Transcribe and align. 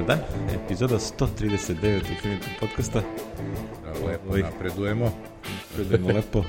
Dobar 0.00 0.16
dan, 0.16 0.54
epizoda 0.64 0.98
139 0.98 2.10
Infinity 2.10 2.48
podcasta. 2.60 3.02
Lepo 4.06 4.28
Ovo, 4.28 4.36
napredujemo. 4.36 5.12
Napredujemo 5.70 6.08
lepo. 6.18 6.44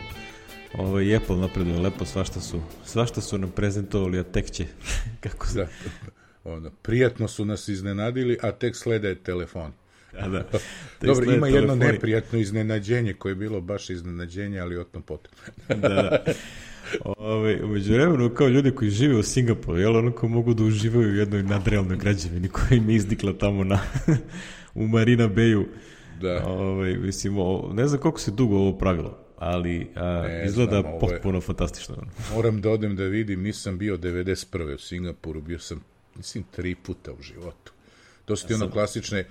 Ovo 0.74 1.00
je 1.00 1.16
Apple 1.18 1.38
napreduje 1.38 1.80
lepo, 1.80 2.06
svašta 2.06 2.40
su, 2.40 2.62
svašta 2.86 3.22
su 3.22 3.38
nam 3.38 3.52
prezentovali, 3.52 4.20
a 4.20 4.24
tek 4.24 4.52
će. 4.52 4.66
Kako 5.24 5.48
se... 5.48 5.60
Da, 5.60 5.68
ono, 6.44 6.70
prijatno 6.82 7.28
su 7.28 7.46
nas 7.46 7.68
iznenadili, 7.68 8.38
a 8.42 8.52
tek 8.52 8.76
slede 8.76 9.16
telefon. 9.16 9.72
Da, 10.14 10.28
da. 10.52 10.60
Dobro, 11.02 11.32
ima 11.32 11.48
jedno 11.48 11.76
neprijatno 11.76 12.40
iznenađenje 12.40 13.14
koje 13.14 13.32
je 13.32 13.36
bilo 13.36 13.62
baš 13.62 13.90
iznenađenje, 13.90 14.60
ali 14.60 14.78
o 14.78 14.84
tom 14.84 15.02
potom. 15.02 15.34
da, 15.68 15.76
da. 15.90 16.24
Ove, 17.06 17.64
umeđu 17.64 17.94
vremenu, 17.94 18.30
kao 18.30 18.48
ljudi 18.48 18.72
koji 18.72 18.90
žive 18.90 19.16
u 19.16 19.24
Singapuru, 19.24 19.78
jel, 19.78 19.96
onako 19.96 20.28
mogu 20.28 20.54
da 20.54 20.64
uživaju 20.64 21.10
u 21.10 21.16
jednoj 21.16 21.44
nadrealnoj 21.44 21.98
građevini 21.98 22.48
koja 22.48 22.78
im 22.78 22.90
je 22.90 22.96
izdikla 22.96 23.34
tamo 23.34 23.64
na, 23.64 23.80
u 24.76 24.88
Marina 24.88 25.30
Bayu. 25.30 25.66
Da. 26.22 26.46
Ove, 26.46 26.98
mislim, 26.98 27.38
o, 27.38 27.72
ne 27.74 27.88
znam 27.88 28.02
koliko 28.02 28.20
se 28.20 28.32
dugo 28.32 28.56
ovo 28.56 28.78
pravilo, 28.78 29.18
ali 29.38 29.88
a, 29.96 30.22
ne, 30.28 30.44
izgleda 30.46 30.82
znam, 30.82 31.00
potpuno 31.00 31.38
je, 31.38 31.42
fantastično. 31.42 31.96
Moram 32.36 32.62
da 32.62 32.70
odem 32.70 32.96
da 32.96 33.04
vidim, 33.04 33.42
nisam 33.42 33.78
bio 33.78 33.98
91. 33.98 34.76
u 34.76 34.78
Singapuru, 34.78 35.42
bio 35.42 35.60
sam, 35.60 35.84
mislim, 36.16 36.44
tri 36.52 36.76
puta 36.76 37.12
u 37.14 37.22
životu. 37.22 37.72
To 38.26 38.36
su 38.36 38.48
ti 38.48 38.54
ja 38.54 38.58
ono 38.58 38.72
klasične 38.72 39.26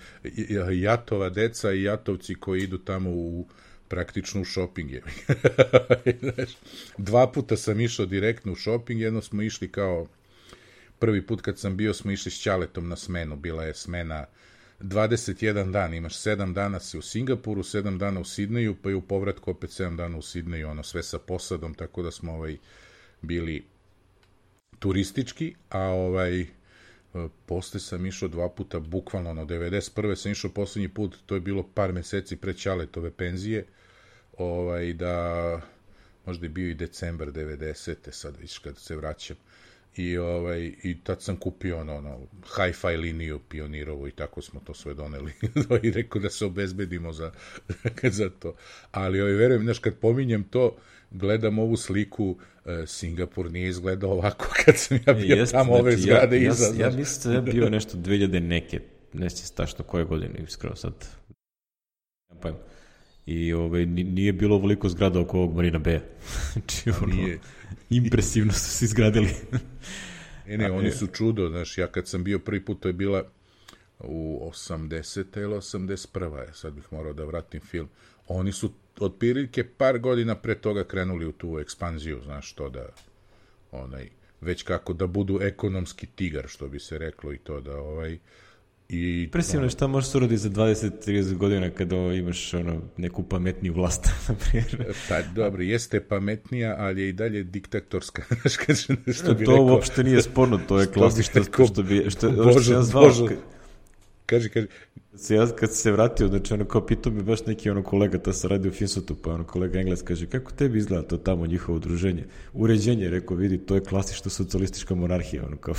jatova 0.73 1.29
deca 1.29 1.73
i 1.73 1.83
jatovci 1.83 2.35
koji 2.35 2.63
idu 2.63 2.79
tamo 2.79 3.11
u 3.11 3.47
praktično 3.91 4.41
u 4.41 4.45
shopping 4.45 4.91
je. 4.91 5.03
Dva 7.09 7.33
puta 7.33 7.57
sam 7.57 7.81
išao 7.81 8.07
direktno 8.07 8.53
u 8.53 8.57
shopping, 8.57 9.01
jedno 9.01 9.23
smo 9.23 9.43
išli 9.43 9.73
kao 9.73 10.07
prvi 10.99 11.27
put 11.27 11.41
kad 11.41 11.59
sam 11.59 11.77
bio 11.77 11.95
smo 11.95 12.11
išli 12.11 12.31
s 12.31 12.41
Ćaletom 12.41 12.89
na 12.89 12.97
smenu, 12.97 13.37
bila 13.37 13.65
je 13.65 13.75
smena 13.75 14.27
21 14.81 15.71
dan, 15.71 15.95
imaš 15.95 16.15
7 16.15 16.53
dana 16.55 16.81
si 16.81 16.99
u 16.99 17.03
Singapuru, 17.03 17.63
7 17.63 17.99
dana 17.99 18.21
u 18.21 18.25
Sidneju, 18.25 18.77
pa 18.83 18.91
i 18.91 18.95
u 18.95 19.03
povratku 19.03 19.51
opet 19.51 19.71
7 19.71 19.97
dana 19.97 20.19
u 20.19 20.23
Sidneju, 20.23 20.69
ono 20.69 20.83
sve 20.83 21.03
sa 21.03 21.19
posadom, 21.19 21.75
tako 21.75 22.03
da 22.03 22.11
smo 22.11 22.33
ovaj 22.33 22.57
bili 23.23 23.65
turistički, 24.79 25.55
a 25.69 25.81
ovaj 25.81 26.47
posle 27.47 27.81
sam 27.81 28.07
išao 28.07 28.29
dva 28.29 28.49
puta, 28.49 28.79
bukvalno, 28.81 29.31
ono, 29.31 29.45
91. 29.45 30.15
sam 30.15 30.33
išao 30.33 30.51
poslednji 30.51 30.89
put, 30.89 31.17
to 31.27 31.35
je 31.35 31.41
bilo 31.41 31.63
par 31.75 31.93
meseci 31.93 32.37
pre 32.37 32.55
Ćaletove 32.55 33.11
penzije, 33.11 33.67
ovaj, 34.41 34.93
da 34.93 35.61
možda 36.27 36.47
je 36.47 36.51
bio 36.51 36.71
i 36.71 36.75
decembar 36.75 37.29
90. 37.29 37.95
sad 38.11 38.37
viš 38.41 38.59
kad 38.59 38.79
se 38.79 38.97
vraćam. 38.97 39.37
I, 39.97 40.19
ovaj, 40.19 40.73
I 40.83 40.97
tad 41.05 41.23
sam 41.23 41.37
kupio 41.37 41.79
ono, 41.79 41.97
ono 41.97 42.19
hi-fi 42.57 42.97
liniju 42.97 43.41
pionirovu 43.49 44.09
i 44.09 44.11
tako 44.11 44.43
smo 44.43 44.61
to 44.61 44.75
sve 44.75 44.95
doneli. 44.95 45.33
I 45.83 45.91
rekao 45.91 46.23
da 46.23 46.31
se 46.31 46.45
obezbedimo 46.45 47.13
za, 47.13 47.33
za 48.19 48.31
to. 48.31 48.55
Ali 48.91 49.21
ovaj, 49.21 49.33
verujem, 49.33 49.63
znaš, 49.63 49.79
kad 49.79 49.95
pominjem 49.95 50.45
to, 50.45 50.77
gledam 51.11 51.59
ovu 51.59 51.77
sliku, 51.77 52.37
e, 52.67 52.87
Singapur 52.87 53.51
nije 53.51 53.69
izgledao 53.69 54.11
ovako 54.11 54.49
kad 54.65 54.77
sam 54.77 54.99
ja 55.07 55.13
bio 55.13 55.37
Jest, 55.37 55.53
tamo 55.53 55.73
znači, 55.73 55.83
ove 55.83 55.97
zgrade 55.97 56.43
ja, 56.43 56.51
iza. 56.51 56.75
Ja, 56.79 56.87
ja 56.87 56.97
mislim 56.97 57.35
da 57.35 57.41
je 57.41 57.55
bio 57.55 57.71
nešto 57.71 57.97
2000 57.97 58.41
neke, 58.41 58.81
ne 59.13 59.31
se 59.31 59.55
tačno 59.55 59.85
koje 59.85 60.05
godine, 60.05 60.35
iskreno 60.49 60.77
sad. 60.77 60.95
Ja 62.31 62.37
pa 62.43 62.70
I 63.27 63.53
ovaj, 63.53 63.87
nije 63.87 64.33
bilo 64.33 64.57
ovoliko 64.57 64.89
zgrada 64.89 65.21
oko 65.21 65.39
ovog 65.39 65.55
Marina 65.55 65.79
Beja. 65.79 66.01
znači, 66.53 66.91
ono, 66.91 67.15
nije. 67.15 67.39
impresivno 67.91 68.53
su 68.53 68.71
se 68.71 68.85
izgradili. 68.85 69.29
e 70.47 70.59
ne, 70.59 70.71
oni 70.71 70.91
su 70.91 71.07
čudo, 71.07 71.49
znaš, 71.49 71.79
ja 71.79 71.87
kad 71.87 72.09
sam 72.09 72.25
bio 72.25 72.39
prvi 72.39 72.65
put, 72.65 72.81
to 72.81 72.89
je 72.89 72.93
bila 72.93 73.25
u 73.99 74.51
80. 74.53 75.41
ili 75.41 75.55
81. 75.55 76.53
Sad 76.53 76.73
bih 76.73 76.85
morao 76.91 77.13
da 77.13 77.25
vratim 77.25 77.61
film. 77.61 77.89
Oni 78.29 78.53
su 78.53 78.73
otprilike 79.01 79.65
par 79.65 79.99
godina 79.99 80.35
pre 80.35 80.55
toga 80.55 80.85
krenuli 80.85 81.27
u 81.27 81.33
tu 81.33 81.59
ekspanziju, 81.59 82.21
znaš, 82.25 82.53
to 82.53 82.69
da 82.69 82.87
onaj, 83.73 84.09
već 84.41 84.63
kako 84.63 84.93
da 84.93 85.07
budu 85.07 85.39
ekonomski 85.43 86.07
tigar, 86.07 86.49
što 86.49 86.69
bi 86.69 86.79
se 86.79 86.99
reklo 86.99 87.33
i 87.33 87.39
to 87.39 87.61
da 87.61 87.77
ovaj, 87.77 88.19
I, 88.93 89.23
Impresivno 89.25 89.67
je 89.67 89.71
šta 89.71 89.87
možeš 89.87 90.15
uradi 90.15 90.37
za 90.37 90.51
20-30 90.51 91.35
godina 91.35 91.71
kada 91.71 91.97
imaš 91.97 92.55
ono, 92.55 92.81
neku 92.97 93.23
pametniju 93.23 93.75
vlast, 93.75 94.09
na 94.29 94.35
primjer. 94.35 94.95
Pa 95.09 95.23
dobro, 95.23 95.63
jeste 95.63 96.01
pametnija, 96.01 96.77
ali 96.79 97.03
je 97.03 97.09
i 97.09 97.13
dalje 97.13 97.45
diktatorska. 97.45 98.23
što 98.49 99.35
bi 99.35 99.45
to 99.45 99.51
rekao, 99.51 99.65
uopšte 99.65 100.05
nije 100.05 100.23
sporno, 100.23 100.61
to 100.69 100.81
je 100.81 100.87
klasično 100.87 101.45
što, 101.45 101.67
što 101.67 101.83
bi... 101.83 102.07
Što, 102.11 102.31
Bože, 102.31 102.61
što 102.63 102.73
ja 102.73 102.83
zvao, 102.83 103.05
Bože, 103.05 103.37
kaži, 104.31 104.49
kaži. 104.49 104.67
Se 105.15 105.35
ja 105.35 105.47
kad 105.47 105.75
se 105.75 105.93
vratio, 105.93 106.29
znači 106.29 106.55
ono 106.55 106.65
kao 106.65 106.87
pitao 106.87 107.13
mi 107.13 107.23
baš 107.23 107.47
neki 107.47 107.71
ono 107.71 107.83
kolega, 107.83 108.19
ta 108.19 108.33
se 108.33 108.49
radi 108.49 108.69
u 108.69 108.73
Finsutu, 108.73 109.15
pa 109.15 109.33
ono 109.35 109.45
kolega 109.45 109.81
Engles 109.81 110.03
kaže, 110.03 110.27
kako 110.27 110.53
tebi 110.53 110.79
izgleda 110.79 111.09
to 111.09 111.17
tamo 111.17 111.47
njihovo 111.47 111.77
udruženje? 111.77 112.25
Uređenje, 112.53 113.11
rekao, 113.11 113.37
vidi, 113.37 113.59
to 113.59 113.75
je 113.75 113.85
klasična 113.85 114.31
socijalistička 114.31 114.95
monarhija, 114.95 115.47
ono 115.47 115.57
kao, 115.57 115.75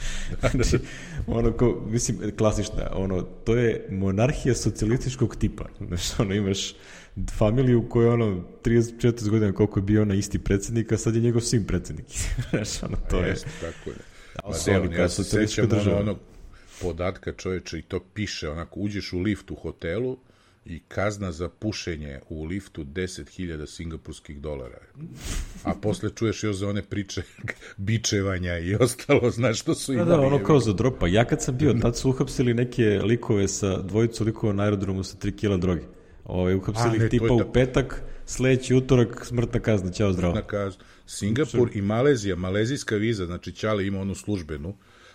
znači, 0.54 0.78
ono 1.26 1.52
kao, 1.52 1.82
mislim, 1.86 2.18
klasična, 2.38 2.90
ono, 2.94 3.22
to 3.22 3.56
je 3.56 3.86
monarhija 3.90 4.54
socijalističkog 4.54 5.36
tipa, 5.36 5.64
znači, 5.86 6.12
ono, 6.18 6.34
imaš 6.34 6.74
familiju 7.38 7.78
u 7.78 7.88
kojoj 7.88 8.08
ono 8.08 8.44
34 8.64 9.28
godina 9.28 9.52
koliko 9.52 9.78
je 9.78 9.82
bio 9.82 10.02
ona 10.02 10.14
isti 10.14 10.38
predsednik, 10.38 10.92
a 10.92 10.96
sad 10.96 11.14
je 11.14 11.20
njegov 11.20 11.40
sin 11.40 11.64
predsednik. 11.66 12.06
znači, 12.50 12.84
ono, 12.84 12.96
to 13.10 13.16
je. 13.16 13.34
tako 13.60 13.90
je. 13.90 13.96
Ali 14.42 14.54
se 14.54 14.80
oni 14.80 14.96
kao 14.96 15.08
socijalistička 15.08 15.66
država. 15.66 16.00
Ono, 16.00 16.16
podatka 16.82 17.32
čoveče 17.32 17.78
i 17.78 17.82
to 17.82 18.00
piše, 18.14 18.48
onako, 18.48 18.80
uđeš 18.80 19.12
u 19.12 19.18
lift 19.18 19.50
u 19.50 19.54
hotelu 19.54 20.18
i 20.64 20.80
kazna 20.88 21.32
za 21.32 21.48
pušenje 21.48 22.20
u 22.28 22.44
liftu 22.44 22.84
10.000 22.84 23.66
singapurskih 23.66 24.40
dolara. 24.40 24.78
A 25.64 25.74
posle 25.74 26.10
čuješ 26.10 26.44
još 26.44 26.56
za 26.56 26.68
one 26.68 26.82
priče 26.82 27.22
bičevanja 27.76 28.58
i 28.58 28.74
ostalo, 28.74 29.30
znaš 29.30 29.60
što 29.60 29.74
su 29.74 29.92
imali. 29.92 30.08
Da, 30.08 30.16
da, 30.16 30.22
ono 30.22 30.44
kao 30.44 30.60
za 30.60 30.72
dropa. 30.72 31.06
Ja 31.08 31.24
kad 31.24 31.42
sam 31.42 31.58
bio, 31.58 31.74
tad 31.82 31.96
su 31.96 32.10
uhapsili 32.10 32.54
neke 32.54 32.84
likove 32.84 33.48
sa 33.48 33.82
dvojicu 33.82 34.24
likova 34.24 34.52
na 34.52 34.62
aerodromu 34.62 35.04
sa 35.04 35.16
3 35.16 35.36
kila 35.36 35.56
droge. 35.56 35.82
Ove, 36.24 36.40
ovaj, 36.40 36.54
uhapsili 36.54 36.96
ih 36.96 37.10
tipa 37.10 37.32
u 37.32 37.52
petak, 37.52 38.02
sledeći 38.26 38.74
utorak 38.74 39.24
smrtna 39.26 39.60
kazna, 39.60 39.90
ćao 39.90 40.12
zdravo. 40.12 40.34
Smrtna 40.34 40.48
kazna. 40.48 40.84
Singapur 41.06 41.70
i 41.74 41.82
Malezija, 41.82 42.36
malezijska 42.36 42.96
viza, 42.96 43.26
znači 43.26 43.52
Ćale 43.52 43.86
ima 43.86 44.00
onu 44.00 44.14
službenu, 44.14 44.74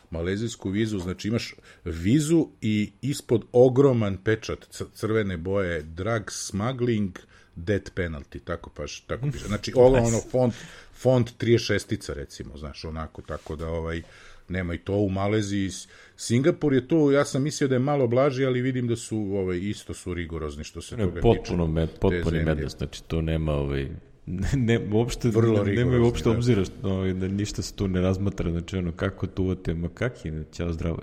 malezijsku 0.09 0.69
vizu, 0.69 0.99
znači 0.99 1.27
imaš 1.27 1.55
vizu 1.85 2.47
i 2.61 2.91
ispod 3.01 3.45
ogroman 3.51 4.17
pečat 4.17 4.83
crvene 4.93 5.37
boje, 5.37 5.81
drug 5.81 6.31
smuggling, 6.31 7.19
death 7.55 7.91
penalty, 7.95 8.39
tako 8.43 8.69
paš, 8.69 8.99
tako 8.99 9.27
piše. 9.31 9.47
Znači, 9.51 9.71
ovo 9.75 9.97
ono 9.97 10.19
font, 10.31 10.53
font 10.93 11.33
36-ica, 11.39 12.13
recimo, 12.13 12.57
znaš, 12.57 12.85
onako, 12.85 13.21
tako 13.21 13.55
da, 13.55 13.67
ovaj, 13.67 14.01
nema 14.49 14.73
i 14.73 14.77
to 14.77 14.93
u 14.93 15.09
Maleziji. 15.09 15.69
Singapur 16.15 16.73
je 16.73 16.87
to, 16.87 17.11
ja 17.11 17.25
sam 17.25 17.43
mislio 17.43 17.67
da 17.67 17.75
je 17.75 17.79
malo 17.79 18.07
blaži, 18.07 18.45
ali 18.45 18.61
vidim 18.61 18.87
da 18.87 18.95
su 18.95 19.17
ovaj, 19.17 19.57
isto 19.57 19.93
su 19.93 20.13
rigorozni 20.13 20.63
što 20.63 20.81
se 20.81 20.97
ne, 20.97 21.03
toga 21.03 21.21
potpuno 21.21 21.65
tiče. 21.65 21.73
Med, 21.73 21.89
potpuno 21.99 22.43
medno, 22.45 22.69
znači 22.69 23.03
to 23.03 23.21
nema 23.21 23.53
ovaj, 23.53 23.87
ne, 24.27 24.49
ne, 24.55 24.87
uopšte, 24.91 25.29
Vrlo 25.29 25.63
ne, 25.63 25.73
nema 25.73 25.99
uopšte 25.99 26.29
da. 26.29 26.35
obzira 26.35 26.65
što, 26.65 27.13
da 27.13 27.27
ništa 27.27 27.61
se 27.61 27.73
tu 27.73 27.87
ne 27.87 28.01
razmatra, 28.01 28.51
znači 28.51 28.77
ono, 28.77 28.91
kako 28.91 29.27
tu 29.27 29.43
uvate 29.43 29.73
makaki, 29.73 30.31
ćao 30.51 30.73
zdravo. 30.73 30.99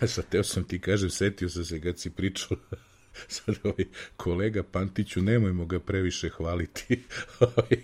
E 0.00 0.06
sad, 0.06 0.24
teo 0.28 0.42
sam 0.44 0.64
ti 0.64 0.80
kažem, 0.80 1.10
setio 1.10 1.48
sam 1.48 1.64
se 1.64 1.80
kad 1.80 1.98
si 1.98 2.10
pričao, 2.10 2.56
sad 3.28 3.54
ovaj 3.62 3.84
kolega 4.16 4.62
Pantiću, 4.62 5.22
nemojmo 5.22 5.66
ga 5.66 5.80
previše 5.80 6.28
hvaliti. 6.28 7.02
Ovaj, 7.40 7.82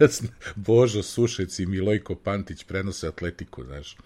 Božo 0.56 1.02
Sušec 1.02 1.58
i 1.58 1.66
Milojko 1.66 2.14
Pantić 2.14 2.64
prenose 2.64 3.08
atletiku, 3.08 3.64
znaš 3.64 3.96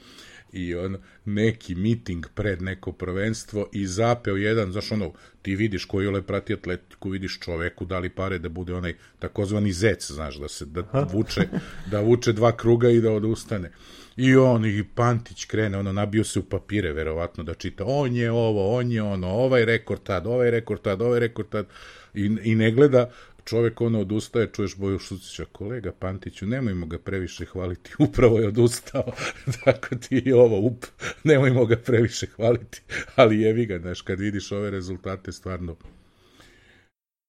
i 0.52 0.74
on 0.74 0.96
neki 1.24 1.74
miting 1.74 2.26
pred 2.34 2.62
neko 2.62 2.92
prvenstvo 2.92 3.68
i 3.72 3.86
zapeo 3.86 4.36
jedan, 4.36 4.72
znaš 4.72 4.92
ono, 4.92 5.12
ti 5.42 5.56
vidiš 5.56 5.84
koji 5.84 6.06
ole 6.06 6.22
prati 6.22 6.52
atletiku, 6.52 7.08
vidiš 7.08 7.38
čoveku 7.40 7.84
dali 7.84 8.08
pare 8.08 8.38
da 8.38 8.48
bude 8.48 8.74
onaj 8.74 8.94
takozvani 9.18 9.72
zec, 9.72 10.10
znaš, 10.10 10.36
da 10.36 10.48
se 10.48 10.66
da 10.66 11.08
vuče, 11.12 11.48
da 11.90 12.00
vuče 12.00 12.32
dva 12.32 12.56
kruga 12.56 12.90
i 12.90 13.00
da 13.00 13.12
odustane. 13.12 13.72
I 14.16 14.36
on 14.36 14.64
i 14.64 14.84
Pantić 14.94 15.44
krene, 15.44 15.78
ono, 15.78 15.92
nabio 15.92 16.24
se 16.24 16.38
u 16.38 16.42
papire, 16.42 16.92
verovatno, 16.92 17.44
da 17.44 17.54
čita, 17.54 17.84
on 17.86 18.16
je 18.16 18.30
ovo, 18.30 18.76
on 18.76 18.92
je 18.92 19.02
ono, 19.02 19.28
ovaj 19.28 19.64
rekord 19.64 20.02
tad, 20.02 20.26
ovaj 20.26 20.50
rekord 20.50 20.82
tad, 20.82 21.02
ovaj 21.02 21.20
rekord 21.20 21.48
tad, 21.48 21.66
i, 22.14 22.36
i 22.42 22.54
ne 22.54 22.70
gleda 22.70 23.10
čovek 23.44 23.80
ono 23.80 24.00
odustaje, 24.00 24.50
čuješ 24.52 24.76
Boju 24.76 24.98
Šucića, 24.98 25.44
kolega 25.52 25.92
Pantiću, 25.92 26.46
nemojmo 26.46 26.86
ga 26.86 26.98
previše 26.98 27.44
hvaliti, 27.44 27.90
upravo 28.08 28.38
je 28.38 28.48
odustao, 28.48 29.12
tako 29.64 29.96
ti 29.96 30.22
i 30.24 30.32
ovo, 30.32 30.58
up, 30.58 30.84
nemojmo 31.24 31.66
ga 31.66 31.76
previše 31.76 32.26
hvaliti, 32.26 32.82
ali 33.16 33.40
jevi 33.40 33.66
ga, 33.66 33.78
znaš, 33.78 34.02
kad 34.02 34.20
vidiš 34.20 34.52
ove 34.52 34.70
rezultate, 34.70 35.32
stvarno, 35.32 35.76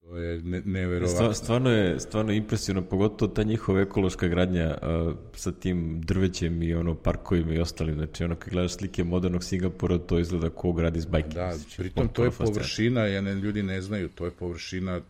To 0.02 0.18
je 0.18 0.42
ne, 0.42 0.62
neverovatno. 0.66 1.34
Stvarno 1.34 1.70
je, 1.70 2.00
stvarno 2.00 2.32
je 2.32 2.38
impresivno, 2.38 2.82
pogotovo 2.82 3.32
ta 3.32 3.44
njihova 3.44 3.82
ekološka 3.82 4.28
gradnja 4.28 4.78
uh, 4.82 5.16
sa 5.36 5.52
tim 5.52 6.02
drvećem 6.02 6.64
i 6.64 6.74
ono 6.74 6.96
parkovima 6.96 7.54
i 7.54 7.60
ostalim. 7.60 7.96
Znači, 7.96 8.24
ono, 8.24 8.36
kad 8.36 8.54
gledaš 8.54 8.74
slike 8.74 9.04
modernog 9.04 9.44
Singapura, 9.44 9.98
to 9.98 10.20
izgleda 10.20 10.50
ko 10.50 10.74
grad 10.74 10.98
iz 10.98 11.06
bajke. 11.06 11.30
Da, 11.30 11.54
pritom 11.78 12.08
to 12.08 12.24
je 12.24 12.32
površina, 12.32 13.06
ja 13.06 13.22
ne, 13.22 13.36
ljudi 13.36 13.64
ne 13.64 13.82
znaju, 13.82 14.10
to 14.10 14.26
je 14.26 14.32
površina 14.32 15.02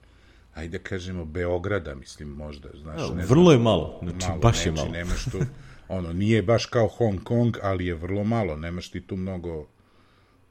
ajde 0.53 0.79
kažemo 0.79 1.25
Beograda, 1.25 1.95
mislim 1.95 2.29
možda, 2.29 2.69
znaš, 2.81 3.01
ja, 3.01 3.15
ne 3.15 3.25
vrlo 3.25 3.43
znam, 3.43 3.53
je 3.53 3.63
malo, 3.63 3.99
znači 4.03 4.27
malo, 4.27 4.39
baš 4.39 4.65
je 4.65 4.71
neči, 4.71 4.81
malo. 4.81 4.91
Nemaš 4.93 5.23
tu, 5.23 5.39
ono, 5.87 6.13
nije 6.13 6.41
baš 6.41 6.65
kao 6.65 6.87
Hong 6.87 7.23
Kong, 7.23 7.57
ali 7.61 7.85
je 7.85 7.95
vrlo 7.95 8.23
malo, 8.23 8.57
nemaš 8.57 8.91
ti 8.91 9.01
tu 9.01 9.15
mnogo, 9.15 9.67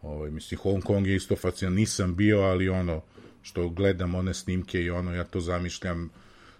ovaj, 0.02 0.31
mislim, 0.31 0.60
Hong 0.62 0.84
Kong 0.84 1.06
je 1.06 1.16
isto 1.16 1.37
fascinan, 1.37 1.75
nisam 1.75 2.16
bio, 2.16 2.40
ali 2.40 2.69
ono, 2.69 3.00
što 3.43 3.69
gledam 3.69 4.14
one 4.14 4.34
snimke 4.34 4.82
i 4.82 4.90
ono, 4.90 5.14
ja 5.14 5.25
to 5.25 5.40
zamišljam, 5.40 6.10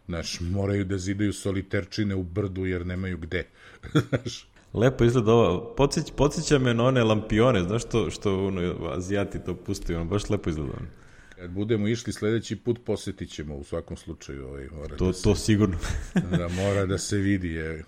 znaš, 0.06 0.41
moraju 0.41 0.85
da 0.85 0.99
zidaju 0.99 1.33
soliterčine 1.33 2.15
u 2.15 2.23
brdu 2.23 2.67
jer 2.67 2.87
nemaju 2.87 3.19
gde, 3.19 3.47
znaš. 4.09 4.47
Lepo 4.75 5.05
izgleda 5.05 5.33
ovo, 5.33 5.75
Podsjeć, 5.77 6.12
podsjeća 6.17 6.59
me 6.59 6.75
na 6.75 6.85
one 6.85 7.05
lampione, 7.05 7.62
znaš 7.62 7.83
što, 7.83 8.11
što 8.11 8.47
ono, 8.47 8.91
azijati 8.91 9.44
to 9.44 9.55
pustaju, 9.55 9.99
ono, 10.00 10.11
baš 10.11 10.31
lepo 10.31 10.50
izgleda 10.50 10.73
ono. 10.81 11.02
Kad 11.43 11.50
budemo 11.50 11.89
išli 11.89 12.12
sledeći 12.12 12.56
put, 12.56 12.85
posetit 12.85 13.31
ćemo 13.31 13.56
u 13.56 13.65
svakom 13.65 13.97
slučaju. 13.97 14.47
Ovaj, 14.47 14.69
mora 14.73 14.97
to, 14.97 15.06
da 15.06 15.12
se, 15.12 15.23
to 15.23 15.35
sigurno. 15.35 15.79
da 16.39 16.49
mora 16.49 16.87
da 16.87 16.99
se 16.99 17.17
vidi. 17.17 17.49
Je. 17.49 17.85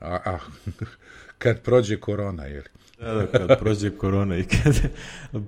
A, 0.00 0.18
a, 0.24 0.38
kad 1.38 1.62
prođe 1.62 2.00
korona, 2.00 2.44
je 2.44 2.58
li? 2.58 2.68
Da, 3.00 3.14
da, 3.14 3.26
kad 3.26 3.58
prođe 3.58 3.90
korona 3.90 4.38
i 4.38 4.44
kad 4.44 4.74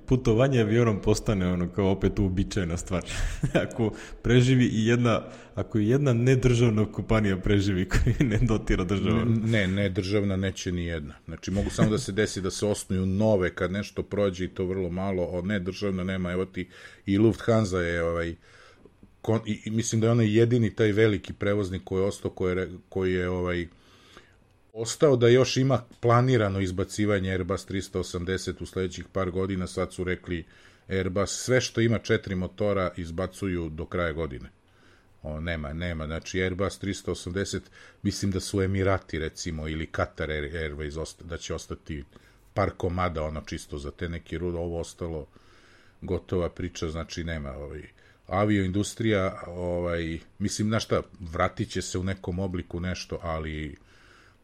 putovanje 0.05 0.61
avionom 0.61 1.01
postane 1.01 1.47
ono 1.53 1.69
kao 1.69 1.91
opet 1.91 2.19
uobičajena 2.19 2.77
stvar. 2.77 3.03
ako 3.65 3.93
preživi 4.21 4.65
i 4.65 4.85
jedna, 4.85 5.21
ako 5.55 5.79
i 5.79 5.87
jedna 5.87 6.13
nedržavna 6.13 6.91
kompanija 6.91 7.37
preživi 7.37 7.89
koji 7.89 8.15
ne 8.29 8.39
dotira 8.41 8.83
država. 8.83 9.25
Ne, 9.45 9.67
ne, 9.67 9.89
državna 9.89 10.35
neće 10.35 10.71
ni 10.71 10.85
jedna. 10.85 11.13
Znači 11.25 11.51
mogu 11.51 11.69
samo 11.69 11.89
da 11.89 11.97
se 11.97 12.11
desi 12.11 12.41
da 12.41 12.51
se 12.51 12.65
osnuju 12.65 13.05
nove 13.05 13.55
kad 13.55 13.71
nešto 13.71 14.03
prođe 14.03 14.45
i 14.45 14.47
to 14.47 14.65
vrlo 14.65 14.89
malo, 14.89 15.23
o 15.23 15.41
ne 15.41 15.59
državna 15.59 16.03
nema, 16.03 16.31
evo 16.31 16.45
ti 16.45 16.69
i 17.05 17.17
Lufthansa 17.17 17.77
je 17.77 18.03
ovaj 18.03 18.35
kon, 19.21 19.41
i, 19.45 19.71
mislim 19.71 20.01
da 20.01 20.07
je 20.07 20.11
onaj 20.11 20.37
jedini 20.37 20.75
taj 20.75 20.91
veliki 20.91 21.33
prevoznik 21.33 21.81
koji 21.83 22.01
je 22.01 22.05
ostao 22.05 22.31
koji 22.31 22.57
je, 22.57 22.69
koji 22.89 23.13
je 23.13 23.29
ovaj 23.29 23.67
ostao 24.77 25.15
da 25.15 25.27
još 25.27 25.57
ima 25.57 25.81
planirano 25.99 26.59
izbacivanje 26.59 27.31
Airbus 27.31 27.67
380 27.67 28.61
u 28.61 28.65
sledećih 28.65 29.05
par 29.13 29.31
godina, 29.31 29.67
sad 29.67 29.93
su 29.93 30.03
rekli 30.03 30.45
Airbus 30.89 31.31
sve 31.31 31.61
što 31.61 31.81
ima 31.81 31.97
četiri 31.97 32.35
motora 32.35 32.91
izbacuju 32.97 33.69
do 33.69 33.85
kraja 33.85 34.11
godine. 34.11 34.49
O, 35.23 35.39
nema, 35.39 35.73
nema, 35.73 36.05
znači 36.05 36.41
Airbus 36.41 36.81
380, 36.81 37.59
mislim 38.03 38.31
da 38.31 38.39
su 38.39 38.61
Emirati 38.61 39.19
recimo 39.19 39.67
ili 39.67 39.87
Qatar 39.91 40.29
Airways 40.53 41.23
da 41.23 41.37
će 41.37 41.53
ostati 41.53 42.03
par 42.53 42.71
komada 42.77 43.23
ono 43.23 43.41
čisto 43.41 43.77
za 43.77 43.91
te 43.91 44.09
neke 44.09 44.37
rude, 44.37 44.57
ovo 44.57 44.79
ostalo 44.79 45.27
gotova 46.01 46.49
priča, 46.49 46.89
znači 46.89 47.23
nema 47.23 47.51
ovaj 47.51 47.81
avioindustrija, 48.27 49.43
ovaj, 49.47 50.19
mislim, 50.39 50.69
na 50.69 50.79
šta, 50.79 51.01
vratit 51.19 51.69
će 51.69 51.81
se 51.81 51.97
u 51.97 52.03
nekom 52.03 52.39
obliku 52.39 52.79
nešto, 52.79 53.19
ali 53.23 53.75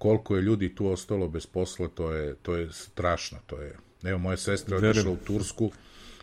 koliko 0.03 0.35
je 0.35 0.41
ljudi 0.41 0.75
tu 0.75 0.88
ostalo 0.88 1.27
bez 1.27 1.45
posla, 1.45 1.88
to 1.88 2.11
je, 2.11 2.35
to 2.35 2.55
je 2.55 2.71
strašno, 2.71 3.38
to 3.45 3.61
je, 3.61 3.75
evo, 4.03 4.17
moja 4.17 4.38
sestra 4.38 4.77
otišla 4.77 5.11
u 5.11 5.17
Tursku, 5.17 5.71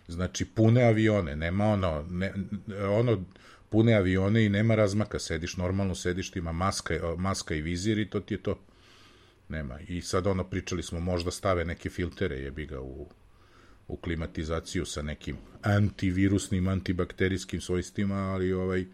znači, 0.09 0.45
pune 0.45 0.83
avione, 0.83 1.37
nema 1.37 1.65
ono, 1.65 2.05
ne, 2.11 2.33
ono, 2.89 3.25
pune 3.71 3.95
avione 3.95 4.45
i 4.45 4.49
nema 4.49 4.75
razmaka, 4.75 5.19
sediš, 5.19 5.57
normalno 5.57 5.95
sediš, 5.95 6.37
ima 6.37 6.53
maska, 6.53 7.15
maska 7.19 7.55
i 7.55 7.63
vizir 7.63 7.99
i 7.99 8.11
to 8.11 8.21
ti 8.21 8.35
je 8.35 8.43
to. 8.43 8.59
Nema. 9.49 9.81
I 9.89 10.01
sad 10.01 10.27
ono, 10.27 10.45
pričali 10.45 10.83
smo, 10.83 11.01
možda 11.01 11.31
stave 11.31 11.65
neke 11.65 11.91
filtere, 11.91 12.37
jebi 12.37 12.67
ga, 12.67 12.81
u, 12.81 13.07
u 13.89 13.97
klimatizaciju 13.97 14.85
sa 14.87 15.03
nekim 15.03 15.37
antivirusnim, 15.63 16.69
antibakterijskim 16.69 17.61
svojstvima, 17.61 18.15
ali 18.15 18.53
ovaj, 18.53 18.85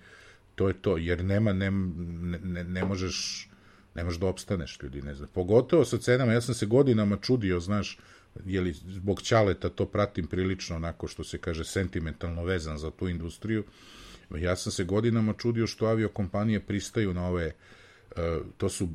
to 0.55 0.69
je 0.69 0.75
to, 0.83 0.97
jer 0.97 1.25
nema, 1.25 1.53
ne, 1.53 1.71
ne, 1.71 2.65
ne 2.65 2.85
možeš 2.85 3.49
ne 3.97 4.05
možeš 4.05 4.21
da 4.21 4.27
opstaneš, 4.27 4.79
ljudi, 4.83 5.03
ne 5.03 5.15
znam. 5.15 5.29
Pogotovo 5.33 5.85
sa 5.85 5.99
cenama, 5.99 6.33
ja 6.33 6.41
sam 6.41 6.55
se 6.55 6.67
godinama 6.67 7.17
čudio, 7.17 7.61
znaš, 7.61 7.99
je 8.45 8.61
li 8.61 8.73
zbog 8.73 9.23
ćaleta 9.23 9.69
to 9.69 9.87
pratim 9.87 10.27
prilično 10.27 10.77
onako 10.77 11.09
što 11.09 11.25
se 11.25 11.39
kaže 11.39 11.65
sentimentalno 11.65 12.45
vezan 12.45 12.79
za 12.79 12.91
tu 12.91 13.09
industriju. 13.09 13.65
Ja 14.31 14.57
sam 14.57 14.73
se 14.73 14.85
godinama 14.85 15.33
čudio 15.33 15.67
što 15.67 15.87
aviokompanije 15.87 16.61
pristaju 16.61 17.15
na 17.15 17.29
ove 17.29 17.53
uh, 18.11 18.23
to 18.57 18.69
su 18.69 18.89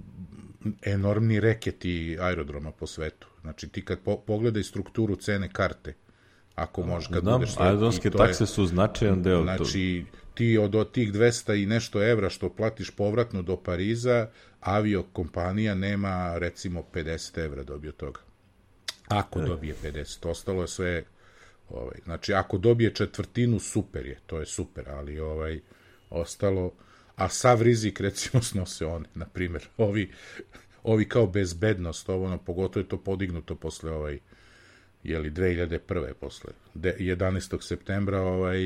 enormni 0.81 1.39
reketi 1.39 2.17
aerodroma 2.19 2.71
po 2.71 2.87
svetu. 2.87 3.27
Znači 3.41 3.67
ti 3.67 3.85
kad 3.85 3.99
po, 3.99 4.17
pogledaj 4.17 4.63
strukturu 4.63 5.15
cene 5.15 5.49
karte, 5.53 5.93
ako 6.55 6.83
možeš 6.83 7.07
kad 7.07 7.23
Znam, 7.23 7.39
budeš... 7.39 7.57
aerodromske 7.57 8.09
takse 8.09 8.43
je, 8.43 8.47
su 8.47 8.65
značajan 8.65 9.23
deo. 9.23 9.41
Znači, 9.41 10.05
ti 10.33 10.57
od, 10.57 10.75
od 10.75 10.91
tih 10.91 11.13
200 11.13 11.63
i 11.63 11.65
nešto 11.65 12.03
evra 12.03 12.29
što 12.29 12.49
platiš 12.49 12.91
povratno 12.91 13.41
do 13.41 13.57
Pariza, 13.57 14.27
avio 14.61 15.03
kompanija 15.03 15.75
nema 15.75 16.37
recimo 16.37 16.83
50 16.93 17.45
evra 17.45 17.63
dobio 17.63 17.91
toga. 17.91 18.19
Ako 19.07 19.41
dobije 19.41 19.75
50, 19.83 20.29
ostalo 20.29 20.61
je 20.61 20.67
sve 20.67 21.03
ovaj 21.69 21.99
znači 22.03 22.33
ako 22.33 22.57
dobije 22.57 22.93
četvrtinu 22.93 23.59
super 23.59 24.05
je, 24.05 24.19
to 24.25 24.39
je 24.39 24.45
super, 24.45 24.89
ali 24.89 25.19
ovaj 25.19 25.59
ostalo 26.09 26.71
a 27.15 27.29
sav 27.29 27.61
rizik 27.61 27.99
recimo 27.99 28.43
snose 28.51 28.85
one, 28.85 29.05
na 29.15 29.25
primjer, 29.25 29.67
ovi 29.77 30.11
ovi 30.83 31.09
kao 31.09 31.27
bezbednost, 31.27 32.09
ovo 32.09 32.25
ono, 32.25 32.37
pogotovo 32.37 32.83
je 32.83 32.89
to 32.89 32.97
podignuto 32.97 33.55
posle 33.55 33.91
ovaj 33.91 34.19
jeli 35.03 35.31
2001. 35.31 36.13
posle 36.13 36.51
11. 36.75 37.61
septembra 37.61 38.21
ovaj 38.21 38.59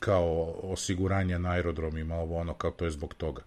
kao 0.00 0.54
osiguranje 0.62 1.38
na 1.38 1.50
aerodromima 1.50 2.16
ovo 2.16 2.38
ono 2.38 2.54
kao 2.54 2.70
to 2.70 2.84
je 2.84 2.90
zbog 2.90 3.14
toga 3.14 3.42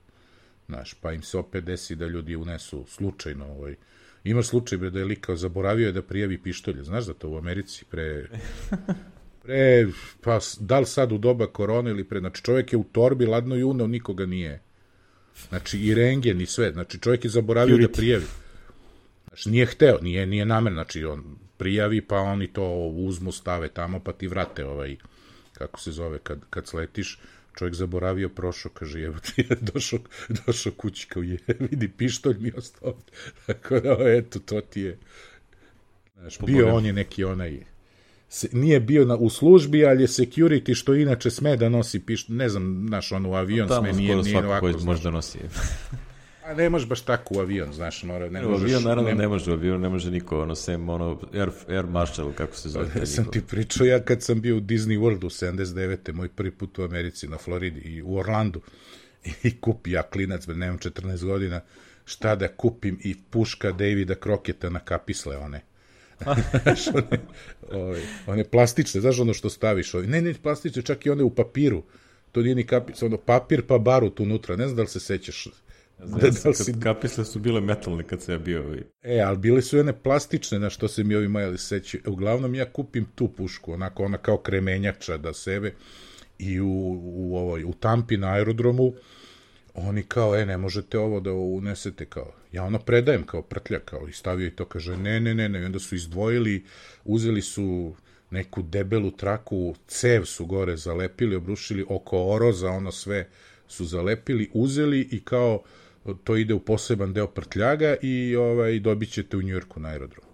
Znaš, 0.67 0.93
pa 0.93 1.13
im 1.13 1.21
se 1.21 1.37
opet 1.37 1.63
desi 1.63 1.95
da 1.95 2.07
ljudi 2.07 2.35
unesu 2.35 2.85
slučajno 2.87 3.45
ovaj, 3.45 3.75
Ima 4.25 4.43
slučaj 4.43 4.77
da 4.77 4.99
je 4.99 5.05
likao, 5.05 5.35
zaboravio 5.35 5.85
je 5.85 5.91
da 5.91 6.01
prijavi 6.01 6.37
pištolje. 6.37 6.83
Znaš 6.83 7.05
da 7.05 7.13
to 7.13 7.29
u 7.29 7.37
Americi 7.37 7.85
pre... 7.85 8.25
Pre, 9.45 9.87
pa 10.21 10.39
da 10.59 10.79
li 10.79 10.85
sad 10.85 11.11
u 11.11 11.17
doba 11.17 11.47
korone 11.47 11.89
ili 11.91 12.03
pre... 12.03 12.19
Znači 12.19 12.43
čovjek 12.43 12.73
je 12.73 12.77
u 12.77 12.83
torbi 12.83 13.25
ladno 13.25 13.55
i 13.55 13.63
uneo, 13.63 13.87
nikoga 13.87 14.25
nije. 14.25 14.61
Znači 15.49 15.79
i 15.79 15.95
rengen 15.95 16.41
i 16.41 16.45
sve. 16.45 16.71
Znači 16.71 16.99
čovjek 16.99 17.23
je 17.23 17.29
zaboravio 17.29 17.75
Purity. 17.75 17.81
da 17.81 17.87
prijavi. 17.87 18.25
Znači 19.27 19.49
nije 19.49 19.65
hteo, 19.65 19.99
nije, 20.01 20.25
nije 20.25 20.45
namer. 20.45 20.73
Znači 20.73 21.05
on 21.05 21.37
prijavi 21.57 22.01
pa 22.01 22.17
oni 22.17 22.47
to 22.47 22.69
uzmu, 22.87 23.31
stave 23.31 23.69
tamo 23.69 23.99
pa 23.99 24.11
ti 24.11 24.27
vrate 24.27 24.65
ovaj, 24.65 24.95
kako 25.53 25.79
se 25.79 25.91
zove, 25.91 26.19
kad, 26.19 26.39
kad 26.49 26.67
sletiš 26.67 27.19
čovjek 27.57 27.75
zaboravio, 27.75 28.29
prošao, 28.29 28.71
kaže, 28.71 29.01
evo 29.01 29.15
ti 29.19 29.41
je 29.49 29.55
došao, 29.61 29.99
došao 30.45 30.73
kući, 30.73 31.07
kao 31.07 31.23
je, 31.23 31.37
vidi, 31.59 31.87
pištolj 31.87 32.37
mi 32.39 32.51
ostao. 32.57 32.95
Tako 33.45 33.79
da, 33.79 33.97
eto, 33.99 34.39
to 34.39 34.61
ti 34.61 34.81
je, 34.81 34.97
znaš, 36.19 36.39
bio 36.39 36.75
on 36.75 36.85
je 36.85 36.93
neki 36.93 37.23
onaj, 37.23 37.59
se, 38.29 38.49
nije 38.51 38.79
bio 38.79 39.05
na, 39.05 39.15
u 39.15 39.29
službi, 39.29 39.85
ali 39.85 40.03
je 40.03 40.07
security, 40.07 40.75
što 40.75 40.95
inače 40.95 41.31
sme 41.31 41.57
da 41.57 41.69
nosi 41.69 41.99
pištolj, 41.99 42.35
ne 42.35 42.49
znam, 42.49 42.85
naš, 42.85 43.11
on 43.11 43.25
u 43.25 43.33
avion 43.33 43.67
no, 43.67 43.79
sme, 43.79 43.93
nije, 43.93 44.15
nije 44.15 44.45
ovako. 44.45 44.71
Tamo 44.71 44.85
može 44.85 45.03
da 45.03 45.11
nosi. 45.11 45.39
A 46.45 46.53
ne 46.53 46.69
može 46.69 46.87
baš 46.87 47.01
tako 47.01 47.37
u 47.37 47.39
avion, 47.39 47.73
znaš, 47.73 48.03
mora, 48.03 48.29
ne, 48.29 48.41
ne 48.41 48.47
možeš... 48.47 48.61
U 48.61 48.65
avion 48.65 48.83
naravno 48.83 49.09
ne, 49.09 49.15
ne 49.15 49.27
može, 49.27 49.51
u 49.51 49.53
avion 49.53 49.81
ne 49.81 49.89
može 49.89 50.11
niko, 50.11 50.41
ono, 50.41 50.55
sem, 50.55 50.89
ono, 50.89 51.19
Air, 51.33 51.49
Air 51.67 51.85
Marshal, 51.85 52.31
kako 52.33 52.55
se 52.55 52.69
zove. 52.69 52.87
Ja 52.99 53.05
sam 53.15 53.31
ti 53.31 53.41
pričao, 53.41 53.85
ja 53.85 53.99
kad 53.99 54.23
sam 54.23 54.41
bio 54.41 54.57
u 54.57 54.59
Disney 54.59 54.99
Worldu 54.99 55.45
79. 55.45 56.13
moj 56.13 56.29
prvi 56.29 56.51
put 56.51 56.79
u 56.79 56.83
Americi, 56.83 57.27
na 57.27 57.37
Floridi 57.37 57.79
i 57.79 58.01
u 58.01 58.17
Orlandu, 58.17 58.61
i 59.43 59.59
kupi 59.61 59.91
ja 59.91 60.03
klinac, 60.03 60.47
nemam 60.47 60.77
14 60.77 61.25
godina, 61.25 61.61
šta 62.05 62.35
da 62.35 62.47
kupim 62.47 62.99
i 63.03 63.15
puška 63.29 63.71
Davida 63.71 64.15
Kroketa 64.15 64.69
na 64.69 64.79
kapisle 64.79 65.37
one. 65.37 65.61
one, 66.25 67.19
one, 67.71 68.01
one 68.27 68.43
plastične, 68.43 69.01
znaš 69.01 69.19
ono 69.19 69.33
što 69.33 69.49
staviš, 69.49 69.93
one, 69.93 70.07
ne, 70.07 70.21
ne, 70.21 70.33
plastične, 70.33 70.81
čak 70.81 71.05
i 71.05 71.09
one 71.09 71.23
u 71.23 71.35
papiru, 71.35 71.83
to 72.31 72.41
nije 72.41 72.55
ni 72.55 72.67
kapis, 72.67 73.03
ono, 73.03 73.17
papir 73.17 73.65
pa 73.67 73.77
barut 73.77 74.19
unutra, 74.19 74.55
ne 74.55 74.67
znam 74.67 74.75
da 74.75 74.81
li 74.81 74.87
se 74.87 74.99
sećaš, 74.99 75.47
Znam, 76.03 76.19
da, 76.19 76.29
da 76.43 76.53
si... 76.53 76.79
Kapisle 76.79 77.25
su 77.25 77.39
bile 77.39 77.61
metalne 77.61 78.03
kad 78.03 78.21
sam 78.21 78.33
ja 78.33 78.39
bio. 78.39 78.63
Ovaj. 78.63 78.83
E, 79.03 79.19
ali 79.19 79.37
bile 79.37 79.61
su 79.61 79.79
one 79.79 79.93
plastične 79.93 80.59
na 80.59 80.69
što 80.69 80.87
se 80.87 81.03
mi 81.03 81.15
ovi 81.15 81.27
majali 81.27 81.57
seći. 81.57 82.01
Uglavnom 82.05 82.55
ja 82.55 82.71
kupim 82.71 83.05
tu 83.15 83.27
pušku, 83.27 83.73
onako 83.73 84.03
ona 84.03 84.17
kao 84.17 84.37
kremenjača 84.37 85.17
da 85.17 85.33
sebe 85.33 85.73
i 86.39 86.59
u, 86.59 87.01
u, 87.03 87.37
ovoj, 87.37 87.63
u 87.63 87.73
Tampi 87.73 88.17
na 88.17 88.33
aerodromu 88.33 88.93
oni 89.75 90.03
kao, 90.03 90.35
e, 90.35 90.45
ne 90.45 90.57
možete 90.57 90.99
ovo 90.99 91.19
da 91.19 91.33
unesete 91.33 92.05
kao, 92.05 92.33
ja 92.51 92.63
ono 92.63 92.79
predajem 92.79 93.23
kao 93.23 93.41
prtlja 93.41 93.79
kao 93.79 94.07
i 94.07 94.13
stavio 94.13 94.47
i 94.47 94.55
to 94.55 94.65
kaže, 94.65 94.97
ne, 94.97 95.19
ne, 95.19 95.35
ne, 95.35 95.49
ne, 95.49 95.61
i 95.61 95.65
onda 95.65 95.79
su 95.79 95.95
izdvojili, 95.95 96.63
uzeli 97.05 97.41
su 97.41 97.95
neku 98.31 98.61
debelu 98.61 99.11
traku, 99.11 99.75
cev 99.87 100.25
su 100.25 100.45
gore 100.45 100.77
zalepili, 100.77 101.35
obrušili 101.35 101.85
oko 101.89 102.33
oroza, 102.33 102.69
ono 102.69 102.91
sve 102.91 103.27
su 103.67 103.85
zalepili, 103.85 104.49
uzeli 104.53 105.07
i 105.11 105.19
kao 105.23 105.63
to 106.13 106.37
ide 106.37 106.53
u 106.53 106.59
poseban 106.59 107.13
deo 107.13 107.27
prtljaga 107.27 107.95
i 108.01 108.35
ovaj 108.35 108.79
dobit 108.79 109.11
ćete 109.11 109.37
u 109.37 109.41
Njujorku 109.41 109.79
na 109.79 109.89
aerodromu. 109.89 110.29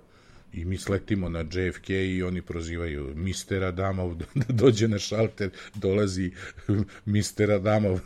I 0.54 0.66
mi 0.66 0.78
sletimo 0.78 1.30
na 1.30 1.40
JFK 1.40 1.90
i 1.90 2.24
oni 2.24 2.42
prozivaju 2.42 3.14
Mister 3.16 3.64
Adamov 3.64 4.16
da 4.16 4.26
dođe 4.50 4.88
na 4.88 5.00
šalter, 5.00 5.50
dolazi 5.76 6.32
Mister 7.06 7.52
Adamov 7.52 8.00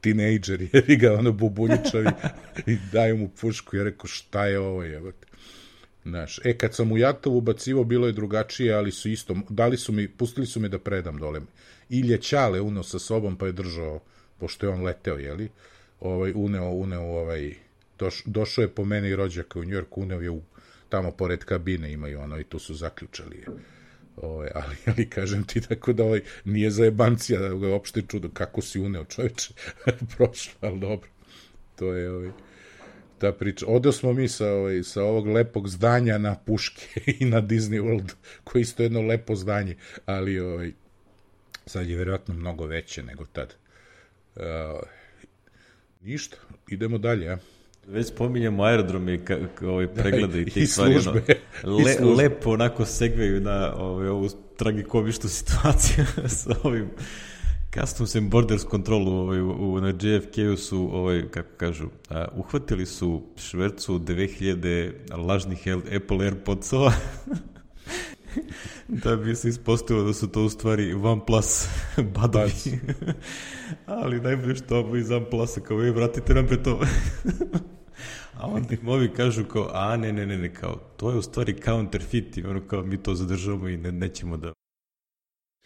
tinejdžer, 0.00 0.68
jevi 0.72 0.96
ga 0.96 1.12
ono 1.12 1.32
bubuljičavi 1.32 2.10
i 2.66 2.76
daju 2.92 3.16
mu 3.16 3.28
pušku. 3.28 3.76
Ja 3.76 3.84
rekao, 3.84 4.06
šta 4.06 4.46
je 4.46 4.58
ovo, 4.58 4.82
jebate? 4.82 5.26
Znaš, 6.04 6.40
e, 6.44 6.58
kad 6.58 6.74
sam 6.74 6.92
u 6.92 6.98
Jatovu 6.98 7.40
bacivo, 7.40 7.84
bilo 7.84 8.06
je 8.06 8.12
drugačije, 8.12 8.74
ali 8.74 8.92
su 8.92 9.08
isto, 9.08 9.36
dali 9.48 9.76
su 9.76 9.92
mi, 9.92 10.08
pustili 10.08 10.46
su 10.46 10.60
me 10.60 10.68
da 10.68 10.78
predam 10.78 11.18
dole. 11.18 11.40
Ilje 11.88 12.18
Ćale 12.18 12.60
uno 12.60 12.82
sa 12.82 12.98
sobom, 12.98 13.36
pa 13.36 13.46
je 13.46 13.52
držao, 13.52 14.00
pošto 14.38 14.66
je 14.66 14.70
on 14.70 14.82
leteo, 14.82 15.16
jeli, 15.18 15.48
ovaj, 16.04 16.32
uneo, 16.34 16.70
uneo, 16.70 17.02
ovaj, 17.02 17.54
doš, 17.98 18.22
došao 18.24 18.62
je 18.62 18.68
po 18.68 18.84
mene 18.84 19.10
i 19.10 19.16
rođaka 19.16 19.58
u 19.58 19.64
Njujorku, 19.64 20.02
uneo 20.02 20.20
je 20.20 20.30
u, 20.30 20.42
tamo 20.88 21.10
pored 21.10 21.44
kabine 21.44 21.92
imaju 21.92 22.20
ono 22.20 22.40
i 22.40 22.44
tu 22.44 22.58
su 22.58 22.74
zaključali 22.74 23.36
je. 23.36 23.46
Ovaj, 24.16 24.48
ali, 24.54 24.76
ali 24.90 25.10
kažem 25.10 25.44
ti 25.44 25.60
tako 25.60 25.92
da 25.92 26.04
ovaj, 26.04 26.20
nije 26.44 26.70
za 26.70 26.84
jebancija, 26.84 27.40
da 27.40 27.48
ga 27.48 27.68
uopšte 27.68 28.02
čudo 28.08 28.28
kako 28.28 28.62
si 28.62 28.80
uneo 28.80 29.04
čoveče, 29.04 29.54
prošlo, 30.16 30.52
ali 30.60 30.80
dobro. 30.80 31.08
To 31.76 31.94
je 31.94 32.10
ovaj, 32.10 32.30
ta 33.18 33.32
priča. 33.32 33.66
Odeo 33.68 33.92
smo 33.92 34.12
mi 34.12 34.28
sa, 34.28 34.52
ovaj, 34.52 34.82
sa 34.82 35.02
ovog 35.02 35.26
lepog 35.26 35.68
zdanja 35.68 36.18
na 36.18 36.34
puške 36.34 37.00
i 37.20 37.24
na 37.24 37.42
Disney 37.42 37.82
World, 37.82 38.12
koji 38.44 38.62
isto 38.62 38.82
jedno 38.82 39.02
lepo 39.02 39.36
zdanje, 39.36 39.76
ali 40.06 40.40
ovaj, 40.40 40.72
sad 41.66 41.88
je 41.88 41.96
verovatno 41.96 42.34
mnogo 42.34 42.66
veće 42.66 43.02
nego 43.02 43.26
tad. 43.26 43.54
Uh, 44.36 44.42
ništa, 46.04 46.36
idemo 46.68 46.98
dalje, 46.98 47.28
a? 47.32 47.38
Već 47.86 48.06
spominjemo 48.06 48.62
aerodrome 48.62 49.14
i 49.14 49.20
ovaj 49.64 49.94
preglede 49.94 50.42
i 50.42 50.44
tih 50.44 50.62
I 50.62 50.66
stvari. 50.66 50.92
službe. 50.92 51.22
Ono, 51.64 51.78
I 51.80 51.84
le, 51.84 51.92
službe. 51.92 52.22
lepo 52.22 52.50
onako 52.50 52.84
segveju 52.84 53.40
na 53.40 53.74
ovaj, 53.76 54.08
ovu 54.08 54.28
tragikomičnu 54.56 55.28
situaciju 55.38 56.04
sa 56.28 56.50
ovim 56.62 56.90
Customs 57.74 58.16
and 58.16 58.30
Borders 58.30 58.62
Control 58.70 59.08
ovaj, 59.08 59.40
u, 59.40 59.50
u, 59.50 59.80
na 59.80 59.88
JFK-u 59.88 60.56
su, 60.56 60.88
ovaj, 60.92 61.22
kako 61.30 61.48
kažu, 61.56 61.88
a, 62.10 62.28
uhvatili 62.36 62.86
su 62.86 63.22
švercu 63.36 63.98
2000 63.98 64.92
lažnih 65.26 65.58
Apple 65.96 66.24
AirPodsova 66.24 66.92
da 69.04 69.16
bi 69.16 69.34
se 69.34 69.48
ispostavilo 69.48 70.06
da 70.06 70.12
su 70.12 70.28
to 70.28 70.44
u 70.44 70.48
stvari 70.48 70.94
OnePlus 70.94 71.68
badovi. 72.16 72.80
Ali 73.86 74.20
najbolje 74.20 74.54
što 74.54 74.76
ovo 74.76 74.96
iz 74.96 75.10
OnePlusa, 75.10 75.60
kao 75.60 75.76
vi 75.76 75.90
vratite 75.90 76.34
nam 76.34 76.46
pre 76.46 76.62
to. 76.62 76.80
A 78.38 78.46
onda 78.46 78.74
im 78.74 78.88
ovi 78.88 79.12
kažu 79.12 79.44
kao, 79.44 79.70
a 79.72 79.96
ne, 79.96 80.12
ne, 80.12 80.26
ne, 80.26 80.38
ne, 80.38 80.54
kao, 80.54 80.74
to 80.96 81.10
je 81.10 81.16
u 81.16 81.22
stvari 81.22 81.60
counterfeit 81.64 82.36
i 82.36 82.44
ono 82.44 82.60
kao 82.66 82.82
mi 82.82 83.02
to 83.02 83.14
zadržamo 83.14 83.68
i 83.68 83.76
ne, 83.76 83.92
nećemo 83.92 84.36
da... 84.36 84.52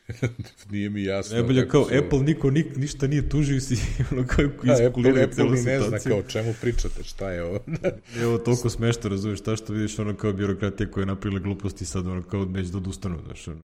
Nije 0.70 0.90
mi 0.90 1.02
jasno. 1.04 1.34
Najbolje 1.36 1.68
kao, 1.68 1.84
su- 1.84 1.94
Apple 1.94 2.18
niko 2.18 2.50
nik, 2.50 2.76
ništa 2.76 3.06
nije 3.06 3.28
tužio 3.28 3.60
si, 3.60 3.76
ono 4.12 4.26
kao 4.26 4.44
Da, 4.62 4.72
Apple, 4.72 5.22
Apple 5.24 5.44
ni 5.44 5.62
ne 5.62 5.80
zna 5.80 5.98
kao 5.98 6.22
čemu 6.22 6.54
pričate, 6.60 7.04
šta 7.04 7.30
je 7.30 7.42
ovo. 7.42 7.58
Evo, 8.22 8.38
toliko 8.38 8.70
smešno, 8.70 9.10
razumiješ, 9.10 9.38
šta 9.40 9.56
što 9.56 9.72
vidiš 9.72 9.98
ono 9.98 10.16
kao 10.16 10.32
birokratija 10.32 10.90
koja 10.90 11.02
je 11.02 11.06
napravila 11.06 11.40
gluposti 11.40 11.84
sad 11.84 12.06
ono 12.06 12.22
kao 12.22 12.44
neće 12.44 12.70
da 12.70 12.76
odustanu, 12.78 13.18
znaš, 13.26 13.48
ono. 13.48 13.60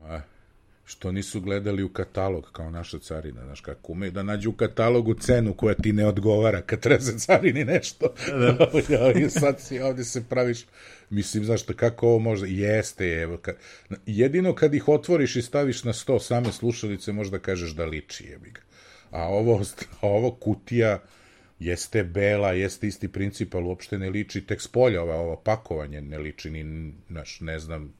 Ma, 0.00 0.22
što 0.90 1.12
nisu 1.12 1.40
gledali 1.40 1.82
u 1.82 1.88
katalog 1.88 2.48
kao 2.52 2.70
naša 2.70 2.98
carina, 2.98 3.44
znaš 3.44 3.60
kako 3.60 3.92
umeju 3.92 4.12
da 4.12 4.22
nađu 4.22 4.50
u 4.50 4.52
katalogu 4.52 5.14
cenu 5.14 5.54
koja 5.54 5.74
ti 5.74 5.92
ne 5.92 6.06
odgovara 6.06 6.62
kad 6.62 6.80
treba 6.80 7.00
se 7.00 7.18
carini 7.18 7.64
nešto. 7.64 8.14
Da. 8.28 8.70
I 9.26 9.30
sad 9.30 9.60
si 9.60 9.80
ovde 9.80 10.04
se 10.04 10.24
praviš, 10.28 10.66
mislim, 11.10 11.44
znaš 11.44 11.62
šta, 11.62 11.72
kako 11.72 12.08
ovo 12.08 12.18
možda, 12.18 12.46
jeste, 12.46 13.06
evo, 13.06 13.36
kad, 13.36 13.56
jedino 14.06 14.54
kad 14.54 14.74
ih 14.74 14.88
otvoriš 14.88 15.36
i 15.36 15.42
staviš 15.42 15.84
na 15.84 15.92
sto 15.92 16.18
same 16.20 16.52
slušalice, 16.52 17.12
možda 17.12 17.38
kažeš 17.38 17.70
da 17.70 17.84
liči, 17.84 18.24
jebi 18.24 18.50
ga. 18.50 18.60
A 19.10 19.28
ovo, 19.28 19.62
a 20.00 20.06
ovo 20.18 20.30
kutija 20.30 21.02
jeste 21.58 22.04
bela, 22.04 22.52
jeste 22.52 22.86
isti 22.86 23.08
princip, 23.08 23.54
ali 23.54 23.64
uopšte 23.64 23.98
ne 23.98 24.10
liči, 24.10 24.46
tek 24.46 24.60
s 24.60 24.68
polja 24.68 25.02
ova, 25.02 25.14
ovo 25.14 25.36
pakovanje 25.36 26.00
ne 26.00 26.18
liči 26.18 26.50
ni, 26.50 26.92
znaš, 27.08 27.40
ne 27.40 27.58
znam, 27.58 27.94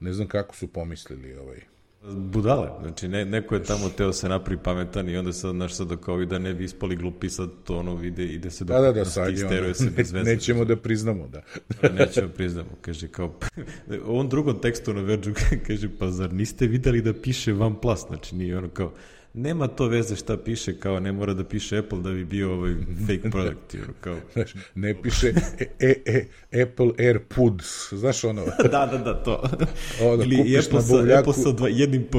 ne 0.00 0.12
znam 0.12 0.28
kako 0.28 0.56
su 0.56 0.72
pomislili 0.72 1.34
ovaj. 1.34 1.73
Budale, 2.12 2.68
znači 2.82 3.08
ne, 3.08 3.24
neko 3.24 3.54
je 3.54 3.62
tamo 3.62 3.88
teo 3.88 4.12
se 4.12 4.28
napravi 4.28 4.60
pametan 4.62 5.08
i 5.08 5.16
onda 5.16 5.32
sad, 5.32 5.50
znaš, 5.54 5.74
sad 5.74 6.00
kao 6.00 6.22
i 6.22 6.26
da 6.26 6.38
ne 6.38 6.54
bi 6.54 6.64
ispali 6.64 6.96
glupi, 6.96 7.30
sad 7.30 7.50
to 7.64 7.78
ono 7.78 8.04
ide, 8.04 8.24
ide 8.24 8.50
se 8.50 8.64
do 8.64 8.74
Da, 8.74 8.80
da, 8.80 8.92
da, 8.92 9.04
sad 9.04 9.38
je 9.38 9.46
ono, 9.46 9.74
se 9.74 9.90
bez 9.96 10.12
veze. 10.14 10.30
nećemo 10.30 10.64
da 10.64 10.76
priznamo, 10.76 11.28
da. 11.28 11.42
Nećemo 11.88 12.28
priznamo, 12.28 12.68
kaže 12.80 13.08
kao, 13.08 13.26
u 14.06 14.10
ovom 14.10 14.28
drugom 14.28 14.60
tekstu 14.60 14.94
na 14.94 15.00
Verđu 15.00 15.32
kaže, 15.66 15.88
pa 15.98 16.10
zar 16.10 16.32
niste 16.32 16.66
videli 16.66 17.02
da 17.02 17.12
piše 17.12 17.54
OnePlus, 17.54 18.00
znači 18.08 18.36
nije 18.36 18.58
ono 18.58 18.68
kao, 18.68 18.92
nema 19.34 19.66
to 19.68 19.86
veze 19.88 20.16
šta 20.16 20.36
piše, 20.36 20.78
kao 20.78 21.00
ne 21.00 21.12
mora 21.12 21.34
da 21.34 21.44
piše 21.44 21.78
Apple 21.78 21.98
da 21.98 22.10
bi 22.10 22.24
bio 22.24 22.52
ovaj 22.54 22.74
fake 23.06 23.30
product, 23.30 23.76
kao, 24.00 24.16
Znaš, 24.32 24.54
ne 24.74 25.02
piše 25.02 25.32
e, 25.58 25.66
e, 25.80 26.26
e, 26.52 26.62
Apple 26.62 26.90
AirPods, 26.98 27.92
znaš 27.92 28.24
ono, 28.24 28.44
da, 28.72 28.86
da, 28.86 28.98
da, 28.98 29.22
to. 29.22 29.42
Ono, 30.02 30.22
Ili 30.22 30.58
Apple 30.58 30.72
na 30.72 30.82
sa, 30.82 30.94
buvljaku- 30.94 31.18
Apple 31.18 31.32
sa 31.32 31.52
dva, 31.52 31.68
jednim 31.68 32.04
P. 32.12 32.18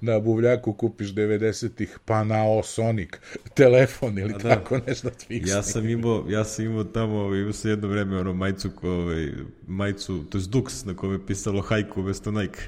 na 0.00 0.20
buvljaku 0.20 0.72
kupiš 0.72 1.08
90-ih 1.08 1.98
Panasonic 2.04 3.10
telefon 3.54 4.18
ili 4.18 4.32
da. 4.32 4.38
tako 4.38 4.78
nešto 4.86 5.10
fiksni. 5.26 5.50
Ja 5.50 5.62
sam 5.62 5.88
imao, 5.88 6.24
ja 6.28 6.44
sam 6.44 6.64
imao 6.64 6.84
tamo, 6.84 7.18
ovaj, 7.18 7.40
imao 7.40 7.52
sam 7.52 7.70
jedno 7.70 7.88
vreme 7.88 8.18
ono 8.18 8.32
majicu, 8.32 8.70
ko, 8.70 8.90
ovaj, 8.90 9.28
majicu, 9.66 10.24
to 10.30 10.38
je 10.38 10.42
Dux, 10.42 10.86
na 10.86 10.94
kome 10.94 11.14
je 11.14 11.26
pisalo 11.26 11.60
hajku 11.62 12.00
umesto 12.00 12.30
Nike. 12.30 12.60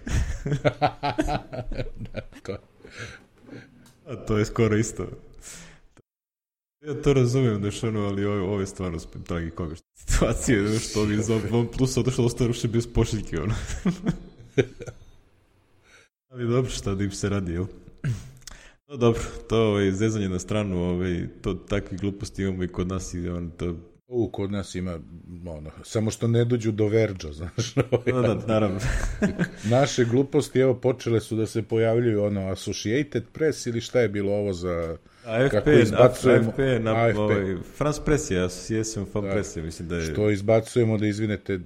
To, 2.42 2.56
A 4.08 4.16
to 4.16 4.38
je 4.38 4.44
skoro 4.44 4.76
isto. 4.76 5.06
Ja 6.86 7.02
to 7.02 7.12
razumem, 7.12 7.62
da 7.62 7.68
ono, 7.82 8.00
ali 8.00 8.24
ovo, 8.24 8.44
ovo 8.44 8.60
je 8.60 8.66
stvarno 8.66 8.98
tragikomična 8.98 9.86
situacija, 9.94 10.62
da 10.62 10.78
što 10.78 11.00
ovi 11.02 11.16
za 11.16 11.40
OnePlus 11.52 11.96
odošlo 11.96 12.24
ostao 12.24 12.46
ruše 12.46 12.68
bez 12.68 12.86
pošiljke, 12.86 13.40
ono. 13.40 13.54
ali 16.30 16.48
dobro, 16.48 16.70
šta 16.70 16.94
da 16.94 17.04
im 17.04 17.10
se 17.10 17.28
radi, 17.28 17.52
jel? 17.52 17.66
No 18.88 18.96
dobro, 18.96 19.22
to 19.48 19.58
ovaj, 19.58 19.92
zezanje 19.92 20.28
na 20.28 20.38
stranu, 20.38 20.82
ovaj, 20.82 21.26
to 21.42 21.54
takvi 21.54 21.98
gluposti 21.98 22.42
imamo 22.42 22.64
i 22.64 22.68
kod 22.68 22.88
nas 22.88 23.14
i 23.14 23.28
on, 23.28 23.50
to 23.50 23.76
u, 24.08 24.28
kod 24.28 24.52
nas 24.52 24.74
ima, 24.74 24.98
ono, 25.46 25.70
samo 25.82 26.10
što 26.10 26.28
ne 26.28 26.44
dođu 26.44 26.72
do 26.72 26.86
Verđa, 26.86 27.32
znaš. 27.38 27.74
ovaj, 27.90 28.22
Da, 28.22 28.34
da, 28.34 28.46
naravno. 28.46 28.80
Naše 29.70 30.04
gluposti, 30.04 30.58
evo, 30.58 30.74
počele 30.74 31.20
su 31.20 31.36
da 31.36 31.46
se 31.46 31.62
pojavljuju, 31.62 32.24
ono, 32.24 32.40
Associated 32.42 33.22
Press 33.32 33.66
ili 33.66 33.80
šta 33.80 34.00
je 34.00 34.08
bilo 34.08 34.32
ovo 34.32 34.52
za... 34.52 34.96
AFP, 35.24 35.50
kako 35.50 35.70
izbacujemo- 35.72 36.48
AFP, 36.48 36.58
na, 36.82 36.94
AFP. 36.96 37.18
Ovaj, 37.18 37.56
France 37.76 38.00
Press 38.04 38.30
je, 38.30 38.38
Association 38.40 39.06
Fan 39.06 39.22
Da. 39.22 39.30
Press 39.30 39.56
mislim 39.56 39.88
da 39.88 39.96
je... 39.96 40.02
Što 40.02 40.30
izbacujemo, 40.30 40.98
da 40.98 41.06
izvinete, 41.06 41.60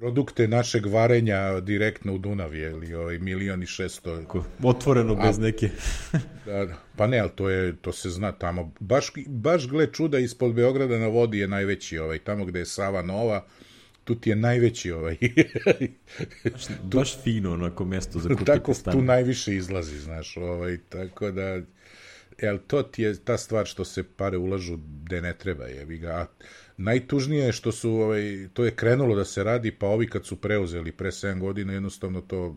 produkte 0.00 0.48
našeg 0.48 0.86
varenja 0.86 1.60
direktno 1.60 2.14
u 2.14 2.18
Dunav, 2.18 2.54
je 2.54 2.74
li, 2.74 2.94
ovaj, 2.94 3.18
milion 3.18 3.62
i 3.62 3.66
šesto 3.66 4.22
Otvoreno, 4.62 5.14
bez 5.14 5.38
neke... 5.38 5.70
Da, 6.46 6.64
da. 6.64 6.74
Pa 6.96 7.06
ne, 7.06 7.18
ali 7.18 7.30
to, 7.34 7.48
je, 7.48 7.76
to 7.76 7.92
se 7.92 8.10
zna 8.10 8.32
tamo. 8.32 8.72
Baš, 8.80 9.12
baš 9.26 9.68
gle 9.68 9.86
čuda, 9.92 10.18
ispod 10.18 10.54
Beograda 10.54 10.98
na 10.98 11.06
vodi 11.06 11.38
je 11.38 11.48
najveći 11.48 11.98
ovaj, 11.98 12.18
tamo 12.18 12.44
gde 12.44 12.58
je 12.58 12.66
Sava 12.66 13.02
Nova, 13.02 13.44
tu 14.04 14.14
ti 14.14 14.30
je 14.30 14.36
najveći 14.36 14.92
ovaj. 14.92 15.16
Baš, 16.52 16.64
baš 16.82 17.22
fino 17.22 17.52
onako 17.52 17.84
mesto 17.84 18.18
za 18.18 18.28
kupiti 18.28 18.46
tako 18.46 18.74
stan. 18.74 18.92
tu 18.92 19.02
najviše 19.02 19.54
izlazi, 19.54 19.98
znaš, 19.98 20.36
ovaj, 20.36 20.78
tako 20.88 21.30
da, 21.30 21.60
jel, 22.38 22.58
to 22.66 22.82
ti 22.82 23.02
je 23.02 23.24
ta 23.24 23.38
stvar 23.38 23.66
što 23.66 23.84
se 23.84 24.02
pare 24.16 24.36
ulažu 24.36 24.78
gde 25.04 25.22
ne 25.22 25.34
treba, 25.38 25.64
jebi 25.64 25.98
ga. 25.98 26.10
A 26.10 26.26
najtužnije 26.80 27.44
je 27.44 27.52
što 27.52 27.72
su, 27.72 27.90
ovaj, 27.90 28.48
to 28.52 28.64
je 28.64 28.70
krenulo 28.70 29.14
da 29.14 29.24
se 29.24 29.44
radi, 29.44 29.70
pa 29.70 29.86
ovi 29.86 30.06
kad 30.06 30.26
su 30.26 30.36
preuzeli 30.36 30.92
pre 30.92 31.10
7 31.10 31.40
godina, 31.40 31.72
jednostavno 31.72 32.20
to 32.20 32.56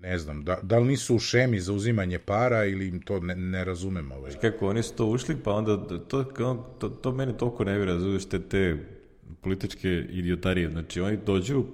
ne 0.00 0.18
znam, 0.18 0.44
da, 0.44 0.58
da 0.62 0.78
li 0.78 0.88
nisu 0.88 1.16
u 1.16 1.18
šemi 1.18 1.60
za 1.60 1.72
uzimanje 1.72 2.18
para 2.18 2.64
ili 2.64 2.88
im 2.88 3.00
to 3.00 3.20
ne, 3.20 3.34
ne 3.34 3.64
razumem 3.64 4.12
ovaj. 4.12 4.32
Kako, 4.40 4.68
oni 4.68 4.82
su 4.82 4.94
to 4.94 5.06
ušli, 5.06 5.36
pa 5.44 5.52
onda 5.52 5.86
to, 5.86 6.24
to, 6.78 6.88
to, 6.88 7.12
mene 7.12 7.36
toliko 7.36 7.64
ne 7.64 7.78
vira, 7.78 7.92
razumiješ 7.92 8.24
te, 8.24 8.40
te 8.42 8.76
političke 9.40 9.88
idiotarije. 10.10 10.70
Znači, 10.70 11.00
oni 11.00 11.18
dođu, 11.26 11.64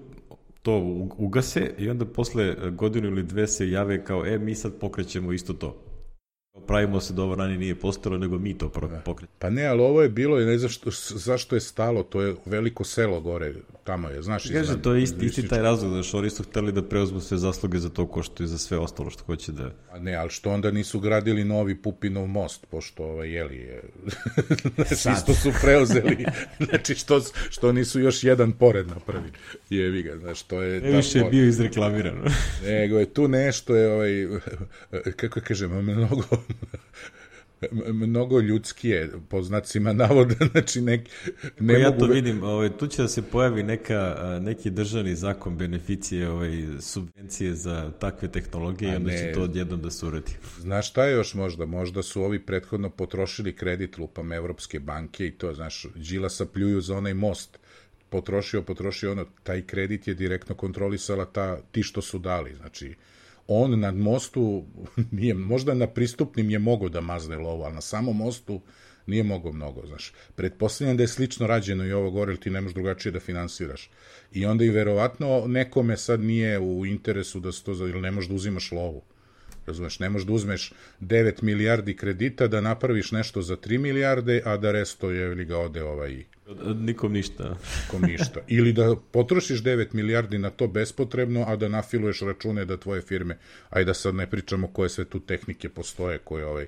to 0.62 1.06
ugase 1.18 1.74
i 1.78 1.90
onda 1.90 2.04
posle 2.04 2.56
godinu 2.70 3.08
ili 3.08 3.22
dve 3.22 3.46
se 3.46 3.70
jave 3.70 4.04
kao, 4.04 4.26
e, 4.26 4.38
mi 4.38 4.54
sad 4.54 4.78
pokrećemo 4.80 5.32
isto 5.32 5.52
to. 5.52 5.87
Pravimo 6.66 7.00
se 7.00 7.12
da 7.12 7.22
ovo 7.22 7.34
ranije 7.34 7.58
nije 7.58 7.74
postalo, 7.74 8.18
nego 8.18 8.38
mi 8.38 8.58
to 8.58 8.72
pokret. 9.04 9.30
Pa 9.38 9.50
ne, 9.50 9.66
ali 9.66 9.80
ovo 9.80 10.02
je 10.02 10.08
bilo, 10.08 10.38
ne 10.38 10.58
znam 10.58 10.70
što, 10.70 10.90
zašto 11.14 11.56
je 11.56 11.60
stalo, 11.60 12.02
to 12.02 12.22
je 12.22 12.34
veliko 12.46 12.84
selo 12.84 13.20
gore, 13.20 13.54
tamo 13.88 14.08
je, 14.08 14.22
znaš. 14.22 14.50
Kaže, 14.52 14.82
to 14.82 14.94
je 14.94 15.02
isti, 15.02 15.26
isti 15.26 15.48
taj 15.48 15.62
razlog, 15.62 15.92
da 15.92 16.18
oni 16.18 16.30
su 16.30 16.42
hteli 16.42 16.72
da 16.72 16.82
preuzmu 16.82 17.20
sve 17.20 17.38
zasluge 17.38 17.78
za 17.78 17.88
to 17.88 18.06
ko 18.06 18.22
što 18.22 18.42
i 18.44 18.46
za 18.46 18.58
sve 18.58 18.78
ostalo 18.78 19.10
što 19.10 19.24
hoće 19.24 19.52
da... 19.52 19.70
A 19.92 19.98
ne, 19.98 20.14
ali 20.14 20.30
što 20.30 20.50
onda 20.50 20.70
nisu 20.70 21.00
gradili 21.00 21.44
novi 21.44 21.82
Pupinov 21.82 22.26
most, 22.26 22.66
pošto, 22.66 23.04
ovaj, 23.04 23.30
jeli, 23.30 23.56
je... 23.56 23.82
znači, 24.76 25.08
isto 25.18 25.34
su 25.34 25.52
preuzeli, 25.62 26.26
znači, 26.68 26.94
što, 26.94 27.20
što 27.50 27.72
nisu 27.72 28.00
još 28.00 28.24
jedan 28.24 28.52
pored 28.52 28.88
na 28.88 28.98
prvi, 29.06 29.30
jevi 29.70 30.02
ga, 30.02 30.16
znaš, 30.16 30.42
to 30.42 30.62
je... 30.62 30.80
Ne 30.80 30.90
više 30.90 31.18
je 31.18 31.24
bio 31.30 31.44
izreklamirano. 31.44 32.24
nego 32.64 32.98
je 32.98 33.14
tu 33.14 33.28
nešto, 33.28 33.76
je, 33.76 33.92
ovaj, 33.92 34.26
kako 35.20 35.40
kažem, 35.40 35.70
mnogo 35.82 36.24
mnogo 37.92 38.40
ljudskije, 38.40 39.10
po 39.28 39.42
znacima 39.42 39.92
navoda, 39.92 40.34
znači 40.52 40.80
nek, 40.80 41.08
ne 41.60 41.74
Ko 41.74 41.80
ja 41.80 41.90
mogu... 41.90 42.00
to 42.00 42.12
vidim, 42.12 42.42
ovaj, 42.42 42.76
tu 42.76 42.86
će 42.86 43.02
da 43.02 43.08
se 43.08 43.22
pojavi 43.22 43.62
neka, 43.62 44.16
neki 44.42 44.70
državni 44.70 45.14
zakon 45.14 45.56
beneficije, 45.56 46.30
ovaj, 46.30 46.64
subvencije 46.80 47.54
za 47.54 47.92
takve 47.98 48.28
tehnologije 48.28 48.96
onda 48.96 49.10
će 49.10 49.32
to 49.34 49.42
odjednom 49.42 49.82
da 49.82 49.90
se 49.90 50.06
uradi. 50.06 50.32
Znaš 50.60 50.88
šta 50.88 51.04
je 51.04 51.14
još 51.14 51.34
možda? 51.34 51.66
Možda 51.66 52.02
su 52.02 52.22
ovi 52.22 52.38
prethodno 52.38 52.90
potrošili 52.90 53.56
kredit 53.56 53.98
lupam 53.98 54.32
Evropske 54.32 54.80
banke 54.80 55.26
i 55.26 55.30
to, 55.30 55.54
znaš, 55.54 55.86
Đilasa 55.94 56.46
pljuju 56.46 56.80
za 56.80 56.96
onaj 56.96 57.14
most, 57.14 57.58
potrošio, 58.08 58.62
potrošio 58.62 59.12
ono, 59.12 59.26
taj 59.42 59.62
kredit 59.62 60.08
je 60.08 60.14
direktno 60.14 60.54
kontrolisala 60.54 61.24
ta, 61.24 61.58
ti 61.72 61.82
što 61.82 62.02
su 62.02 62.18
dali, 62.18 62.54
znači, 62.54 62.94
on 63.48 63.80
na 63.80 63.92
mostu 63.92 64.64
nije, 65.10 65.34
možda 65.34 65.74
na 65.74 65.86
pristupnim 65.86 66.50
je 66.50 66.58
mogo 66.58 66.88
da 66.88 67.00
mazne 67.00 67.36
lovo, 67.36 67.64
ali 67.64 67.74
na 67.74 67.80
samom 67.80 68.16
mostu 68.16 68.60
nije 69.06 69.22
mogo 69.22 69.52
mnogo, 69.52 69.86
znaš. 69.86 70.12
Pretpostavljam 70.34 70.96
da 70.96 71.02
je 71.02 71.08
slično 71.08 71.46
rađeno 71.46 71.86
i 71.86 71.92
ovo 71.92 72.10
gore, 72.10 72.36
ti 72.36 72.50
ne 72.50 72.60
možeš 72.60 72.74
drugačije 72.74 73.12
da 73.12 73.20
finansiraš. 73.20 73.90
I 74.32 74.46
onda 74.46 74.64
i 74.64 74.70
verovatno 74.70 75.44
nekome 75.46 75.96
sad 75.96 76.20
nije 76.20 76.58
u 76.58 76.86
interesu 76.86 77.40
da 77.40 77.52
se 77.52 77.64
to, 77.64 77.72
ili 77.72 78.00
ne 78.00 78.10
možeš 78.10 78.28
da 78.28 78.34
uzimaš 78.34 78.72
lovu. 78.72 79.02
Razumeš, 79.68 79.98
ne 79.98 80.08
možeš 80.08 80.26
da 80.26 80.32
uzmeš 80.32 80.72
9 81.00 81.42
milijardi 81.42 81.96
kredita, 81.96 82.46
da 82.48 82.60
napraviš 82.60 83.12
nešto 83.12 83.42
za 83.42 83.56
3 83.56 83.78
milijarde, 83.78 84.42
a 84.44 84.56
da 84.56 84.72
resto 84.72 85.10
je 85.10 85.28
li 85.28 85.44
ga 85.44 85.58
ode 85.58 85.82
ovaj 85.82 86.24
Nikom 86.74 87.12
ništa. 87.12 87.56
Nikom 87.84 88.02
ništa. 88.02 88.40
Ili 88.46 88.72
da 88.72 88.96
potrošiš 89.12 89.62
9 89.62 89.94
milijardi 89.94 90.38
na 90.38 90.50
to 90.50 90.66
bespotrebno, 90.68 91.44
a 91.46 91.56
da 91.56 91.68
nafiluješ 91.68 92.20
račune 92.20 92.64
da 92.64 92.76
tvoje 92.76 93.02
firme, 93.02 93.38
aj 93.70 93.84
da 93.84 93.94
sad 93.94 94.14
ne 94.14 94.26
pričamo 94.30 94.68
koje 94.68 94.88
sve 94.88 95.04
tu 95.04 95.20
tehnike 95.20 95.68
postoje, 95.68 96.18
koje 96.18 96.46
ovaj, 96.46 96.66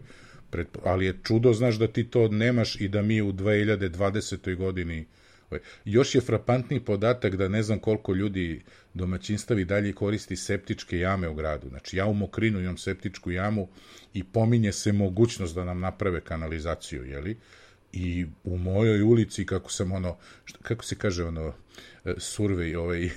pred, 0.50 0.66
ali 0.84 1.06
je 1.06 1.18
čudo, 1.24 1.52
znaš, 1.52 1.78
da 1.78 1.88
ti 1.88 2.04
to 2.04 2.28
nemaš 2.28 2.76
i 2.80 2.88
da 2.88 3.02
mi 3.02 3.22
u 3.22 3.32
2020. 3.32 4.56
godini 4.56 5.06
Još 5.84 6.14
je 6.14 6.20
frapantni 6.20 6.80
podatak 6.84 7.36
da 7.36 7.48
ne 7.48 7.62
znam 7.62 7.78
koliko 7.78 8.14
ljudi 8.14 8.62
domaćinstavi 8.94 9.64
dalje 9.64 9.92
koristi 9.92 10.36
septičke 10.36 10.98
jame 10.98 11.28
u 11.28 11.34
gradu. 11.34 11.68
Znači, 11.68 11.96
ja 11.96 12.06
u 12.06 12.14
Mokrinu 12.14 12.60
imam 12.60 12.76
septičku 12.76 13.30
jamu 13.30 13.68
i 14.14 14.24
pominje 14.24 14.72
se 14.72 14.92
mogućnost 14.92 15.54
da 15.54 15.64
nam 15.64 15.80
naprave 15.80 16.20
kanalizaciju, 16.20 17.04
jeli? 17.04 17.36
i 17.92 18.26
u 18.44 18.58
mojoj 18.58 19.02
ulici 19.02 19.46
kako 19.46 19.72
sam 19.72 19.92
ono 19.92 20.16
kako 20.62 20.84
se 20.84 20.96
kaže 20.96 21.24
ono 21.24 21.54
e, 22.04 22.14
survej 22.18 22.76
ovaj 22.76 23.10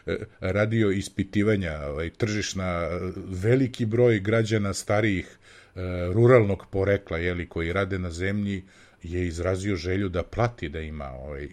radio 0.56 0.90
ispitivanja 0.90 1.80
ovaj 1.86 2.10
tržišna 2.10 2.88
veliki 3.16 3.86
broj 3.86 4.20
građana 4.20 4.74
starijih 4.74 5.26
e, 5.26 5.80
ruralnog 6.12 6.66
porekla 6.70 7.18
je 7.18 7.34
li 7.34 7.48
koji 7.48 7.72
rade 7.72 7.98
na 7.98 8.10
zemlji 8.10 8.64
je 9.02 9.26
izrazio 9.26 9.76
želju 9.76 10.08
da 10.08 10.22
plati 10.22 10.68
da 10.68 10.80
ima 10.80 11.10
ovaj 11.10 11.48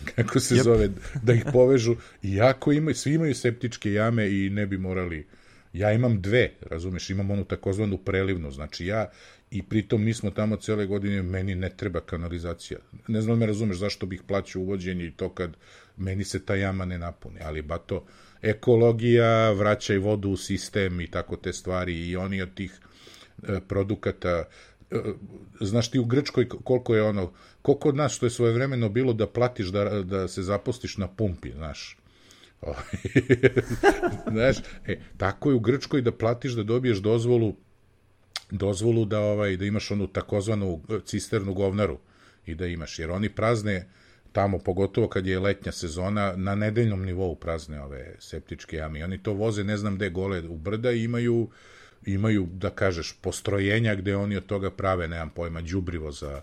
kako 0.16 0.40
se 0.40 0.54
yep. 0.54 0.62
zove 0.62 0.88
da 1.22 1.32
ih 1.32 1.44
povežu. 1.52 1.96
Iako 2.22 2.72
imaju 2.72 2.94
svi 2.94 3.14
imaju 3.14 3.34
septičke 3.34 3.92
jame 3.92 4.30
i 4.30 4.50
ne 4.50 4.66
bi 4.66 4.78
morali. 4.78 5.26
Ja 5.72 5.92
imam 5.92 6.20
dve, 6.22 6.50
razumeš, 6.60 7.10
imam 7.10 7.30
onu 7.30 7.44
takozvanu 7.44 7.98
prelivnu, 7.98 8.50
znači 8.50 8.86
ja 8.86 9.10
i 9.50 9.62
pritom 9.62 10.04
nismo 10.04 10.30
tamo 10.30 10.56
cele 10.56 10.86
godine, 10.86 11.22
meni 11.22 11.54
ne 11.54 11.70
treba 11.76 12.00
kanalizacija. 12.00 12.78
Ne 13.08 13.20
znam 13.20 13.38
me 13.38 13.46
razumeš 13.46 13.76
zašto 13.76 14.06
bih 14.06 14.22
plaćao 14.26 14.62
uvođenje 14.62 15.06
i 15.06 15.10
to 15.10 15.28
kad 15.28 15.56
meni 15.96 16.24
se 16.24 16.44
ta 16.44 16.54
jama 16.54 16.84
ne 16.84 16.98
napuni, 16.98 17.40
ali 17.42 17.62
ba 17.62 17.78
to 17.78 18.06
ekologija, 18.42 19.52
vraćaj 19.52 19.98
vodu 19.98 20.30
u 20.30 20.36
sistem 20.36 21.00
i 21.00 21.06
tako 21.06 21.36
te 21.36 21.52
stvari. 21.52 22.08
I 22.08 22.16
oni 22.16 22.42
od 22.42 22.54
tih 22.54 22.72
e, 23.48 23.60
produkata 23.68 24.44
znaš 25.60 25.90
ti 25.90 25.98
u 25.98 26.04
Grčkoj 26.04 26.48
koliko 26.48 26.94
je 26.94 27.02
ono, 27.02 27.32
koliko 27.62 27.88
od 27.88 27.96
nas 27.96 28.12
što 28.12 28.26
je 28.26 28.30
svojevremeno 28.30 28.88
bilo 28.88 29.12
da 29.12 29.26
platiš 29.26 29.66
da, 29.66 29.84
da 30.02 30.28
se 30.28 30.42
zapostiš 30.42 30.96
na 30.96 31.08
pumpi, 31.08 31.52
znaš, 31.52 31.98
znaš, 34.32 34.56
e, 34.86 35.00
tako 35.16 35.50
je 35.50 35.54
u 35.54 35.60
Grčkoj 35.60 36.02
da 36.02 36.12
platiš 36.12 36.52
da 36.52 36.62
dobiješ 36.62 36.98
dozvolu 36.98 37.56
dozvolu 38.50 39.04
da 39.04 39.20
ovaj 39.20 39.56
da 39.56 39.64
imaš 39.64 39.90
onu 39.90 40.06
takozvanu 40.06 40.80
cisternu 41.04 41.54
govnaru 41.54 41.98
i 42.46 42.54
da 42.54 42.66
imaš 42.66 42.98
jer 42.98 43.10
oni 43.10 43.28
prazne 43.28 43.88
tamo 44.32 44.58
pogotovo 44.58 45.08
kad 45.08 45.26
je 45.26 45.38
letnja 45.38 45.72
sezona 45.72 46.34
na 46.36 46.54
nedeljnom 46.54 47.04
nivou 47.04 47.34
prazne 47.34 47.82
ove 47.82 48.16
septičke 48.18 48.76
jame 48.76 49.04
oni 49.04 49.22
to 49.22 49.32
voze 49.32 49.64
ne 49.64 49.76
znam 49.76 49.96
gde 49.96 50.10
gole 50.10 50.48
u 50.48 50.56
brda 50.56 50.92
i 50.92 51.04
imaju 51.04 51.48
imaju 52.06 52.48
da 52.52 52.70
kažeš 52.70 53.14
postrojenja 53.20 53.94
gde 53.94 54.16
oni 54.16 54.36
od 54.36 54.46
toga 54.46 54.70
prave 54.70 55.08
nemam 55.08 55.30
pojma 55.30 55.60
đubrivo 55.60 56.12
za 56.12 56.42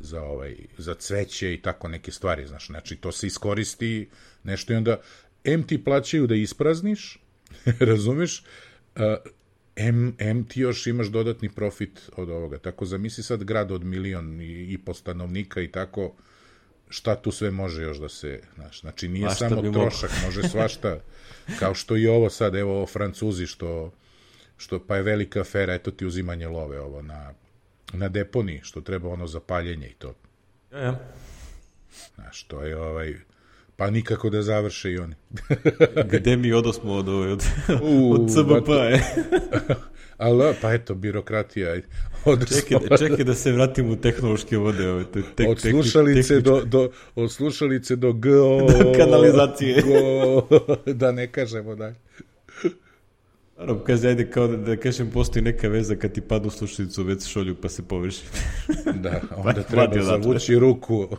za 0.00 0.22
ovaj 0.22 0.56
za 0.78 0.94
cveće 0.94 1.54
i 1.54 1.62
tako 1.62 1.88
neke 1.88 2.12
stvari 2.12 2.46
znaš. 2.46 2.66
Znači 2.66 2.96
to 2.96 3.12
se 3.12 3.26
iskoristi 3.26 4.08
nešto 4.42 4.72
i 4.72 4.76
onda 4.76 5.00
M 5.44 5.62
ti 5.66 5.84
plaćaju 5.84 6.26
da 6.26 6.34
isprazniš 6.34 7.18
razumeš? 7.80 8.44
M, 9.76 10.14
M 10.18 10.44
ti 10.44 10.60
još 10.60 10.86
imaš 10.86 11.06
dodatni 11.06 11.48
profit 11.48 12.00
od 12.16 12.30
ovoga. 12.30 12.58
Tako 12.58 12.84
zamisli 12.86 13.22
sad 13.22 13.44
grad 13.44 13.72
od 13.72 13.84
milion 13.84 14.40
i, 14.40 14.72
i 14.72 14.78
po 14.78 14.94
stanovnika 14.94 15.60
i 15.60 15.68
tako, 15.68 16.14
šta 16.88 17.16
tu 17.16 17.30
sve 17.30 17.50
može 17.50 17.82
još 17.82 17.98
da 17.98 18.08
se, 18.08 18.40
znaš, 18.54 18.80
znači 18.80 19.08
nije 19.08 19.24
Mašta 19.24 19.48
samo 19.48 19.72
trošak, 19.72 20.10
može 20.24 20.48
svašta, 20.48 21.00
kao 21.60 21.74
što 21.74 21.96
i 21.96 22.06
ovo 22.06 22.30
sad, 22.30 22.54
evo 22.54 22.76
ovo 22.76 22.86
Francuzi 22.86 23.46
što, 23.46 23.92
što 24.56 24.86
pa 24.86 24.96
je 24.96 25.02
velika 25.02 25.40
afera, 25.40 25.74
eto 25.74 25.90
ti 25.90 26.06
uzimanje 26.06 26.48
love 26.48 26.80
ovo 26.80 27.02
na, 27.02 27.32
na 27.92 28.08
deponi, 28.08 28.60
što 28.62 28.80
treba 28.80 29.08
ono 29.08 29.26
zapaljenje 29.26 29.86
i 29.86 29.94
to. 29.94 30.14
Ja, 30.72 30.78
ja. 30.78 30.98
Znaš, 32.14 32.42
to 32.42 32.62
je 32.62 32.76
ovaj, 32.76 33.14
Pa 33.76 33.90
nikako 33.90 34.30
da 34.30 34.42
završe 34.42 34.92
i 34.92 34.98
oni. 34.98 35.14
Gde 36.12 36.36
mi 36.36 36.52
odosmo 36.52 36.92
od, 36.92 37.08
od, 37.08 37.44
od 38.12 38.30
CBP, 38.30 38.68
je? 38.68 39.04
Ali, 40.18 40.54
pa 40.62 40.72
eto, 40.72 40.94
birokratija. 40.94 41.76
Od, 42.24 42.48
čekaj, 42.48 42.98
čekaj 42.98 43.24
da 43.24 43.34
se 43.34 43.52
vratim 43.52 43.90
u 43.90 43.96
tehnološke 43.96 44.56
vode. 44.56 44.88
Ove, 44.88 45.04
te, 45.12 45.22
tek, 45.36 45.48
od, 45.48 45.60
slušalice 45.60 46.40
do, 46.40 46.62
do, 46.64 46.90
od 47.14 47.32
slušalice 47.32 47.96
do 47.96 48.12
GO... 48.22 48.66
Do 48.68 48.92
kanalizacije. 48.96 49.82
Go, 49.82 50.56
da 51.00 51.12
ne 51.12 51.26
kažemo 51.26 51.74
dalje. 51.74 51.94
Naravno, 53.58 53.84
kaže, 53.84 54.08
ajde, 54.08 54.30
kao 54.30 54.48
da, 54.48 54.56
da 54.56 54.76
kažem, 54.76 55.10
postoji 55.10 55.42
neka 55.42 55.68
veza 55.68 55.96
kad 55.96 56.12
ti 56.12 56.20
padu 56.20 56.50
slušalicu 56.50 57.02
već 57.02 57.26
šolju 57.26 57.56
pa 57.62 57.68
se 57.68 57.82
površi. 57.88 58.22
da, 59.02 59.20
onda 59.44 59.62
treba 59.62 60.02
zavući 60.02 60.58
ruku. 60.58 61.08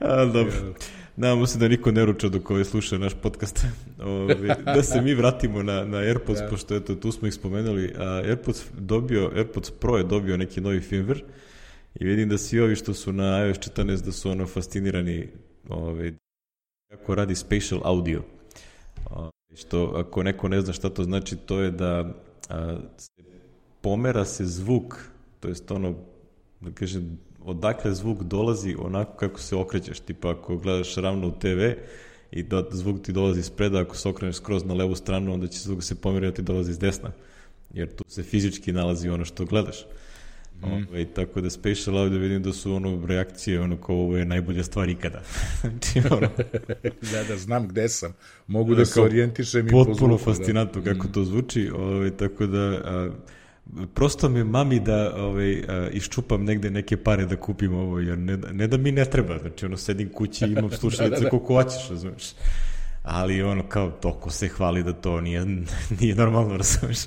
A, 0.00 0.24
dobro. 0.24 0.74
Nadamo 1.16 1.46
se 1.46 1.58
da 1.58 1.68
niko 1.68 1.90
ne 1.90 2.04
ruča 2.04 2.28
dok 2.28 2.50
ovaj 2.50 2.64
sluša 2.64 2.98
naš 2.98 3.12
podcast. 3.22 3.66
Ove, 4.02 4.56
da 4.64 4.82
se 4.82 5.02
mi 5.02 5.14
vratimo 5.14 5.62
na, 5.62 5.84
na 5.84 5.98
AirPods, 5.98 6.40
ja. 6.40 6.48
pošto 6.48 6.76
eto, 6.76 6.94
tu 6.94 7.12
smo 7.12 7.28
ih 7.28 7.34
spomenuli. 7.34 7.94
A, 7.98 8.04
AirPods, 8.04 8.64
dobio, 8.78 9.30
AirPods 9.36 9.70
Pro 9.70 9.96
je 9.96 10.04
dobio 10.04 10.36
neki 10.36 10.60
novi 10.60 10.80
firmware 10.80 11.20
i 11.94 12.04
vidim 12.04 12.28
da 12.28 12.38
svi 12.38 12.60
ovi 12.60 12.76
što 12.76 12.94
su 12.94 13.12
na 13.12 13.46
iOS 13.46 13.58
14 13.58 14.04
da 14.04 14.12
su 14.12 14.30
ono 14.30 14.46
fascinirani 14.46 15.28
ove, 15.68 16.12
kako 16.90 17.14
radi 17.14 17.34
spatial 17.34 17.80
audio. 17.84 18.22
A, 19.10 19.30
što 19.56 19.92
ako 19.96 20.22
neko 20.22 20.48
ne 20.48 20.60
zna 20.60 20.72
šta 20.72 20.90
to 20.90 21.04
znači, 21.04 21.36
to 21.36 21.60
je 21.60 21.70
da 21.70 22.14
a, 22.48 22.78
se 22.96 23.22
pomera 23.80 24.24
se 24.24 24.44
zvuk, 24.46 24.98
to 25.40 25.48
jest 25.48 25.70
ono, 25.70 25.94
da 26.60 26.70
kažem, 26.70 27.18
odakle 27.44 27.94
zvuk 27.94 28.22
dolazi 28.22 28.76
onako 28.78 29.16
kako 29.16 29.40
se 29.40 29.56
okrećeš. 29.56 30.00
Tipa 30.00 30.30
ako 30.30 30.56
gledaš 30.56 30.94
ravno 30.94 31.28
u 31.28 31.32
TV 31.32 31.70
i 32.30 32.42
da 32.42 32.64
zvuk 32.70 33.02
ti 33.02 33.12
dolazi 33.12 33.40
iz 33.40 33.50
preda, 33.50 33.80
ako 33.80 33.96
se 33.96 34.08
okreneš 34.08 34.36
skroz 34.36 34.64
na 34.64 34.74
levu 34.74 34.94
stranu, 34.94 35.34
onda 35.34 35.46
će 35.46 35.58
zvuk 35.58 35.82
se 35.82 35.94
pomeriti 35.94 36.42
da 36.42 36.52
dolazi 36.52 36.70
iz 36.70 36.78
desna. 36.78 37.12
Jer 37.74 37.94
tu 37.96 38.04
se 38.08 38.22
fizički 38.22 38.72
nalazi 38.72 39.08
ono 39.08 39.24
što 39.24 39.44
gledaš. 39.44 39.86
Mm. 40.62 40.88
Ovaj, 40.88 41.04
tako 41.04 41.40
da 41.40 41.50
Spatial 41.50 41.98
Audio 41.98 42.18
vidim 42.18 42.42
da 42.42 42.52
su 42.52 42.74
ono 42.74 43.06
reakcije 43.06 43.60
ono 43.60 43.76
kao 43.76 43.96
ovo 43.96 44.16
je 44.16 44.24
najbolja 44.24 44.64
stvar 44.64 44.88
ikada. 44.88 45.22
znači, 45.60 46.02
ono, 46.10 46.28
da, 47.12 47.24
da, 47.28 47.36
znam 47.36 47.68
gde 47.68 47.88
sam. 47.88 48.12
Mogu 48.46 48.74
da, 48.74 48.78
da 48.78 48.84
se 48.84 49.00
orijentišem 49.00 49.66
i 49.66 49.70
po 49.70 49.84
Potpuno 49.84 50.16
da. 50.16 50.24
fascinantno 50.24 50.80
da. 50.80 50.92
kako 50.92 51.08
to 51.08 51.24
zvuči. 51.24 51.70
Ovaj, 51.70 52.10
tako 52.10 52.46
da... 52.46 52.58
A, 52.84 53.10
prosto 53.94 54.28
me 54.28 54.44
mami 54.44 54.80
da 54.80 55.14
ovaj, 55.16 55.62
iščupam 55.92 56.44
negde 56.44 56.70
neke 56.70 56.96
pare 56.96 57.26
da 57.26 57.36
kupim 57.36 57.74
ovo, 57.74 58.00
jer 58.00 58.18
ne, 58.18 58.36
ne 58.36 58.66
da 58.66 58.76
mi 58.76 58.92
ne 58.92 59.04
treba, 59.04 59.38
znači 59.38 59.66
ono 59.66 59.76
sedim 59.76 60.08
kući 60.08 60.44
i 60.44 60.52
imam 60.52 60.70
slušalice 60.80 61.10
da, 61.10 61.16
da, 61.16 61.22
da. 61.22 61.30
koliko 61.30 61.54
hoćeš, 61.54 61.88
razumeš. 61.90 62.24
Ali 63.02 63.42
ono 63.42 63.68
kao 63.68 63.90
toko 63.90 64.30
se 64.30 64.48
hvali 64.48 64.82
da 64.82 64.92
to 64.92 65.20
nije, 65.20 65.46
nije 66.00 66.14
normalno, 66.14 66.56
razumeš. 66.56 66.98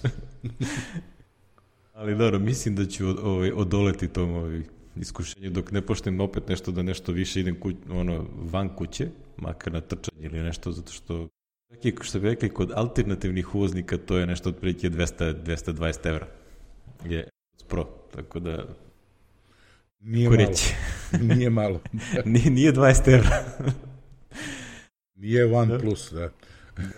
Ali 1.99 2.15
dobro, 2.15 2.39
mislim 2.39 2.75
da 2.75 2.85
ću 2.85 3.07
ovaj, 3.07 3.51
odoleti 3.51 4.07
tom 4.07 4.33
ovaj, 4.33 4.61
iskušenju 4.95 5.49
dok 5.49 5.71
ne 5.71 5.81
poštem 5.81 6.19
opet 6.19 6.47
nešto 6.47 6.71
da 6.71 6.83
nešto 6.83 7.11
više 7.11 7.39
idem 7.39 7.59
kuć, 7.59 7.75
ono, 7.89 8.25
van 8.51 8.69
kuće, 8.75 9.07
makar 9.37 9.73
na 9.73 9.81
trčanje 9.81 10.21
ili 10.21 10.39
nešto, 10.39 10.71
zato 10.71 10.91
što 10.91 11.27
Čak 11.83 12.03
što 12.03 12.19
bi 12.19 12.29
rekli, 12.29 12.49
kod 12.49 12.71
alternativnih 12.75 13.55
uvoznika 13.55 13.97
to 13.97 14.17
je 14.17 14.25
nešto 14.25 14.49
otprilike 14.49 14.89
200, 14.89 15.43
220 15.43 16.07
evra. 16.07 16.27
Je 17.05 17.27
Pro, 17.67 17.87
tako 18.15 18.39
da... 18.39 18.65
Nije 19.99 20.29
malo. 20.29 20.51
nije 21.35 21.49
malo. 21.49 21.81
nije, 22.25 22.49
nije 22.49 22.73
20 22.73 23.13
evra. 23.13 23.43
nije 25.15 25.45
One 25.55 25.73
da? 25.73 25.79
Plus, 25.79 26.11
da. 26.11 26.29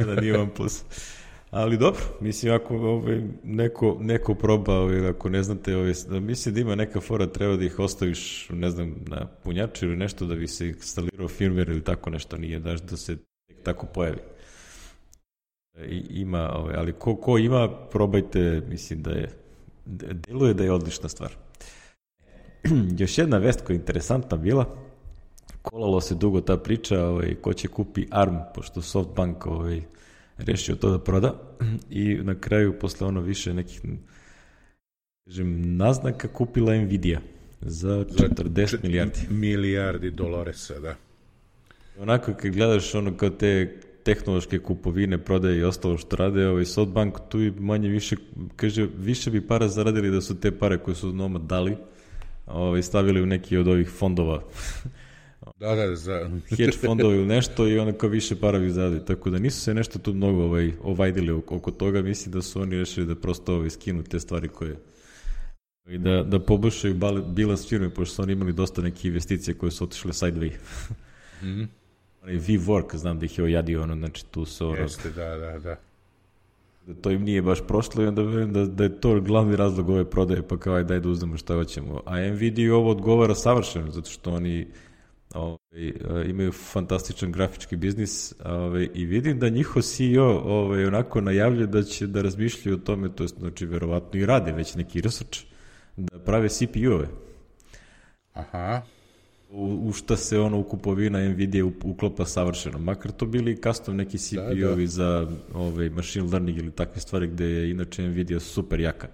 da, 0.05 0.21
nije 0.21 0.39
One 0.39 0.53
Plus. 0.55 0.83
Ali 1.51 1.77
dobro, 1.77 2.01
mislim, 2.21 2.53
ako 2.53 2.75
ovaj, 2.75 3.21
neko, 3.43 3.97
neko 3.99 4.35
proba, 4.35 4.73
ovaj, 4.73 5.07
ako 5.07 5.29
ne 5.29 5.43
znate, 5.43 5.75
ovaj, 5.75 5.93
da 6.09 6.19
mislim 6.19 6.55
da 6.55 6.61
ima 6.61 6.75
neka 6.75 7.01
fora, 7.01 7.27
treba 7.27 7.55
da 7.55 7.65
ih 7.65 7.79
ostaviš, 7.79 8.49
ne 8.49 8.69
znam, 8.69 8.95
na 9.07 9.27
punjaču 9.43 9.85
ili 9.85 9.97
nešto 9.97 10.25
da 10.25 10.35
bi 10.35 10.47
se 10.47 10.67
instalirao 10.67 11.27
firmware 11.27 11.69
ili 11.69 11.83
tako 11.83 12.09
nešto, 12.09 12.37
nije 12.37 12.59
daš 12.59 12.81
da 12.81 12.97
se 12.97 13.17
tako 13.63 13.85
pojavi. 13.85 14.17
I, 15.87 16.05
ima, 16.09 16.51
ovaj, 16.55 16.75
ali 16.75 16.93
ko, 16.93 17.15
ko 17.15 17.37
ima, 17.37 17.69
probajte, 17.91 18.61
mislim 18.69 19.01
da 19.03 19.11
je, 19.11 19.29
deluje 19.85 20.53
da 20.53 20.63
je 20.63 20.71
odlična 20.71 21.09
stvar. 21.09 21.31
Još 22.99 23.17
jedna 23.17 23.37
vest 23.37 23.61
koja 23.61 23.75
je 23.75 23.79
interesantna 23.79 24.37
bila, 24.37 24.65
kolalo 25.61 26.01
se 26.01 26.15
dugo 26.15 26.41
ta 26.41 26.57
priča, 26.57 27.05
ovaj, 27.05 27.35
ko 27.35 27.53
će 27.53 27.67
kupi 27.67 28.07
ARM, 28.11 28.37
pošto 28.55 28.81
Softbank 28.81 29.45
ovaj, 29.45 29.81
rešio 30.45 30.75
to 30.75 30.89
da 30.89 30.99
proda 30.99 31.33
i 31.89 32.15
na 32.15 32.35
kraju 32.35 32.79
posle 32.79 33.07
ono 33.07 33.21
više 33.21 33.53
nekih 33.53 33.81
kažem, 35.25 35.77
naznaka 35.77 36.27
kupila 36.27 36.75
Nvidia 36.75 37.21
za 37.61 37.89
40 37.89 38.67
za 38.67 38.77
milijardi. 38.83 39.19
Milijardi 39.29 40.11
dolaresa, 40.11 40.79
da. 40.79 40.95
Onako 41.99 42.33
kad 42.33 42.51
gledaš 42.51 42.95
ono 42.95 43.17
kao 43.17 43.29
te 43.29 43.81
tehnološke 44.03 44.59
kupovine, 44.59 45.17
prodaje 45.17 45.57
i 45.57 45.63
ostalo 45.63 45.97
što 45.97 46.15
rade, 46.15 46.47
ovaj 46.47 46.65
Softbank 46.65 47.17
tu 47.29 47.41
i 47.41 47.51
manje 47.51 47.89
više, 47.89 48.15
kaže, 48.55 48.87
više 48.97 49.31
bi 49.31 49.47
para 49.47 49.67
zaradili 49.67 50.11
da 50.11 50.21
su 50.21 50.39
te 50.39 50.51
pare 50.51 50.77
koje 50.77 50.95
su 50.95 51.13
Noma 51.13 51.39
dali, 51.39 51.77
ovaj, 52.47 52.81
stavili 52.81 53.21
u 53.21 53.25
neki 53.25 53.57
od 53.57 53.67
ovih 53.67 53.89
fondova 53.89 54.43
Da, 55.57 55.75
da, 55.75 55.95
za... 55.95 56.29
hedge 56.49 56.71
fondovi 56.71 57.15
ili 57.15 57.25
nešto 57.25 57.67
i 57.67 57.79
onda 57.79 57.97
kao 57.97 58.09
više 58.09 58.35
para 58.35 58.59
bi 58.59 58.69
zadali. 58.69 59.05
Tako 59.05 59.29
da 59.29 59.39
nisu 59.39 59.61
se 59.61 59.73
nešto 59.73 59.99
tu 59.99 60.13
mnogo 60.13 60.43
ovaj, 60.43 60.71
ovajdili 60.83 61.31
oko 61.31 61.71
toga. 61.71 62.01
Mislim 62.01 62.31
da 62.31 62.41
su 62.41 62.61
oni 62.61 62.77
rešili 62.77 63.05
da 63.05 63.15
prosto 63.15 63.55
ovaj, 63.55 63.69
skinu 63.69 64.03
te 64.03 64.19
stvari 64.19 64.47
koje 64.47 64.77
i 65.89 65.97
da, 65.97 66.23
da 66.23 66.39
poboljšaju 66.39 66.99
bilans 67.27 67.69
firme, 67.69 67.89
pošto 67.89 68.15
su 68.15 68.21
oni 68.21 68.33
imali 68.33 68.53
dosta 68.53 68.81
neke 68.81 69.07
investicije 69.07 69.53
koje 69.53 69.71
su 69.71 69.83
otišle 69.83 70.11
sideway. 70.11 70.51
mm 71.41 71.45
-hmm. 71.45 71.67
Onaj 72.23 72.35
V-Work, 72.35 72.95
znam 72.95 73.19
da 73.19 73.25
ih 73.25 73.37
je 73.37 73.43
ojadio, 73.43 73.81
ono, 73.81 73.95
znači 73.95 74.25
tu 74.25 74.45
su... 74.45 74.67
Ono, 74.67 74.77
Jeste, 74.77 75.09
da, 75.09 75.37
da, 75.37 75.59
da. 75.59 75.75
Da 76.87 76.93
to 77.01 77.11
im 77.11 77.23
nije 77.23 77.41
baš 77.41 77.59
prošlo 77.67 78.03
i 78.03 78.07
onda 78.07 78.21
verujem 78.21 78.53
da, 78.53 78.65
da 78.65 78.83
je 78.83 79.01
to 79.01 79.21
glavni 79.21 79.55
razlog 79.55 79.89
ove 79.89 80.09
prodaje, 80.09 80.47
pa 80.47 80.57
kao 80.57 80.75
aj 80.75 80.83
daj 80.83 80.99
da 80.99 81.09
uzmemo 81.09 81.37
šta 81.37 81.55
hoćemo. 81.55 82.01
A 82.05 82.19
Nvidia 82.19 82.75
ovo 82.75 82.91
odgovara 82.91 83.35
savršeno, 83.35 83.91
zato 83.91 84.09
što 84.09 84.31
oni 84.31 84.67
ovaj, 85.33 85.87
e, 85.87 86.29
imaju 86.29 86.51
fantastičan 86.51 87.31
grafički 87.31 87.75
biznis 87.75 88.33
ovaj, 88.45 88.89
i 88.93 89.05
vidim 89.05 89.39
da 89.39 89.49
njihov 89.49 89.81
CEO 89.81 90.41
ovaj, 90.45 90.85
onako 90.85 91.21
najavlja 91.21 91.65
da 91.65 91.83
će 91.83 92.07
da 92.07 92.21
razmišljaju 92.21 92.77
o 92.77 92.79
tome, 92.79 93.15
to 93.15 93.23
je 93.23 93.27
znači 93.27 93.65
verovatno 93.65 94.19
i 94.19 94.25
rade 94.25 94.51
već 94.51 94.75
neki 94.75 95.01
research, 95.01 95.39
da 95.97 96.19
prave 96.19 96.49
CPU-ove. 96.49 97.07
Aha. 98.33 98.81
U, 99.49 99.79
u 99.87 99.93
šta 99.93 100.17
se 100.17 100.39
ono 100.39 100.59
u 100.59 100.63
kupovina 100.63 101.19
Nvidia 101.29 101.65
uklopa 101.65 102.25
savršeno. 102.25 102.79
Makar 102.79 103.11
to 103.11 103.25
bili 103.25 103.61
custom 103.61 103.97
neki 103.97 104.17
CPU-ovi 104.17 104.61
da, 104.61 104.75
da. 104.75 104.87
za 104.87 105.27
ovaj, 105.53 105.89
machine 105.89 106.25
learning 106.31 106.57
ili 106.57 106.71
takve 106.71 107.01
stvari 107.01 107.27
gde 107.27 107.45
je 107.45 107.71
inače 107.71 108.03
Nvidia 108.03 108.39
super 108.39 108.79
jaka. 108.79 109.07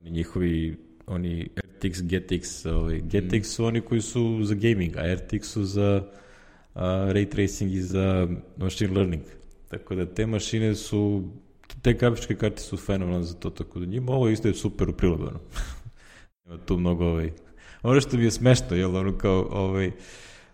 Njihovi 0.00 0.85
oni 1.06 1.48
RTX, 1.56 2.02
GTX, 2.02 2.68
ovaj, 2.70 3.00
GTX 3.00 3.42
su 3.42 3.64
oni 3.64 3.80
koji 3.80 4.00
su 4.00 4.40
za 4.42 4.54
gaming, 4.54 4.96
a 4.96 5.02
RTX 5.02 5.42
su 5.42 5.64
za 5.64 6.02
uh, 6.74 6.80
ray 6.82 7.30
tracing 7.30 7.72
i 7.72 7.82
za 7.82 8.28
machine 8.56 8.94
learning. 8.94 9.22
Tako 9.68 9.94
da 9.94 10.06
te 10.06 10.26
mašine 10.26 10.74
su, 10.74 11.24
te 11.82 11.92
grafičke 11.92 12.34
karte 12.34 12.62
su 12.62 12.76
fenomenalne 12.76 13.26
za 13.26 13.34
to, 13.34 13.50
tako 13.50 13.78
da 13.78 13.86
njima 13.86 14.12
ovo 14.12 14.28
isto 14.28 14.48
je 14.48 14.54
super 14.54 14.88
u 14.88 14.92
prilogu, 14.92 15.22
ono. 15.22 15.40
Ima 16.46 16.58
tu 16.58 16.76
mnogo, 16.76 17.04
ovaj, 17.04 17.32
ono 17.82 18.00
što 18.00 18.16
mi 18.16 18.24
je 18.24 18.30
smešno, 18.30 18.76
jel, 18.76 18.96
ono 18.96 19.18
kao, 19.18 19.48
ovaj, 19.50 19.92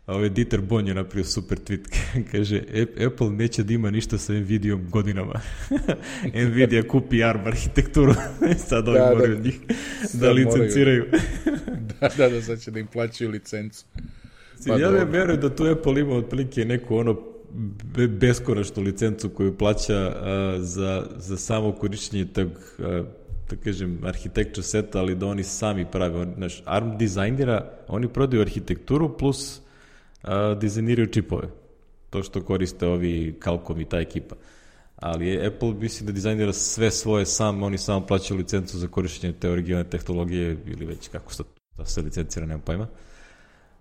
ovaj 0.06 0.28
Dieter 0.28 0.60
Bon 0.60 0.88
je 0.88 0.94
napravio 0.94 1.24
super 1.24 1.58
tweet, 1.58 1.88
kaže 2.32 2.62
Apple 3.06 3.30
neće 3.30 3.62
da 3.62 3.72
ima 3.72 3.90
ništa 3.90 4.18
sa 4.18 4.32
Nvidiom 4.32 4.90
godinama. 4.90 5.40
Nvidia 6.48 6.82
kupi 6.88 7.24
ARM 7.24 7.46
arhitekturu, 7.46 8.14
sad 8.68 8.88
ovi 8.88 8.98
da, 8.98 9.04
da. 9.04 9.14
moraju 9.14 9.36
da, 9.36 9.42
njih 9.42 9.60
da 10.12 10.30
licenciraju. 10.30 11.04
da, 12.00 12.08
da, 12.16 12.28
da, 12.28 12.42
sad 12.42 12.60
će 12.60 12.70
da 12.70 12.80
im 12.80 12.86
plaćaju 12.86 13.30
licencu. 13.30 13.84
Pa 14.66 14.76
ja 14.76 14.90
ne 14.90 15.04
verujem 15.04 15.40
da 15.40 15.56
tu 15.56 15.64
Apple 15.64 16.00
ima 16.00 16.14
otprilike 16.14 16.64
neku 16.64 16.96
ono 16.96 17.20
beskonačnu 18.08 18.82
licencu 18.82 19.28
koju 19.28 19.58
plaća 19.58 19.96
a, 19.96 20.56
za, 20.58 21.06
za 21.16 21.36
samo 21.36 21.72
korišćenje 21.72 22.24
tog 22.24 22.48
a, 22.78 23.02
da 23.50 23.56
kažem, 23.56 23.98
architecture 24.04 24.62
seta, 24.62 24.98
ali 24.98 25.14
da 25.14 25.26
oni 25.26 25.42
sami 25.42 25.86
prave. 25.92 26.20
On, 26.20 26.32
znaš, 26.36 26.62
ARM 26.64 26.98
dizajnira, 26.98 27.70
oni 27.88 28.08
prodaju 28.08 28.42
arhitekturu 28.42 29.16
plus 29.18 29.62
a, 30.22 30.54
dizajniraju 30.54 31.06
čipove. 31.06 31.48
To 32.11 32.22
što 32.22 32.42
koriste 32.42 32.87
ovi 32.87 33.38
Qualcomm 33.44 33.80
i 33.80 33.85
ta 33.85 34.00
ekipa. 34.00 34.35
Ali 34.96 35.46
Apple 35.46 35.74
mislim 35.74 36.06
da 36.06 36.12
dizajnira 36.12 36.52
sve 36.52 36.90
svoje 36.90 37.26
sam, 37.26 37.62
oni 37.62 37.78
samo 37.78 38.06
plaćaju 38.06 38.38
licencu 38.38 38.78
za 38.78 38.88
korišćenje 38.88 39.32
te 39.32 39.50
originalne 39.50 39.90
tehnologije 39.90 40.56
ili 40.66 40.87
već 40.87 41.08
kako 41.08 41.35
se 41.35 41.42
to 41.76 41.85
se 41.85 42.02
licencira, 42.02 42.46
nemam 42.46 42.61
pojma. 42.61 42.87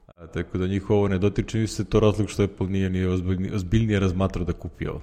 A, 0.07 0.27
tako 0.27 0.57
da 0.57 0.67
njih 0.67 0.89
ovo 0.89 1.07
ne 1.07 1.17
dotiče, 1.17 1.57
mi 1.57 1.67
se 1.67 1.85
to 1.85 1.99
razlog 1.99 2.29
što 2.29 2.43
Apple 2.43 2.67
nije 2.67 2.89
ni 2.89 3.05
ozbiljnije, 3.05 3.55
ozbiljnije 3.55 3.99
razmatrao 3.99 4.45
da 4.45 4.53
kupi 4.53 4.87
ovo. 4.87 5.01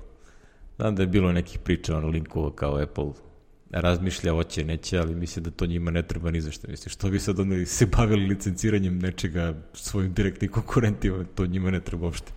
Znam 0.76 0.94
da 0.94 1.02
je 1.02 1.06
bilo 1.06 1.32
nekih 1.32 1.58
priča, 1.58 1.96
ono 1.96 2.08
linkova 2.08 2.54
kao 2.54 2.82
Apple 2.82 3.27
razmišlja 3.70 4.32
hoće, 4.32 4.64
neće, 4.64 4.98
ali 4.98 5.14
misle 5.14 5.42
da 5.42 5.50
to 5.50 5.66
njima 5.66 5.90
ne 5.90 6.02
treba 6.02 6.30
ni 6.30 6.40
zašto. 6.40 6.68
Misli, 6.68 6.90
što 6.90 7.10
bi 7.10 7.18
sad 7.18 7.40
oni 7.40 7.66
se 7.66 7.86
bavili 7.86 8.26
licenciranjem 8.26 8.98
nečega 8.98 9.54
svojim 9.72 10.14
direktnim 10.14 10.50
konkurentima, 10.50 11.24
to 11.34 11.46
njima 11.46 11.70
ne 11.70 11.80
treba 11.80 12.06
uopšte. 12.06 12.32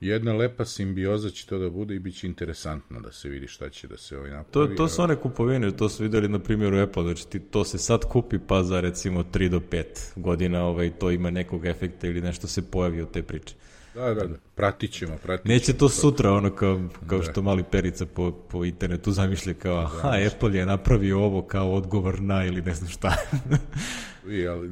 Jedna 0.00 0.32
lepa 0.32 0.64
simbioza 0.64 1.30
će 1.30 1.46
to 1.46 1.58
da 1.58 1.70
bude 1.70 1.94
i 1.94 1.98
bit 1.98 2.16
će 2.16 2.26
interesantno 2.26 3.00
da 3.00 3.12
se 3.12 3.28
vidi 3.28 3.46
šta 3.46 3.68
će 3.68 3.88
da 3.88 3.96
se 3.96 4.18
ovaj 4.18 4.30
napravi. 4.30 4.68
To, 4.68 4.74
to 4.76 4.88
su 4.88 5.02
one 5.02 5.16
kupovine, 5.16 5.76
to 5.76 5.88
su 5.88 6.02
videli 6.02 6.28
na 6.28 6.38
primjeru 6.38 6.78
Apple, 6.78 7.02
znači 7.02 7.28
ti, 7.28 7.38
to 7.38 7.64
se 7.64 7.78
sad 7.78 8.04
kupi 8.04 8.38
pa 8.46 8.62
za 8.62 8.80
recimo 8.80 9.22
3 9.22 9.48
do 9.48 9.60
5 9.60 9.84
godina 10.16 10.64
ovaj, 10.64 10.90
to 10.90 11.10
ima 11.10 11.30
nekog 11.30 11.66
efekta 11.66 12.06
ili 12.06 12.20
nešto 12.20 12.46
se 12.46 12.70
pojavi 12.70 13.02
od 13.02 13.10
te 13.10 13.22
priče. 13.22 13.54
Da, 13.96 14.14
da, 14.14 14.26
da. 14.26 14.36
Pratit 14.54 14.92
ćemo, 14.92 15.16
pratit 15.22 15.46
ćemo. 15.46 15.54
Neće 15.54 15.72
to 15.72 15.88
sutra, 15.88 16.32
ono 16.32 16.54
kao, 16.54 16.88
kao 17.06 17.18
da. 17.18 17.24
što 17.24 17.42
mali 17.42 17.64
perica 17.70 18.06
po, 18.06 18.32
po 18.32 18.64
internetu 18.64 19.12
zamišlja 19.12 19.54
kao, 19.54 19.78
aha, 19.78 20.10
da, 20.10 20.26
Apple 20.26 20.56
je 20.58 20.66
napravio 20.66 21.20
ovo 21.20 21.42
kao 21.42 21.72
odgovor 21.72 22.20
na 22.20 22.44
ili 22.44 22.62
ne 22.62 22.74
znam 22.74 22.90
šta. 22.90 23.16
I, 24.36 24.46
ali, 24.46 24.70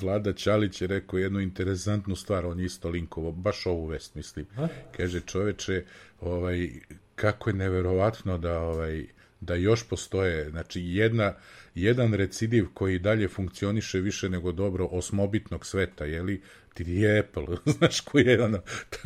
Vlada 0.00 0.32
Čalić 0.32 0.82
je 0.82 0.88
rekao 0.88 1.18
jednu 1.18 1.40
interesantnu 1.40 2.16
stvar, 2.16 2.46
on 2.46 2.60
je 2.60 2.66
isto 2.66 2.88
linkovo, 2.88 3.32
baš 3.32 3.66
ovu 3.66 3.86
vest, 3.86 4.14
mislim. 4.14 4.46
Ha? 4.54 4.68
Kaže, 4.96 5.20
čoveče, 5.20 5.84
ovaj, 6.20 6.70
kako 7.14 7.50
je 7.50 7.54
neverovatno 7.54 8.38
da 8.38 8.60
ovaj, 8.60 9.06
da 9.40 9.54
još 9.54 9.88
postoje, 9.88 10.50
znači 10.50 10.80
jedna, 10.82 11.34
jedan 11.74 12.14
recidiv 12.14 12.66
koji 12.74 12.98
dalje 12.98 13.28
funkcioniše 13.28 14.00
više 14.00 14.28
nego 14.28 14.52
dobro 14.52 14.88
osmobitnog 14.90 15.66
sveta, 15.66 16.04
jeli, 16.04 16.42
ti 16.74 16.84
je 16.92 17.18
Apple, 17.18 17.56
znaš, 17.78 18.00
koji 18.00 18.26
je 18.26 18.44
ono, 18.44 18.60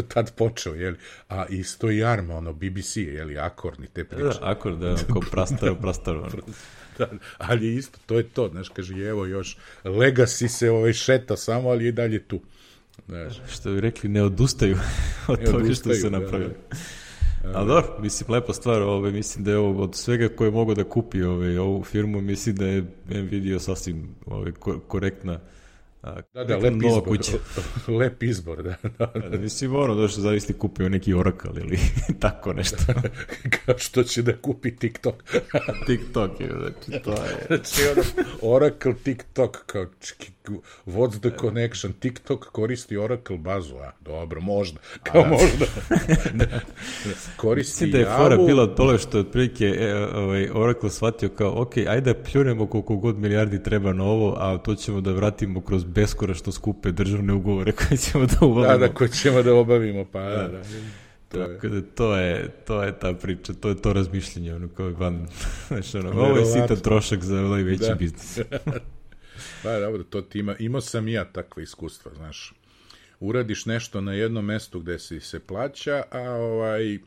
tad 0.08 0.34
počeo, 0.34 0.74
jeli, 0.74 0.96
a 1.28 1.46
isto 1.46 1.90
i 1.90 2.04
Arma, 2.04 2.36
ono, 2.36 2.52
BBC, 2.52 2.96
jeli, 2.96 3.38
akorni, 3.38 3.86
te 3.86 4.04
priče. 4.04 4.24
Da, 4.24 4.38
akord, 4.42 4.78
da, 4.78 4.96
ko 5.12 5.20
prastaro, 5.30 5.74
prastaro. 5.74 6.30
da, 6.98 7.10
ali 7.38 7.74
isto, 7.74 7.98
to 8.06 8.18
je 8.18 8.28
to, 8.28 8.48
znaš, 8.48 8.68
kaže, 8.68 8.94
evo 8.94 9.26
još, 9.26 9.56
Legacy 9.84 10.48
se 10.48 10.70
ovaj 10.70 10.92
šeta 10.92 11.36
samo, 11.36 11.68
ali 11.68 11.84
je 11.84 11.92
dalje 11.92 12.22
tu. 12.22 12.40
Znaš. 13.06 13.40
Što 13.48 13.72
bi 13.72 13.80
rekli, 13.80 14.08
ne 14.08 14.22
odustaju 14.22 14.76
od 15.28 15.38
ne 15.38 15.44
toga 15.44 15.58
odustaju, 15.58 15.94
što 15.94 16.08
su 16.08 16.10
napravili. 16.10 16.50
Da, 16.50 16.68
da. 16.70 17.03
A 17.54 17.64
dobro, 17.64 17.98
mislim, 18.00 18.30
lepa 18.30 18.52
stvar, 18.52 18.82
ove, 18.82 19.10
mislim 19.10 19.44
da 19.44 19.50
je 19.50 19.58
ovo 19.58 19.82
od 19.82 19.94
svega 19.94 20.28
koje 20.28 20.50
mogu 20.50 20.74
da 20.74 20.84
kupi 20.84 21.22
ove, 21.22 21.60
ovu 21.60 21.84
firmu, 21.84 22.20
mislim 22.20 22.56
da 22.56 22.66
je 22.66 22.84
Nvidia 23.08 23.58
sasvim 23.58 24.14
ove, 24.26 24.52
korektna 24.88 25.40
da, 26.34 26.44
da, 26.44 26.56
lep 26.56 26.74
izbor, 26.74 27.04
kuća. 27.04 27.32
lep 27.98 28.22
izbor, 28.22 28.62
da. 28.62 28.74
da, 28.98 29.06
da. 29.14 29.28
da 29.28 29.38
mislim, 29.38 29.76
ono, 29.76 29.94
da 29.94 30.08
što 30.08 30.20
zavisli 30.20 30.54
kupio 30.58 30.88
neki 30.88 31.14
Oracle 31.14 31.50
ili 31.60 31.78
tako 32.20 32.52
nešto. 32.52 32.76
Kao 33.66 33.78
što 33.78 34.02
će 34.02 34.22
da 34.22 34.36
kupi 34.36 34.76
TikTok. 34.76 35.14
TikTok 35.86 36.40
je, 36.40 36.50
znači, 36.58 37.02
to 37.04 37.10
je... 37.10 37.46
Znači, 37.46 37.82
ono, 37.92 38.02
Oracle, 38.42 38.94
TikTok, 39.04 39.66
kao, 39.66 39.86
what's 40.86 41.20
the 41.20 41.30
connection? 41.30 41.92
TikTok 41.92 42.44
koristi 42.44 42.96
Oracle 42.96 43.38
bazu, 43.38 43.76
a, 43.76 43.92
dobro, 44.00 44.40
možda, 44.40 44.80
kao 45.02 45.22
a, 45.22 45.28
možda. 45.28 45.66
koristi 47.36 47.84
Mislim 47.84 47.90
da 47.90 47.98
je 47.98 48.04
Javu... 48.04 48.22
fora 48.22 48.36
bila 48.36 48.74
tole 48.74 48.98
što 48.98 49.18
otprilike 49.18 49.64
e, 49.64 49.94
ovaj, 49.94 50.48
Oracle 50.54 50.90
shvatio 50.90 51.28
kao, 51.28 51.62
ok, 51.62 51.76
ajde 51.76 52.14
da 52.14 52.22
pljunemo 52.22 52.66
koliko 52.66 52.96
god 52.96 53.18
milijardi 53.18 53.62
treba 53.62 53.92
na 53.92 54.04
ovo, 54.04 54.36
a 54.38 54.58
to 54.58 54.74
ćemo 54.74 55.00
da 55.00 55.12
vratimo 55.12 55.60
kroz 55.60 55.84
beskoračno 55.84 56.52
skupe 56.52 56.92
državne 56.92 57.32
ugovore 57.32 57.72
koje 57.78 57.98
ćemo 57.98 58.26
da 58.26 58.36
obavimo. 58.40 58.72
Da, 58.72 58.78
da, 58.78 58.94
koje 58.94 59.08
ćemo 59.08 59.42
da 59.42 59.54
obavimo, 59.54 60.04
pa 60.12 60.20
da, 60.20 60.48
da. 60.48 60.62
To 61.28 61.46
Tako 61.46 61.68
da 61.68 61.82
to 61.82 62.16
je, 62.16 62.48
to 62.66 62.82
je 62.82 62.98
ta 62.98 63.12
priča, 63.12 63.52
to 63.52 63.68
je 63.68 63.82
to 63.82 63.92
razmišljanje, 63.92 64.54
ono 64.54 64.68
kao 64.68 64.90
van, 64.90 65.26
znači 65.68 65.98
ono, 65.98 66.10
ovo 66.10 66.36
je 66.36 66.46
sitan 66.46 66.76
trošak 66.76 67.22
za 67.22 67.40
ovaj 67.40 67.62
veći 67.62 67.84
da. 67.88 67.94
biznis. 67.94 68.38
Pa 69.62 69.78
dobro, 69.80 70.02
to 70.02 70.22
ti 70.22 70.38
ima, 70.38 70.56
imao 70.58 70.80
sam 70.80 71.08
i 71.08 71.12
ja 71.12 71.24
takve 71.24 71.62
iskustva, 71.62 72.12
znaš. 72.14 72.54
Uradiš 73.20 73.66
nešto 73.66 74.00
na 74.00 74.12
jednom 74.12 74.44
mestu 74.44 74.80
gde 74.80 74.98
si 74.98 75.20
se 75.20 75.40
plaća, 75.40 76.02
a 76.10 76.20
ovaj 76.30 76.98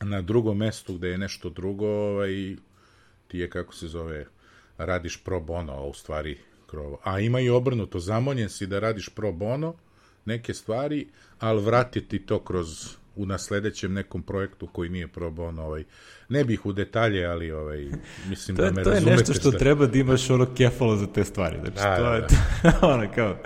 na 0.00 0.22
drugom 0.22 0.58
mestu 0.58 0.94
gde 0.94 1.08
je 1.08 1.18
nešto 1.18 1.50
drugo, 1.50 1.86
ovaj 1.86 2.56
ti 3.28 3.38
je 3.38 3.50
kako 3.50 3.74
se 3.74 3.88
zove, 3.88 4.26
radiš 4.78 5.24
pro 5.24 5.40
bono, 5.40 5.72
a 5.72 5.86
u 5.86 5.94
stvari 5.94 6.38
krovo. 6.66 7.00
A 7.04 7.20
ima 7.20 7.40
i 7.40 7.50
obrnuto, 7.50 7.98
zamoljen 7.98 8.48
si 8.48 8.66
da 8.66 8.78
radiš 8.78 9.08
pro 9.08 9.32
bono 9.32 9.74
neke 10.24 10.54
stvari, 10.54 11.08
ali 11.38 11.62
vratiti 11.62 12.26
to 12.26 12.44
kroz 12.44 12.96
u 13.16 13.26
nasledećem 13.26 13.92
nekom 13.92 14.22
projektu 14.22 14.66
koji 14.66 14.90
nije 14.90 15.08
pro 15.08 15.30
bono, 15.30 15.62
ovaj, 15.62 15.84
ne 16.32 16.44
bih 16.44 16.66
u 16.66 16.72
detalje, 16.72 17.26
ali 17.26 17.50
ovaj, 17.50 17.86
mislim 18.28 18.56
to 18.56 18.62
da 18.62 18.70
me 18.70 18.82
to 18.82 18.90
razumete. 18.90 19.04
To 19.04 19.10
je 19.10 19.16
nešto 19.16 19.34
što 19.34 19.50
šta... 19.50 19.58
treba 19.58 19.86
da 19.86 19.98
imaš 19.98 20.30
ono 20.30 20.54
kefalo 20.54 20.96
za 20.96 21.06
te 21.06 21.24
stvari. 21.24 21.56
Znači, 21.60 21.76
da, 21.76 21.96
to 21.96 22.02
da, 22.02 22.14
je 22.14 22.26
da. 22.62 22.78
ono 22.94 23.08
kao, 23.14 23.36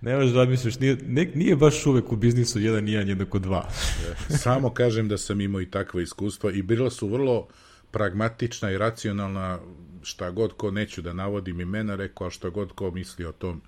ne 0.00 0.16
možeš 0.16 0.32
da 0.32 0.44
misliš, 0.44 0.78
nije, 0.78 0.96
ne, 1.06 1.30
nije 1.34 1.56
baš 1.56 1.86
uvek 1.86 2.12
u 2.12 2.16
biznisu 2.16 2.60
jedan 2.60 2.88
i 2.88 2.92
jedan 2.92 3.08
jednako 3.08 3.38
dva. 3.38 3.68
Samo 4.44 4.70
kažem 4.70 5.08
da 5.08 5.18
sam 5.18 5.40
imao 5.40 5.60
i 5.60 5.70
takva 5.70 6.02
iskustva 6.02 6.52
i 6.52 6.62
bila 6.62 6.90
su 6.90 7.08
vrlo 7.08 7.48
pragmatična 7.90 8.70
i 8.70 8.78
racionalna 8.78 9.58
šta 10.02 10.30
god 10.30 10.52
ko 10.52 10.70
neću 10.70 11.02
da 11.02 11.12
navodim 11.12 11.60
imena 11.60 11.94
rekao, 11.94 12.26
a 12.26 12.30
šta 12.30 12.48
god 12.48 12.72
ko 12.72 12.90
misli 12.90 13.24
o 13.24 13.32
tom 13.32 13.60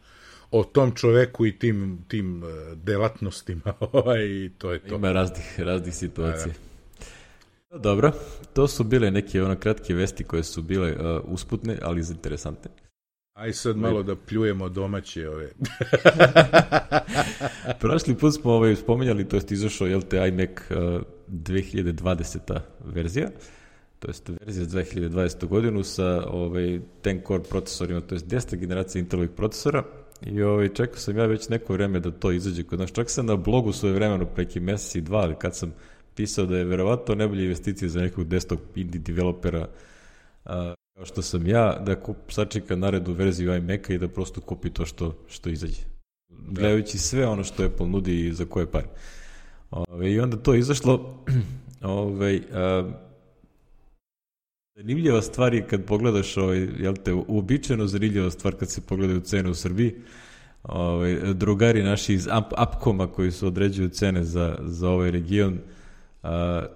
o 0.51 0.65
tom 0.65 0.93
čoveku 0.95 1.47
i 1.47 1.59
tim, 1.59 2.05
tim 2.09 2.43
uh, 2.43 2.51
delatnostima 2.75 3.75
ovaj, 3.93 4.25
i 4.25 4.51
to 4.59 4.73
je 4.73 4.79
to. 4.79 4.95
Ima 4.95 5.13
raznih, 5.13 5.61
raznih 5.61 5.95
situacija. 5.95 6.47
Da, 6.47 6.53
da. 6.53 6.72
Dobro, 7.79 8.13
to 8.53 8.69
su 8.69 8.85
bile 8.85 9.11
neke 9.11 9.43
ono 9.43 9.57
kratke 9.57 9.95
vesti 9.95 10.25
koje 10.25 10.43
su 10.43 10.63
bile 10.63 10.93
uh, 10.93 11.23
usputne, 11.25 11.79
ali 11.83 12.01
interesantne. 12.01 12.71
Aj 13.35 13.53
sad 13.53 13.77
malo 13.77 14.03
da 14.03 14.17
pljujemo 14.17 14.69
domaće 14.69 15.29
ove. 15.29 15.53
Prošli 17.81 18.15
put 18.15 18.35
smo 18.35 18.53
ovaj, 18.53 18.77
spominjali, 18.77 19.29
to 19.29 19.37
jest 19.37 19.53
izašao, 19.53 19.87
jel 19.87 20.03
te, 20.03 20.29
iMac 20.29 20.51
uh, 20.51 21.03
2020. 21.29 22.61
verzija 22.85 23.29
to 24.03 24.09
jest 24.09 24.29
verzija 24.29 24.65
za 24.65 24.79
2020. 24.79 25.47
godinu 25.47 25.83
sa 25.83 26.27
ovaj, 26.27 26.81
10 27.03 27.27
core 27.27 27.43
procesorima, 27.43 28.01
to 28.01 28.15
jest 28.15 28.27
10. 28.27 28.57
generacija 28.57 29.01
Intelovih 29.01 29.31
procesora 29.31 29.85
i 30.27 30.43
ovaj, 30.43 30.69
čekao 30.69 30.97
sam 30.97 31.17
ja 31.17 31.27
već 31.27 31.49
neko 31.49 31.73
vreme 31.73 32.01
da 32.01 32.11
to 32.11 32.33
izađe 32.33 32.63
kod 32.63 32.79
nas. 32.79 32.93
Čak 32.93 33.11
sam 33.11 33.27
na 33.27 33.37
blogu 33.37 33.73
svoje 33.73 33.95
vremeno 33.95 34.27
preki 34.27 34.61
meseci 34.61 34.99
i 34.99 35.03
dva, 35.03 35.19
ali 35.19 35.35
kad 35.39 35.57
sam 35.57 35.75
pisao 36.15 36.47
da 36.47 36.59
je 36.59 36.65
verovatno 36.65 37.15
najbolje 37.15 37.45
investicije 37.45 37.89
za 37.89 38.01
nekog 38.01 38.29
desktop 38.29 38.61
indie 38.77 39.01
developera 39.01 39.69
a, 40.45 40.75
kao 40.95 41.05
što 41.05 41.23
sam 41.23 41.47
ja, 41.47 41.79
da 41.87 42.01
kup, 42.01 42.17
sačeka 42.29 42.77
naredu 42.77 43.13
verziju 43.13 43.55
iMac-a 43.57 43.95
i 43.95 43.99
da 43.99 44.09
prosto 44.09 44.41
kupi 44.41 44.71
to 44.71 44.87
što, 44.87 45.15
što 45.29 45.51
izađe. 45.51 45.83
Da. 46.29 46.61
Gledajući 46.61 46.99
sve 46.99 47.27
ono 47.27 47.45
što 47.45 47.65
Apple 47.65 47.87
nudi 47.87 48.27
i 48.27 48.33
za 48.33 48.45
koje 48.45 48.71
pare. 48.71 48.89
Ove, 49.71 50.13
I 50.13 50.21
onda 50.21 50.37
to 50.37 50.55
izašlo, 50.55 51.25
ove, 51.83 52.41
a, 52.53 52.91
Zanimljiva 54.75 55.23
stvar 55.23 55.55
je 55.55 55.67
kad 55.67 55.85
pogledaš, 55.85 56.37
ovaj, 56.37 56.69
jel 56.79 56.95
te, 57.05 57.13
uobičajeno 57.13 57.87
zanimljiva 57.87 58.31
stvar 58.31 58.55
kad 58.55 58.71
se 58.71 58.81
pogledaju 58.81 59.21
cene 59.21 59.51
u 59.51 59.55
Srbiji, 59.55 59.95
ovaj, 60.63 61.35
drugari 61.35 61.83
naši 61.83 62.15
iz 62.15 62.29
Apkoma 62.57 63.07
koji 63.07 63.33
su 63.33 63.47
određuju 63.47 63.89
cene 63.89 64.25
za, 64.25 64.59
za 64.63 64.89
ovaj 64.89 65.11
region, 65.11 65.59
a, 66.23 66.67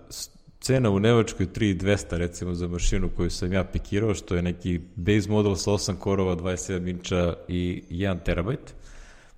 cena 0.61 0.91
u 0.91 1.01
Nemačkoj 1.01 1.47
3200 1.47 2.17
recimo 2.17 2.55
za 2.55 2.69
mašinu 2.69 3.11
koju 3.17 3.31
sam 3.31 3.53
ja 3.53 3.65
pikirao, 3.65 4.15
što 4.15 4.37
je 4.37 4.43
neki 4.43 4.81
base 4.97 5.31
model 5.31 5.55
sa 5.55 5.71
8 5.71 5.99
korova, 5.99 6.37
27 6.37 6.91
inča 6.91 7.35
i 7.49 7.83
1 7.91 8.23
terabajt. 8.25 8.75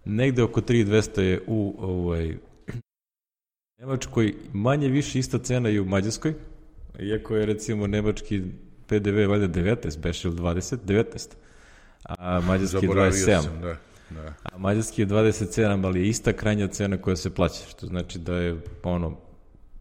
Negde 0.04 0.42
oko 0.42 0.60
3200 0.60 1.20
je 1.20 1.42
u 1.46 1.76
ovaj, 1.78 2.36
Nemačkoj, 3.80 4.34
manje 4.52 4.88
više 4.88 5.18
ista 5.18 5.38
cena 5.38 5.70
i 5.70 5.80
u 5.80 5.84
Mađarskoj, 5.84 6.34
Iako 6.98 7.36
je 7.36 7.46
recimo 7.46 7.86
nemački 7.86 8.42
PDV 8.86 9.30
valjda 9.30 9.48
19, 9.48 9.98
beše 9.98 10.28
ili 10.28 10.36
20? 10.36 10.76
19. 10.86 11.28
A 12.02 12.40
mađarski 12.40 12.86
je 12.86 12.90
27. 12.90 13.42
Sam, 13.42 13.60
da. 13.60 13.76
Da. 14.10 14.34
A 14.42 14.58
mađarski 14.58 15.02
je 15.02 15.06
27, 15.06 15.86
ali 15.86 16.00
je 16.00 16.08
ista 16.08 16.32
krajnja 16.32 16.66
cena 16.68 16.96
koja 16.96 17.16
se 17.16 17.34
plaća, 17.34 17.64
što 17.70 17.86
znači 17.86 18.18
da 18.18 18.36
je 18.36 18.60
ono, 18.82 19.16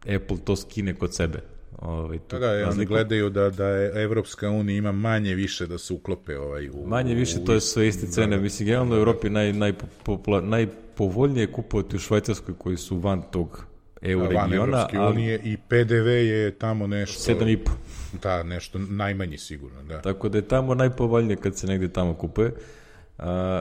Apple 0.00 0.36
to 0.44 0.56
skine 0.56 0.94
kod 0.94 1.14
sebe. 1.14 1.40
Ovaj, 1.78 2.18
tu 2.18 2.38
da, 2.38 2.52
da, 2.52 2.70
oni 2.70 2.84
gledaju 2.84 3.30
da, 3.30 3.50
da 3.50 3.66
je 3.66 4.02
Evropska 4.02 4.50
unija 4.50 4.78
ima 4.78 4.92
manje 4.92 5.34
više 5.34 5.66
da 5.66 5.78
se 5.78 5.92
uklope 5.92 6.38
ovaj, 6.38 6.68
u... 6.68 6.86
Manje 6.86 7.14
više, 7.14 7.38
u, 7.38 7.44
to 7.44 7.52
je 7.52 7.60
sve 7.60 7.88
iste 7.88 8.06
cene. 8.06 8.36
Da, 8.36 8.42
Mislim, 8.42 8.66
generalno 8.66 8.94
u 8.94 8.98
Evropi 8.98 9.30
naj, 9.30 9.52
naj, 9.52 9.72
najpovoljnije 10.42 11.52
kupovati 11.52 11.96
u 11.96 11.98
Švajcarskoj 11.98 12.54
koji 12.58 12.76
su 12.76 12.98
van 12.98 13.22
tog 13.30 13.64
EU 14.02 14.20
van 14.20 14.50
regiona. 14.50 14.88
Van 14.92 15.12
unije 15.12 15.40
i 15.44 15.56
PDV 15.56 16.08
je 16.08 16.50
tamo 16.50 16.86
nešto... 16.86 17.32
7,5. 17.32 17.58
Da, 18.22 18.42
nešto 18.42 18.78
najmanji 18.78 19.38
sigurno, 19.38 19.82
da. 19.82 20.02
Tako 20.02 20.28
da 20.28 20.38
je 20.38 20.48
tamo 20.48 20.74
najpovoljnije 20.74 21.36
kad 21.36 21.56
se 21.56 21.66
negde 21.66 21.88
tamo 21.88 22.14
kupuje. 22.14 22.52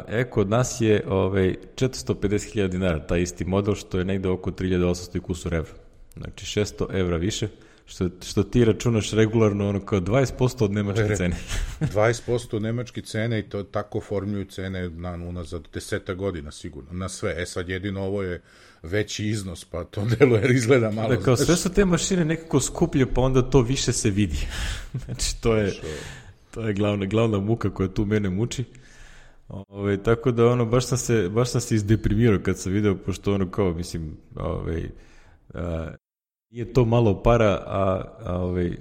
e, 0.08 0.24
kod 0.30 0.50
nas 0.50 0.82
je 0.82 1.04
ovaj, 1.08 1.56
450.000 1.76 2.68
dinara, 2.68 3.08
taj 3.08 3.22
isti 3.22 3.46
model, 3.46 3.76
što 3.76 4.00
je 4.00 4.06
negde 4.06 4.30
oko 4.30 4.52
3800 4.52 5.20
kusur 5.20 5.54
evra. 5.54 5.87
Znači 6.18 6.60
600 6.60 7.00
evra 7.00 7.18
više, 7.18 7.48
što, 7.86 8.10
što 8.26 8.44
ti 8.44 8.66
računaš 8.66 9.12
regularno 9.12 9.70
ono 9.70 9.86
kao 9.86 10.00
20% 10.00 10.64
od 10.64 10.72
nemačke 10.72 11.16
cene. 11.18 11.36
20% 11.80 12.56
od 12.56 12.62
nemačke 12.62 13.02
cene 13.02 13.40
i 13.40 13.50
to 13.50 13.64
tako 13.64 14.02
formuju 14.02 14.46
cene 14.46 14.90
na, 14.90 15.12
unazad 15.14 15.68
deseta 15.74 16.14
godina 16.14 16.52
sigurno, 16.52 16.90
na 16.92 17.10
sve. 17.10 17.42
E 17.42 17.46
sad 17.46 17.70
jedino 17.70 18.02
ovo 18.02 18.24
je 18.24 18.42
veći 18.84 19.28
iznos, 19.28 19.66
pa 19.66 19.84
to 19.84 20.06
deluje, 20.20 20.54
izgleda 20.56 20.92
malo. 20.92 21.16
Da, 21.16 21.22
kao 21.22 21.38
sve 21.38 21.56
su 21.56 21.74
te 21.74 21.86
mašine 21.86 22.26
nekako 22.26 22.60
skuplje, 22.60 23.14
pa 23.14 23.22
onda 23.22 23.42
to 23.42 23.62
više 23.62 23.94
se 23.94 24.10
vidi. 24.10 24.48
znači, 25.06 25.42
to 25.42 25.56
je, 25.56 25.74
to 26.52 26.68
je 26.68 26.74
glavna, 26.74 27.06
glavna 27.06 27.40
muka 27.40 27.74
koja 27.74 27.90
tu 27.90 28.06
mene 28.06 28.30
muči. 28.30 28.64
Ove, 29.50 30.04
tako 30.04 30.32
da 30.32 30.48
ono, 30.48 30.66
baš 30.66 30.86
sam 30.86 30.98
se, 30.98 31.30
baš 31.30 31.50
sam 31.50 31.62
se 31.62 31.76
izdeprimirao 31.76 32.40
kad 32.44 32.60
sam 32.60 32.72
video, 32.72 32.96
pošto 32.96 33.34
ono 33.34 33.52
kao, 33.52 33.74
mislim, 33.74 34.18
ove, 34.36 34.84
a, 35.54 35.92
nije 36.52 36.74
to 36.74 36.86
malo 36.86 37.24
para, 37.24 37.64
a, 37.68 38.02
a 38.26 38.38
ove, 38.40 38.66
e, 38.66 38.76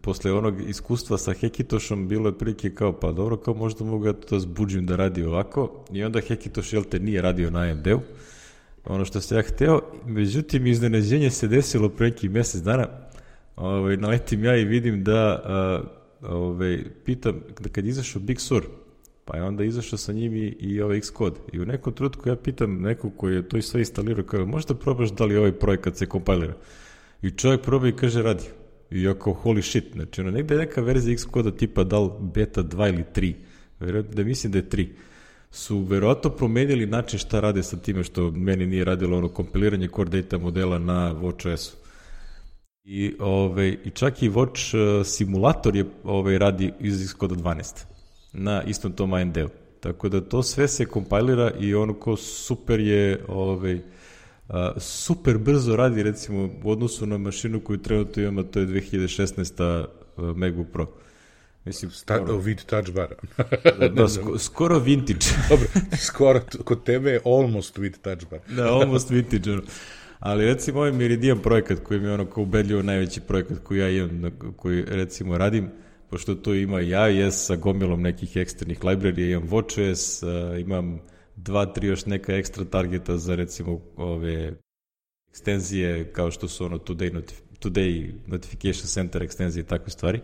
posle 0.00 0.32
onog 0.32 0.68
iskustva 0.68 1.18
sa 1.18 1.32
Hekitošom 1.32 2.08
bilo 2.08 2.28
je 2.28 2.38
prilike 2.38 2.74
kao, 2.74 2.92
pa 2.92 3.12
dobro, 3.12 3.36
kao 3.36 3.54
možda 3.54 3.84
mogu 3.84 4.06
ja 4.06 4.12
to 4.12 4.36
da 4.36 4.40
zbuđim 4.40 4.86
da 4.86 4.96
radi 4.96 5.24
ovako, 5.24 5.84
i 5.92 6.04
onda 6.04 6.20
Hekitoš, 6.20 6.72
jel 6.72 6.84
te, 6.84 6.98
nije 6.98 7.22
radio 7.22 7.50
na 7.50 7.60
AMD-u, 7.60 8.00
ono 8.84 9.04
što 9.04 9.20
se 9.20 9.34
ja 9.34 9.42
hteo, 9.42 9.80
međutim 10.06 10.66
iznenađenje 10.66 11.30
se 11.30 11.48
desilo 11.48 11.88
pre 11.88 12.06
neki 12.06 12.28
mesec 12.28 12.62
dana, 12.62 12.88
ovaj, 13.56 13.96
naletim 13.96 14.44
ja 14.44 14.56
i 14.56 14.64
vidim 14.64 15.04
da 15.04 15.42
ovaj, 16.22 16.84
pitam, 17.04 17.40
da 17.60 17.68
kad 17.68 17.86
izašao 17.86 18.22
Big 18.22 18.40
Sur, 18.40 18.66
pa 19.24 19.36
je 19.36 19.42
onda 19.42 19.64
izašao 19.64 19.98
sa 19.98 20.12
njim 20.12 20.36
i, 20.36 20.56
i 20.60 20.80
ovaj 20.80 21.00
Xcode. 21.00 21.36
I 21.52 21.60
u 21.60 21.66
nekom 21.66 21.92
trenutku 21.92 22.28
ja 22.28 22.36
pitam 22.36 22.80
nekog 22.80 23.12
koji 23.16 23.34
je 23.34 23.48
to 23.48 23.62
sve 23.62 23.80
instalirao, 23.80 24.24
kao, 24.24 24.46
možda 24.46 24.74
probaš 24.74 25.12
da 25.12 25.24
li 25.24 25.36
ovaj 25.36 25.52
projekat 25.52 25.96
se 25.96 26.06
kompilira? 26.06 26.54
I 27.22 27.30
čovjek 27.30 27.62
proba 27.62 27.88
i 27.88 27.96
kaže, 27.96 28.22
radi. 28.22 28.44
I 28.90 29.02
ja 29.02 29.14
kao, 29.14 29.36
holy 29.44 29.62
shit, 29.62 29.84
znači 29.92 30.20
ono, 30.20 30.30
negde 30.30 30.54
je 30.54 30.58
neka 30.58 30.80
verzija 30.80 31.16
Xcode 31.16 31.56
tipa 31.56 31.84
da 31.84 31.98
li 31.98 32.10
beta 32.20 32.62
2 32.62 32.88
ili 32.88 33.04
3, 33.14 33.34
verovatno 33.80 34.14
da 34.14 34.24
mislim 34.24 34.52
da 34.52 34.58
je 34.58 34.68
3, 34.68 34.88
su 35.50 35.78
verovatno 35.78 36.30
promenili 36.30 36.86
način 36.86 37.18
šta 37.18 37.40
rade 37.40 37.62
sa 37.62 37.76
time 37.76 38.04
što 38.04 38.30
meni 38.30 38.66
nije 38.66 38.84
radilo 38.84 39.18
ono 39.18 39.28
kompiliranje 39.28 39.88
core 39.96 40.22
data 40.22 40.38
modela 40.38 40.78
na 40.78 41.14
WatchOS-u. 41.14 41.76
I, 42.84 43.14
ove, 43.20 43.68
I 43.84 43.90
čak 43.90 44.22
i 44.22 44.30
Watch 44.30 44.74
uh, 44.74 45.06
simulator 45.06 45.76
je 45.76 45.84
ove, 46.04 46.38
radi 46.38 46.72
iz 46.80 47.14
Xcode 47.14 47.34
12 47.34 47.84
na 48.32 48.62
istom 48.62 48.92
tom 48.92 49.12
AMD-u. 49.12 49.48
Tako 49.80 50.08
da 50.08 50.20
to 50.20 50.42
sve 50.42 50.68
se 50.68 50.86
kompilira 50.86 51.50
i 51.60 51.74
ono 51.74 51.94
ko 51.94 52.16
super 52.16 52.80
je 52.80 53.24
ovaj, 53.28 53.80
super 54.76 55.38
brzo 55.38 55.76
radi 55.76 56.02
recimo 56.02 56.50
u 56.64 56.70
odnosu 56.70 57.06
na 57.06 57.18
mašinu 57.18 57.60
koju 57.60 57.78
trenutno 57.78 58.22
imamo, 58.22 58.42
to 58.42 58.60
je 58.60 58.66
2016. 58.66 59.86
MacBook 60.16 60.66
Pro. 60.72 60.86
Mislim, 61.64 61.90
Sta, 61.90 62.16
skoro, 62.16 62.38
vid 62.38 62.64
touch 62.64 62.92
bar. 62.92 63.14
da, 63.80 63.88
da 63.88 64.08
sko, 64.08 64.38
skoro 64.38 64.78
vintage. 64.78 65.26
Dobro, 65.50 65.66
skoro, 65.98 66.40
kod 66.64 66.84
tebe 66.84 67.10
je 67.10 67.20
almost 67.24 67.78
vid 67.78 67.98
touch 68.02 68.26
bar. 68.30 68.40
da, 68.56 68.72
almost 68.72 69.10
vintage. 69.10 69.52
Ono. 69.52 69.62
Ali 70.18 70.44
recimo 70.44 70.78
ovaj 70.78 70.92
Meridian 70.92 71.38
projekat 71.38 71.78
koji 71.78 72.00
mi 72.00 72.06
je 72.06 72.14
ono 72.14 72.26
kao 72.26 72.42
ubedljivo 72.42 72.82
najveći 72.82 73.20
projekat 73.20 73.58
koji 73.58 73.78
ja 73.78 73.90
imam, 73.90 74.30
koji 74.56 74.84
recimo 74.88 75.38
radim, 75.38 75.70
pošto 76.10 76.34
to 76.34 76.54
ima 76.54 76.80
ja, 76.80 77.06
jes 77.06 77.46
sa 77.46 77.56
gomilom 77.56 78.02
nekih 78.02 78.36
eksternih 78.36 78.80
library, 78.80 79.30
imam 79.30 79.48
WatchOS, 79.48 80.22
uh, 80.22 80.60
imam 80.60 81.00
dva, 81.36 81.66
tri 81.66 81.86
još 81.86 82.06
neka 82.06 82.36
ekstra 82.36 82.64
targeta 82.64 83.18
za 83.18 83.34
recimo 83.34 83.80
ove 83.96 84.52
ekstenzije 85.28 86.12
kao 86.12 86.30
što 86.30 86.48
su 86.48 86.64
ono 86.64 86.78
Today, 86.78 87.12
notif 87.14 87.40
today 87.60 88.12
Notification 88.26 88.86
Center 88.86 89.22
ekstenzije 89.22 89.62
i 89.62 89.66
takve 89.66 89.90
stvari. 89.90 90.20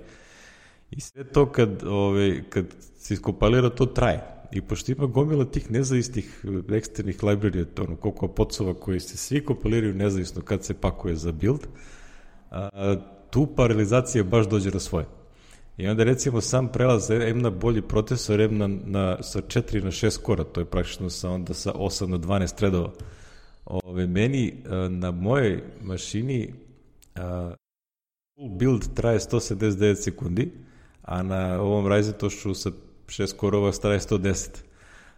I 0.90 1.01
sve 1.01 1.25
to 1.25 1.53
kad, 1.53 1.83
ove, 1.87 2.42
kad 2.51 2.64
se 2.98 3.14
iskopalira, 3.14 3.70
to 3.70 3.87
traje. 3.87 4.20
I 4.53 4.61
pošto 4.61 4.92
ima 4.92 5.07
gomila 5.07 5.44
tih 5.44 5.70
nezavisnih 5.70 6.44
eksternih 6.70 7.22
library, 7.22 7.83
ono, 7.83 7.96
koliko 7.96 8.29
pocova 8.29 8.75
koji 8.75 9.01
se 9.01 9.16
svi 9.16 9.44
kompiliraju 9.44 9.94
nezavisno 9.94 10.42
kad 10.42 10.64
se 10.64 10.75
pakuje 10.75 11.16
za 11.16 11.33
build, 11.33 11.66
a, 12.51 12.96
tu 13.31 13.46
paralizacija 13.57 14.25
baš 14.25 14.48
dođe 14.48 14.70
na 14.70 14.81
svoje. 14.81 15.07
I 15.76 15.88
onda 15.88 16.04
recimo 16.04 16.40
sam 16.40 16.68
prelaz 16.68 17.11
M 17.11 17.38
na 17.38 17.50
bolji 17.50 17.82
procesor, 17.82 18.40
M 18.40 18.58
na, 18.58 18.68
na, 18.68 19.22
sa 19.22 19.40
4 19.40 19.85
na 19.85 19.90
6 19.90 20.22
kora, 20.22 20.44
to 20.44 20.61
je 20.61 20.64
praktično 20.64 21.11
sa, 21.11 21.30
onda 21.30 21.54
sa 21.54 21.72
8 21.72 22.06
na 22.06 22.18
12 22.18 22.56
threadova. 22.56 22.92
Ove, 23.64 24.06
meni 24.06 24.62
na 24.90 25.11
mojoj 25.11 25.62
mašini 25.82 26.54
a, 27.14 27.54
full 28.35 28.48
build 28.58 28.94
traje 28.94 29.18
179 29.18 29.94
sekundi, 29.94 30.50
a 31.02 31.22
na 31.22 31.61
ovom 31.61 31.87
Ryzen 31.87 32.12
tošu 32.12 32.54
sa 32.54 32.70
6 33.06 33.37
korova 33.37 33.72
traje 33.72 34.00
110 34.00 34.71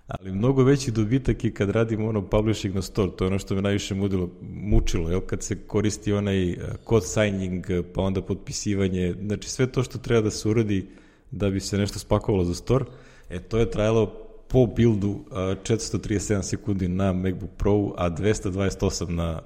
ali 0.07 0.33
mnogo 0.33 0.65
veći 0.65 0.91
dobitak 0.91 1.45
je 1.45 1.55
kad 1.55 1.71
radimo 1.71 2.09
ono 2.09 2.23
publishing 2.29 2.75
na 2.75 2.83
store, 2.83 3.13
to 3.17 3.25
je 3.25 3.29
ono 3.29 3.39
što 3.39 3.55
me 3.55 3.63
najviše 3.63 3.95
mudilo, 3.95 4.31
mučilo, 4.43 5.11
jel, 5.11 5.21
kad 5.21 5.43
se 5.43 5.59
koristi 5.67 6.13
onaj 6.13 6.57
code 6.89 7.07
signing, 7.07 7.67
pa 7.95 8.03
onda 8.03 8.23
potpisivanje, 8.23 9.15
znači 9.23 9.51
sve 9.51 9.67
to 9.67 9.83
što 9.83 9.99
treba 9.99 10.21
da 10.21 10.31
se 10.31 10.49
uradi 10.49 10.87
da 11.31 11.51
bi 11.51 11.61
se 11.61 11.79
nešto 11.79 11.99
spakovalo 11.99 12.45
za 12.45 12.55
store, 12.55 12.85
e 13.31 13.39
to 13.39 13.59
je 13.59 13.71
trajalo 13.71 14.07
po 14.49 14.67
buildu 14.67 15.25
437 15.31 16.43
sekundi 16.43 16.89
na 16.89 17.13
MacBook 17.13 17.51
Pro, 17.57 17.93
a 17.97 18.11
228 18.11 19.09
na, 19.09 19.41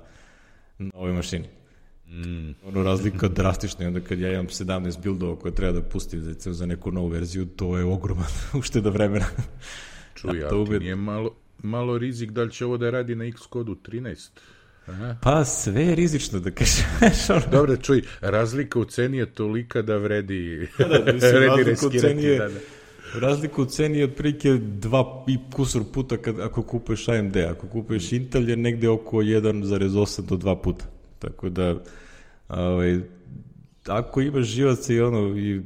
na 0.79 0.91
ovoj 0.95 1.13
mašini. 1.13 1.49
Mm. 2.09 2.51
Ono 2.65 2.83
razlika 2.83 3.29
drastična 3.29 3.87
onda 3.87 4.01
kad 4.01 4.21
ja 4.21 4.33
imam 4.33 4.47
17 4.47 5.03
buildova 5.03 5.37
koje 5.37 5.55
treba 5.55 5.73
da 5.73 5.83
pustim 5.83 6.21
za, 6.21 6.53
za 6.53 6.67
neku 6.67 6.93
novu 6.93 7.09
verziju, 7.09 7.47
to 7.47 7.79
je 7.79 7.85
ogroman 7.85 8.27
ušteda 8.59 8.91
vremena. 8.91 9.27
Čuj, 10.21 10.45
a 10.45 10.49
to 10.49 10.65
nije 10.65 10.97
malo, 10.97 11.31
malo 11.63 11.99
rizik 11.99 12.31
da 12.31 12.43
li 12.43 12.51
će 12.51 12.65
ovo 12.65 12.77
da 12.77 12.91
radi 12.91 13.15
na 13.15 13.25
X-kodu 13.25 13.75
13? 13.75 14.31
Aha. 14.87 15.17
Pa 15.23 15.45
sve 15.45 15.83
je 15.83 15.95
rizično 15.95 16.41
da 16.41 16.51
kažeš. 16.51 16.77
Dobro, 17.53 17.77
čuj, 17.77 18.03
razlika 18.21 18.79
u 18.79 18.85
ceni 18.85 19.17
je 19.17 19.27
tolika 19.27 19.83
da 19.83 19.97
vredi, 19.97 20.69
da, 20.79 20.85
da, 20.85 21.13
mislim, 21.13 21.33
vredi 21.37 21.71
riskirati. 21.71 22.25
Je, 22.25 22.39
da, 22.39 22.49
da. 22.49 22.61
Razlika 23.15 23.63
u 23.63 23.65
ceni 23.65 23.99
je 23.99 24.05
otprilike 24.05 24.53
dva 24.63 25.25
i 25.29 25.39
kusur 25.53 25.83
puta 25.93 26.17
kad, 26.17 26.41
ako 26.41 26.63
kupuješ 26.63 27.09
AMD, 27.09 27.37
ako 27.37 27.67
kupuješ 27.67 28.13
Intel 28.13 28.49
je 28.49 28.57
negde 28.57 28.89
oko 28.89 29.17
1,8 29.17 30.27
do 30.27 30.37
2 30.37 30.63
puta. 30.63 30.85
Tako 31.19 31.49
da, 31.49 31.77
ovaj, 32.49 33.01
ako 33.87 34.21
imaš 34.21 34.47
živaca 34.47 34.93
i 34.93 35.01
ono, 35.01 35.39
i 35.39 35.63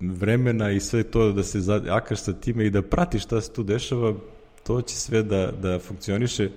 vremena 0.00 0.70
i 0.70 0.80
sve 0.80 1.02
to 1.02 1.32
da 1.32 1.42
se 1.42 1.58
akaš 1.90 2.20
sa 2.20 2.32
time 2.32 2.66
i 2.66 2.70
da 2.70 2.82
pratiš 2.82 3.22
šta 3.22 3.40
se 3.40 3.52
tu 3.52 3.62
dešava, 3.62 4.14
to 4.62 4.82
će 4.82 4.96
sve 4.96 5.22
da, 5.22 5.52
da 5.62 5.78
funkcioniše. 5.78 6.50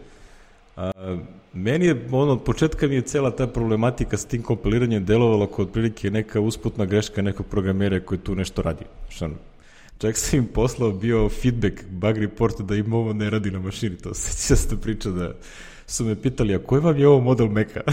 A, 0.78 0.92
meni 1.54 1.86
je, 1.86 2.08
ono, 2.12 2.32
od 2.32 2.44
početka 2.44 2.88
mi 2.88 2.96
je 2.96 3.02
cela 3.02 3.32
ta 3.36 3.48
problematika 3.48 4.18
s 4.18 4.26
tim 4.26 4.44
kompiliranjem 4.44 5.06
delovala 5.06 5.48
kao 5.48 5.66
otprilike 5.66 6.12
neka 6.12 6.40
usputna 6.40 6.86
greška 6.86 7.22
nekog 7.22 7.46
programera 7.46 8.00
koji 8.00 8.20
tu 8.20 8.36
nešto 8.36 8.62
radi. 8.62 8.86
Što 9.10 9.30
Čak 9.98 10.18
sam 10.18 10.40
im 10.40 10.46
poslao 10.46 10.92
bio 10.92 11.30
feedback, 11.30 11.84
bug 11.90 12.18
report 12.18 12.62
da 12.62 12.76
im 12.76 12.94
ovo 12.94 13.14
ne 13.14 13.30
radi 13.30 13.52
na 13.52 13.60
mašini, 13.60 13.98
to 13.98 14.14
se 14.14 14.32
često 14.48 14.78
priča 14.78 15.10
da 15.10 15.34
su 15.88 16.06
me 16.06 16.22
pitali, 16.22 16.56
a 16.56 16.60
koji 16.60 16.82
vam 16.82 16.98
je 16.98 17.08
ovo 17.08 17.20
model 17.20 17.48
Maca? 17.48 17.82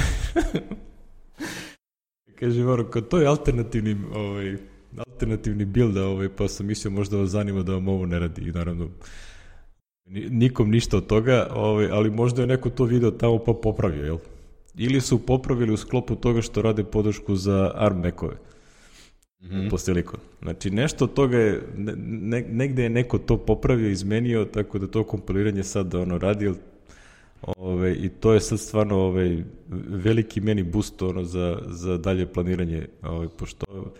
Kaže, 2.39 2.67
ono, 2.67 2.85
kao 2.85 3.03
to 3.03 3.21
je 3.21 3.27
alternativni 3.27 3.97
ovaj, 4.15 4.57
alternativni 5.19 5.65
build, 5.65 5.97
ovaj, 5.97 6.29
pa 6.29 6.49
sam 6.49 6.67
mislio 6.67 6.91
možda 6.91 7.17
vas 7.17 7.31
zanima 7.31 7.63
da 7.63 7.73
vam 7.73 7.89
ovo 7.89 8.07
ne 8.07 8.19
radi 8.19 8.49
i 8.49 8.53
naravno 8.53 8.89
nikom 10.31 10.71
ništa 10.71 10.97
od 10.97 11.07
toga, 11.07 11.49
ovaj, 11.55 11.89
ali 11.91 12.11
možda 12.11 12.43
je 12.43 12.47
neko 12.47 12.71
to 12.71 12.85
video 12.85 13.11
tamo 13.11 13.39
pa 13.39 13.53
popravio, 13.53 14.05
jel? 14.05 14.19
Ili 14.75 15.01
su 15.01 15.19
popravili 15.27 15.73
u 15.73 15.77
sklopu 15.77 16.17
toga 16.17 16.43
što 16.43 16.63
rade 16.63 16.85
podršku 16.85 17.37
za 17.37 17.73
ARM 17.75 18.01
mekove. 18.01 18.35
Mm 19.41 19.47
-hmm. 19.47 19.71
po. 19.71 20.19
Znači, 20.43 20.71
nešto 20.71 21.05
od 21.05 21.13
toga 21.15 21.39
je, 21.39 21.63
ne, 21.77 22.41
negde 22.41 22.83
je 22.83 22.91
neko 22.91 23.19
to 23.19 23.37
popravio, 23.37 23.91
izmenio, 23.91 24.45
tako 24.45 24.79
da 24.79 24.87
to 24.87 25.05
kompiliranje 25.05 25.63
sad 25.63 25.95
ono 25.95 26.19
radi, 26.19 26.53
Ove, 27.43 27.95
I 27.95 28.09
to 28.09 28.33
je 28.33 28.41
sad 28.41 28.61
stvarno 28.61 28.99
ove, 28.99 29.45
veliki 29.89 30.41
meni 30.41 30.63
boost 30.63 31.03
ono, 31.03 31.25
za, 31.25 31.59
za 31.67 31.99
dalje 31.99 32.27
planiranje, 32.27 32.87
ove, 33.03 33.29
pošto 33.29 33.93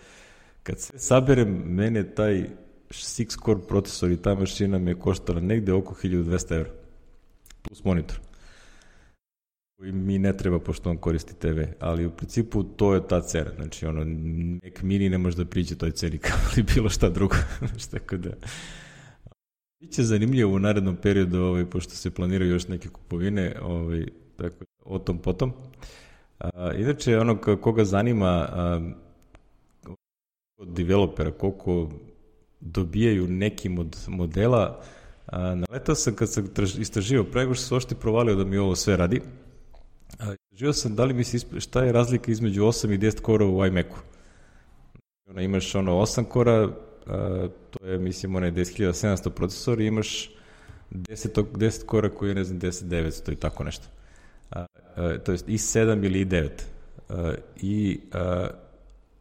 Kad 0.63 0.79
sve 0.79 0.99
saberem, 0.99 1.63
mene 1.65 2.15
taj 2.15 2.49
6 2.89 3.45
core 3.45 3.59
procesor 3.67 4.11
i 4.11 4.17
ta 4.17 4.35
mašina 4.35 4.79
me 4.79 4.99
koštala 4.99 5.39
negde 5.39 5.73
oko 5.73 5.95
1200 6.03 6.55
evra. 6.55 6.71
Plus 7.61 7.83
monitor. 7.83 8.19
Koji 9.77 9.91
mi 9.91 10.19
ne 10.19 10.37
treba 10.37 10.59
pošto 10.59 10.89
on 10.89 10.97
koristi 10.97 11.33
TV, 11.39 11.61
ali 11.79 12.05
u 12.05 12.11
principu 12.11 12.63
to 12.63 12.93
je 12.93 13.07
ta 13.07 13.21
cena. 13.21 13.51
Znači, 13.55 13.85
ono, 13.85 14.03
nek 14.63 14.81
mini 14.81 15.09
ne 15.09 15.17
može 15.17 15.37
da 15.37 15.45
priđe 15.45 15.75
toj 15.75 15.91
ceni 15.91 16.17
kao 16.27 16.37
li 16.57 16.63
bilo 16.75 16.89
šta 16.89 17.09
drugo. 17.09 17.35
Znači, 17.67 17.91
tako 17.91 18.17
da... 18.17 18.29
Biće 19.79 20.03
zanimljivo 20.03 20.55
u 20.55 20.59
narednom 20.59 20.95
periodu, 20.95 21.39
ovaj, 21.39 21.65
pošto 21.65 21.95
se 21.95 22.11
planiraju 22.11 22.51
još 22.51 22.67
neke 22.67 22.89
kupovine, 22.89 23.55
ovaj, 23.61 24.05
tako, 24.35 24.65
o 24.85 24.99
tom 24.99 25.17
potom. 25.17 25.53
A, 26.39 26.73
inače, 26.73 27.19
ono 27.19 27.37
koga 27.37 27.85
zanima, 27.85 28.47
a, 28.51 28.91
od 30.59 30.67
developera, 30.67 31.31
koliko 31.31 31.89
dobijaju 32.59 33.27
nekim 33.27 33.79
od 33.79 33.97
modela. 34.07 34.81
naletao 35.31 35.95
sam 35.95 36.15
kad 36.15 36.31
sam 36.31 36.49
istraživao, 36.79 37.25
prego 37.25 37.53
što 37.53 37.63
se 37.63 37.75
ošte 37.75 37.95
provalio 37.95 38.35
da 38.35 38.43
mi 38.43 38.57
ovo 38.57 38.75
sve 38.75 38.97
radi. 38.97 39.21
Istraživao 40.43 40.73
sam 40.73 40.95
da 40.95 41.05
li 41.05 41.13
mi 41.13 41.23
se 41.23 41.59
šta 41.59 41.83
je 41.83 41.91
razlika 41.91 42.31
između 42.31 42.63
8 42.63 42.93
i 42.93 42.97
10 42.97 43.21
kora 43.21 43.45
u 43.45 43.65
iMacu. 43.65 43.95
Ono, 45.29 45.41
imaš 45.41 45.75
ono 45.75 45.91
8 45.91 46.23
kora, 46.23 46.69
to 47.69 47.85
je 47.85 47.97
mislim 47.97 48.35
onaj 48.35 48.51
10700 48.51 49.29
procesor 49.29 49.81
i 49.81 49.85
imaš 49.85 50.31
10, 50.91 51.43
10 51.43 51.85
kora 51.85 52.09
koji 52.09 52.29
je 52.29 52.35
ne 52.35 52.43
znam 52.43 52.59
10900 52.59 53.31
i 53.31 53.35
tako 53.35 53.63
nešto. 53.63 53.85
A, 54.51 54.65
a, 54.95 55.17
to 55.25 55.31
je 55.31 55.37
i 55.47 55.57
7 55.57 56.05
ili 56.05 56.21
i 56.21 56.25
9. 56.25 56.49
A, 57.09 57.33
I 57.61 57.99
a, 58.13 58.47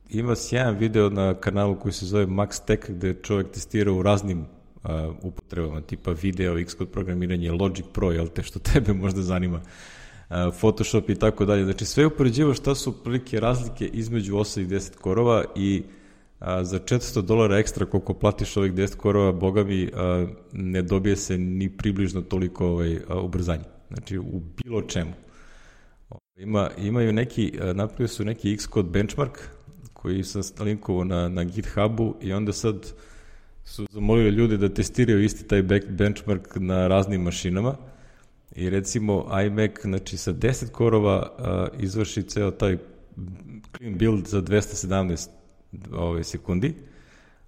ima 0.08 0.36
sjajan 0.36 0.76
video 0.76 1.10
na 1.10 1.34
kanalu 1.34 1.78
koji 1.78 1.92
se 1.92 2.06
zove 2.06 2.26
Max 2.26 2.64
Tech 2.66 2.90
gde 2.90 3.14
čovjek 3.22 3.50
testira 3.50 3.92
u 3.92 4.02
raznim 4.02 4.40
uh, 4.40 4.90
upotrebama, 5.22 5.80
tipa 5.80 6.10
video, 6.10 6.64
Xcode 6.64 6.90
programiranje, 6.90 7.52
Logic 7.52 7.86
Pro, 7.92 8.12
jel 8.12 8.28
te 8.28 8.42
što 8.42 8.58
tebe 8.58 8.92
možda 8.92 9.22
zanima. 9.22 9.60
Photoshop 10.60 11.10
i 11.10 11.14
tako 11.14 11.44
dalje. 11.44 11.64
Znači 11.64 11.84
sve 11.84 12.06
upoređivo 12.06 12.54
šta 12.54 12.74
su 12.74 13.04
prilike 13.04 13.40
razlike 13.40 13.86
između 13.86 14.34
8 14.34 14.60
i 14.60 14.66
10 14.66 14.96
korova 14.96 15.44
i 15.56 15.82
a, 16.38 16.64
za 16.64 16.78
400 16.78 17.22
dolara 17.22 17.58
ekstra 17.58 17.86
koliko 17.86 18.14
platiš 18.14 18.56
ovih 18.56 18.72
10 18.72 18.96
korova, 18.96 19.32
boga 19.32 19.64
mi, 19.64 19.90
a, 19.94 20.26
ne 20.52 20.82
dobije 20.82 21.16
se 21.16 21.38
ni 21.38 21.76
približno 21.76 22.20
toliko 22.20 22.66
ovaj, 22.66 22.98
a, 23.08 23.20
ubrzanje. 23.20 23.64
Znači 23.88 24.18
u 24.18 24.40
bilo 24.64 24.82
čemu. 24.82 25.12
Ima, 26.36 26.70
imaju 26.78 27.12
neki, 27.12 27.52
napravio 27.74 28.08
su 28.08 28.24
neki 28.24 28.56
Xcode 28.56 28.90
benchmark 28.90 29.38
koji 29.98 30.24
sam 30.24 30.42
linkovao 30.60 31.04
na, 31.04 31.28
na 31.28 31.44
GitHubu 31.44 32.14
i 32.20 32.32
onda 32.32 32.52
sad 32.52 32.92
su 33.64 33.86
zamolili 33.90 34.30
ljude 34.30 34.56
da 34.56 34.74
testiraju 34.74 35.24
isti 35.24 35.44
taj 35.44 35.62
benchmark 35.88 36.56
na 36.56 36.86
raznim 36.86 37.22
mašinama 37.22 37.76
i 38.54 38.70
recimo 38.70 39.40
iMac 39.46 39.80
znači 39.82 40.16
sa 40.16 40.32
10 40.32 40.70
korova 40.70 41.30
uh, 41.38 41.82
izvrši 41.82 42.22
ceo 42.22 42.50
taj 42.50 42.78
clean 43.76 43.98
build 43.98 44.26
za 44.26 44.42
217 44.42 45.28
ove, 45.92 46.24
sekundi, 46.24 46.74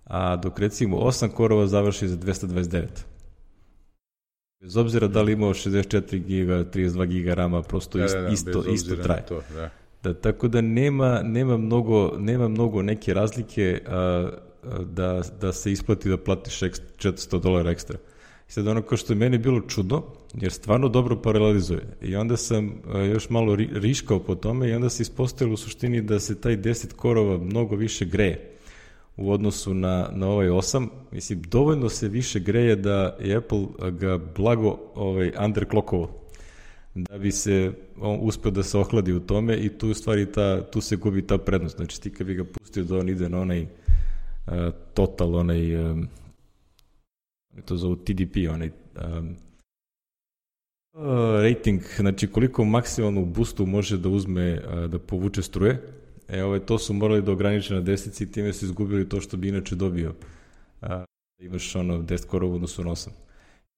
a 0.04 0.36
dok 0.36 0.58
recimo 0.58 0.96
8 0.96 1.28
korova 1.28 1.66
završi 1.66 2.08
za 2.08 2.16
229. 2.16 2.86
Bez 4.60 4.76
obzira 4.76 5.08
da 5.08 5.22
li 5.22 5.32
imao 5.32 5.54
64 5.54 6.18
giga, 6.18 6.64
32 6.64 7.06
giga 7.06 7.34
rama, 7.34 7.62
prosto 7.62 7.98
da, 7.98 8.06
da, 8.06 8.20
da, 8.20 8.28
isto, 8.28 8.64
isto 8.72 8.96
traje. 8.96 9.26
To, 9.26 9.42
da. 9.54 9.70
Da, 10.02 10.14
tako 10.14 10.48
da 10.48 10.60
nema, 10.60 11.22
nema, 11.22 11.56
mnogo, 11.56 12.12
nema 12.18 12.48
mnogo 12.48 12.82
neke 12.82 13.14
razlike 13.14 13.80
a, 13.86 13.96
a, 13.96 14.30
da, 14.78 15.22
da 15.40 15.52
se 15.52 15.72
isplati 15.72 16.08
da 16.08 16.16
platiš 16.16 16.60
400 16.60 17.40
dolara 17.40 17.70
ekstra. 17.70 17.98
I 18.48 18.52
sad 18.52 18.66
ono 18.66 18.82
kao 18.82 18.98
što 18.98 19.12
je 19.12 19.16
meni 19.16 19.38
bilo 19.38 19.60
čudno, 19.60 20.02
jer 20.34 20.52
stvarno 20.52 20.88
dobro 20.88 21.22
paralelizuje. 21.22 21.82
I 22.02 22.16
onda 22.16 22.36
sam 22.36 22.82
a, 22.92 22.98
još 22.98 23.30
malo 23.30 23.56
ri, 23.56 23.68
riškao 23.72 24.18
po 24.18 24.34
tome 24.34 24.68
i 24.68 24.72
onda 24.72 24.90
se 24.90 25.02
ispostavilo 25.02 25.54
u 25.54 25.56
suštini 25.56 26.02
da 26.02 26.20
se 26.20 26.40
taj 26.40 26.56
10 26.56 26.94
korova 26.94 27.38
mnogo 27.38 27.76
više 27.76 28.04
greje 28.04 28.56
u 29.16 29.32
odnosu 29.32 29.74
na, 29.74 30.08
na 30.12 30.28
ovaj 30.28 30.48
8. 30.48 30.88
Mislim, 31.12 31.42
dovoljno 31.42 31.88
se 31.88 32.08
više 32.08 32.40
greje 32.40 32.76
da 32.76 33.16
je 33.20 33.36
Apple 33.36 33.66
ga 33.90 34.18
blago 34.36 34.78
ovaj, 34.94 35.32
underclockovo 35.44 36.19
da 36.94 37.18
bi 37.18 37.32
se 37.32 37.72
on 38.00 38.18
uspeo 38.22 38.50
da 38.50 38.62
se 38.62 38.78
ohladi 38.78 39.12
u 39.12 39.20
tome 39.20 39.56
i 39.56 39.68
tu 39.68 39.90
u 39.90 39.94
stvari 39.94 40.32
ta, 40.32 40.70
tu 40.70 40.80
se 40.80 40.96
gubi 40.96 41.26
ta 41.26 41.38
prednost. 41.38 41.76
Znači 41.76 42.00
ti 42.00 42.10
kad 42.10 42.26
bi 42.26 42.34
ga 42.34 42.44
pustio 42.44 42.84
da 42.84 42.98
on 42.98 43.08
ide 43.08 43.28
na 43.28 43.40
onaj 43.40 43.62
uh, 43.62 43.68
total, 44.94 45.34
onaj 45.34 45.76
um, 45.76 46.08
to 47.64 47.76
zovu 47.76 47.96
TDP, 47.96 48.36
onaj 48.50 48.70
um, 49.18 49.36
uh, 50.92 51.02
rating, 51.42 51.82
znači 51.96 52.26
koliko 52.26 52.64
maksimalno 52.64 53.20
u 53.20 53.26
boostu 53.26 53.66
može 53.66 53.98
da 53.98 54.08
uzme, 54.08 54.52
uh, 54.52 54.90
da 54.90 54.98
povuče 54.98 55.42
struje. 55.42 55.82
E, 56.28 56.42
ovaj, 56.44 56.60
to 56.60 56.78
su 56.78 56.94
morali 56.94 57.22
da 57.22 57.32
ograniče 57.32 57.74
na 57.74 57.80
desici 57.80 58.24
i 58.24 58.32
time 58.32 58.52
su 58.52 58.64
izgubili 58.64 59.08
to 59.08 59.20
što 59.20 59.36
bi 59.36 59.48
inače 59.48 59.74
dobio. 59.74 60.14
Uh, 60.82 60.88
imaš 61.38 61.74
ono 61.74 61.98
10 61.98 62.26
korova 62.26 62.54
odnosu 62.54 62.84
na 62.84 62.90
8. 62.90 63.08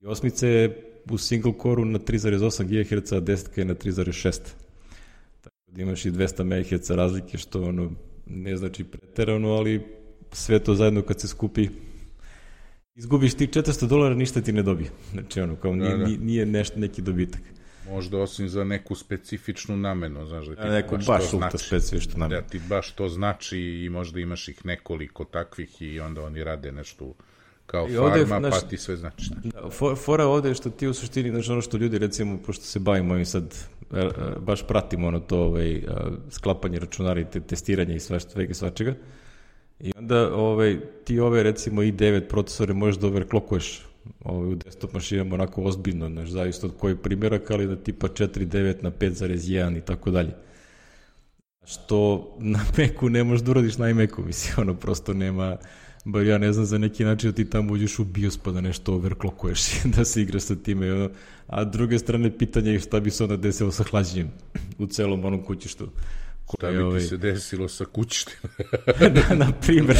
I 0.00 0.06
osmice 0.06 0.48
je 0.48 0.91
u 1.11 1.18
single 1.18 1.53
core 1.62 1.84
na 1.84 1.98
3,8 1.98 2.64
GHz, 2.64 3.12
a 3.12 3.20
10 3.20 3.59
je 3.59 3.64
na 3.64 3.74
3,6. 3.74 4.40
Tako 5.40 5.57
da 5.66 5.82
imaš 5.82 6.05
i 6.05 6.11
200 6.11 6.44
MHz 6.44 6.90
razlike, 6.90 7.38
što 7.38 7.62
ono, 7.62 7.92
ne 8.26 8.57
znači 8.57 8.84
preterano, 8.84 9.48
ali 9.48 9.82
sve 10.32 10.59
to 10.59 10.74
zajedno 10.74 11.03
kad 11.03 11.20
se 11.20 11.28
skupi, 11.28 11.68
izgubiš 12.94 13.34
ti 13.34 13.46
400 13.46 13.86
dolara, 13.86 14.14
ništa 14.14 14.40
ti 14.40 14.53
ne 14.53 14.62
dobije. 14.62 14.90
Znači, 15.12 15.40
ono, 15.40 15.57
kao 15.57 15.74
nije, 15.74 15.96
da, 15.96 16.05
da. 16.05 16.07
nije 16.07 16.46
nešto, 16.46 16.78
neki 16.78 17.03
dobitak. 17.03 17.40
Možda 17.88 18.18
osim 18.18 18.48
za 18.48 18.64
neku 18.64 18.94
specifičnu 18.94 19.76
namenu, 19.76 20.26
znaš 20.26 20.46
da 20.46 20.55
ti 20.55 20.61
A 20.62 20.70
neko 20.70 20.96
baš, 20.96 21.07
baš 21.07 21.32
ultra 21.32 21.50
znači, 21.50 21.66
specifičnu 21.66 22.18
namenu. 22.18 22.40
Da 22.40 22.48
ti 22.48 22.61
baš 22.68 22.92
to 22.92 23.09
znači 23.09 23.59
i 23.59 23.88
možda 23.88 24.20
imaš 24.20 24.48
ih 24.48 24.66
nekoliko 24.66 25.24
takvih 25.24 25.82
i 25.82 26.00
onda 26.00 26.22
oni 26.22 26.44
rade 26.44 26.72
nešto 26.72 27.14
kao 27.66 27.88
I 27.88 27.96
ovde, 27.96 28.26
farma, 28.26 28.48
naš, 28.48 28.60
pa 28.60 28.68
ti 28.68 28.76
sve 28.76 28.96
znači. 28.96 29.30
Da, 29.44 29.70
for, 29.70 29.96
fora 29.96 30.26
ovde 30.26 30.48
je 30.48 30.54
što 30.54 30.70
ti 30.70 30.88
u 30.88 30.94
suštini, 30.94 31.30
znaš, 31.30 31.48
ono 31.48 31.60
što 31.62 31.76
ljudi, 31.76 31.98
recimo, 31.98 32.38
pošto 32.46 32.64
se 32.64 32.78
bavimo 32.78 33.14
ovim 33.14 33.26
sad, 33.26 33.54
e, 33.92 33.98
e, 33.98 34.10
baš 34.40 34.66
pratimo 34.66 35.08
ono 35.08 35.20
to, 35.20 35.38
ovaj, 35.38 35.72
e, 35.72 35.82
sklapanje 36.30 36.78
računara 36.78 37.20
i 37.20 37.24
te, 37.24 37.40
testiranje 37.40 37.96
i 37.96 38.00
sve 38.00 38.20
svega 38.20 38.54
svačega, 38.54 38.94
i 39.80 39.92
onda 39.96 40.34
ovaj, 40.34 40.80
ti 41.04 41.20
ove, 41.20 41.42
recimo, 41.42 41.82
i9 41.82 42.28
procesore 42.28 42.74
možeš 42.74 43.00
da 43.00 43.06
overclockuješ 43.06 43.82
ovaj, 44.24 44.52
u 44.52 44.54
desktop 44.54 44.92
mašinama 44.92 45.34
onako 45.34 45.62
ozbiljno, 45.62 46.08
znaš, 46.08 46.28
zavisno 46.28 46.68
od 46.68 46.74
koji 46.78 46.96
primjerak, 46.96 47.50
ali 47.50 47.66
da 47.66 47.76
tipa 47.76 48.08
4.9 48.08 48.82
na 48.82 48.90
5.1 48.90 49.78
i 49.78 49.80
tako 49.80 50.10
dalje. 50.10 50.34
Što 51.64 52.28
na 52.38 52.60
Macu 52.78 53.08
ne 53.08 53.24
možeš 53.24 53.44
da 53.44 53.50
uradiš 53.50 53.78
na 53.78 53.90
iMacu, 53.90 54.22
mislim, 54.26 54.54
ono 54.58 54.74
prosto 54.74 55.12
nema, 55.14 55.56
bar 56.05 56.26
ja 56.26 56.38
ne 56.38 56.53
znam 56.53 56.66
za 56.66 56.78
neki 56.78 57.05
način 57.05 57.30
da 57.30 57.36
ti 57.36 57.50
tamo 57.50 57.72
uđeš 57.72 57.98
u 57.98 58.05
BIOS 58.05 58.36
pa 58.36 58.50
da 58.50 58.61
nešto 58.61 58.94
overclockuješ 58.94 59.61
da 59.96 60.05
se 60.05 60.22
igraš 60.22 60.42
sa 60.42 60.57
time. 60.57 61.09
A 61.46 61.64
druge 61.64 61.98
strane 61.98 62.38
pitanje 62.38 62.70
je 62.70 62.80
šta 62.80 63.00
bi 63.00 63.11
se 63.11 63.22
onda 63.22 63.36
desilo 63.36 63.72
sa 63.72 63.82
hlađenjem 63.82 64.30
u 64.78 64.86
celom 64.86 65.24
onom 65.24 65.42
kućištu. 65.42 65.88
Šta 66.57 66.70
bi 66.70 66.78
ovaj... 66.78 67.00
ti 67.00 67.07
se 67.07 67.16
desilo 67.16 67.68
sa 67.68 67.84
kućištima? 67.84 68.53
da, 69.14 69.34
na 69.34 69.53
primjer. 69.53 69.98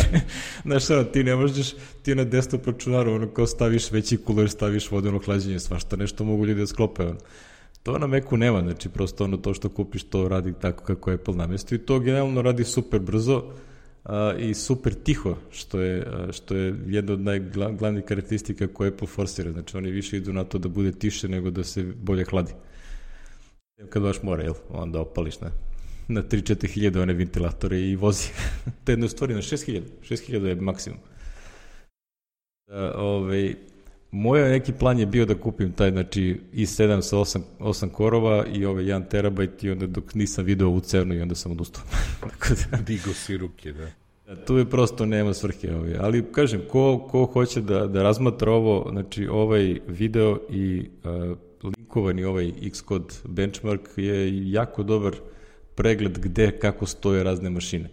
Znaš, 0.63 0.91
ono, 0.91 1.05
ti 1.05 1.25
ne 1.25 1.37
možeš, 1.37 1.75
ti 2.03 2.15
na 2.15 2.25
desktop 2.25 2.67
računaru, 2.67 3.13
ono, 3.13 3.29
kao 3.29 3.47
staviš 3.47 3.91
veći 3.91 4.17
kuler, 4.17 4.51
staviš 4.51 4.91
vodeno 4.91 5.19
hlađenje, 5.19 5.61
svašta 5.61 5.97
nešto 5.97 6.25
mogu 6.25 6.47
ljudi 6.47 6.61
da 6.61 6.67
sklope, 6.67 7.03
ono. 7.03 7.19
To 7.83 7.99
na 7.99 8.07
Macu 8.07 8.37
nema, 8.37 8.61
znači 8.61 8.89
prosto 8.89 9.25
ono 9.25 9.37
to 9.37 9.55
što 9.55 9.69
kupiš 9.69 10.03
to 10.03 10.29
radi 10.29 10.53
tako 10.61 10.85
kako 10.85 11.11
Apple 11.11 11.35
namestio 11.35 11.77
i 11.77 11.79
to 11.79 11.99
generalno 11.99 12.43
radi 12.43 12.65
super 12.65 13.01
brzo, 13.01 13.45
a, 14.05 14.35
i 14.39 14.55
super 14.55 14.95
tiho, 14.95 15.37
što 15.51 15.81
je, 15.81 16.07
a, 16.07 16.33
što 16.33 16.57
je 16.57 16.75
jedna 16.87 17.13
od 17.13 17.21
najglavnijih 17.21 18.05
karakteristika 18.05 18.67
koje 18.67 18.89
Apple 18.89 19.07
forsira. 19.07 19.53
Znači, 19.53 19.77
oni 19.77 19.91
više 19.91 20.17
idu 20.17 20.33
na 20.33 20.45
to 20.45 20.59
da 20.59 20.69
bude 20.69 20.93
tiše 20.93 21.29
nego 21.29 21.51
da 21.51 21.65
se 21.65 21.83
bolje 21.83 22.25
hladi. 22.25 22.53
Kad 23.89 24.03
baš 24.03 24.23
mora, 24.23 24.43
jel? 24.43 24.55
Onda 24.69 25.01
opališ 25.01 25.41
na, 25.41 25.51
na 26.09 26.23
3-4 26.23 26.67
hiljade 26.67 27.01
one 27.01 27.13
ventilatore 27.13 27.81
i 27.81 27.97
vozi. 27.97 28.29
to 28.85 28.93
je 28.93 28.95
jedno 28.95 29.09
stvari 29.09 29.35
na 29.35 29.43
6 29.43 29.67
hiljada. 29.67 29.87
6 30.03 30.27
hiljada 30.27 30.49
je 30.49 30.55
maksimum. 30.55 30.99
Da, 32.67 32.95
ovaj, 32.97 33.55
Moj 34.13 34.51
neki 34.51 34.73
plan 34.73 34.99
je 34.99 35.07
bio 35.07 35.27
da 35.27 35.35
kupim 35.35 35.73
taj, 35.73 35.91
znači, 35.91 36.41
i7 36.53 37.03
sa 37.03 37.17
8, 37.17 37.41
8 37.59 37.89
korova 37.89 38.47
i 38.47 38.65
ovaj 38.65 38.85
1 38.85 39.09
terabajt 39.09 39.65
i 39.65 39.71
onda 39.71 39.87
dok 39.87 40.15
nisam 40.15 40.45
video 40.45 40.69
u 40.69 40.81
cenu 40.81 41.15
i 41.15 41.21
onda 41.21 41.35
sam 41.35 41.53
odustao. 41.53 41.83
Tako 42.21 42.49
da... 42.49 42.77
Digo 42.87 43.13
si 43.13 43.37
ruke, 43.37 43.73
da. 43.73 43.87
Da, 44.27 44.45
tu 44.45 44.57
je 44.57 44.71
prosto 44.71 45.07
nema 45.07 45.35
svrhe 45.35 45.75
ovaj. 45.75 45.97
Ali 46.01 46.33
kažem, 46.33 46.61
ko, 46.69 47.09
ko 47.11 47.25
hoće 47.25 47.61
da, 47.61 47.87
da 47.87 48.03
razmatra 48.03 48.53
ovo, 48.53 48.89
znači 48.91 49.27
ovaj 49.27 49.81
video 49.89 50.39
i 50.51 50.89
uh, 51.05 51.39
linkovani 51.79 52.25
ovaj 52.25 52.53
Xcode 52.71 53.15
benchmark 53.25 53.89
je 53.97 54.51
jako 54.51 54.83
dobar 54.83 55.17
pregled 55.75 56.19
gde, 56.19 56.59
kako 56.59 56.87
stoje 56.87 57.25
razne 57.25 57.51
mašine. 57.51 57.91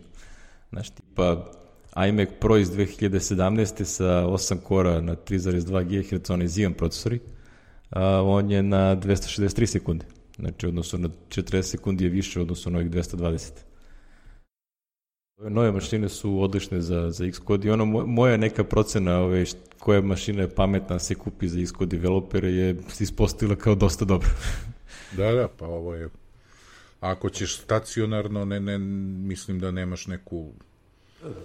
Znači, 0.70 0.92
tipa 0.96 1.52
iMac 1.96 2.30
Pro 2.40 2.58
iz 2.58 2.72
2017. 2.72 3.84
sa 3.84 4.26
8 4.28 4.58
kora 4.64 5.02
na 5.02 5.16
3,2 5.16 5.84
GHz, 5.84 6.30
onaj 6.30 6.48
Xeon 6.48 6.74
procesori, 6.74 7.20
a, 7.90 8.22
on 8.22 8.52
je 8.52 8.64
na 8.64 8.96
263 8.96 9.66
sekunde. 9.66 10.06
Znači, 10.40 10.68
odnosno 10.68 11.00
na 11.00 11.10
40 11.30 11.62
sekundi 11.62 12.04
je 12.04 12.10
više 12.10 12.42
odnosno 12.42 12.72
na 12.72 12.78
ovih 12.78 12.92
220. 12.92 13.52
Ove 15.38 15.50
nove 15.50 15.72
mašine 15.72 16.10
su 16.10 16.42
odlične 16.42 16.82
za, 16.82 17.12
za 17.12 17.32
Xcode 17.32 17.68
i 17.68 17.72
ono, 17.72 17.86
moja 17.86 18.38
neka 18.38 18.64
procena 18.64 19.20
ove, 19.20 19.46
koja 19.80 20.02
mašina 20.02 20.42
je 20.42 20.50
pametna 20.50 21.00
se 21.00 21.16
kupi 21.16 21.48
za 21.48 21.60
Xcode 21.66 21.98
developere 21.98 22.50
je 22.50 22.76
ispostavila 23.00 23.56
kao 23.56 23.76
dosta 23.76 24.06
dobro. 24.06 24.30
da, 25.18 25.32
da, 25.32 25.48
pa 25.48 25.66
ovo 25.66 25.96
je 25.96 26.10
ako 27.00 27.30
ćeš 27.30 27.58
stacionarno, 27.58 28.46
ne, 28.46 28.60
ne, 28.60 28.78
mislim 29.28 29.60
da 29.60 29.72
nemaš 29.72 30.08
neku 30.08 30.54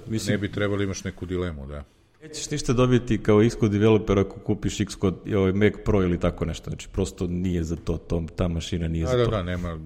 Mislim, 0.06 0.34
ne 0.34 0.38
bi 0.38 0.52
trebali 0.52 0.84
imaš 0.84 1.04
neku 1.04 1.26
dilemu, 1.26 1.66
da. 1.66 1.84
Nećeš 2.22 2.50
ništa 2.50 2.72
dobiti 2.72 3.22
kao 3.22 3.48
Xcode 3.48 3.78
developer 3.78 4.18
ako 4.18 4.40
kupiš 4.40 4.78
Xcode, 4.78 5.36
ovaj 5.36 5.52
Mac 5.52 5.72
Pro 5.84 6.02
ili 6.02 6.20
tako 6.20 6.44
nešto, 6.44 6.70
znači 6.70 6.88
prosto 6.92 7.26
nije 7.26 7.64
za 7.64 7.76
to, 7.76 7.96
to 7.96 8.26
ta 8.36 8.48
mašina 8.48 8.88
nije 8.88 9.04
A, 9.04 9.08
za 9.08 9.16
da, 9.16 9.24
to. 9.24 9.30
Da, 9.30 9.42
nema, 9.42 9.78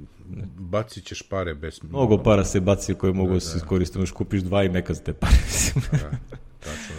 bacit 0.59 1.05
ćeš 1.05 1.23
pare 1.23 1.55
bez... 1.55 1.83
Mnogo 1.83 2.19
para 2.23 2.45
se 2.45 2.61
baci 2.61 2.95
koje 2.95 3.13
mogu 3.13 3.29
da, 3.29 3.35
da 3.35 3.41
se 3.41 3.53
da. 3.53 3.57
iskoristiti, 3.57 3.99
možeš 3.99 4.13
kupiš 4.13 4.43
dva 4.43 4.65
iMac-a 4.65 4.95
za 4.95 5.03
te 5.03 5.13
pare, 5.13 5.37
da, 5.93 6.11
tačno. 6.61 6.97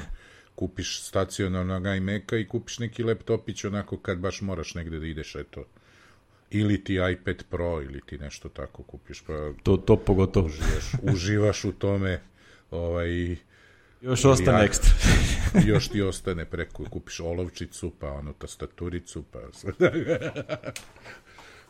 Kupiš 0.55 1.01
stacionarnog 1.01 1.85
iMac-a 1.97 2.37
i 2.37 2.47
kupiš 2.47 2.79
neki 2.79 3.03
laptopić 3.03 3.65
onako 3.65 3.97
kad 3.97 4.17
baš 4.17 4.41
moraš 4.41 4.75
negde 4.75 4.99
da 4.99 5.05
ideš, 5.05 5.35
eto. 5.35 5.65
Ili 6.51 6.83
ti 6.83 6.97
iPad 7.13 7.43
Pro 7.49 7.81
ili 7.81 8.01
ti 8.05 8.17
nešto 8.17 8.49
tako 8.49 8.83
kupiš, 8.83 9.21
pa... 9.21 9.53
To, 9.63 9.77
to 9.77 9.95
pogotovo. 9.95 10.45
Uživaš, 10.45 10.91
uživaš 11.13 11.65
u 11.65 11.71
tome 11.71 12.21
ovaj, 12.71 13.35
Još 14.01 14.25
ostane 14.25 14.59
ja, 14.59 14.63
ekstra. 14.65 14.91
još 15.71 15.87
ti 15.87 16.01
ostane 16.01 16.45
preko, 16.45 16.83
kupiš 16.89 17.19
olovčicu, 17.19 17.91
pa 17.99 18.11
ono 18.11 18.33
tastaturicu, 18.33 19.23
pa... 19.31 19.39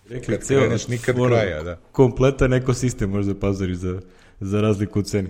Rekli, 0.09 0.37
Kad 0.37 0.47
kreneš, 0.47 0.87
nikad 0.87 1.19
ono, 1.19 1.27
kraja, 1.27 1.63
da. 1.63 1.79
Kompletan 1.91 2.53
ekosistem 2.53 3.09
možda 3.09 3.35
pazari 3.35 3.75
za, 3.75 4.01
za 4.39 4.61
razliku 4.61 4.99
u 4.99 5.03
ceni. 5.03 5.29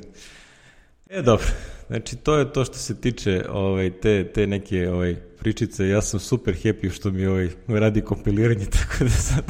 E, 1.09 1.21
dobro. 1.21 1.45
Znači, 1.87 2.15
to 2.15 2.37
je 2.37 2.53
to 2.53 2.65
što 2.65 2.77
se 2.77 3.01
tiče 3.01 3.45
ovaj, 3.49 3.91
te, 4.01 4.31
te 4.33 4.47
neke 4.47 4.89
ovaj, 4.89 5.15
pričice. 5.15 5.87
Ja 5.87 6.01
sam 6.01 6.19
super 6.19 6.53
happy 6.53 6.91
što 6.91 7.11
mi 7.11 7.25
ovaj, 7.25 7.49
radi 7.67 8.01
kompiliranje, 8.01 8.65
tako 8.79 9.03
da 9.03 9.09
sad 9.09 9.43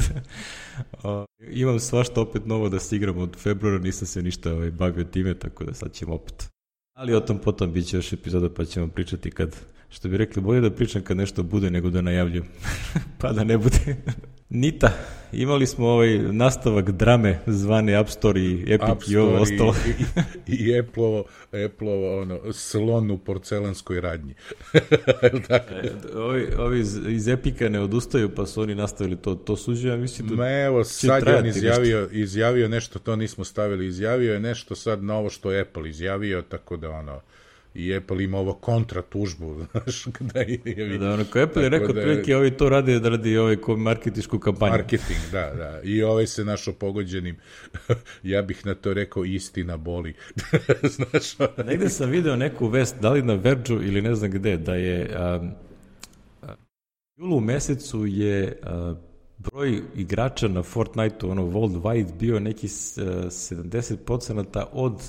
o, 1.02 1.24
imam 1.50 1.80
svašta 1.80 2.20
opet 2.20 2.46
novo 2.46 2.68
da 2.68 2.78
se 2.78 2.96
igram 2.96 3.18
od 3.18 3.36
februara, 3.36 3.78
nisam 3.78 4.06
se 4.06 4.22
ništa 4.22 4.52
ovaj, 4.52 4.70
bavio 4.70 5.04
time, 5.04 5.34
tako 5.34 5.64
da 5.64 5.74
sad 5.74 5.92
ćemo 5.92 6.14
opet. 6.14 6.48
Ali 6.96 7.14
o 7.14 7.20
tom 7.20 7.38
potom 7.38 7.72
bit 7.72 7.86
će 7.86 7.96
još 7.96 8.12
epizoda 8.12 8.54
pa 8.54 8.64
ćemo 8.64 8.88
pričati 8.88 9.30
kad, 9.30 9.56
što 9.88 10.08
bi 10.08 10.16
rekli, 10.16 10.42
bolje 10.42 10.60
da 10.60 10.70
pričam 10.70 11.02
kad 11.02 11.16
nešto 11.16 11.42
bude 11.42 11.70
nego 11.70 11.90
da 11.90 12.00
najavljujem, 12.00 12.46
pa 13.20 13.32
da 13.32 13.44
ne 13.44 13.58
bude. 13.58 13.96
Nita, 14.52 14.92
imali 15.32 15.66
smo 15.66 15.86
ovaj 15.86 16.18
nastavak 16.18 16.90
drame 16.90 17.38
zvane 17.46 17.94
App 17.94 18.10
Store 18.10 18.40
i 18.40 18.62
Epic 18.68 18.88
App 18.88 19.02
i 19.08 19.16
ovo 19.16 19.44
Store 19.44 19.70
ostalo. 19.70 19.74
I, 20.46 20.52
i, 20.52 20.68
i 20.68 20.78
Apple-ovo, 20.78 21.24
Apple-ovo, 21.66 22.20
ono, 22.20 22.52
slon 22.52 23.10
u 23.10 23.18
porcelanskoj 23.18 24.00
radnji. 24.00 24.34
Tako? 25.48 25.74
E, 25.74 25.92
ovi, 26.14 26.48
ovi 26.58 26.80
iz, 26.80 26.98
iz 27.08 27.28
Epika 27.28 27.68
ne 27.68 27.80
odustaju, 27.80 28.34
pa 28.34 28.46
su 28.46 28.62
oni 28.62 28.74
nastavili 28.74 29.16
to. 29.16 29.34
To 29.34 29.56
suđe, 29.56 29.88
ja 29.88 29.96
mislim 29.96 30.28
da... 30.28 30.34
Ma 30.34 30.50
evo, 30.50 30.84
sad 30.84 31.26
je 31.26 31.36
on 31.36 31.46
izjavio, 31.46 32.08
izjavio 32.12 32.68
nešto, 32.68 32.98
to 32.98 33.16
nismo 33.16 33.44
stavili, 33.44 33.86
izjavio 33.86 34.32
je 34.32 34.40
nešto 34.40 34.74
sad 34.74 35.02
na 35.02 35.16
ovo 35.16 35.30
što 35.30 35.52
je 35.52 35.60
Apple 35.60 35.90
izjavio, 35.90 36.42
tako 36.42 36.76
da 36.76 36.90
ono, 36.90 37.20
i 37.74 37.94
Apple 37.94 38.24
ima 38.24 38.38
ovo 38.38 38.52
kontra 38.52 39.02
tužbu, 39.02 39.54
znaš, 39.70 40.04
da 40.20 40.40
je... 40.40 40.98
Da, 40.98 41.12
ono, 41.12 41.24
ko 41.24 41.38
Apple 41.38 41.62
je 41.62 41.68
rekao, 41.68 41.92
da- 41.92 42.00
otprilike 42.00 42.36
ovi 42.36 42.50
to 42.50 42.68
rade 42.68 43.00
da 43.00 43.08
radi 43.08 43.36
ovaj 43.38 43.56
marketičku 43.76 44.38
kampanju. 44.38 44.72
Marketing, 44.72 45.18
da, 45.32 45.54
da. 45.54 45.80
I 45.84 46.02
ovaj 46.02 46.26
se 46.26 46.44
našo 46.44 46.72
pogođenim, 46.72 47.36
ja 48.22 48.42
bih 48.42 48.66
na 48.66 48.74
to 48.74 48.94
rekao, 48.94 49.24
istina 49.24 49.76
boli. 49.76 50.14
znaš, 50.96 51.48
Negde 51.66 51.88
sam 51.88 52.10
video 52.10 52.36
neku 52.36 52.68
vest, 52.68 52.96
da 53.00 53.10
li 53.10 53.22
na 53.22 53.34
Verđu 53.34 53.74
ili 53.74 54.02
ne 54.02 54.14
znam 54.14 54.30
gde, 54.30 54.56
da 54.56 54.74
je 54.74 55.16
um, 55.40 55.50
u 57.20 57.22
julu 57.22 57.40
mesecu 57.40 58.06
je 58.06 58.60
a, 58.62 58.94
broj 59.38 59.82
igrača 59.96 60.48
na 60.48 60.62
Fortnite-u, 60.62 61.30
ono 61.30 61.42
worldwide, 61.42 62.18
bio 62.18 62.40
neki 62.40 62.66
a, 62.66 62.68
70% 62.70 64.64
od 64.72 65.02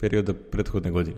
perioda 0.00 0.34
prethodne 0.34 0.90
godine. 0.90 1.16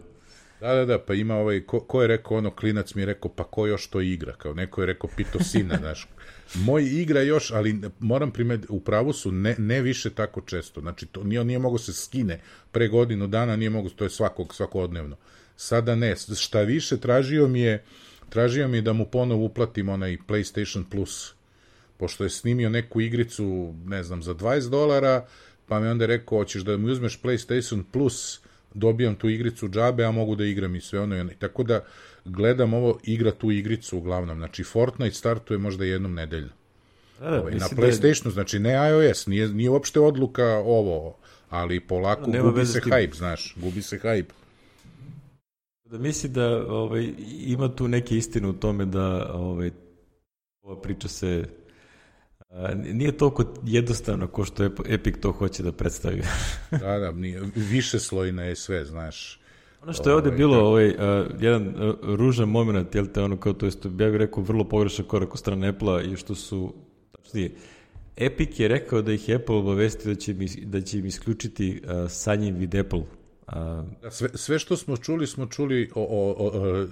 Da, 0.61 0.74
da, 0.74 0.85
da, 0.85 0.99
pa 0.99 1.14
ima 1.14 1.37
ovaj, 1.37 1.61
ko, 1.61 1.81
ko 1.81 2.03
je 2.03 2.09
rekao 2.09 2.37
ono, 2.37 2.51
klinac 2.51 2.95
mi 2.95 3.03
je 3.03 3.07
rekao, 3.07 3.31
pa 3.31 3.45
ko 3.45 3.66
još 3.66 3.87
to 3.87 4.01
igra, 4.01 4.33
kao 4.33 4.55
neko 4.55 4.83
je 4.83 4.87
rekao, 4.87 5.11
pito 5.16 5.45
sina, 5.45 5.76
znaš, 5.81 6.09
moj 6.55 6.85
igra 6.85 7.22
još, 7.22 7.51
ali 7.51 7.81
moram 7.99 8.31
primet, 8.31 8.61
u 8.68 8.81
pravu 8.81 9.12
su, 9.12 9.33
ne, 9.33 9.55
ne 9.59 9.81
više 9.83 10.11
tako 10.11 10.41
često, 10.41 10.81
znači, 10.81 11.07
to 11.07 11.24
nije, 11.24 11.45
nije 11.45 11.59
mogo 11.59 11.78
se 11.78 11.93
skine, 11.93 12.41
pre 12.72 12.89
godinu 12.89 13.26
dana 13.26 13.57
nije 13.57 13.70
mogo, 13.70 13.89
to 13.89 14.05
je 14.05 14.11
svakog, 14.11 14.55
svakodnevno, 14.55 15.16
sada 15.57 15.95
ne, 15.95 16.16
šta 16.16 16.61
više, 16.61 17.01
tražio 17.01 17.49
mi 17.49 17.61
je, 17.61 17.85
tražio 18.28 18.68
mi 18.68 18.76
je 18.76 18.83
da 18.83 18.93
mu 18.93 19.07
ponovo 19.07 19.45
uplatim 19.45 19.89
onaj 19.89 20.16
PlayStation 20.28 20.85
Plus, 20.91 21.35
pošto 21.97 22.24
je 22.24 22.31
snimio 22.31 22.70
neku 22.70 23.01
igricu, 23.01 23.74
ne 23.87 24.03
znam, 24.03 24.22
za 24.22 24.35
20 24.35 24.70
dolara, 24.70 25.26
pa 25.66 25.81
mi 25.81 25.89
onda 25.89 26.07
rekao, 26.07 26.39
hoćeš 26.39 26.62
da 26.62 26.76
mi 26.76 26.91
uzmeš 26.91 27.20
PlayStation 27.22 27.83
Plus, 27.93 28.41
dobijam 28.75 29.14
tu 29.14 29.29
igricu 29.29 29.68
džabe, 29.68 30.05
a 30.05 30.11
mogu 30.11 30.35
da 30.35 30.45
igram 30.45 30.77
i 30.77 30.81
sve 30.81 31.01
ono. 31.01 31.16
i 31.16 31.21
ono. 31.21 31.31
Tako 31.39 31.62
da 31.62 31.85
gledam 32.25 32.75
ovo, 32.75 32.99
igra 33.03 33.31
tu 33.31 33.51
igricu 33.51 33.99
uglavnom. 33.99 34.39
Znači, 34.39 34.64
Fortnite 34.64 35.14
startuje 35.14 35.59
možda 35.59 35.85
jednom 35.85 36.14
nedeljno. 36.14 36.49
Da, 37.21 37.31
da, 37.31 37.41
Ovaj, 37.41 37.53
na 37.53 37.59
da 37.59 37.64
je- 37.64 37.71
PlayStationu, 37.77 38.31
znači 38.31 38.59
ne 38.59 38.73
iOS, 38.91 39.27
nije, 39.27 39.49
nije 39.49 39.71
uopšte 39.71 40.01
odluka 40.01 40.47
ovo, 40.57 41.16
ali 41.49 41.81
polako 41.81 42.31
Nema 42.31 42.51
gubi 42.51 42.66
se 42.66 42.81
tim. 42.81 42.93
hype, 42.93 43.16
znaš, 43.16 43.55
gubi 43.57 43.83
se 43.83 43.99
hype. 43.99 44.33
Da 45.85 45.99
misli 45.99 46.29
da 46.31 46.47
ovaj, 46.68 47.12
ima 47.47 47.75
tu 47.77 47.89
neke 47.89 48.16
istine 48.16 48.49
u 48.49 48.53
tome 48.53 48.85
da 48.85 49.33
ovaj, 49.35 49.71
ova 50.62 50.81
priča 50.81 51.09
se 51.09 51.45
a, 51.45 51.60
nije 52.76 53.16
toliko 53.16 53.44
jednostavno 53.64 54.26
ko 54.26 54.44
što 54.44 54.64
Ep- 54.64 54.82
Epic 54.94 55.14
to 55.20 55.32
hoće 55.32 55.62
da 55.62 55.72
predstavi. 55.72 56.22
Da, 56.80 56.98
da, 56.98 57.12
nije, 57.12 57.40
više 57.55 57.98
slojna 58.01 58.42
je 58.44 58.57
sve, 58.57 58.84
znaš. 58.84 59.40
ono 59.82 59.92
što 59.92 60.11
je 60.11 60.14
ovde 60.14 60.28
Ovaj, 60.28 60.38
bilo, 60.38 60.57
da. 60.57 60.62
ovaj, 60.62 60.94
a, 60.98 61.26
jedan 61.40 61.68
a, 61.68 61.92
ružan 62.03 62.48
moment, 62.48 62.94
jel 62.94 63.07
te, 63.07 63.22
ono 63.22 63.36
kao 63.36 63.53
to 63.53 63.66
jest, 63.66 63.84
ja 63.84 63.90
bih 63.90 64.16
rekao, 64.16 64.42
vrlo 64.42 64.64
pogrešan 64.68 65.05
korak 65.05 65.32
od 65.32 65.38
strane 65.38 65.68
Apple-a 65.68 66.03
i 66.03 66.16
što 66.16 66.34
su, 66.34 66.74
tačnije, 67.12 67.51
Epic 68.16 68.61
je 68.61 68.68
rekao 68.68 69.03
da 69.03 69.12
ih 69.12 69.30
Apple 69.34 69.57
obavesti 69.57 70.09
da 70.09 70.14
će 70.14 70.30
im, 70.32 70.38
da 70.64 70.80
će 70.80 70.98
im 70.98 71.07
isključiti 71.07 71.82
a, 71.86 72.09
sa 72.09 72.34
njim 72.34 72.55
vid 72.57 72.74
Apple. 72.74 73.03
A, 73.46 73.84
Da, 74.03 74.11
sve, 74.11 74.28
sve 74.34 74.59
što 74.59 74.76
smo 74.76 74.96
čuli, 74.96 75.26
smo 75.26 75.46
čuli 75.46 75.90
o, 75.94 76.03
o, 76.03 76.34
o, 76.38 76.51
o 76.70 76.86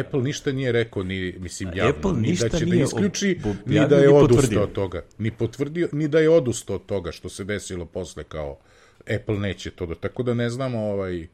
Apple 0.00 0.22
ništa 0.22 0.52
nije 0.52 0.72
rekao, 0.72 1.02
ni, 1.02 1.34
mislim, 1.38 1.70
javno, 1.74 1.90
Apple 1.90 2.12
ni 2.12 2.36
da 2.36 2.48
će 2.48 2.66
da 2.66 2.76
isključi, 2.76 3.38
ob- 3.44 3.56
ni 3.66 3.88
da 3.88 3.96
je 3.96 4.08
odustao 4.08 4.62
od 4.62 4.72
toga. 4.72 5.02
Ni 5.18 5.30
potvrdio, 5.30 5.88
ni 5.92 6.08
da 6.08 6.18
je 6.18 6.30
odustao 6.30 6.76
od 6.76 6.86
toga 6.86 7.12
što 7.12 7.28
se 7.28 7.44
desilo 7.44 7.84
posle 7.84 8.24
kao 8.24 8.58
Apple 9.16 9.38
neće 9.38 9.70
to 9.70 9.86
da, 9.86 9.94
tako 9.94 10.22
da 10.22 10.34
ne 10.34 10.50
znamo 10.50 10.78
ovaj, 10.78 11.26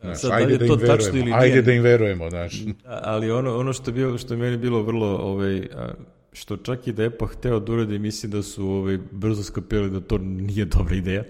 znaš, 0.00 0.20
Sad, 0.20 0.30
da 0.30 0.36
li 0.36 0.42
ajde 0.42 0.58
da, 0.58 0.66
to 0.66 0.72
im 0.74 0.80
verujemo, 0.80 1.18
ili 1.18 1.32
ajde 1.32 1.48
nije? 1.48 1.62
da 1.62 1.72
im 1.72 1.82
verujemo, 1.82 2.30
znaš. 2.30 2.62
Ali 2.84 3.30
ono, 3.30 3.58
ono 3.58 3.72
što, 3.72 3.90
je 3.90 3.94
bilo, 3.94 4.18
što 4.18 4.34
je 4.34 4.38
meni 4.38 4.56
bilo 4.56 4.82
vrlo, 4.82 5.16
ovaj, 5.16 5.68
što 6.32 6.56
čak 6.56 6.86
i 6.86 6.92
da 6.92 7.02
je 7.02 7.06
Apple 7.08 7.28
hteo 7.28 7.60
da 7.60 7.72
uradi, 7.72 7.98
mislim 7.98 8.32
da 8.32 8.42
su 8.42 8.66
ovaj, 8.66 8.98
brzo 9.10 9.42
skapirali 9.42 9.90
da 9.90 10.00
to 10.00 10.18
nije 10.18 10.64
dobra 10.64 10.96
ideja. 10.96 11.24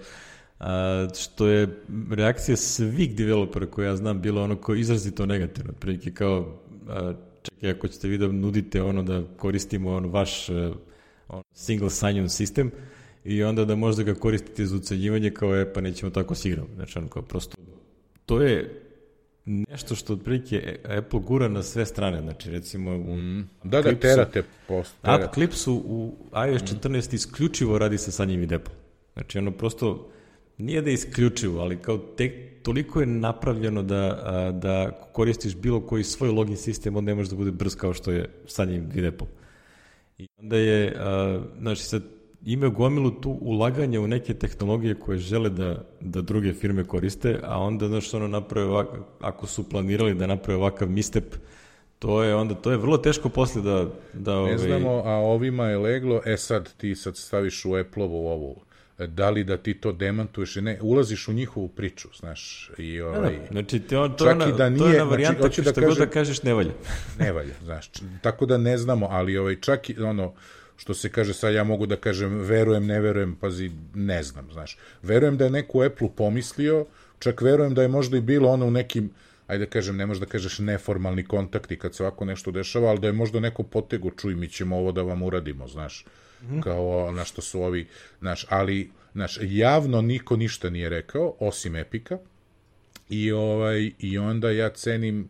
A, 0.59 1.07
što 1.19 1.47
je 1.47 1.67
reakcija 2.11 2.57
svih 2.57 3.15
developera 3.15 3.65
koje 3.65 3.85
ja 3.85 3.95
znam 3.95 4.21
bila 4.21 4.43
ono 4.43 4.55
kao 4.55 4.75
izrazito 4.75 5.25
negativno. 5.25 5.73
Prilike 5.73 6.11
kao, 6.11 6.59
a, 6.89 7.13
čekaj, 7.43 7.71
ako 7.71 7.87
ćete 7.87 8.07
vi 8.07 8.17
da 8.17 8.27
nudite 8.27 8.81
ono 8.81 9.03
da 9.03 9.23
koristimo 9.37 9.91
ono 9.91 10.07
vaš 10.07 10.49
a, 10.49 10.73
ono, 11.27 11.43
single 11.53 11.89
sign-on 11.89 12.29
sistem 12.29 12.71
i 13.23 13.43
onda 13.43 13.65
da 13.65 13.75
možda 13.75 14.03
ga 14.03 14.13
koristite 14.13 14.65
za 14.65 14.75
ucenjivanje 14.75 15.31
kao 15.31 15.55
je, 15.55 15.73
pa 15.73 15.81
nećemo 15.81 16.09
tako 16.09 16.35
s 16.35 16.45
igrom. 16.45 16.67
Znači, 16.75 16.99
ono 16.99 17.07
kao 17.07 17.21
prosto, 17.21 17.57
to 18.25 18.41
je 18.41 18.81
nešto 19.45 19.95
što 19.95 20.13
otprilike 20.13 20.79
Apple 20.97 21.19
gura 21.19 21.47
na 21.47 21.63
sve 21.63 21.85
strane, 21.85 22.21
znači 22.21 22.51
recimo 22.51 22.91
u 22.97 23.15
Da, 23.63 23.81
da, 23.81 23.89
Clipsu- 23.89 24.01
terate 24.01 24.43
post. 24.67 24.95
App. 25.01 25.33
Clipsu 25.33 25.73
u 25.73 26.15
iOS 26.49 26.61
14 26.61 27.13
isključivo 27.13 27.77
radi 27.77 27.97
se 27.97 28.11
sa 28.11 28.25
njim 28.25 28.43
i 28.43 28.55
Apple. 28.55 28.73
Znači 29.13 29.37
ono 29.37 29.51
prosto 29.51 30.09
nije 30.59 30.81
da 30.81 30.89
je 30.89 30.93
isključivo, 30.93 31.61
ali 31.61 31.77
kao 31.77 31.97
tek 31.97 32.33
toliko 32.63 32.99
je 32.99 33.05
napravljeno 33.05 33.83
da, 33.83 34.21
a, 34.23 34.51
da 34.51 34.91
koristiš 35.13 35.55
bilo 35.55 35.81
koji 35.81 36.03
svoj 36.03 36.29
login 36.29 36.57
sistem, 36.57 36.95
on 36.95 37.03
ne 37.03 37.15
može 37.15 37.29
da 37.29 37.35
bude 37.35 37.51
brz 37.51 37.75
kao 37.75 37.93
što 37.93 38.11
je 38.11 38.29
sa 38.45 38.65
njim 38.65 38.83
Apple. 39.07 39.27
I 40.17 40.27
onda 40.37 40.57
je, 40.57 40.95
a, 40.97 41.41
znači 41.59 41.83
sad 41.83 42.03
imaju 42.45 42.71
gomilu 42.71 43.11
tu 43.11 43.37
ulaganja 43.41 44.01
u 44.01 44.07
neke 44.07 44.33
tehnologije 44.33 44.95
koje 44.95 45.17
žele 45.17 45.49
da, 45.49 45.85
da 46.01 46.21
druge 46.21 46.53
firme 46.53 46.83
koriste, 46.83 47.39
a 47.43 47.59
onda, 47.59 47.87
znaš, 47.87 48.13
ono 48.13 48.27
naprave 48.27 48.67
ovak, 48.67 48.87
ako 49.19 49.47
su 49.47 49.69
planirali 49.69 50.13
da 50.13 50.27
naprave 50.27 50.57
ovakav 50.57 50.89
mistep, 50.89 51.35
to 51.99 52.23
je 52.23 52.35
onda, 52.35 52.55
to 52.55 52.71
je 52.71 52.77
vrlo 52.77 52.97
teško 52.97 53.29
posle 53.29 53.61
da, 53.61 53.85
da 54.13 54.31
Ne 54.33 54.39
ovaj, 54.39 54.57
znamo, 54.57 55.01
a 55.05 55.11
ovima 55.11 55.65
je 55.65 55.77
leglo, 55.77 56.21
e 56.25 56.37
sad 56.37 56.73
ti 56.77 56.95
sad 56.95 57.17
staviš 57.17 57.65
u 57.65 57.75
Apple-ovu 57.75 58.27
ovu, 58.27 58.55
da 59.07 59.29
li 59.29 59.43
da 59.43 59.57
ti 59.57 59.73
to 59.73 59.91
demantuješ 59.91 60.55
i 60.55 60.61
ne, 60.61 60.77
ulaziš 60.81 61.27
u 61.27 61.33
njihovu 61.33 61.67
priču, 61.67 62.07
znaš, 62.19 62.71
i 62.77 62.97
Da, 62.97 63.05
ovaj, 63.05 63.37
da, 63.37 63.47
znači 63.51 63.79
te 63.79 63.97
on, 63.97 64.17
to, 64.17 64.25
Čak 64.25 64.35
ona, 64.35 64.47
i 64.47 64.51
da 64.51 64.57
to 64.57 64.63
je 64.63 64.69
nije, 64.69 64.85
ona 64.85 64.93
znači, 64.95 65.09
varijanta 65.09 65.41
hoću 65.41 65.61
da 65.61 65.71
šta 65.71 65.81
god 65.81 65.97
da 65.97 66.05
kažeš 66.05 66.43
ne 66.43 66.53
valja. 66.53 66.71
ne 67.19 67.31
valja, 67.31 67.53
znaš, 67.63 67.89
tako 68.21 68.45
da 68.45 68.57
ne 68.57 68.77
znamo, 68.77 69.07
ali 69.11 69.37
ovaj, 69.37 69.55
čak 69.61 69.89
i 69.89 69.99
ono, 69.99 70.33
što 70.77 70.93
se 70.93 71.09
kaže 71.09 71.33
sad 71.33 71.53
ja 71.53 71.63
mogu 71.63 71.85
da 71.85 71.95
kažem 71.95 72.39
verujem, 72.39 72.85
ne 72.85 72.99
verujem, 72.99 73.35
pazi, 73.35 73.71
ne 73.93 74.23
znam, 74.23 74.51
znaš. 74.51 74.77
Verujem 75.03 75.37
da 75.37 75.45
je 75.45 75.51
neko 75.51 75.77
u 75.77 75.81
Apple 75.81 76.09
pomislio, 76.15 76.85
čak 77.19 77.41
verujem 77.41 77.73
da 77.73 77.81
je 77.81 77.87
možda 77.87 78.17
i 78.17 78.21
bilo 78.21 78.49
ono 78.49 78.65
u 78.65 78.71
nekim, 78.71 79.11
ajde 79.47 79.65
da 79.65 79.71
kažem, 79.71 79.97
ne 79.97 80.05
možeš 80.05 80.19
da 80.19 80.25
kažeš 80.25 80.59
neformalni 80.59 81.23
kontakti 81.23 81.79
kad 81.79 81.95
se 81.95 82.03
ovako 82.03 82.25
nešto 82.25 82.51
dešava, 82.51 82.89
ali 82.89 82.99
da 82.99 83.07
je 83.07 83.13
možda 83.13 83.39
neko 83.39 83.63
potego, 83.63 84.11
čuj, 84.11 84.35
mi 84.35 84.47
ćemo 84.47 84.77
ovo 84.77 84.91
da 84.91 85.01
vam 85.01 85.21
uradimo, 85.21 85.67
znaš, 85.67 86.05
kao 86.63 87.11
na 87.11 87.25
što 87.25 87.41
su 87.41 87.61
ovi, 87.61 87.87
znaš, 88.19 88.45
ali, 88.49 88.91
znaš, 89.13 89.37
javno 89.41 90.01
niko 90.01 90.35
ništa 90.35 90.69
nije 90.69 90.89
rekao, 90.89 91.35
osim 91.39 91.75
Epika, 91.75 92.17
I, 93.09 93.31
ovaj, 93.31 93.91
I 93.99 94.17
onda 94.17 94.51
ja 94.51 94.69
cenim, 94.69 95.29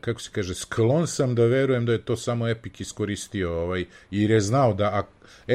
kako 0.00 0.20
se 0.20 0.30
kaže, 0.32 0.54
sklon 0.54 1.06
sam 1.06 1.34
da 1.34 1.44
verujem 1.44 1.86
da 1.86 1.92
je 1.92 2.04
to 2.04 2.16
samo 2.16 2.48
Epic 2.48 2.80
iskoristio, 2.80 3.60
ovaj, 3.60 3.84
jer 4.10 4.30
je 4.30 4.40
znao 4.40 4.74
da 4.74 5.06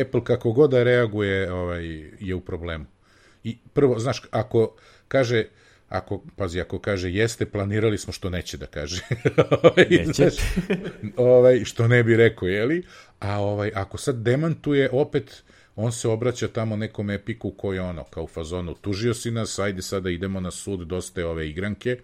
Apple 0.02 0.24
kako 0.24 0.52
god 0.52 0.72
da 0.72 0.84
reaguje 0.84 1.54
ovaj, 1.54 1.86
je 2.20 2.36
u 2.36 2.42
problemu. 2.42 2.86
I 3.44 3.58
prvo, 3.74 4.00
znaš, 4.00 4.22
ako 4.32 4.76
kaže, 5.08 5.46
ako, 5.90 6.24
pazi, 6.36 6.62
ako 6.62 6.80
kaže 6.80 7.12
jeste, 7.12 7.46
planirali 7.46 7.98
smo 7.98 8.14
što 8.14 8.30
neće 8.30 8.58
da 8.58 8.66
kaže. 8.66 9.02
Ovaj, 9.64 9.88
Neće. 9.90 10.14
znaš, 10.14 10.34
ovaj, 11.18 11.66
što 11.66 11.88
ne 11.88 12.04
bi 12.04 12.16
rekao, 12.16 12.48
jeli? 12.48 12.84
A 13.20 13.40
ovaj, 13.40 13.72
ako 13.76 13.98
sad 13.98 14.16
demantuje, 14.16 14.90
opet 14.92 15.44
on 15.76 15.92
se 15.92 16.08
obraća 16.08 16.48
tamo 16.48 16.76
nekom 16.76 17.10
epiku 17.10 17.52
koji 17.52 17.78
je 17.78 17.82
ono, 17.82 18.04
kao 18.04 18.24
u 18.24 18.28
fazonu, 18.28 18.74
tužio 18.74 19.14
si 19.14 19.32
nas, 19.32 19.60
ajde 19.60 19.82
sada 19.82 20.10
idemo 20.10 20.40
na 20.40 20.52
sud, 20.52 20.80
dosta 20.80 21.22
je 21.22 21.28
ove 21.28 21.50
igranke, 21.50 22.00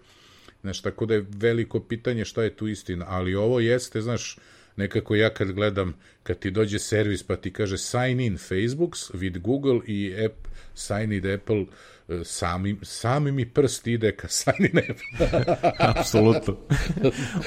znaš, 0.62 0.80
tako 0.82 1.06
da 1.06 1.14
je 1.14 1.26
veliko 1.28 1.80
pitanje 1.80 2.24
šta 2.24 2.42
je 2.42 2.56
tu 2.56 2.68
istina, 2.68 3.04
ali 3.08 3.34
ovo 3.34 3.60
jeste, 3.60 4.00
znaš, 4.00 4.38
nekako 4.76 5.14
ja 5.14 5.30
kad 5.30 5.52
gledam, 5.52 5.94
kad 6.22 6.38
ti 6.38 6.50
dođe 6.50 6.78
servis 6.78 7.22
pa 7.22 7.36
ti 7.36 7.52
kaže 7.52 7.78
sign 7.78 8.20
in 8.20 8.38
Facebook 8.38 8.94
with 8.94 9.38
Google 9.38 9.80
i 9.86 10.24
app, 10.24 10.34
sign 10.74 11.12
in 11.12 11.34
Apple, 11.34 11.64
e, 12.08 12.24
sami, 12.24 12.76
sami 12.82 13.32
mi 13.32 13.46
prst 13.46 13.86
ide 13.86 14.12
ka 14.16 14.28
sign 14.38 14.64
in 14.72 14.78
Apple. 14.78 15.44
apsolutno. 15.96 16.56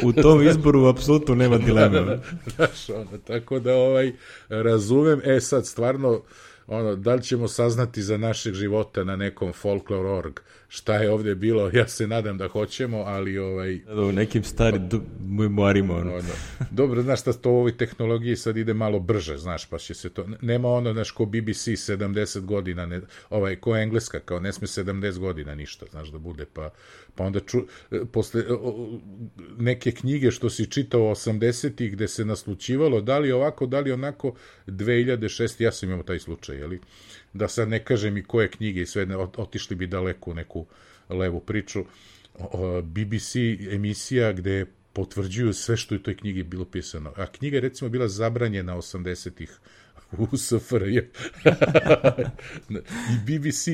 U 0.03 0.13
tom 0.13 0.47
izboru 0.47 0.85
apsolutno 0.85 1.35
nema 1.35 1.57
dileme. 1.65 1.99
Da, 1.99 2.05
da, 2.05 2.21
znaš, 2.55 2.89
ono, 2.89 3.17
tako 3.27 3.59
da 3.59 3.73
ovaj, 3.73 4.13
razumem, 4.49 5.21
e 5.23 5.39
sad 5.39 5.67
stvarno, 5.67 6.23
ono, 6.67 6.95
da 6.95 7.15
li 7.15 7.23
ćemo 7.23 7.47
saznati 7.47 8.01
za 8.01 8.17
našeg 8.17 8.53
života 8.53 9.03
na 9.03 9.15
nekom 9.15 9.53
folklor.org 9.53 10.39
šta 10.71 10.95
je 10.95 11.11
ovde 11.11 11.35
bilo, 11.35 11.71
ja 11.73 11.87
se 11.87 12.07
nadam 12.07 12.37
da 12.37 12.47
hoćemo, 12.47 12.97
ali 12.97 13.37
ovaj... 13.37 13.79
Da, 13.85 14.01
u 14.01 14.11
nekim 14.11 14.43
stari 14.43 14.79
memoarima. 15.19 15.95
Ono. 15.95 16.13
ono. 16.13 16.33
Dobro, 16.71 17.01
znaš 17.01 17.21
šta 17.21 17.33
to 17.33 17.51
u 17.51 17.55
ovoj 17.55 17.77
tehnologiji 17.77 18.35
sad 18.35 18.57
ide 18.57 18.73
malo 18.73 18.99
brže, 18.99 19.37
znaš, 19.37 19.65
pa 19.65 19.77
će 19.77 19.93
se 19.93 20.09
to... 20.09 20.27
Nema 20.41 20.69
ono, 20.69 20.93
znaš, 20.93 21.11
ko 21.11 21.25
BBC 21.25 21.67
70 21.67 22.39
godina, 22.39 22.85
ne, 22.85 23.01
ovaj, 23.29 23.55
ko 23.55 23.77
engleska, 23.77 24.19
kao 24.19 24.39
ne 24.39 24.53
sme 24.53 24.67
70 24.67 25.19
godina 25.19 25.55
ništa, 25.55 25.85
znaš, 25.91 26.09
da 26.09 26.17
bude, 26.17 26.45
pa, 26.53 26.69
pa 27.15 27.23
onda 27.23 27.39
ču, 27.39 27.57
posle 28.11 28.43
neke 29.57 29.91
knjige 29.91 30.31
što 30.31 30.49
si 30.49 30.71
čitao 30.71 31.01
80-ih 31.01 31.91
gde 31.91 32.07
se 32.07 32.25
naslučivalo, 32.25 33.01
da 33.01 33.19
li 33.19 33.31
ovako, 33.31 33.65
da 33.65 33.79
li 33.79 33.91
onako, 33.91 34.33
2006, 34.67 35.63
ja 35.63 35.71
sam 35.71 35.89
imao 35.89 36.03
taj 36.03 36.19
slučaj, 36.19 36.57
jeli? 36.57 36.79
Da 37.33 37.47
sad 37.47 37.69
ne 37.69 37.83
kažem 37.83 38.17
i 38.17 38.23
koje 38.23 38.51
knjige 38.51 38.81
i 38.81 38.85
sve, 38.85 39.07
otišli 39.37 39.75
bi 39.75 39.87
daleko 39.87 40.31
u 40.31 40.33
neku 40.33 40.65
levu 41.09 41.39
priču. 41.39 41.85
BBC 42.83 43.35
emisija 43.71 44.33
gde 44.33 44.65
potvrđuju 44.93 45.53
sve 45.53 45.77
što 45.77 45.95
je 45.95 45.99
u 45.99 46.03
toj 46.03 46.17
knjigi 46.17 46.43
bilo 46.43 46.65
pisano. 46.65 47.13
A 47.15 47.25
knjiga 47.25 47.57
je 47.57 47.61
recimo 47.61 47.89
bila 47.89 48.07
zabranjena 48.07 48.75
80-ih 48.75 49.59
u 50.17 50.37
SFRJ. 50.37 50.97
I 53.13 53.17
BBC 53.25 53.67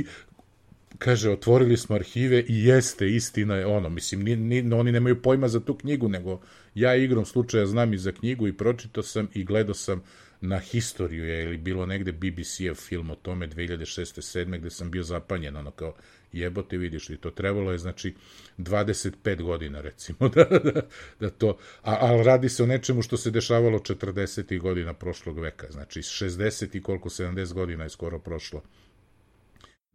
kaže, 0.97 1.29
otvorili 1.29 1.77
smo 1.77 1.95
arhive 1.95 2.43
i 2.47 2.65
jeste, 2.65 3.09
istina 3.09 3.55
je 3.55 3.65
ono, 3.65 3.89
mislim, 3.89 4.23
ni, 4.23 4.35
ni, 4.35 4.73
oni 4.73 4.91
nemaju 4.91 5.21
pojma 5.21 5.47
za 5.47 5.59
tu 5.59 5.75
knjigu, 5.75 6.09
nego 6.09 6.41
ja 6.75 6.95
igrom 6.95 7.25
slučaja 7.25 7.65
znam 7.65 7.93
i 7.93 7.97
za 7.97 8.11
knjigu 8.11 8.47
i 8.47 8.57
pročitao 8.57 9.03
sam 9.03 9.27
i 9.33 9.43
gledao 9.43 9.73
sam 9.73 10.03
na 10.41 10.59
historiju 10.59 11.25
je 11.25 11.43
ili 11.43 11.57
bilo 11.57 11.85
negde 11.85 12.11
BBC-ev 12.11 12.75
film 12.75 13.11
o 13.11 13.15
tome 13.15 13.47
2006. 13.47 14.39
7. 14.39 14.57
gde 14.59 14.69
sam 14.69 14.91
bio 14.91 15.03
zapanjen, 15.03 15.55
ono 15.55 15.71
kao 15.71 15.95
jebote 16.31 16.77
vidiš 16.77 17.09
li 17.09 17.17
to 17.17 17.31
trebalo 17.31 17.71
je 17.71 17.77
znači 17.77 18.15
25 18.57 19.41
godina 19.41 19.81
recimo 19.81 20.29
da, 20.35 20.43
da, 20.43 20.81
da 21.19 21.29
to 21.29 21.57
a, 21.81 21.97
ali 21.99 22.23
radi 22.23 22.49
se 22.49 22.63
o 22.63 22.65
nečemu 22.65 23.01
što 23.01 23.17
se 23.17 23.31
dešavalo 23.31 23.79
40. 23.79 24.59
godina 24.59 24.93
prošlog 24.93 25.39
veka 25.39 25.67
znači 25.71 25.99
60 25.99 26.77
i 26.77 26.81
koliko 26.81 27.09
70 27.09 27.53
godina 27.53 27.83
je 27.83 27.89
skoro 27.89 28.19
prošlo 28.19 28.61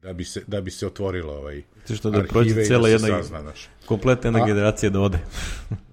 da 0.03 0.12
bi 0.12 0.24
se, 0.24 0.43
da 0.47 0.61
bi 0.61 0.70
se 0.70 0.86
otvorilo 0.86 1.32
ovaj 1.32 1.62
Ti 1.86 1.97
što 1.97 2.11
da 2.11 2.22
prođe 2.22 2.55
da 2.55 2.64
cela 2.64 2.82
da 2.82 2.88
jedna 2.88 3.09
sazna, 3.09 3.53
kompletna 3.86 4.28
jedna 4.28 4.45
a, 4.45 4.47
generacija 4.47 4.91
da 4.91 5.01
ode. 5.01 5.18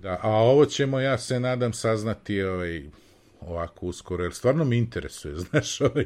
da, 0.02 0.20
a 0.22 0.30
ovo 0.30 0.66
ćemo 0.66 1.00
ja 1.00 1.18
se 1.18 1.40
nadam 1.40 1.74
saznati 1.74 2.42
ovaj 2.42 2.84
ovako 3.48 3.86
uskoro, 3.86 4.24
jer 4.24 4.34
stvarno 4.34 4.66
mi 4.66 4.78
interesuje, 4.78 5.36
znaš, 5.50 5.82
ovaj, 5.82 6.06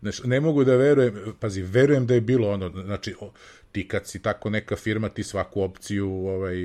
znaš, 0.00 0.22
ne 0.24 0.40
mogu 0.40 0.64
da 0.64 0.76
verujem, 0.76 1.14
pazi, 1.40 1.62
verujem 1.62 2.06
da 2.06 2.14
je 2.14 2.20
bilo 2.20 2.50
ono, 2.50 2.68
znači, 2.84 3.14
o, 3.20 3.32
ti 3.72 3.88
kad 3.88 4.06
si 4.06 4.22
tako 4.22 4.50
neka 4.50 4.76
firma, 4.76 5.08
ti 5.08 5.22
svaku 5.22 5.62
opciju 5.62 6.10
ovaj, 6.10 6.56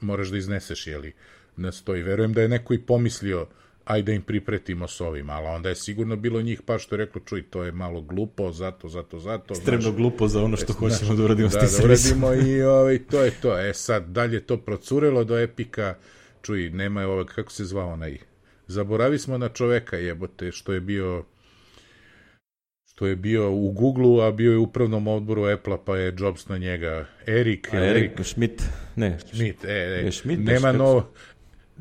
moraš 0.00 0.28
da 0.28 0.38
izneseš, 0.38 0.86
jeli, 0.86 1.12
na 1.56 1.72
stoji. 1.72 2.02
Verujem 2.02 2.32
da 2.32 2.42
je 2.42 2.48
neko 2.48 2.74
i 2.74 2.78
pomislio, 2.78 3.46
ajde 3.84 4.12
da 4.12 4.12
im 4.12 4.22
pripretimo 4.22 4.88
s 4.88 5.00
ovim, 5.00 5.30
ali 5.30 5.46
onda 5.46 5.68
je 5.68 5.74
sigurno 5.74 6.16
bilo 6.16 6.42
njih 6.42 6.62
pa 6.62 6.78
što 6.78 6.94
je 6.94 6.96
reklo, 6.96 7.20
čuj, 7.24 7.42
to 7.42 7.62
je 7.62 7.72
malo 7.72 8.00
glupo, 8.00 8.52
zato, 8.52 8.88
zato, 8.88 9.18
zato. 9.18 9.54
Stremno 9.54 9.92
glupo 9.92 10.28
za 10.28 10.42
ono 10.42 10.56
što 10.56 10.72
znaš, 10.72 10.78
hoćemo 10.78 11.14
da 11.14 11.24
uradimo 11.24 11.48
da, 11.48 11.66
s 11.66 11.78
da 11.78 11.84
uradimo 11.84 12.34
i 12.34 12.62
ovaj, 12.62 12.98
to 12.98 13.22
je 13.22 13.30
to. 13.30 13.58
E 13.58 13.74
sad, 13.74 14.06
dalje 14.06 14.40
to 14.40 14.56
procurelo 14.56 15.24
do 15.24 15.38
epika, 15.38 15.94
čuj, 16.42 16.70
nema 16.70 17.00
je 17.00 17.06
ovog, 17.06 17.26
kako 17.26 17.52
se 17.52 17.64
zvao 17.64 17.92
onaj, 17.92 18.18
Zaboravi 18.66 19.18
smo 19.18 19.38
na 19.38 19.48
čoveka 19.48 19.96
jebote 19.96 20.52
što 20.52 20.72
je 20.72 20.80
bio 20.80 21.24
što 22.96 23.06
je 23.06 23.16
bio 23.16 23.52
u 23.52 23.72
Googleu, 23.72 24.20
a 24.20 24.32
bio 24.32 24.52
je 24.52 24.58
u 24.58 24.62
upravnom 24.62 25.06
odboru 25.08 25.44
Apple-a, 25.44 25.78
pa 25.78 25.96
je 25.96 26.14
Jobs 26.18 26.48
na 26.48 26.58
njega. 26.58 27.06
Erik, 27.26 27.68
a 27.72 27.76
Erik, 27.76 28.12
Schmidt, 28.22 28.62
ne. 28.96 29.18
Schmidt, 29.32 29.64
e, 29.64 29.68
e, 29.68 30.04
je 30.04 30.12
Schmidt, 30.12 30.44
nema 30.44 30.72
novo... 30.72 31.12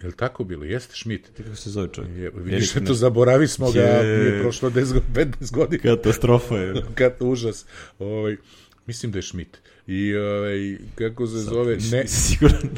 Je 0.02 0.08
li 0.08 0.16
tako 0.16 0.44
bilo? 0.44 0.66
Jeste 0.66 0.96
Schmidt? 0.96 1.30
Kako 1.38 1.56
se 1.56 1.70
zove 1.70 1.88
čovjek? 1.94 2.18
Je, 2.18 2.32
vidiš, 2.36 2.76
Erik, 2.76 2.88
to 2.88 2.94
zaboravi 2.94 3.48
smo 3.48 3.72
ga, 3.72 3.82
je... 3.82 4.26
je 4.26 4.42
prošlo 4.42 4.70
10, 4.70 5.00
15 5.14 5.52
godina. 5.52 5.84
Katastrofa 5.84 6.56
je. 6.56 6.74
Kat, 6.96 7.22
užas. 7.22 7.66
Ovaj, 8.00 8.38
mislim 8.86 9.12
da 9.12 9.18
je 9.18 9.24
Schmidt. 9.24 9.58
I 9.88 10.16
ovaj, 10.16 10.78
kako 10.96 11.28
se 11.28 11.38
Sad, 11.38 11.54
zove? 11.54 11.78
Ne, 11.92 12.08
siguran. 12.08 12.70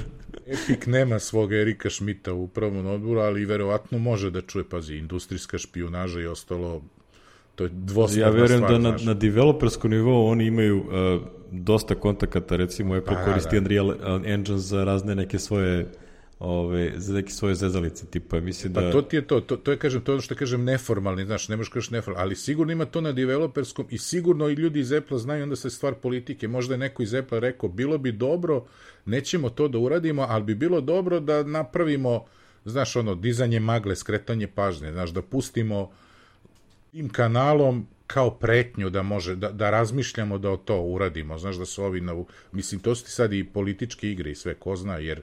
Epic 0.47 0.85
nema 0.85 1.19
svog 1.19 1.53
Erika 1.53 1.89
Šmita 1.89 2.33
u 2.33 2.43
upravnom 2.43 2.85
odboru, 2.85 3.19
ali 3.19 3.45
verovatno 3.45 3.97
može 3.97 4.31
da 4.31 4.41
čuje, 4.41 4.63
pazi, 4.69 4.95
industrijska 4.95 5.57
špionaža 5.57 6.21
i 6.21 6.25
ostalo, 6.25 6.81
to 7.55 7.63
je 7.63 7.69
dvosmerna 7.73 8.25
Ja 8.25 8.41
verujem 8.41 8.61
da 8.61 8.77
na, 8.77 8.97
na 9.03 9.13
developerskom 9.13 9.91
nivou 9.91 10.27
oni 10.27 10.45
imaju 10.45 10.77
uh, 10.77 11.21
dosta 11.51 11.95
kontakata, 11.95 12.55
recimo 12.55 12.95
Apple 12.95 13.15
pa, 13.15 13.25
koristi 13.25 13.55
da. 13.55 13.57
Unreal 13.57 13.93
Engine 14.25 14.57
za 14.57 14.83
razne 14.83 15.15
neke 15.15 15.39
svoje 15.39 15.87
ove, 16.39 16.91
za 16.95 17.13
neke 17.13 17.31
svoje 17.31 17.55
zezalice, 17.55 18.05
tipa, 18.05 18.39
mislim 18.39 18.73
pa 18.73 18.81
da... 18.81 18.87
Pa 18.87 18.91
to 18.91 19.01
ti 19.01 19.15
je 19.15 19.27
to, 19.27 19.39
to, 19.41 19.57
to 19.57 19.71
je, 19.71 19.77
kažem, 19.77 20.01
to 20.01 20.11
je 20.11 20.13
ono 20.13 20.21
što 20.21 20.35
kažem 20.35 20.63
neformalni, 20.63 21.25
znaš, 21.25 21.47
ne 21.49 21.57
možeš 21.57 21.71
kažeš 21.71 21.89
neformalni, 21.89 22.23
ali 22.23 22.35
sigurno 22.35 22.73
ima 22.73 22.85
to 22.85 23.01
na 23.01 23.11
developerskom 23.11 23.87
i 23.89 23.97
sigurno 23.97 24.49
i 24.49 24.53
ljudi 24.53 24.79
iz 24.79 24.91
Apple 24.91 25.17
znaju 25.17 25.43
onda 25.43 25.55
se 25.55 25.69
stvar 25.69 25.93
politike, 25.93 26.47
možda 26.47 26.73
je 26.73 26.77
neko 26.77 27.03
iz 27.03 27.13
Apple 27.13 27.39
rekao, 27.39 27.69
bilo 27.69 27.97
bi 27.97 28.11
dobro, 28.11 28.65
nećemo 29.07 29.49
to 29.49 29.67
da 29.67 29.77
uradimo, 29.77 30.25
ali 30.29 30.43
bi 30.43 30.55
bilo 30.55 30.81
dobro 30.81 31.19
da 31.19 31.43
napravimo, 31.43 32.25
znaš, 32.65 32.95
ono, 32.95 33.15
dizanje 33.15 33.59
magle, 33.59 33.95
skretanje 33.95 34.47
pažnje, 34.47 34.91
znaš, 34.91 35.09
da 35.09 35.21
pustimo 35.21 35.91
tim 36.91 37.09
kanalom 37.09 37.87
kao 38.07 38.31
pretnju 38.31 38.89
da 38.89 39.03
može, 39.03 39.35
da, 39.35 39.51
da 39.51 39.69
razmišljamo 39.69 40.37
da 40.37 40.51
o 40.51 40.57
to 40.57 40.81
uradimo, 40.81 41.37
znaš, 41.37 41.55
da 41.55 41.65
su 41.65 41.83
ovi, 41.83 42.01
na, 42.01 42.23
mislim, 42.51 42.81
to 42.81 42.95
su 42.95 43.05
ti 43.05 43.11
sad 43.11 43.33
i 43.33 43.43
političke 43.43 44.11
igre 44.11 44.31
i 44.31 44.35
sve, 44.35 44.53
ko 44.53 44.75
zna, 44.75 44.97
jer 44.97 45.21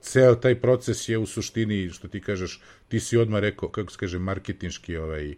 ceo 0.00 0.34
taj 0.34 0.60
proces 0.60 1.08
je 1.08 1.18
u 1.18 1.26
suštini, 1.26 1.90
što 1.90 2.08
ti 2.08 2.20
kažeš, 2.20 2.60
ti 2.88 3.00
si 3.00 3.16
odmah 3.16 3.40
rekao, 3.40 3.68
kako 3.68 3.92
se 3.92 3.98
kaže, 3.98 4.18
marketinški 4.18 4.96
ovaj, 4.96 5.34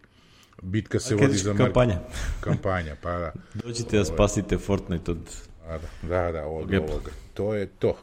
bitka 0.63 1.01
se 1.01 1.15
vodi 1.15 1.37
za 1.37 1.55
kampanja. 1.55 2.01
kampanja, 2.41 2.97
pa 3.03 3.19
da. 3.19 3.33
Dođite 3.65 3.99
da 3.99 4.05
spasite 4.05 4.59
Fortnite 4.59 5.11
od... 5.11 5.37
Da, 5.69 5.79
da, 6.09 6.33
da, 6.33 6.47
od 6.47 6.75
ovoga. 6.75 7.11
To 7.39 7.55
je 7.55 7.67
to. 7.67 7.97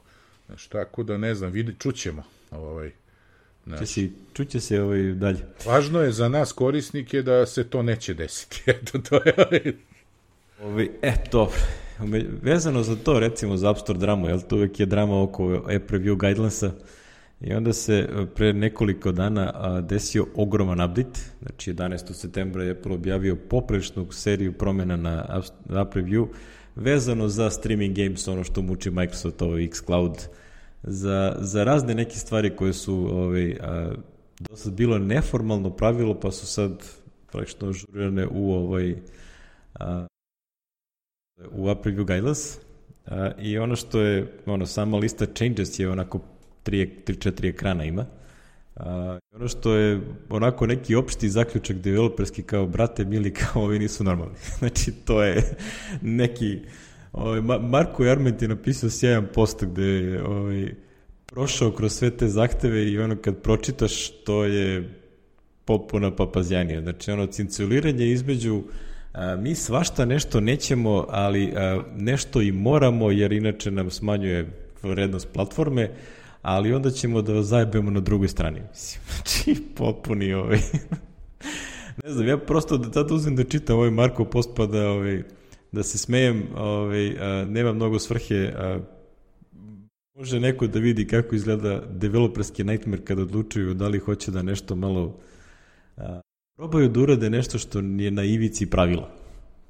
Znaš, 0.45 0.67
tako 0.67 1.03
da 1.03 1.17
ne 1.17 1.35
znam, 1.35 1.51
vidi, 1.51 1.75
čućemo. 1.79 2.23
Ovaj, 2.51 2.91
Znači, 3.65 3.79
Če 3.79 3.85
si, 3.85 4.11
čuće 4.33 4.59
se 4.59 4.81
ovaj 4.81 5.01
dalje. 5.01 5.39
Važno 5.65 6.01
je 6.01 6.11
za 6.11 6.29
nas 6.29 6.51
korisnike 6.51 7.21
da 7.21 7.45
se 7.45 7.63
to 7.63 7.81
neće 7.83 8.13
desiti. 8.13 8.63
Eto, 8.71 8.99
to 8.99 9.15
je... 9.15 9.33
Ovaj, 9.37 9.73
Ovi, 10.63 10.91
e, 11.01 11.13
dobro. 11.31 11.57
Vezano 12.41 12.83
za 12.83 12.95
to, 12.95 13.19
recimo 13.19 13.57
za 13.57 13.69
App 13.69 13.79
Store 13.79 13.99
dramu, 13.99 14.27
jel 14.27 14.39
to 14.49 14.55
uvek 14.55 14.79
je 14.79 14.85
drama 14.85 15.21
oko 15.21 15.65
e-preview 15.69 16.15
guidelinesa 16.17 16.71
i 17.41 17.53
onda 17.53 17.73
se 17.73 17.93
e, 17.93 18.25
pre 18.35 18.53
nekoliko 18.53 19.11
dana 19.11 19.51
a, 19.55 19.81
desio 19.81 20.27
ogroman 20.35 20.81
update, 20.81 21.19
znači 21.41 21.73
11. 21.73 22.13
septembra 22.13 22.63
je 22.63 22.71
Apple 22.71 22.93
objavio 22.93 23.35
poprečnu 23.35 24.11
seriju 24.11 24.53
promjena 24.53 24.95
na 24.95 25.41
App 25.69 25.95
Preview 25.95 26.27
vezano 26.75 27.27
za 27.27 27.49
streaming 27.49 27.95
games, 27.95 28.27
ono 28.27 28.43
što 28.43 28.61
muči 28.61 28.91
Microsoft, 28.91 29.41
ovo 29.41 29.57
xCloud, 29.71 30.27
za, 30.83 31.35
za 31.39 31.63
razne 31.63 31.93
neke 31.93 32.15
stvari 32.15 32.55
koje 32.55 32.73
su 32.73 32.95
ovaj, 32.95 33.57
a, 33.61 33.93
dosad 34.39 34.73
bilo 34.73 34.99
neformalno 34.99 35.69
pravilo, 35.69 36.19
pa 36.19 36.31
su 36.31 36.47
sad 36.47 36.83
praktično 37.31 37.73
žurirane 37.73 38.27
u 38.27 38.53
ovaj 38.53 38.95
a, 39.73 40.07
u 41.51 41.63
Preview 41.65 42.05
Guidelines 42.05 42.59
a, 43.05 43.31
i 43.39 43.57
ono 43.57 43.75
što 43.75 44.01
je, 44.01 44.37
ono, 44.45 44.65
sama 44.65 44.97
lista 44.97 45.25
changes 45.25 45.79
je 45.79 45.89
onako 45.89 46.19
3-4 46.65 47.49
ekrana 47.49 47.83
ima. 47.83 48.05
A, 48.75 49.19
ono 49.35 49.47
što 49.47 49.73
je 49.73 50.01
onako 50.29 50.67
neki 50.67 50.95
opšti 50.95 51.29
zaključak 51.29 51.77
developerski 51.77 52.43
kao 52.43 52.65
brate 52.65 53.05
mili 53.05 53.33
kao 53.33 53.63
ovi 53.63 53.79
nisu 53.79 54.03
normalni. 54.03 54.35
znači 54.59 54.91
to 54.91 55.23
je 55.23 55.55
neki 56.01 56.59
ovaj, 57.13 57.41
Marko 57.59 58.03
Jarment 58.03 58.41
je 58.41 58.47
napisao 58.47 58.89
sjajan 58.89 59.27
post 59.33 59.63
gde 59.65 59.83
je 59.83 60.23
ovaj, 60.23 60.73
prošao 61.25 61.71
kroz 61.71 61.93
sve 61.93 62.11
te 62.11 62.27
zahteve 62.27 62.91
i 62.91 62.99
ono 62.99 63.15
kad 63.15 63.41
pročitaš 63.41 64.09
to 64.09 64.43
je 64.43 64.89
potpuna 65.65 66.15
papazjanija. 66.15 66.81
Znači, 66.81 67.11
ono, 67.11 67.25
cinculiranje 67.25 68.07
između 68.07 68.63
a, 69.13 69.35
mi 69.35 69.55
svašta 69.55 70.05
nešto 70.05 70.39
nećemo, 70.39 71.05
ali 71.09 71.53
a, 71.55 71.81
nešto 71.95 72.41
i 72.41 72.51
moramo, 72.51 73.11
jer 73.11 73.31
inače 73.31 73.71
nam 73.71 73.89
smanjuje 73.89 74.47
vrednost 74.83 75.27
platforme, 75.33 75.91
ali 76.45 76.73
onda 76.73 76.91
ćemo 76.91 77.21
da 77.21 77.33
vas 77.33 77.45
zajebemo 77.45 77.91
na 77.91 77.99
drugoj 77.99 78.27
strani. 78.27 78.61
Mislim, 78.71 79.01
znači, 79.15 79.63
potpuni 79.75 80.33
ovaj... 80.33 80.59
ne 82.03 82.11
znam, 82.11 82.27
ja 82.27 82.37
prosto 82.37 82.77
da 82.77 82.91
tada 82.91 83.13
uzem 83.13 83.35
da 83.35 83.43
čitam 83.43 83.77
ovaj 83.77 83.91
Marko 83.91 84.25
post 84.25 84.49
pa 84.55 84.65
da, 84.65 84.89
ovaj, 84.89 85.23
da 85.71 85.83
se 85.83 85.97
smejem, 85.97 86.43
ovaj, 86.55 87.17
a, 87.19 87.45
nema 87.45 87.73
mnogo 87.73 87.99
svrhe, 87.99 88.53
a, 88.57 88.79
može 90.15 90.39
neko 90.39 90.67
da 90.67 90.79
vidi 90.79 91.07
kako 91.07 91.35
izgleda 91.35 91.81
developerski 91.89 92.63
nightmare 92.63 93.01
kada 93.01 93.21
odlučuju 93.21 93.73
da 93.73 93.87
li 93.87 93.99
hoće 93.99 94.31
da 94.31 94.41
nešto 94.41 94.75
malo 94.75 95.19
a, 95.97 96.21
probaju 96.57 96.89
da 96.89 96.99
urade 96.99 97.29
nešto 97.29 97.57
što 97.57 97.79
je 97.79 98.11
na 98.11 98.23
ivici 98.23 98.69
pravila. 98.69 99.09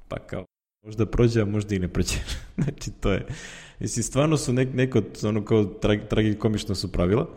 Pa 0.08 0.18
kao, 0.18 0.44
možda 0.84 1.06
prođe, 1.06 1.40
a 1.40 1.44
možda 1.44 1.74
i 1.74 1.78
ne 1.78 1.88
prođe. 1.88 2.18
znači, 2.62 2.90
to 3.00 3.12
je, 3.12 3.26
mislim, 3.80 4.02
stvarno 4.02 4.36
su 4.36 4.52
nek, 4.52 4.74
neko, 4.74 5.02
ono 5.22 5.44
kao 5.44 5.64
trag, 5.64 6.00
tragikomično 6.08 6.74
su 6.74 6.92
pravila. 6.92 7.28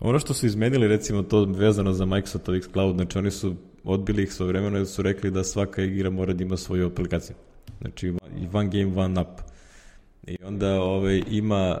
Ono 0.00 0.18
što 0.18 0.34
su 0.34 0.46
izmenili, 0.46 0.88
recimo, 0.88 1.22
to 1.22 1.44
vezano 1.44 1.92
za 1.92 2.04
Microsoft 2.04 2.72
Cloud, 2.72 2.96
znači 2.96 3.18
oni 3.18 3.30
su 3.30 3.54
odbili 3.84 4.22
ih 4.22 4.32
svoje 4.32 4.48
vremena 4.48 4.78
jer 4.78 4.86
su 4.86 5.02
rekli 5.02 5.30
da 5.30 5.44
svaka 5.44 5.82
igra 5.82 6.10
mora 6.10 6.32
da 6.32 6.44
ima 6.44 6.56
svoju 6.56 6.86
aplikaciju. 6.86 7.36
Znači, 7.80 8.14
one 8.52 8.68
game, 8.68 9.02
one 9.02 9.20
app. 9.20 9.40
I 10.26 10.36
onda 10.44 10.80
ovaj, 10.80 11.22
ima 11.30 11.78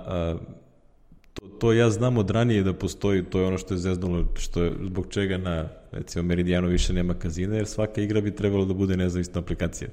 to, 1.34 1.48
to 1.58 1.72
ja 1.72 1.90
znam 1.90 2.16
od 2.18 2.30
ranije 2.30 2.62
da 2.62 2.72
postoji, 2.72 3.24
to 3.24 3.40
je 3.40 3.46
ono 3.46 3.58
što 3.58 3.74
je 3.74 3.78
zeznulo, 3.78 4.24
što 4.36 4.62
je, 4.62 4.72
zbog 4.84 5.06
čega 5.08 5.38
na, 5.38 5.68
recimo, 5.92 6.22
Meridianu 6.22 6.68
više 6.68 6.92
nema 6.92 7.14
kazina, 7.14 7.56
jer 7.56 7.66
svaka 7.66 8.00
igra 8.00 8.20
bi 8.20 8.34
trebalo 8.34 8.64
da 8.64 8.74
bude 8.74 8.96
nezavisna 8.96 9.40
aplikacija. 9.40 9.88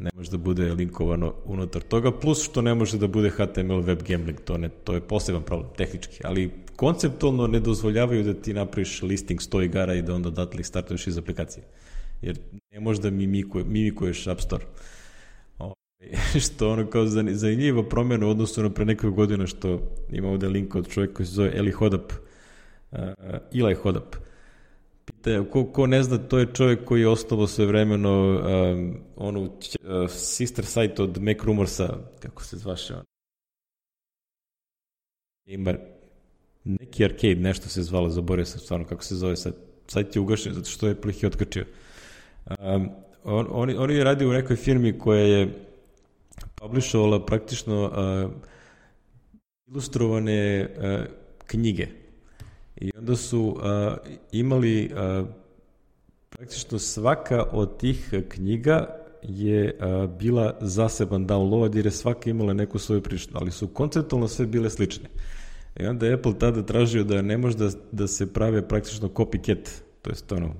Ne 0.00 0.10
može 0.14 0.30
da 0.30 0.36
bude 0.36 0.74
linkovano 0.74 1.34
unutar 1.44 1.82
toga, 1.82 2.12
plus 2.12 2.44
što 2.44 2.62
ne 2.62 2.74
može 2.74 2.98
da 2.98 3.06
bude 3.06 3.30
HTML 3.30 3.80
web 3.80 4.02
gambling, 4.08 4.40
to, 4.40 4.58
ne, 4.58 4.68
to 4.68 4.94
je 4.94 5.00
poseban 5.00 5.42
problem, 5.42 5.70
tehnički, 5.76 6.20
ali 6.24 6.50
konceptualno 6.76 7.46
ne 7.46 7.60
dozvoljavaju 7.60 8.24
da 8.24 8.34
ti 8.34 8.54
napraviš 8.54 9.02
listing 9.02 9.40
100 9.40 9.64
igara 9.64 9.94
i 9.94 10.02
da 10.02 10.14
onda 10.14 10.30
datle 10.30 10.64
startuješ 10.64 11.06
iz 11.06 11.18
aplikacije. 11.18 11.64
Jer 12.22 12.38
ne 12.72 12.80
možeš 12.80 13.02
da 13.02 13.10
mimikuješ 13.10 14.26
App 14.26 14.40
Store. 14.40 14.64
što 16.44 16.70
ono 16.70 16.86
kao 16.86 17.06
zanimljiva 17.06 17.82
promjena 17.88 18.26
u 18.26 18.30
odnosu 18.30 18.62
na 18.62 18.70
pre 18.70 18.84
nekog 18.84 19.14
godina 19.14 19.46
što 19.46 19.80
ima 20.12 20.28
ovde 20.28 20.48
link 20.48 20.74
od 20.74 20.88
čovjeka 20.88 21.14
koji 21.14 21.26
se 21.26 21.32
zove 21.32 21.52
Eli 21.54 21.70
Hodap, 21.70 22.12
uh, 22.92 22.98
Eli 23.54 23.74
Hodap. 23.74 24.14
Pita, 25.10 25.44
ko, 25.50 25.64
ko 25.64 25.86
ne 25.86 26.02
zna, 26.02 26.18
to 26.18 26.38
je 26.38 26.52
čovjek 26.54 26.84
koji 26.84 27.00
je 27.00 27.08
osnovao 27.08 27.46
sve 27.46 27.66
vremeno 27.66 28.10
um, 28.12 28.96
onu 29.16 29.42
uh, 29.42 30.10
sister 30.10 30.64
site 30.64 31.02
od 31.02 31.22
Mac 31.22 31.36
Rumorsa, 31.42 31.98
kako 32.20 32.44
se 32.44 32.56
zvaše 32.56 32.94
on? 32.94 33.04
Gamer, 35.46 35.78
neki 36.64 37.04
arcade, 37.04 37.34
nešto 37.34 37.68
se 37.68 37.82
zvalo, 37.82 38.10
zaborio 38.10 38.44
sam 38.44 38.60
stvarno 38.60 38.86
kako 38.86 39.04
se 39.04 39.14
zove 39.14 39.36
sad. 39.36 39.54
Sajt 39.86 40.16
je 40.16 40.20
ugašen 40.20 40.54
zato 40.54 40.70
što 40.70 40.86
je 40.86 40.92
Apple 40.92 41.10
ih 41.10 41.24
otkačio. 41.26 41.64
Um, 42.46 42.90
on, 43.24 43.46
on, 43.50 43.74
on 43.78 43.90
je 43.90 44.04
radio 44.04 44.28
u 44.28 44.32
nekoj 44.32 44.56
firmi 44.56 44.98
koja 44.98 45.20
je 45.20 45.66
publishovala 46.54 47.26
praktično 47.26 47.84
uh, 47.84 48.32
ilustrovane 49.66 50.68
uh, 50.76 51.04
knjige. 51.46 51.99
I 52.80 52.90
onda 52.98 53.16
su 53.16 53.40
uh, 53.40 53.62
imali 54.32 54.92
uh, 54.92 55.28
praktično 56.28 56.78
svaka 56.78 57.44
od 57.52 57.78
tih 57.78 58.14
knjiga 58.28 58.86
je 59.22 59.78
uh, 59.78 60.10
bila 60.10 60.58
zaseban 60.60 61.26
download 61.26 61.76
jer 61.76 61.86
je 61.86 61.92
svaka 61.92 62.30
imala 62.30 62.52
neku 62.52 62.78
svoju 62.78 63.02
priču, 63.02 63.28
ali 63.32 63.50
su 63.50 63.68
konceptualno 63.68 64.28
sve 64.28 64.46
bile 64.46 64.70
slične. 64.70 65.08
I 65.80 65.86
onda 65.86 66.06
je 66.06 66.14
Apple 66.14 66.38
tada 66.38 66.66
tražio 66.66 67.04
da 67.04 67.22
ne 67.22 67.38
može 67.38 67.56
da, 67.56 67.70
da 67.92 68.06
se 68.06 68.32
prave 68.32 68.68
praktično 68.68 69.08
copycat, 69.08 69.68
to 70.02 70.10
je 70.10 70.16
ono, 70.30 70.54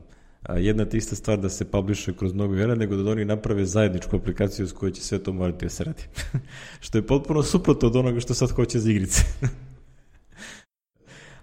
jedna 0.56 0.84
te 0.84 0.96
ista 0.96 1.16
stvar 1.16 1.38
da 1.38 1.48
se 1.48 1.64
publishuje 1.64 2.16
kroz 2.16 2.32
mnogo 2.32 2.54
vera, 2.54 2.74
nego 2.74 2.96
da 2.96 3.10
oni 3.10 3.24
naprave 3.24 3.64
zajedničku 3.64 4.16
aplikaciju 4.16 4.66
s 4.66 4.72
kojoj 4.72 4.92
će 4.92 5.02
sve 5.02 5.18
to 5.18 5.32
morati 5.32 5.64
da 5.64 5.70
se 5.70 5.84
radi. 5.84 6.02
što 6.80 6.98
je 6.98 7.06
potpuno 7.06 7.42
suprotno 7.42 7.88
od 7.88 7.96
onoga 7.96 8.20
što 8.20 8.34
sad 8.34 8.50
hoće 8.50 8.78
za 8.78 8.90
igrice. 8.90 9.22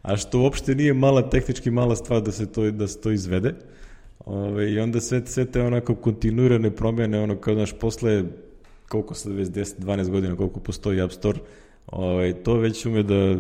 A 0.08 0.18
što 0.18 0.40
uopšte 0.40 0.76
nije 0.76 0.94
mala, 0.94 1.30
tehnički 1.30 1.72
mala 1.72 1.96
stvar 1.96 2.22
da 2.22 2.32
se 2.32 2.46
to, 2.52 2.72
da 2.72 2.88
se 2.88 3.02
to 3.02 3.12
izvede. 3.12 3.56
Ove, 4.26 4.72
I 4.72 4.80
onda 4.80 5.02
sve, 5.02 5.22
sve 5.26 5.46
te 5.46 5.62
onako 5.62 5.96
kontinuirane 5.96 6.72
promjene, 6.72 7.20
ono 7.20 7.36
kao, 7.36 7.54
znaš, 7.54 7.74
posle 7.80 8.24
koliko 8.90 9.14
sad 9.14 9.34
već 9.34 9.48
10-12 9.48 10.10
godina, 10.10 10.36
koliko 10.36 10.60
postoji 10.60 11.02
App 11.02 11.14
Store, 11.14 11.40
ovaj, 11.88 12.34
to 12.34 12.54
već 12.54 12.86
ume 12.86 13.04
da 13.04 13.36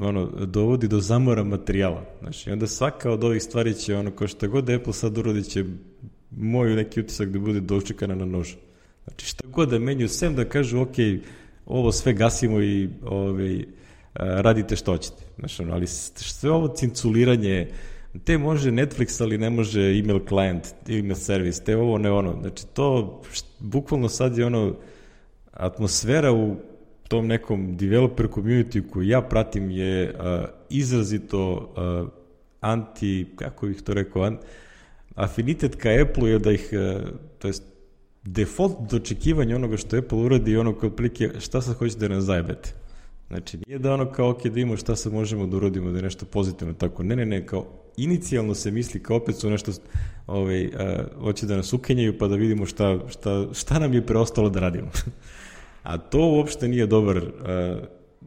ono, 0.00 0.26
dovodi 0.46 0.88
do 0.88 1.00
zamora 1.00 1.44
materijala. 1.44 2.04
Znači, 2.20 2.50
onda 2.50 2.66
svaka 2.66 3.10
od 3.10 3.24
ovih 3.24 3.42
stvari 3.42 3.74
će, 3.74 3.96
ono, 3.96 4.10
ko 4.10 4.26
šta 4.26 4.46
god 4.46 4.70
Apple 4.70 4.92
sad 4.92 5.18
urodi 5.18 5.42
će 5.42 5.64
moj 6.30 6.76
neki 6.76 7.00
utisak 7.00 7.28
da 7.28 7.38
bude 7.38 7.60
dočekana 7.60 8.14
na 8.14 8.24
nož. 8.24 8.54
Znači, 9.04 9.26
šta 9.26 9.48
god 9.48 9.68
da 9.68 9.78
menju, 9.78 10.08
sem 10.08 10.34
da 10.34 10.44
kažu, 10.44 10.80
ok, 10.80 10.96
ovo 11.66 11.92
sve 11.92 12.12
gasimo 12.12 12.62
i 12.62 12.88
ovaj, 13.02 13.64
radite 14.14 14.76
što 14.76 14.92
hoćete. 14.92 15.23
Ono, 15.60 15.74
ali 15.74 15.86
sve 15.86 16.50
ovo 16.50 16.68
cinculiranje, 16.68 17.68
te 18.24 18.38
može 18.38 18.70
Netflix, 18.70 19.22
ali 19.22 19.38
ne 19.38 19.50
može 19.50 19.98
email 19.98 20.20
client, 20.28 20.66
email 20.88 21.14
service, 21.14 21.64
te 21.64 21.76
ovo, 21.76 21.98
ne 21.98 22.10
ono. 22.10 22.40
Znači, 22.40 22.66
to 22.66 23.22
bukvalno 23.58 24.08
sad 24.08 24.38
je 24.38 24.46
ono 24.46 24.76
atmosfera 25.52 26.32
u 26.32 26.56
tom 27.08 27.26
nekom 27.26 27.76
developer 27.76 28.28
community 28.28 28.90
koju 28.90 29.08
ja 29.08 29.22
pratim 29.22 29.70
je 29.70 30.14
uh, 30.14 30.44
izrazito 30.70 31.52
uh, 31.52 32.08
anti, 32.60 33.26
kako 33.36 33.66
bih 33.66 33.82
to 33.82 33.94
rekao, 33.94 34.22
an, 34.22 34.38
afinitet 35.14 35.74
ka 35.74 35.88
Apple 36.02 36.30
je 36.30 36.38
da 36.38 36.52
ih, 36.52 36.70
uh, 36.72 37.08
to 37.38 37.48
jest 37.48 37.62
default 38.22 38.90
dočekivanje 38.90 39.54
onoga 39.54 39.76
što 39.76 39.96
Apple 39.96 40.18
uradi 40.18 40.50
i 40.50 40.56
ono 40.56 40.78
kao 40.78 40.88
otprilike 40.88 41.30
šta 41.40 41.60
sad 41.60 41.76
hoćete 41.76 42.08
da 42.08 42.14
nas 42.14 42.24
zajebete. 42.24 42.83
Znači, 43.28 43.58
nije 43.66 43.78
da 43.78 43.94
ono 43.94 44.12
kao, 44.12 44.30
ok, 44.30 44.46
da 44.46 44.60
imamo 44.60 44.76
šta 44.76 44.96
sad 44.96 45.12
možemo 45.12 45.46
da 45.46 45.56
uradimo, 45.56 45.90
da 45.90 45.98
je 45.98 46.02
nešto 46.02 46.26
pozitivno, 46.26 46.74
tako. 46.74 47.02
Ne, 47.02 47.16
ne, 47.16 47.26
ne, 47.26 47.46
kao, 47.46 47.66
inicijalno 47.96 48.54
se 48.54 48.70
misli 48.70 49.02
kao 49.02 49.16
opet 49.16 49.36
su 49.36 49.50
nešto, 49.50 49.72
ovaj, 50.26 50.66
uh, 50.66 50.72
hoće 51.20 51.46
da 51.46 51.56
nas 51.56 51.72
ukenjaju 51.72 52.18
pa 52.18 52.28
da 52.28 52.36
vidimo 52.36 52.66
šta, 52.66 52.98
šta, 53.08 53.46
šta 53.52 53.78
nam 53.78 53.94
je 53.94 54.06
preostalo 54.06 54.50
da 54.50 54.60
radimo. 54.60 54.90
A 55.82 55.98
to 55.98 56.18
uopšte 56.18 56.68
nije 56.68 56.86
dobar, 56.86 57.16
uh, 57.16 57.24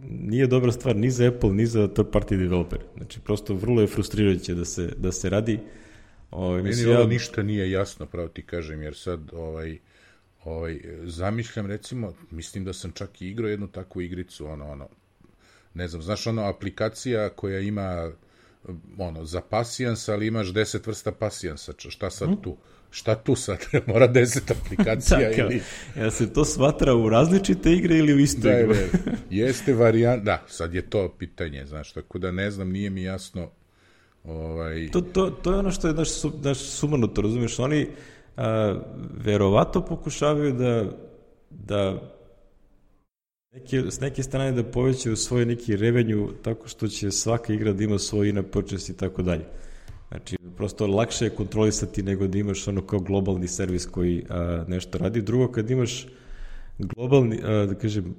nije 0.03 0.47
dobra 0.47 0.71
stvar 0.71 0.95
ni 0.95 1.09
za 1.11 1.27
Apple, 1.27 1.49
ni 1.49 1.65
za 1.65 1.87
third 1.87 2.09
party 2.09 2.37
developer. 2.37 2.79
Znači, 2.97 3.19
prosto 3.19 3.53
vrlo 3.53 3.81
je 3.81 3.87
frustrirajuće 3.87 4.55
da 4.55 4.65
se, 4.65 4.93
da 4.97 5.11
se 5.11 5.29
radi. 5.29 5.59
Ovaj, 6.31 6.61
Meni 6.61 6.85
ovo 6.85 7.01
ja... 7.01 7.07
ništa 7.07 7.43
nije 7.43 7.71
jasno, 7.71 8.05
pravo 8.05 8.27
ti 8.27 8.41
kažem, 8.41 8.81
jer 8.81 8.95
sad 8.95 9.19
ovaj, 9.33 9.77
ovaj, 10.47 10.79
zamišljam 11.03 11.65
recimo, 11.65 12.13
mislim 12.31 12.65
da 12.65 12.73
sam 12.73 12.91
čak 12.91 13.21
i 13.21 13.27
igrao 13.27 13.49
jednu 13.49 13.67
takvu 13.67 14.01
igricu, 14.01 14.47
ono, 14.47 14.71
ono, 14.71 14.89
ne 15.73 15.87
znam, 15.87 16.01
znaš, 16.01 16.27
ono, 16.27 16.41
aplikacija 16.41 17.29
koja 17.29 17.59
ima 17.59 18.11
ono, 18.97 19.25
za 19.25 19.41
pasijans, 19.41 20.09
ali 20.09 20.27
imaš 20.27 20.53
deset 20.53 20.87
vrsta 20.87 21.11
pasijansa, 21.11 21.73
šta 21.77 22.09
sad 22.09 22.27
hmm? 22.27 22.41
tu? 22.41 22.57
šta 22.91 23.15
tu 23.15 23.35
sad, 23.35 23.57
mora 23.87 24.07
deset 24.07 24.51
aplikacija 24.51 25.19
da, 25.29 25.35
ili... 25.35 25.61
Ja 25.97 26.11
se 26.11 26.33
to 26.33 26.45
smatra 26.45 26.95
u 26.95 27.09
različite 27.09 27.73
igre 27.73 27.97
ili 27.97 28.13
u 28.13 28.19
istu 28.19 28.41
da, 28.41 28.59
igru? 28.59 28.75
jeste 29.29 29.73
varijant, 29.73 30.23
da, 30.23 30.43
sad 30.47 30.73
je 30.73 30.89
to 30.89 31.15
pitanje, 31.19 31.65
znaš, 31.65 31.91
tako 31.91 32.19
da 32.19 32.31
ne 32.31 32.51
znam, 32.51 32.69
nije 32.71 32.89
mi 32.89 33.03
jasno 33.03 33.51
ovaj... 34.23 34.89
To, 34.91 35.01
to, 35.01 35.29
to 35.29 35.51
je 35.51 35.59
ono 35.59 35.71
što 35.71 35.87
je 35.87 35.93
naš, 35.93 36.09
naš 36.43 36.57
sumanuto, 36.57 37.21
razumiješ, 37.21 37.59
oni 37.59 37.87
a, 38.37 38.75
verovato 39.23 39.85
pokušavaju 39.85 40.53
da, 40.53 40.85
da 41.49 42.01
neke, 43.53 43.91
s 43.91 43.99
neke 43.99 44.23
strane 44.23 44.51
da 44.51 44.63
povećaju 44.63 45.15
svoj 45.15 45.45
neki 45.45 45.75
revenju 45.75 46.29
tako 46.41 46.67
što 46.67 46.87
će 46.87 47.11
svaka 47.11 47.53
igra 47.53 47.73
da 47.73 47.83
ima 47.83 47.99
svoj 47.99 48.29
ina 48.29 48.43
purchase 48.43 48.91
i 48.91 48.95
tako 48.95 49.21
dalje. 49.21 49.45
Znači, 50.07 50.37
prosto 50.57 50.87
lakše 50.87 51.25
je 51.25 51.35
kontrolisati 51.35 52.03
nego 52.03 52.27
da 52.27 52.37
imaš 52.37 52.67
ono 52.67 52.81
kao 52.81 52.99
globalni 52.99 53.47
servis 53.47 53.85
koji 53.85 54.25
a, 54.29 54.63
nešto 54.67 54.97
radi. 54.97 55.21
Drugo, 55.21 55.51
kad 55.51 55.69
imaš 55.69 56.07
globalni, 56.79 57.39
a, 57.43 57.65
da 57.65 57.75
kažem, 57.75 58.15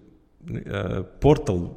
a, 0.67 1.03
portal, 1.21 1.69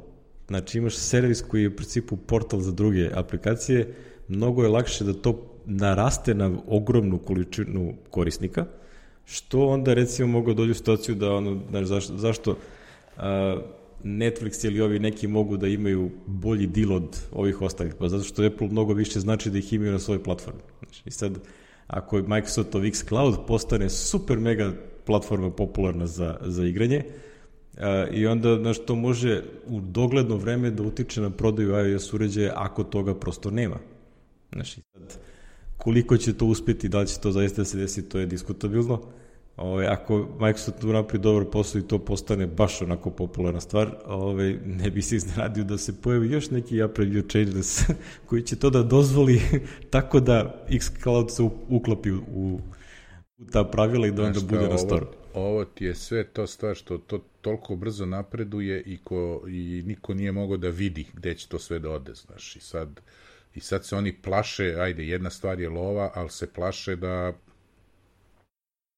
znači 0.48 0.78
imaš 0.78 0.96
servis 0.96 1.42
koji 1.42 1.62
je 1.62 1.68
u 1.68 1.76
principu 1.76 2.16
portal 2.16 2.60
za 2.60 2.72
druge 2.72 3.10
aplikacije, 3.14 3.94
mnogo 4.28 4.62
je 4.62 4.68
lakše 4.68 5.04
da 5.04 5.12
to 5.12 5.51
naraste 5.66 6.34
na 6.34 6.50
ogromnu 6.66 7.18
količinu 7.18 7.94
korisnika, 8.10 8.66
što 9.24 9.66
onda 9.66 9.94
recimo 9.94 10.28
mogu 10.28 10.54
dođu 10.54 10.70
u 10.70 10.74
situaciju 10.74 11.14
da 11.14 11.32
ono, 11.32 11.60
znaš, 11.70 11.86
zašto, 11.86 12.16
zašto 12.16 12.56
a, 13.16 13.56
Netflix 14.04 14.66
ili 14.66 14.80
ovi 14.80 14.98
neki 14.98 15.26
mogu 15.26 15.56
da 15.56 15.66
imaju 15.68 16.10
bolji 16.26 16.66
deal 16.66 16.92
od 16.92 17.20
ovih 17.32 17.62
ostalih, 17.62 17.94
pa 17.98 18.08
zato 18.08 18.24
što 18.24 18.46
Apple 18.46 18.68
mnogo 18.68 18.94
više 18.94 19.20
znači 19.20 19.50
da 19.50 19.58
ih 19.58 19.72
imaju 19.72 19.92
na 19.92 19.98
svojoj 19.98 20.22
platformi. 20.22 20.60
Znači, 20.78 21.02
I 21.04 21.10
sad, 21.10 21.38
ako 21.86 22.16
je 22.16 22.22
Microsoftov 22.22 22.82
xCloud 22.84 23.46
postane 23.46 23.88
super 23.90 24.38
mega 24.38 24.72
platforma 25.06 25.50
popularna 25.50 26.06
za, 26.06 26.36
za 26.42 26.64
igranje, 26.64 27.04
a, 27.78 28.06
i 28.12 28.26
onda 28.26 28.56
znaš, 28.56 28.78
to 28.78 28.94
može 28.94 29.42
u 29.66 29.80
dogledno 29.80 30.36
vreme 30.36 30.70
da 30.70 30.82
utiče 30.82 31.20
na 31.20 31.30
prodaju 31.30 31.90
iOS 31.90 32.12
uređaja 32.12 32.52
ako 32.56 32.84
toga 32.84 33.14
prosto 33.14 33.50
nema. 33.50 33.76
Znači, 34.52 34.80
sad, 34.92 35.18
koliko 35.82 36.16
će 36.16 36.32
to 36.32 36.46
uspeti, 36.46 36.88
da 36.88 37.00
li 37.00 37.06
će 37.06 37.20
to 37.20 37.32
zaista 37.32 37.62
da 37.62 37.64
se 37.64 37.78
desi, 37.78 38.08
to 38.08 38.18
je 38.18 38.26
diskutabilno. 38.26 39.02
Ove, 39.56 39.70
ovaj, 39.70 39.86
ako 39.86 40.28
Microsoft 40.40 40.82
napravi 40.82 41.22
dobar 41.22 41.44
posao 41.50 41.78
i 41.78 41.88
to 41.88 41.98
postane 41.98 42.46
baš 42.46 42.82
onako 42.82 43.10
popularna 43.10 43.60
stvar, 43.60 43.96
ove, 44.06 44.24
ovaj, 44.24 44.58
ne 44.66 44.90
bi 44.90 45.02
se 45.02 45.16
iznenadio 45.16 45.64
da 45.64 45.78
se 45.78 46.00
pojavi 46.00 46.30
još 46.30 46.50
neki 46.50 46.82
Apple 46.82 47.22
changeless 47.28 47.82
koji 48.26 48.42
će 48.42 48.56
to 48.56 48.70
da 48.70 48.82
dozvoli 48.82 49.40
tako 49.90 50.20
da 50.20 50.64
xCloud 50.78 51.34
se 51.34 51.42
uklopi 51.68 52.10
u, 52.10 52.20
u 52.34 52.60
ta 53.52 53.64
pravila 53.64 54.06
i 54.06 54.12
da 54.12 54.22
onda 54.22 54.40
bude 54.40 54.68
na 54.68 54.78
store. 54.78 55.06
Ovo 55.34 55.64
ti 55.64 55.84
je 55.84 55.94
sve 55.94 56.24
to 56.24 56.46
stvar 56.46 56.74
što 56.74 56.98
to 56.98 57.18
toliko 57.40 57.76
brzo 57.76 58.06
napreduje 58.06 58.82
i, 58.86 58.98
ko, 59.04 59.42
i 59.48 59.82
niko 59.86 60.14
nije 60.14 60.32
mogao 60.32 60.56
da 60.56 60.68
vidi 60.68 61.06
gde 61.14 61.34
će 61.34 61.48
to 61.48 61.58
sve 61.58 61.78
da 61.78 61.90
ode, 61.90 62.14
znaš, 62.14 62.56
i 62.56 62.60
sad, 62.60 63.00
i 63.54 63.60
sad 63.60 63.84
se 63.84 63.96
oni 63.96 64.16
plaše, 64.22 64.74
ajde, 64.78 65.06
jedna 65.06 65.30
stvar 65.30 65.60
je 65.60 65.68
lova, 65.68 66.10
ali 66.14 66.30
se 66.30 66.52
plaše 66.52 66.96
da 66.96 67.32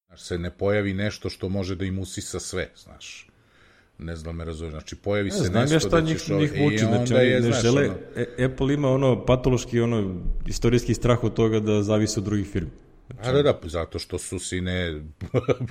znaš, 0.07 0.21
se 0.21 0.37
ne 0.37 0.51
pojavi 0.51 0.93
nešto 0.93 1.29
što 1.29 1.49
može 1.49 1.75
da 1.75 1.85
im 1.85 1.99
usisa 1.99 2.39
sve, 2.39 2.69
znaš. 2.75 3.29
Ne 3.97 4.15
znam 4.15 4.35
me 4.35 4.45
razumiješ, 4.45 4.73
znači 4.73 4.95
pojavi 4.95 5.31
se 5.31 5.43
znam 5.43 5.61
nešto 5.61 5.75
ja 5.75 5.79
šta 5.79 5.89
da 5.89 6.01
njih, 6.01 6.19
ćeš... 6.19 6.27
njih 6.27 6.53
muči, 6.57 6.77
znači 6.77 7.13
je, 7.13 7.39
ne 7.39 7.41
znaš, 7.41 7.61
žele, 7.61 7.85
ono, 7.85 7.97
e, 8.15 8.45
Apple 8.45 8.73
ima 8.73 8.89
ono 8.89 9.25
patološki, 9.25 9.81
ono, 9.81 10.21
istorijski 10.47 10.93
strah 10.93 11.23
od 11.23 11.33
toga 11.33 11.59
da 11.59 11.83
zavisi 11.83 12.19
od 12.19 12.25
drugih 12.25 12.47
firmi. 12.47 12.71
A 13.21 13.31
da, 13.31 13.43
da, 13.43 13.59
zato 13.63 13.99
što 13.99 14.17
su 14.17 14.39
sine 14.39 15.01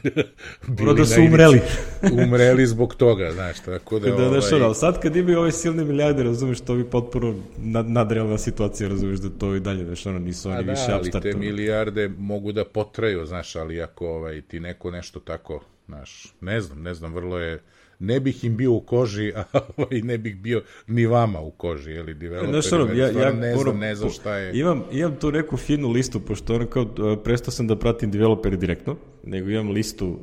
Mora 0.78 0.92
da 0.92 1.04
su 1.04 1.20
umreli. 1.20 1.60
umreli 2.26 2.66
zbog 2.66 2.94
toga, 2.94 3.32
znaš, 3.32 3.60
tako 3.60 3.98
da... 3.98 4.10
Da, 4.10 4.16
da, 4.16 4.26
ovaj, 4.26 4.40
znaš, 4.40 4.52
ono, 4.52 4.74
sad 4.74 5.02
kad 5.02 5.16
imaju 5.16 5.38
ove 5.38 5.52
silne 5.52 5.84
milijarde, 5.84 6.22
razumeš, 6.22 6.60
to 6.60 6.74
bi 6.74 6.84
potpuno 6.84 7.34
nad, 7.56 7.90
nadrealna 7.90 8.38
situacija, 8.38 8.88
razumeš, 8.88 9.18
da 9.18 9.38
to 9.38 9.54
i 9.54 9.60
dalje, 9.60 9.84
znaš, 9.84 10.06
ono, 10.06 10.18
nisu 10.18 10.48
oni 10.48 10.58
A 10.58 10.62
da, 10.62 10.72
više 10.72 10.86
ali 10.88 11.00
upstart. 11.00 11.22
te 11.22 11.36
milijarde 11.36 12.08
mogu 12.18 12.52
da 12.52 12.64
potraju, 12.64 13.26
znaš, 13.26 13.56
ali 13.56 13.82
ako 13.82 14.06
ovaj, 14.06 14.42
ti 14.42 14.60
neko 14.60 14.90
nešto 14.90 15.20
tako, 15.20 15.64
znaš, 15.86 16.34
ne 16.40 16.60
znam, 16.60 16.82
ne 16.82 16.94
znam, 16.94 17.14
vrlo 17.14 17.38
je, 17.38 17.62
ne 17.98 18.20
bih 18.20 18.44
im 18.44 18.56
bio 18.56 18.72
u 18.72 18.80
koži, 18.80 19.32
a 19.36 19.44
ovaj, 19.76 20.00
ne 20.00 20.18
bih 20.18 20.36
bio 20.36 20.62
ni 20.86 21.06
vama 21.06 21.40
u 21.40 21.50
koži, 21.50 21.90
jeli, 21.90 22.16
Znaš, 22.48 22.72
ono, 22.72 22.92
ja, 22.92 23.10
ja, 23.10 23.32
ne 23.32 23.56
znam, 23.56 23.78
ne 23.78 23.94
znam 23.94 24.10
šta 24.10 24.36
je. 24.36 24.58
Imam, 24.58 24.82
imam 24.92 25.16
tu 25.20 25.32
neku 25.32 25.56
finu 25.56 25.90
listu, 25.90 26.20
pošto 26.20 26.54
ono 26.54 26.66
kao, 26.66 26.82
uh, 26.82 27.18
prestao 27.24 27.52
sam 27.52 27.66
da 27.66 27.76
pratim 27.76 28.10
developere 28.10 28.56
direktno, 28.56 28.96
nego 29.24 29.50
imam 29.50 29.70
listu, 29.70 30.08
uh, 30.08 30.18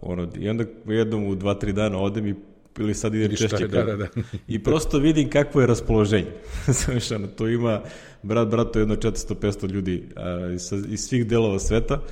ono, 0.00 0.28
i 0.38 0.48
onda 0.48 0.64
jednom 0.86 1.26
u 1.26 1.34
dva, 1.34 1.54
tri 1.54 1.72
dana 1.72 1.98
odem 1.98 2.26
i 2.26 2.34
ili 2.78 2.94
sad 2.94 3.14
idem 3.14 3.36
češće. 3.36 3.68
da, 3.68 3.82
da, 3.84 3.96
da. 3.96 4.06
I 4.48 4.62
prosto 4.62 4.98
vidim 4.98 5.30
kakvo 5.30 5.60
je 5.60 5.66
raspoloženje. 5.66 6.30
Znaš, 6.84 7.10
ono, 7.10 7.26
tu 7.26 7.48
ima 7.48 7.82
brat, 8.22 8.48
brato 8.48 8.78
jedno 8.78 8.96
400-500 8.96 9.70
ljudi 9.70 10.02
uh, 10.16 10.54
iz, 10.54 10.72
iz 10.88 11.00
svih 11.00 11.26
delova 11.26 11.58
sveta 11.58 12.02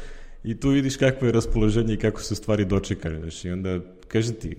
i 0.44 0.60
tu 0.60 0.68
vidiš 0.68 0.96
kakvo 0.96 1.26
je 1.26 1.32
raspoloženje 1.32 1.94
i 1.94 1.96
kako 1.96 2.22
su 2.22 2.34
stvari 2.34 2.64
dočekane. 2.64 3.20
Znaš, 3.20 3.44
i 3.44 3.50
onda, 3.50 3.80
kažem 4.08 4.34
ti, 4.34 4.56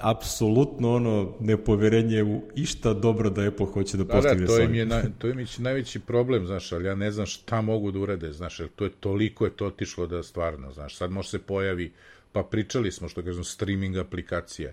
apsolutno 0.00 0.94
ono 0.94 1.34
nepoverenje 1.40 2.22
u 2.22 2.42
išta 2.54 2.94
dobro 2.94 3.30
da 3.30 3.46
Apple 3.48 3.66
hoće 3.66 3.96
da 3.96 4.04
Da, 4.04 4.12
postigne 4.12 4.40
da, 4.40 4.46
to 4.46 4.56
sa 4.56 4.62
im 4.62 4.74
je, 4.74 4.86
na, 4.86 5.02
to 5.18 5.28
im 5.28 5.38
je 5.38 5.46
najveći 5.68 6.00
problem, 6.00 6.46
znaš, 6.46 6.72
ali 6.72 6.84
ja 6.84 6.94
ne 6.94 7.10
znam 7.10 7.26
šta 7.26 7.60
mogu 7.60 7.90
da 7.90 7.98
urade, 7.98 8.32
znaš, 8.32 8.60
jer 8.60 8.68
to 8.76 8.84
je 8.84 8.90
toliko 9.00 9.44
je 9.44 9.50
to 9.50 9.66
otišlo 9.66 10.06
da 10.06 10.22
stvarno, 10.22 10.72
znaš, 10.72 10.96
sad 10.96 11.10
može 11.10 11.28
se 11.28 11.38
pojavi, 11.38 11.92
pa 12.32 12.42
pričali 12.42 12.92
smo, 12.92 13.08
što 13.08 13.22
kažem, 13.22 13.44
streaming 13.44 13.96
aplikacija, 13.96 14.72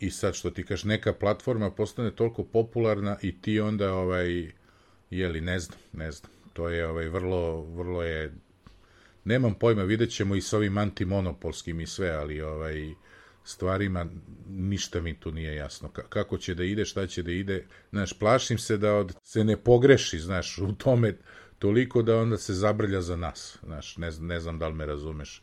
i 0.00 0.10
sad 0.10 0.34
što 0.34 0.50
ti 0.50 0.64
kažeš, 0.64 0.84
neka 0.84 1.12
platforma 1.12 1.70
postane 1.70 2.10
toliko 2.10 2.44
popularna 2.44 3.16
i 3.22 3.40
ti 3.40 3.60
onda, 3.60 3.94
ovaj, 3.94 4.52
jeli, 5.10 5.40
ne 5.40 5.58
znam, 5.58 5.78
ne 5.92 6.12
znam, 6.12 6.30
to 6.52 6.68
je, 6.68 6.86
ovaj, 6.86 7.08
vrlo, 7.08 7.62
vrlo 7.62 8.02
je, 8.02 8.32
nemam 9.24 9.54
pojma, 9.54 9.82
vidjet 9.82 10.10
ćemo 10.10 10.34
i 10.34 10.40
s 10.40 10.52
ovim 10.52 10.78
antimonopolskim 10.78 11.80
i 11.80 11.86
sve, 11.86 12.10
ali, 12.10 12.40
ovaj, 12.40 12.94
stvarima 13.44 14.06
ništa 14.48 15.00
mi 15.00 15.20
tu 15.20 15.32
nije 15.32 15.54
jasno. 15.54 15.88
Ka- 15.88 16.08
kako 16.08 16.38
će 16.38 16.54
da 16.54 16.64
ide, 16.64 16.84
šta 16.84 17.06
će 17.06 17.22
da 17.22 17.32
ide. 17.32 17.66
Znaš, 17.90 18.18
plašim 18.18 18.58
se 18.58 18.76
da 18.76 18.94
od, 18.94 19.14
se 19.22 19.44
ne 19.44 19.56
pogreši, 19.56 20.18
znaš, 20.18 20.58
u 20.58 20.72
tome 20.72 21.16
toliko 21.58 22.02
da 22.02 22.16
onda 22.16 22.36
se 22.36 22.54
zabrlja 22.54 23.00
za 23.00 23.16
nas. 23.16 23.58
Znaš, 23.62 23.96
ne, 23.96 24.10
ne 24.20 24.40
znam 24.40 24.58
da 24.58 24.68
li 24.68 24.74
me 24.74 24.86
razumeš. 24.86 25.42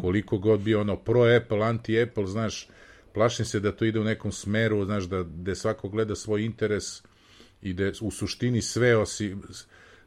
Koliko 0.00 0.38
god 0.38 0.60
bi 0.60 0.74
ono 0.74 0.96
pro-Apple, 0.96 1.58
anti-Apple, 1.58 2.26
znaš, 2.26 2.68
plašim 3.14 3.44
se 3.44 3.60
da 3.60 3.72
to 3.72 3.84
ide 3.84 4.00
u 4.00 4.04
nekom 4.04 4.32
smeru, 4.32 4.84
znaš, 4.84 5.04
da, 5.04 5.22
da 5.22 5.54
svako 5.54 5.88
gleda 5.88 6.16
svoj 6.16 6.44
interes 6.44 7.02
i 7.62 7.72
da 7.72 7.92
u 8.00 8.10
suštini 8.10 8.62
sve 8.62 8.96
osim 8.96 9.42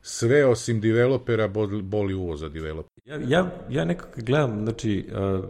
sve 0.02 0.46
osim 0.46 0.82
developera 0.82 1.48
boli, 1.48 1.82
boli 1.82 2.14
uvo 2.14 2.36
za 2.36 2.50
developera. 2.50 3.02
Ja, 3.06 3.20
ja, 3.28 3.66
ja 3.70 3.86
nekako 3.86 4.22
gledam, 4.22 4.64
znači, 4.64 5.08
uh, 5.12 5.46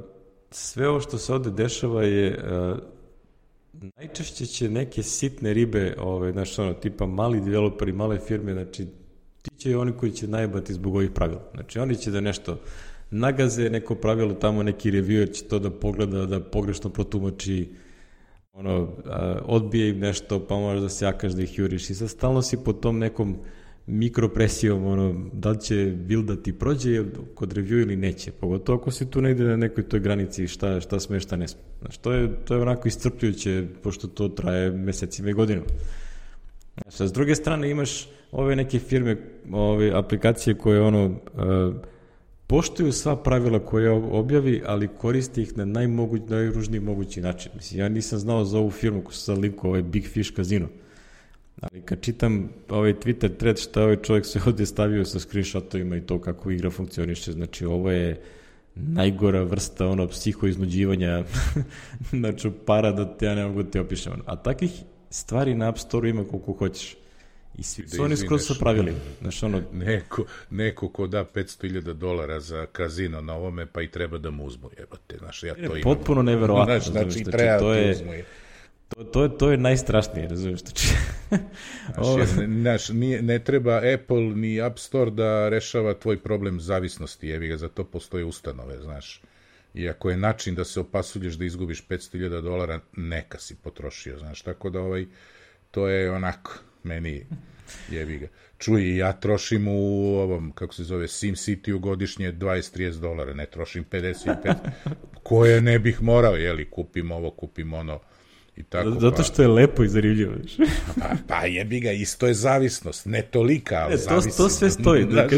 sve 0.51 0.89
ovo 0.89 0.99
što 0.99 1.17
se 1.17 1.33
ovde 1.33 1.51
dešava 1.51 2.03
je, 2.03 2.37
uh, 2.37 2.77
najčešće 3.97 4.45
će 4.45 4.69
neke 4.69 5.03
sitne 5.03 5.53
ribe, 5.53 5.95
ove, 5.99 6.31
znaš, 6.31 6.59
ono, 6.59 6.73
tipa 6.73 7.05
mali 7.05 7.41
developeri, 7.41 7.93
male 7.93 8.19
firme, 8.19 8.53
znači, 8.53 8.87
ti 9.41 9.51
će 9.57 9.77
oni 9.77 9.91
koji 9.91 10.11
će 10.11 10.27
najbati 10.27 10.73
zbog 10.73 10.95
ovih 10.95 11.11
pravila. 11.11 11.41
Znači, 11.53 11.79
oni 11.79 11.95
će 11.95 12.11
da 12.11 12.21
nešto 12.21 12.59
nagaze, 13.11 13.69
neko 13.69 13.95
pravilo 13.95 14.33
tamo, 14.33 14.63
neki 14.63 14.91
reviewer 14.91 15.33
će 15.33 15.43
to 15.43 15.59
da 15.59 15.71
pogleda, 15.71 16.25
da 16.25 16.39
pogrešno 16.39 16.89
protumači, 16.89 17.69
ono, 18.53 18.89
a, 19.05 19.39
odbije 19.45 19.89
im 19.89 19.99
nešto, 19.99 20.47
pa 20.47 20.55
možeš 20.55 20.81
da 20.81 20.89
sjakaš 20.89 21.31
da 21.31 21.41
ih 21.41 21.57
juriš 21.59 21.89
i 21.89 21.95
sad 21.95 22.09
stalno 22.09 22.41
si 22.41 22.57
pod 22.63 22.79
tom 22.79 22.99
nekom 22.99 23.37
mikropresijom, 23.87 24.85
ono, 24.85 25.29
da 25.33 25.49
li 25.49 25.61
će 25.61 25.93
build 25.95 26.25
da 26.25 26.35
ti 26.35 26.53
prođe 26.53 27.03
kod 27.35 27.53
review 27.53 27.81
ili 27.81 27.95
neće, 27.95 28.31
pogotovo 28.31 28.77
ako 28.77 28.91
si 28.91 29.09
tu 29.09 29.21
negde 29.21 29.43
na 29.43 29.57
nekoj 29.57 29.83
toj 29.89 29.99
granici 29.99 30.47
šta, 30.47 30.81
šta 30.81 30.99
sme, 30.99 31.19
šta 31.19 31.35
ne 31.35 31.47
sme. 31.47 31.61
Znaš, 31.79 31.97
to 31.97 32.11
je, 32.11 32.29
to 32.45 32.55
je 32.55 32.61
onako 32.61 32.87
iscrpljujuće, 32.87 33.65
pošto 33.83 34.07
to 34.07 34.27
traje 34.27 34.71
mesecima 34.71 35.29
i 35.29 35.33
godinama. 35.33 35.67
Znaš, 36.81 37.01
a 37.01 37.07
s 37.07 37.13
druge 37.13 37.35
strane 37.35 37.71
imaš 37.71 38.09
ove 38.31 38.55
neke 38.55 38.79
firme, 38.79 39.17
ove 39.51 39.91
aplikacije 39.93 40.57
koje 40.57 40.81
ono, 40.81 41.05
uh, 41.05 41.75
poštuju 42.47 42.91
sva 42.91 43.15
pravila 43.23 43.59
koje 43.59 43.91
objavi, 43.91 44.61
ali 44.65 44.89
koriste 44.97 45.41
ih 45.41 45.57
na 45.57 45.65
najmoguć, 45.65 46.21
najružniji 46.29 46.79
mogući 46.79 47.21
način. 47.21 47.51
Mislim, 47.55 47.79
ja 47.79 47.89
nisam 47.89 48.19
znao 48.19 48.45
za 48.45 48.57
ovu 48.57 48.71
firmu 48.71 49.01
koju 49.01 49.13
sam 49.13 49.39
linko, 49.39 49.67
ovaj 49.67 49.83
Big 49.83 50.07
Fish 50.07 50.35
Casino. 50.35 50.67
Ali 51.71 51.81
kad 51.81 52.01
čitam 52.01 52.49
ovaj 52.69 52.93
Twitter 52.93 53.37
thread 53.37 53.59
šta 53.59 53.83
ovaj 53.83 54.01
čovjek 54.01 54.25
se 54.25 54.39
ovdje 54.45 54.65
stavio 54.65 55.05
sa 55.05 55.19
screenshotovima 55.19 55.97
i 55.97 56.01
to 56.01 56.21
kako 56.21 56.51
igra 56.51 56.69
funkcioniše, 56.69 57.31
znači 57.31 57.65
ovo 57.65 57.91
je 57.91 58.21
najgora 58.75 59.43
vrsta 59.43 59.87
ono 59.87 60.07
psihoiznuđivanja 60.07 61.23
znači 62.19 62.51
para 62.65 62.91
da 62.91 63.17
te 63.17 63.25
ja 63.25 63.35
ne 63.35 63.45
mogu 63.45 63.63
da 63.63 63.71
te 63.71 63.81
opišem. 63.81 64.13
A 64.25 64.35
takvih 64.35 64.71
stvari 65.09 65.55
na 65.55 65.69
App 65.69 65.77
Store 65.77 66.09
ima 66.09 66.23
koliko 66.23 66.53
hoćeš. 66.53 66.95
I 67.57 67.63
svi 67.63 67.83
Da 67.83 67.89
su 67.89 68.03
oni 68.03 68.17
skroz 68.17 68.47
sa 68.47 68.53
pravilima. 68.59 68.97
Znači 69.21 69.45
ono, 69.45 69.61
Neko, 69.73 70.25
neko 70.49 70.89
ko 70.89 71.07
da 71.07 71.25
500.000 71.25 71.93
dolara 71.93 72.39
za 72.39 72.65
kazino 72.65 73.21
na 73.21 73.33
ovome, 73.33 73.65
pa 73.65 73.81
i 73.81 73.87
treba 73.87 74.17
da 74.17 74.31
mu 74.31 74.45
uzmu, 74.45 74.69
jebate, 74.79 75.17
znaš, 75.17 75.43
ja 75.43 75.53
to 75.53 75.61
imam. 75.61 75.81
potpuno 75.83 76.21
neverovatno. 76.21 76.73
Znaš, 76.73 76.91
znači, 76.91 77.05
razumeš, 77.05 77.31
treba 77.31 77.59
to 77.59 77.73
je, 77.73 77.91
uzmu. 77.91 78.11
To, 78.89 79.03
to, 79.03 79.27
to 79.27 79.51
je 79.51 79.57
najstrašnije, 79.57 80.27
razumiješ? 80.27 80.59
Znači, 80.59 80.87
ovo- 81.97 82.25
Znaš, 82.61 82.89
nije, 82.89 83.21
ne 83.21 83.39
treba 83.39 83.81
Apple 83.93 84.21
ni 84.21 84.61
App 84.61 84.79
Store 84.79 85.11
da 85.11 85.49
rešava 85.49 85.93
tvoj 85.93 86.17
problem 86.19 86.59
zavisnosti, 86.59 87.27
jevi 87.27 87.47
ga, 87.47 87.57
za 87.57 87.69
to 87.69 87.83
postoje 87.83 88.25
ustanove, 88.25 88.77
znaš. 88.77 89.21
I 89.73 89.89
ako 89.89 90.09
je 90.09 90.17
način 90.17 90.55
da 90.55 90.63
se 90.63 90.79
opasulješ 90.79 91.33
da 91.33 91.45
izgubiš 91.45 91.87
500.000 91.87 92.41
dolara, 92.41 92.79
neka 92.97 93.39
si 93.39 93.55
potrošio, 93.55 94.17
znaš, 94.19 94.41
tako 94.41 94.69
da 94.69 94.79
ovaj, 94.79 95.05
to 95.71 95.87
je 95.87 96.11
onako, 96.11 96.51
meni 96.83 97.25
jevi 97.89 98.17
ga. 98.17 98.27
Čuj, 98.57 98.97
ja 98.97 99.13
trošim 99.13 99.67
u 99.67 99.79
ovom, 100.17 100.51
kako 100.51 100.73
se 100.73 100.83
zove, 100.83 101.07
Sim 101.07 101.35
City-u 101.35 101.79
godišnje 101.79 102.33
20-30 102.33 102.99
dolara, 102.99 103.33
ne 103.33 103.45
trošim 103.45 103.85
55, 103.91 104.55
koje 105.23 105.61
ne 105.61 105.79
bih 105.79 106.01
morao, 106.01 106.35
jeli, 106.35 106.69
kupim 106.69 107.11
ovo, 107.11 107.31
kupim 107.31 107.73
ono, 107.73 107.99
i 108.57 108.63
tako. 108.63 108.91
zato 108.91 109.15
pa- 109.17 109.23
što 109.23 109.41
je 109.41 109.47
lepo 109.47 109.83
i 109.83 109.87
zanimljivo. 109.87 110.33
znaš. 110.35 110.69
Pa, 110.95 111.05
pa 111.27 111.45
jebi 111.45 111.79
ga, 111.79 111.91
isto 111.91 112.27
je 112.27 112.33
zavisnost, 112.33 113.05
ne 113.05 113.21
tolika, 113.23 113.75
ali 113.75 113.93
E, 113.93 113.97
to, 113.97 114.03
zavisi. 114.03 114.37
to 114.37 114.49
sve 114.49 114.69
stoji, 114.81 115.05
da 115.05 115.27
ti. 115.27 115.37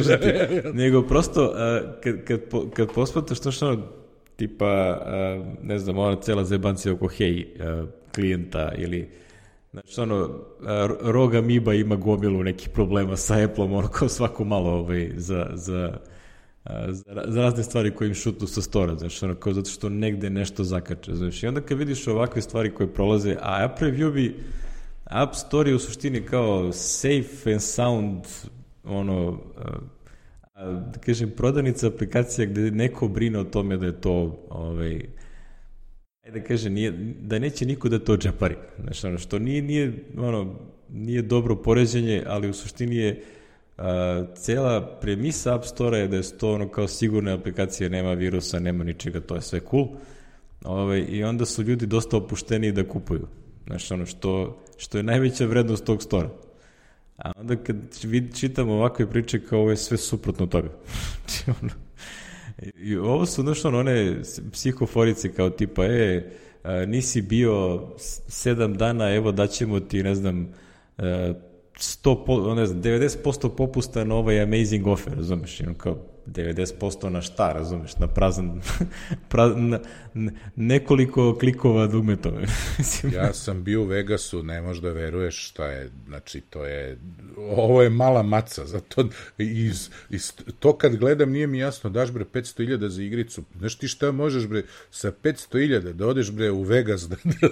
Nego 0.74 1.02
prosto, 1.02 1.46
uh, 1.46 1.54
kad, 2.02 2.24
kad, 2.24 2.42
po- 2.42 2.70
kad 2.70 2.88
posmataš 2.90 3.40
to 3.40 3.52
što 3.52 3.68
ono, 3.68 3.84
tipa, 4.36 5.02
uh, 5.02 5.64
ne 5.64 5.80
znam, 5.80 5.98
ona 5.98 6.16
cela 6.18 6.44
zebancija 6.44 6.94
oko 6.94 7.08
hej, 7.08 7.46
uh, 7.56 7.90
klijenta 8.12 8.72
ili 8.78 9.10
Znači, 9.72 10.02
ono, 10.02 10.40
Roga 11.02 11.42
Miba 11.42 11.74
ima 11.74 11.96
gomilu 11.96 12.44
nekih 12.44 12.70
problema 12.70 13.16
sa 13.16 13.44
Apple-om, 13.44 13.74
ono 13.74 13.88
kao 13.90 14.10
svako 14.10 14.44
malo 14.44 14.70
ovaj, 14.70 15.12
za, 15.16 15.48
za, 15.54 15.98
za, 16.90 17.24
za 17.28 17.42
razne 17.42 17.64
stvari 17.64 17.96
koje 17.96 18.08
im 18.08 18.14
šutnu 18.14 18.48
sa 18.48 18.62
stora, 18.62 18.96
znači, 18.96 19.26
ono, 19.26 19.36
kao 19.36 19.54
zato 19.54 19.70
što 19.70 19.90
negde 19.90 20.30
nešto 20.30 20.64
zakače, 20.64 21.16
znači, 21.16 21.46
i 21.46 21.50
onda 21.50 21.62
kad 21.62 21.78
vidiš 21.78 22.08
ovakve 22.08 22.42
stvari 22.42 22.74
koje 22.74 22.94
prolaze, 22.94 23.36
a 23.42 23.66
App 23.66 23.82
Review 23.82 24.14
bi, 24.14 24.36
App 25.06 25.36
Store 25.36 25.70
je 25.70 25.76
u 25.76 25.80
suštini 25.80 26.22
kao 26.22 26.74
safe 26.74 27.52
and 27.52 27.62
sound, 27.62 28.24
ono, 28.84 29.40
da 30.66 31.00
kažem, 31.06 31.32
prodavnica 31.38 31.88
aplikacija 31.88 32.46
gde 32.46 32.72
neko 32.72 33.08
brine 33.08 33.40
o 33.40 33.44
tome 33.44 33.78
da 33.78 33.86
je 33.86 34.02
to 34.02 34.46
ovaj, 34.50 35.02
da 36.34 36.44
kaže, 36.44 36.70
nije, 36.70 36.92
da 37.22 37.40
neće 37.40 37.66
niko 37.66 37.90
da 37.90 38.00
to 38.00 38.18
džepari. 38.18 38.56
Znači, 38.84 39.08
ono, 39.08 39.18
što 39.18 39.40
nije, 39.40 39.62
nije, 39.62 39.94
ono, 40.18 40.56
nije 40.90 41.22
dobro 41.22 41.56
poređenje, 41.56 42.24
ali 42.28 42.50
u 42.50 42.54
suštini 42.54 42.96
je 42.96 43.24
a, 43.78 44.26
cela 44.36 44.98
premisa 45.02 45.56
App 45.56 45.66
Store 45.66 45.98
je 45.98 46.08
da 46.08 46.18
je 46.18 46.38
to 46.38 46.54
ono 46.54 46.70
kao 46.70 46.88
sigurne 46.88 47.32
aplikacije, 47.32 47.90
nema 47.90 48.14
virusa, 48.14 48.60
nema 48.60 48.84
ničega, 48.84 49.22
to 49.22 49.36
je 49.36 49.42
sve 49.42 49.60
cool. 49.70 49.88
Ove, 50.66 50.82
ovaj, 50.82 51.06
I 51.10 51.24
onda 51.24 51.46
su 51.46 51.64
ljudi 51.64 51.86
dosta 51.86 52.18
opušteni 52.18 52.72
da 52.72 52.88
kupuju. 52.88 53.28
Znači, 53.68 53.94
ono, 53.94 54.06
što, 54.06 54.58
što 54.78 54.98
je 54.98 55.04
najveća 55.04 55.46
vrednost 55.46 55.86
tog 55.86 56.04
stora. 56.04 56.30
A 57.18 57.32
onda 57.36 57.56
kad 57.56 57.76
čitamo 58.36 58.74
ovakve 58.74 59.10
priče 59.10 59.40
kao 59.40 59.60
ovo 59.60 59.70
je 59.70 59.78
sve 59.78 59.98
suprotno 59.98 60.46
toga. 60.46 60.70
Znači, 61.28 61.60
ono, 61.62 61.74
I 62.78 62.96
ovo 62.96 63.26
su, 63.26 63.42
znaš, 63.42 63.66
ono, 63.66 63.80
one 63.80 64.22
psihoforice 64.52 65.34
kao 65.34 65.50
tipa, 65.50 65.86
e, 65.86 66.32
nisi 66.88 67.22
bio 67.22 67.88
sedam 68.28 68.78
dana, 68.78 69.16
evo 69.16 69.32
daćemo 69.32 69.80
ti, 69.80 70.04
ne 70.04 70.16
znam, 70.16 70.54
100, 71.80 72.56
ne 72.56 72.66
znam, 72.66 72.84
90% 72.84 73.56
popusta 73.56 74.04
na 74.04 74.16
ovaj 74.16 74.42
amazing 74.42 74.88
offer, 74.88 75.14
razumeš, 75.16 75.62
kao, 75.78 75.98
90% 76.28 77.10
na 77.10 77.22
šta, 77.22 77.54
razumeš, 77.54 77.98
na 77.98 78.08
prazan, 78.08 78.62
pra, 79.30 79.48
na, 79.48 79.80
nekoliko 80.56 81.38
klikova 81.40 81.88
dugmetove. 81.88 82.46
ja 83.18 83.34
sam 83.34 83.64
bio 83.64 83.82
u 83.82 83.86
Vegasu, 83.86 84.44
ne 84.44 84.62
možeš 84.62 84.82
da 84.82 84.90
veruješ 84.90 85.50
šta 85.50 85.66
je, 85.66 85.90
znači 86.08 86.42
to 86.42 86.66
je, 86.66 86.98
ovo 87.38 87.82
je 87.82 87.90
mala 87.90 88.24
maca, 88.24 88.66
zato 88.66 89.10
iz, 89.38 89.90
iz, 90.10 90.34
to 90.60 90.78
kad 90.78 90.96
gledam 90.96 91.32
nije 91.32 91.48
mi 91.48 91.60
jasno, 91.60 91.90
daš 91.90 92.12
bre 92.12 92.26
500.000 92.26 92.88
za 92.88 93.04
igricu, 93.04 93.44
znaš 93.58 93.76
ti 93.76 93.88
šta 93.88 94.12
možeš 94.12 94.48
bre 94.48 94.64
sa 94.92 95.12
500.000 95.24 95.94
da 95.94 96.08
odeš 96.08 96.32
bre 96.32 96.52
u 96.52 96.62
Vegas 96.62 97.10
da, 97.10 97.16
da, 97.42 97.48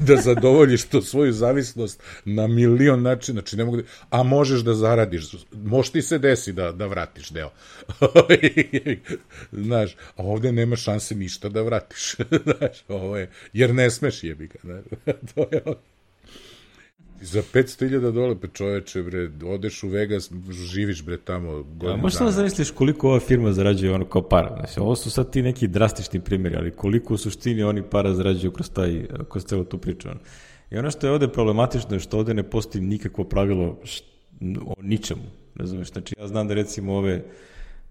da 0.00 0.16
zadovoljiš 0.16 0.84
to 0.84 1.02
svoju 1.02 1.32
zavisnost 1.32 2.02
na 2.24 2.46
milion 2.46 3.02
načina, 3.02 3.40
znači 3.40 3.56
ne 3.56 3.64
mogu 3.64 3.76
da, 3.76 3.82
a 4.10 4.22
možeš 4.22 4.60
da 4.60 4.74
zaradiš, 4.74 5.24
može 5.52 5.92
ti 5.92 6.02
se 6.02 6.18
desi 6.18 6.52
da, 6.52 6.72
da 6.72 6.86
vratiš 6.86 7.30
deo. 7.30 7.50
znaš, 9.52 9.96
a 10.16 10.22
ovde 10.22 10.52
nema 10.52 10.76
šanse 10.76 11.14
ništa 11.14 11.48
da 11.48 11.62
vratiš, 11.62 12.16
znaš, 12.44 12.84
ovo 12.88 13.16
je, 13.16 13.30
jer 13.52 13.74
ne 13.74 13.90
smeš 13.90 14.24
jebi 14.24 14.46
ga, 14.46 14.58
znaš, 14.62 14.84
to 15.34 15.46
je 15.52 15.62
ono. 15.64 15.76
Za 17.20 17.42
500.000 17.42 18.12
dolara, 18.12 18.34
pe 18.34 18.48
čoveče, 18.54 19.02
bre, 19.02 19.30
odeš 19.44 19.82
u 19.82 19.88
Vegas, 19.88 20.30
živiš, 20.50 21.02
bre, 21.04 21.16
tamo 21.16 21.52
godinu 21.52 21.76
dana. 21.78 22.02
Možeš 22.02 22.18
da 22.18 22.30
zamisliš 22.30 22.70
koliko 22.70 23.08
ova 23.08 23.20
firma 23.20 23.52
zarađuje 23.52 23.94
ono 23.94 24.04
kao 24.04 24.28
para. 24.28 24.56
Znači, 24.56 24.80
ovo 24.80 24.96
su 24.96 25.10
sad 25.10 25.32
ti 25.32 25.42
neki 25.42 25.68
drastični 25.68 26.20
primjeri, 26.20 26.56
ali 26.56 26.70
koliko 26.70 27.14
u 27.14 27.16
suštini 27.16 27.62
oni 27.62 27.82
para 27.90 28.14
zarađuju 28.14 28.52
kroz, 28.52 28.70
taj, 28.70 29.06
kroz 29.28 29.44
celo 29.44 29.64
tu 29.64 29.78
priču. 29.78 30.08
Ono. 30.08 30.20
I 30.70 30.78
ono 30.78 30.90
što 30.90 31.06
je 31.06 31.12
ovde 31.12 31.28
problematično 31.28 31.94
je 31.94 32.00
što 32.00 32.18
ovde 32.18 32.34
ne 32.34 32.42
postoji 32.42 32.84
nikakvo 32.84 33.24
pravilo 33.24 33.78
št, 33.84 34.04
o 34.66 34.74
ničemu. 34.82 35.22
Razumeš, 35.54 35.92
znači 35.92 36.14
ja 36.18 36.26
znam 36.26 36.48
da 36.48 36.54
recimo 36.54 36.94
ove 36.94 37.24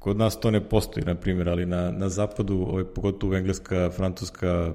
Kod 0.08 0.18
nas 0.18 0.40
to 0.40 0.52
ne 0.52 0.62
postoji, 0.70 1.06
na 1.06 1.16
primjer, 1.16 1.50
ali 1.50 1.66
na, 1.66 1.92
na 1.92 2.10
zapadu, 2.10 2.56
ovaj, 2.56 2.84
pogotovo 2.84 3.36
Engleska, 3.36 3.90
Francuska, 3.96 4.74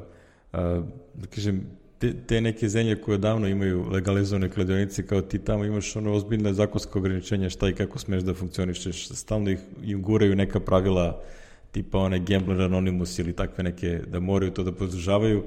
a, 0.52 0.82
da 1.14 1.26
kažem, 1.26 1.62
te, 1.98 2.12
te 2.26 2.40
neke 2.40 2.68
zemlje 2.68 3.00
koje 3.00 3.18
davno 3.18 3.48
imaju 3.48 3.86
legalizovane 3.90 4.50
kladionice, 4.50 5.06
kao 5.06 5.20
ti 5.20 5.38
tamo 5.38 5.64
imaš 5.64 5.96
ono 5.96 6.12
ozbiljne 6.12 6.52
zakonske 6.52 6.98
ograničenja 6.98 7.50
šta 7.50 7.68
i 7.68 7.72
kako 7.72 7.98
smeš 7.98 8.22
da 8.22 8.34
funkcionišeš, 8.34 9.08
stalno 9.08 9.50
ih 9.50 9.58
guraju 9.96 10.36
neka 10.36 10.60
pravila 10.60 11.22
tipa 11.70 11.98
one 11.98 12.18
Gambler 12.18 12.58
Anonymous 12.58 13.20
ili 13.20 13.32
takve 13.32 13.64
neke, 13.64 14.00
da 14.06 14.20
moraju 14.20 14.52
to 14.52 14.62
da 14.62 14.72
podržavaju, 14.72 15.44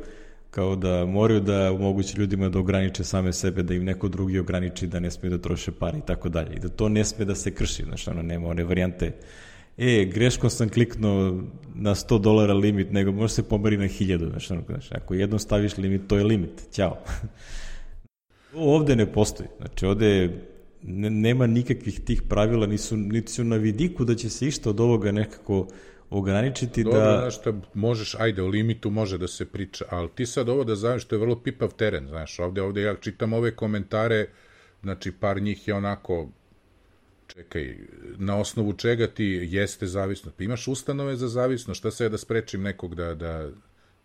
kao 0.51 0.75
da 0.75 1.05
moraju 1.05 1.39
da 1.39 1.71
omogući 1.71 2.17
ljudima 2.19 2.49
da 2.49 2.59
ograniče 2.59 3.03
same 3.03 3.33
sebe, 3.33 3.63
da 3.63 3.73
im 3.73 3.85
neko 3.85 4.07
drugi 4.07 4.39
ograniči 4.39 4.87
da 4.87 4.99
ne 4.99 5.11
smiju 5.11 5.37
da 5.37 5.37
troše 5.37 5.71
pare 5.71 5.97
i 5.97 6.05
tako 6.07 6.29
dalje. 6.29 6.55
I 6.55 6.59
da 6.59 6.69
to 6.69 6.89
ne 6.89 7.05
sme 7.05 7.25
da 7.25 7.35
se 7.35 7.53
krši, 7.53 7.83
znači 7.83 8.09
ono, 8.09 8.21
nema 8.21 8.47
one 8.47 8.63
varijante 8.63 9.11
e, 9.77 10.05
greškom 10.05 10.49
sam 10.49 10.69
kliknuo 10.69 11.41
na 11.75 11.95
100 11.95 12.19
dolara 12.21 12.53
limit, 12.53 12.91
nego 12.91 13.11
može 13.11 13.33
se 13.33 13.49
pomeri 13.49 13.77
na 13.77 13.85
1000, 13.85 14.29
znači, 14.29 14.47
znači, 14.47 14.89
ako 14.91 15.13
jednom 15.13 15.39
staviš 15.39 15.77
limit, 15.77 16.07
to 16.07 16.17
je 16.17 16.23
limit, 16.23 16.71
ćao. 16.71 16.97
ovde 18.53 18.95
ne 18.95 19.13
postoji, 19.13 19.49
znači 19.57 19.85
ovde 19.85 20.29
ne, 20.81 21.09
nema 21.09 21.47
nikakvih 21.47 21.99
tih 21.99 22.21
pravila, 22.21 22.67
nisu, 22.67 22.97
niti 22.97 23.31
su 23.31 23.43
na 23.43 23.55
vidiku 23.55 24.05
da 24.05 24.15
će 24.15 24.29
se 24.29 24.47
išta 24.47 24.69
od 24.69 24.79
ovoga 24.79 25.11
nekako 25.11 25.67
ograničiti 26.09 26.83
Dobro, 26.83 26.99
da... 26.99 27.05
Dobro, 27.05 27.21
znaš 27.21 27.35
šta, 27.35 27.53
možeš, 27.73 28.15
ajde, 28.19 28.41
o 28.41 28.47
limitu 28.47 28.89
može 28.89 29.17
da 29.17 29.27
se 29.27 29.45
priča, 29.45 29.85
ali 29.89 30.09
ti 30.15 30.25
sad 30.25 30.49
ovo 30.49 30.63
da 30.63 30.75
znaš, 30.75 31.05
to 31.05 31.15
je 31.15 31.19
vrlo 31.19 31.35
pipav 31.35 31.73
teren, 31.73 32.07
znaš, 32.07 32.39
ovde, 32.39 32.61
ovde 32.61 32.81
ja 32.81 32.95
čitam 32.95 33.33
ove 33.33 33.55
komentare, 33.55 34.27
znači 34.81 35.11
par 35.11 35.41
njih 35.41 35.67
je 35.67 35.73
onako 35.73 36.29
Čekaj, 37.27 37.77
na 38.17 38.37
osnovu 38.37 38.73
čega 38.73 39.07
ti 39.07 39.47
jeste 39.51 39.87
zavisno? 39.87 40.31
Pa 40.37 40.43
imaš 40.43 40.67
ustanove 40.67 41.15
za 41.15 41.27
zavisno, 41.27 41.73
šta 41.73 41.91
se 41.91 42.03
je 42.03 42.09
da 42.09 42.17
sprečim 42.17 42.61
nekog 42.61 42.95
da, 42.95 43.15
da 43.15 43.49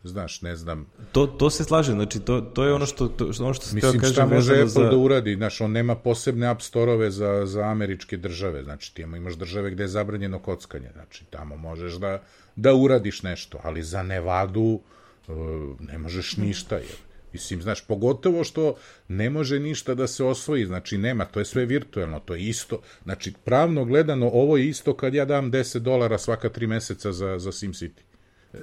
znaš, 0.03 0.43
ne 0.43 0.57
znam. 0.57 0.87
To, 1.13 1.27
to 1.27 1.51
se 1.51 1.65
slaže, 1.65 1.93
znači 1.93 2.21
to, 2.21 2.41
to 2.41 2.65
je 2.65 2.73
ono 2.73 2.87
što, 2.87 3.09
to, 3.09 3.31
ono 3.41 3.55
što 3.55 3.67
se 3.67 3.75
Mislim, 3.75 4.01
kažem 4.01 4.13
šta 4.13 4.27
može 4.27 4.53
Apple 4.53 4.69
za... 4.69 4.91
da 4.91 4.97
uradi, 4.97 5.35
znaš, 5.35 5.61
on 5.61 5.73
nema 5.73 5.95
posebne 5.95 6.47
app 6.47 6.61
storove 6.61 7.11
za, 7.11 7.47
za 7.47 7.61
američke 7.61 8.17
države, 8.17 8.63
znači 8.63 8.95
ti 8.95 9.03
imaš 9.03 9.35
države 9.35 9.71
gde 9.71 9.83
je 9.83 9.89
zabranjeno 9.89 10.39
kockanje, 10.39 10.91
znači 10.93 11.25
tamo 11.31 11.57
možeš 11.57 11.93
da, 11.93 12.23
da 12.57 12.75
uradiš 12.75 13.23
nešto, 13.23 13.61
ali 13.63 13.83
za 13.83 14.03
Nevadu 14.03 14.81
uh, 15.29 15.37
ne 15.81 15.99
možeš 15.99 16.37
ništa, 16.37 16.77
jer 16.77 16.97
Mislim, 17.33 17.63
znaš, 17.63 17.87
pogotovo 17.87 18.45
što 18.45 18.75
ne 19.09 19.31
može 19.31 19.61
ništa 19.61 19.95
da 19.95 20.07
se 20.07 20.25
osvoji, 20.25 20.67
znači 20.67 20.99
nema, 20.99 21.25
to 21.25 21.39
je 21.39 21.45
sve 21.45 21.67
virtuelno, 21.67 22.21
to 22.21 22.35
je 22.35 22.43
isto. 22.43 22.81
Znači, 23.05 23.33
pravno 23.45 23.85
gledano, 23.85 24.31
ovo 24.33 24.57
je 24.57 24.69
isto 24.69 24.95
kad 24.95 25.15
ja 25.15 25.25
dam 25.25 25.53
10 25.53 25.79
dolara 25.79 26.19
svaka 26.19 26.49
tri 26.49 26.67
meseca 26.67 27.13
za, 27.13 27.39
za 27.39 27.53
SimCity. 27.53 28.11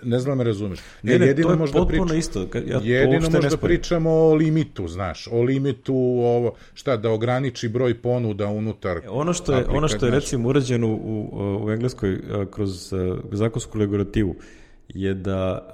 Ne 0.03 0.19
znam 0.19 0.37
da 0.37 0.43
me 0.43 0.49
razumeš. 0.49 0.79
Ne, 1.03 1.19
ne, 1.19 1.27
jedino 1.27 1.47
to 1.47 1.53
je 1.53 1.57
možda 1.57 1.79
potpuno 1.79 2.05
pričam, 2.05 2.17
isto. 2.17 2.47
Ja 2.65 2.79
jedino 2.83 3.29
možda 3.29 3.57
pričamo 3.57 4.11
o 4.11 4.33
limitu, 4.33 4.87
znaš, 4.87 5.27
o 5.31 5.41
limitu, 5.41 5.95
ovo, 6.23 6.55
šta, 6.73 6.97
da 6.97 7.09
ograniči 7.09 7.69
broj 7.69 8.01
ponuda 8.01 8.47
unutar 8.47 8.97
e, 8.97 9.09
Ono 9.09 9.33
što 9.33 9.53
je, 9.53 9.65
ono 9.69 9.87
što 9.87 10.05
je 10.05 10.11
recimo 10.11 10.49
urađeno 10.49 10.87
u, 10.87 11.65
u 11.65 11.71
Engleskoj 11.71 12.19
kroz 12.51 12.93
zakonsku 13.31 13.79
regulativu, 13.79 14.35
je 14.89 15.13
da 15.13 15.69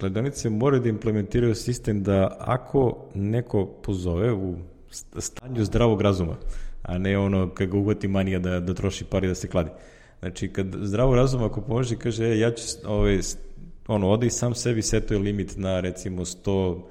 kladionice 0.00 0.50
moraju 0.50 0.82
da 0.82 0.88
implementiraju 0.88 1.54
sistem 1.54 2.02
da 2.02 2.36
ako 2.40 3.08
neko 3.14 3.66
pozove 3.66 4.32
u 4.32 4.56
stanju 5.18 5.64
zdravog 5.64 6.00
razuma, 6.00 6.36
a 6.82 6.98
ne 6.98 7.18
ono 7.18 7.50
kad 7.54 7.68
ga 7.68 7.78
ugoti 7.78 8.08
manija 8.08 8.38
da, 8.38 8.60
da 8.60 8.74
troši 8.74 9.04
pari 9.04 9.28
da 9.28 9.34
se 9.34 9.48
kladi. 9.48 9.70
Znači, 10.20 10.48
kad 10.48 10.66
zdravo 10.82 11.14
razum 11.14 11.42
ako 11.42 11.60
pomože 11.60 11.96
kaže, 11.96 12.24
e, 12.24 12.38
ja 12.38 12.50
ću, 12.50 12.64
ovaj, 12.86 13.20
ono, 13.86 14.10
ode 14.10 14.26
i 14.26 14.30
sam 14.30 14.54
sebi 14.54 14.82
setuje 14.82 15.18
limit 15.18 15.56
na, 15.56 15.80
recimo, 15.80 16.24
100 16.24 16.82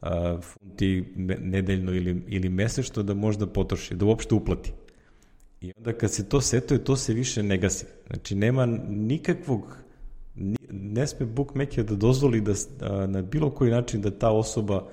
a, 0.00 0.38
funti 0.40 1.04
nedeljno 1.40 1.94
ili, 1.94 2.22
ili 2.28 2.48
mesečno 2.48 3.02
da 3.02 3.14
možda 3.14 3.46
potroši, 3.46 3.94
da 3.94 4.04
uopšte 4.04 4.34
uplati. 4.34 4.72
I 5.60 5.72
onda 5.76 5.92
kad 5.92 6.12
se 6.12 6.28
to 6.28 6.40
setuje, 6.40 6.84
to 6.84 6.96
se 6.96 7.14
više 7.14 7.42
ne 7.42 7.58
gasi. 7.58 7.86
Znači, 8.06 8.34
nema 8.34 8.66
nikakvog 8.88 9.76
ne 10.70 11.06
sme 11.06 11.26
bookmaker 11.26 11.84
da 11.84 11.94
dozvoli 11.94 12.40
da 12.40 12.54
na 13.06 13.22
bilo 13.22 13.50
koji 13.50 13.70
način 13.70 14.00
da 14.00 14.10
ta 14.10 14.30
osoba 14.30 14.88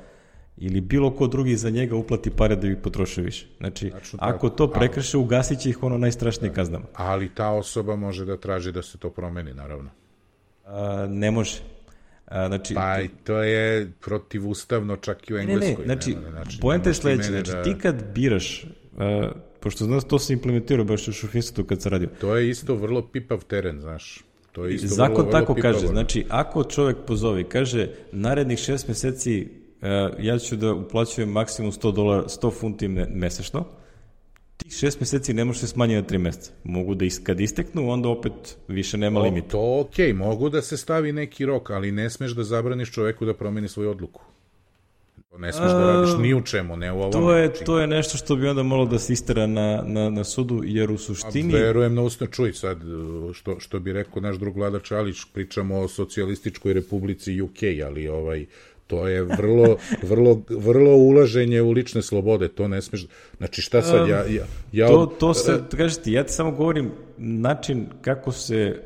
ili 0.57 0.81
bilo 0.81 1.15
ko 1.15 1.27
drugi 1.27 1.55
za 1.55 1.69
njega 1.69 1.95
uplati 1.95 2.29
pare 2.29 2.55
da 2.55 2.67
bi 2.67 2.81
potrošio 2.81 3.23
više. 3.23 3.47
Znači, 3.57 3.89
znači 3.89 4.17
ako 4.19 4.49
to 4.49 4.71
prekrše, 4.71 5.17
ugasit 5.17 5.59
će 5.59 5.69
ih 5.69 5.83
ono 5.83 5.97
najstrašnije 5.97 6.53
kaznama. 6.53 6.85
Ali 6.93 7.29
ta 7.29 7.49
osoba 7.49 7.95
može 7.95 8.25
da 8.25 8.37
traži 8.37 8.71
da 8.71 8.81
se 8.81 8.97
to 8.97 9.09
promeni, 9.09 9.53
naravno. 9.53 9.89
A, 10.65 11.07
ne 11.09 11.31
može. 11.31 11.59
A, 12.25 12.47
znači, 12.47 12.73
pa 12.73 13.01
i 13.01 13.09
to 13.23 13.43
je 13.43 13.91
protivustavno 14.01 14.95
čak 14.95 15.29
i 15.29 15.33
u 15.33 15.37
Engleskoj. 15.37 15.69
Ne, 15.69 15.77
ne, 15.77 15.85
znači, 15.85 16.15
znači 16.31 16.59
poenta 16.61 16.89
je 16.89 16.93
sledeća, 16.93 17.29
znači 17.29 17.51
da... 17.51 17.63
ti 17.63 17.75
kad 17.81 18.03
biraš, 18.13 18.65
a, 18.97 19.31
pošto 19.59 19.85
znaš, 19.85 20.03
to 20.03 20.19
se 20.19 20.33
implementirao 20.33 20.85
baš 20.85 21.07
u 21.07 21.11
Šufinstatu 21.11 21.63
kad 21.63 21.81
se 21.81 21.89
radio. 21.89 22.09
To 22.21 22.35
je 22.35 22.49
isto 22.49 22.75
vrlo 22.75 23.07
pipav 23.07 23.43
teren, 23.45 23.81
znaš. 23.81 24.23
To 24.57 24.65
je 24.65 24.75
isto 24.75 24.87
Zakon 24.87 25.15
vrlo, 25.15 25.23
vrlo 25.23 25.39
tako 25.39 25.53
pipavo. 25.53 25.73
kaže, 25.73 25.87
znači 25.87 26.25
ako 26.29 26.63
čovek 26.63 26.97
pozove 27.07 27.41
i 27.41 27.43
kaže 27.43 27.89
narednih 28.11 28.59
šest 28.59 28.87
meseci 28.87 29.47
ja 30.19 30.39
ću 30.39 30.55
da 30.55 30.73
uplaćujem 30.73 31.29
maksimum 31.29 31.71
100, 31.71 31.93
dolar, 31.93 32.23
100 32.23 32.53
funti 32.59 32.87
mesečno, 32.87 33.65
tih 34.57 34.73
šest 34.73 34.99
meseci 34.99 35.33
ne 35.33 35.45
može 35.45 35.59
se 35.59 35.67
smanjiti 35.67 36.01
na 36.01 36.07
tri 36.07 36.17
meseca. 36.17 36.51
Mogu 36.63 36.95
da 36.95 37.05
is, 37.05 37.19
kad 37.23 37.39
isteknu, 37.39 37.89
onda 37.89 38.09
opet 38.09 38.57
više 38.67 38.97
nema 38.97 39.19
limita. 39.19 39.47
To 39.47 39.79
okej, 39.79 40.13
okay. 40.13 40.17
mogu 40.17 40.49
da 40.49 40.61
se 40.61 40.77
stavi 40.77 41.11
neki 41.11 41.45
rok, 41.45 41.69
ali 41.69 41.91
ne 41.91 42.09
smeš 42.09 42.31
da 42.31 42.43
zabraniš 42.43 42.91
čoveku 42.91 43.25
da 43.25 43.33
promeni 43.33 43.67
svoju 43.67 43.89
odluku. 43.89 44.21
Ne 45.39 45.53
smeš 45.53 45.71
da 45.71 45.93
radiš 45.93 46.17
ni 46.19 46.33
u 46.33 46.41
čemu, 46.41 46.75
ne 46.75 46.91
u 46.91 46.97
ovom. 46.99 47.11
To 47.11 47.33
je, 47.33 47.53
to 47.53 47.79
je 47.79 47.87
nešto 47.87 48.17
što 48.17 48.35
bi 48.35 48.47
onda 48.47 48.63
malo 48.63 48.85
da 48.85 48.99
se 48.99 49.13
istera 49.13 49.47
na, 49.47 49.83
na, 49.85 50.09
na 50.09 50.23
sudu, 50.23 50.61
jer 50.63 50.91
u 50.91 50.97
suštini... 50.97 51.55
A 51.55 51.57
verujem 51.57 51.95
na 51.95 52.01
usno, 52.01 52.27
čuj 52.27 52.53
sad, 52.53 52.77
što, 53.33 53.59
što 53.59 53.79
bi 53.79 53.93
rekao 53.93 54.21
naš 54.21 54.35
drug 54.35 54.57
Vlada 54.57 54.79
Čalić, 54.79 55.17
pričamo 55.33 55.79
o 55.79 55.87
socijalističkoj 55.87 56.73
republici 56.73 57.41
UK, 57.41 57.63
ali 57.85 58.07
ovaj, 58.07 58.45
to 58.87 59.07
je 59.07 59.23
vrlo, 59.23 59.77
vrlo, 60.09 60.41
vrlo 60.49 60.95
ulaženje 60.95 61.61
u 61.61 61.71
lične 61.71 62.01
slobode, 62.01 62.47
to 62.47 62.67
ne 62.67 62.81
smeš, 62.81 63.07
znači 63.37 63.61
šta 63.61 63.81
sad, 63.81 64.09
ja... 64.09 64.25
ja, 64.25 64.45
ja 64.71 64.87
to, 64.87 65.05
to 65.19 65.33
se, 65.33 65.51
da 65.71 65.77
kažeš 65.77 65.97
ti, 65.97 66.11
ja 66.11 66.23
ti 66.23 66.33
samo 66.33 66.51
govorim 66.51 66.91
način 67.17 67.85
kako 68.01 68.31
se, 68.31 68.81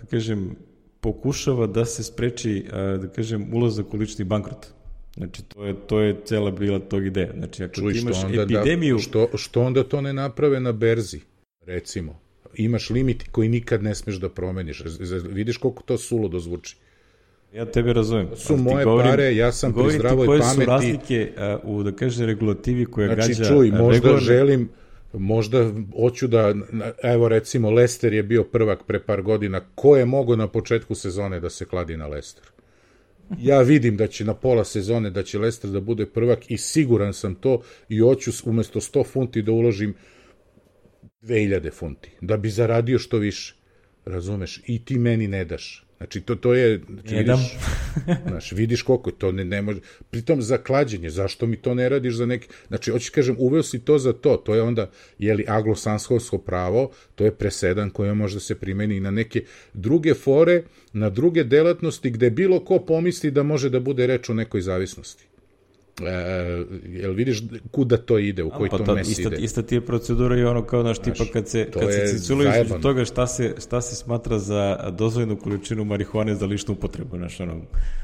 da 0.00 0.06
kažem, 0.10 0.56
pokušava 1.00 1.66
da 1.66 1.84
se 1.84 2.02
spreči, 2.02 2.64
da 2.72 3.08
kažem, 3.16 3.54
ulazak 3.54 3.94
u 3.94 3.96
lični 3.96 4.24
bankrot. 4.24 4.66
Znači, 5.20 5.42
to 5.42 5.64
je, 5.64 5.74
to 5.86 6.00
je 6.00 6.16
cela 6.24 6.50
bila 6.50 6.78
tog 6.78 7.06
ideja. 7.06 7.32
Znači, 7.36 7.64
ako 7.64 7.74
Čuj, 7.74 7.92
ti 7.92 7.98
imaš 7.98 8.24
onda 8.24 8.36
da- 8.36 8.42
epidemiju... 8.42 8.96
Da, 8.96 9.02
što, 9.02 9.28
što 9.34 9.62
onda 9.62 9.84
to 9.84 10.00
ne 10.00 10.12
naprave 10.12 10.60
na 10.60 10.72
berzi, 10.72 11.20
recimo? 11.66 12.18
Imaš 12.54 12.90
limit 12.90 13.24
koji 13.30 13.48
nikad 13.48 13.82
ne 13.82 13.94
smeš 13.94 14.16
da 14.16 14.28
promeniš. 14.28 14.82
Vidiš 15.28 15.56
koliko 15.56 15.82
to 15.82 15.98
sulo 15.98 16.28
dozvuči. 16.28 16.76
Ja 17.54 17.64
tebe 17.64 17.92
razumem. 17.92 18.28
To 18.28 18.36
su 18.36 18.56
moje 18.56 18.84
govorim, 18.84 19.10
pare, 19.10 19.36
ja 19.36 19.52
sam 19.52 19.72
pri 19.72 19.92
zdravoj 19.92 20.26
koje 20.26 20.40
pameti. 20.40 20.56
koje 20.56 20.64
su 20.66 20.70
razlike 20.70 21.32
uh, 21.64 21.76
u, 21.76 21.82
da 21.82 21.92
kaže, 21.92 22.26
regulativi 22.26 22.86
koja 22.86 23.06
znači, 23.06 23.20
gađa... 23.20 23.34
Znači, 23.34 23.50
čuj, 23.50 23.70
možda 23.70 23.92
regularne... 23.92 24.20
želim, 24.20 24.68
možda 25.12 25.72
hoću 25.96 26.26
da, 26.26 26.54
evo 27.02 27.28
recimo, 27.28 27.70
Lester 27.70 28.12
je 28.12 28.22
bio 28.22 28.44
prvak 28.44 28.84
pre 28.86 29.00
par 29.00 29.22
godina, 29.22 29.60
ko 29.74 29.96
je 29.96 30.04
mogao 30.04 30.36
na 30.36 30.48
početku 30.48 30.94
sezone 30.94 31.40
da 31.40 31.50
se 31.50 31.64
kladi 31.64 31.96
na 31.96 32.06
Lester? 32.06 32.44
Ja 33.38 33.60
vidim 33.62 33.96
da 33.96 34.06
će 34.06 34.24
na 34.24 34.34
pola 34.34 34.64
sezone 34.64 35.10
da 35.10 35.22
će 35.22 35.38
Leicester 35.38 35.70
da 35.70 35.80
bude 35.80 36.06
prvak 36.06 36.50
i 36.50 36.58
siguran 36.58 37.14
sam 37.14 37.34
to 37.34 37.62
i 37.88 37.98
hoću 37.98 38.30
umesto 38.44 38.80
100 38.80 39.06
funti 39.06 39.42
da 39.42 39.52
uložim 39.52 39.94
2000 41.22 41.72
funti, 41.72 42.10
da 42.20 42.36
bi 42.36 42.50
zaradio 42.50 42.98
što 42.98 43.18
više. 43.18 43.54
Razumeš? 44.04 44.60
I 44.66 44.84
ti 44.84 44.98
meni 44.98 45.28
ne 45.28 45.44
daš. 45.44 45.89
Znači, 46.00 46.20
to, 46.20 46.34
to 46.34 46.54
je... 46.54 46.80
Znači, 46.88 47.14
Jedan. 47.14 47.38
vidiš, 47.38 47.58
znaš, 48.28 48.52
vidiš 48.52 48.82
koliko 48.82 49.10
to 49.10 49.32
ne, 49.32 49.44
ne 49.44 49.62
može... 49.62 49.80
Pritom, 50.10 50.42
za 50.42 50.58
klađenje, 50.58 51.10
zašto 51.10 51.46
mi 51.46 51.56
to 51.56 51.74
ne 51.74 51.88
radiš 51.88 52.14
za 52.14 52.26
neki... 52.26 52.48
Znači, 52.68 52.90
hoćeš 52.90 53.10
kažem, 53.10 53.36
uveo 53.38 53.62
si 53.62 53.78
to 53.84 53.98
za 53.98 54.12
to, 54.12 54.36
to 54.36 54.54
je 54.54 54.62
onda, 54.62 54.90
jeli, 55.18 55.44
aglosanskovsko 55.48 56.38
pravo, 56.38 56.90
to 57.14 57.24
je 57.24 57.34
presedan 57.34 57.90
koji 57.90 58.14
može 58.14 58.36
da 58.36 58.40
se 58.40 58.54
primeni 58.54 58.96
i 58.96 59.00
na 59.00 59.10
neke 59.10 59.44
druge 59.74 60.14
fore, 60.14 60.62
na 60.92 61.10
druge 61.10 61.44
delatnosti 61.44 62.10
gde 62.10 62.30
bilo 62.30 62.64
ko 62.64 62.78
pomisli 62.78 63.30
da 63.30 63.42
može 63.42 63.70
da 63.70 63.80
bude 63.80 64.06
reč 64.06 64.28
o 64.28 64.34
nekoj 64.34 64.60
zavisnosti. 64.60 65.29
E, 66.06 66.64
jel 66.84 67.12
vidiš 67.12 67.42
kuda 67.70 67.96
to 67.96 68.18
ide, 68.18 68.42
u 68.42 68.50
koji 68.50 68.70
pa 68.70 68.78
to 68.78 68.94
mes 68.94 69.08
ista, 69.08 69.22
ide? 69.22 69.36
Ista 69.36 69.62
ti 69.62 69.74
je 69.74 69.80
procedura 69.80 70.36
i 70.36 70.44
ono 70.44 70.64
kao, 70.64 70.82
znaš, 70.82 70.98
tipa 70.98 71.24
kad 71.32 71.48
se, 71.48 71.70
kad 71.70 71.92
se 71.92 72.06
ciculuješ 72.06 72.70
od 72.70 72.82
toga 72.82 73.04
šta 73.04 73.26
se, 73.26 73.54
šta 73.58 73.80
se 73.80 73.96
smatra 73.96 74.38
za 74.38 74.90
dozvoljenu 74.90 75.36
količinu 75.36 75.84
marihuane 75.84 76.34
za 76.34 76.46
ličnu 76.46 76.74
upotrebu, 76.74 77.16
znaš, 77.16 77.40
ono, 77.40 77.52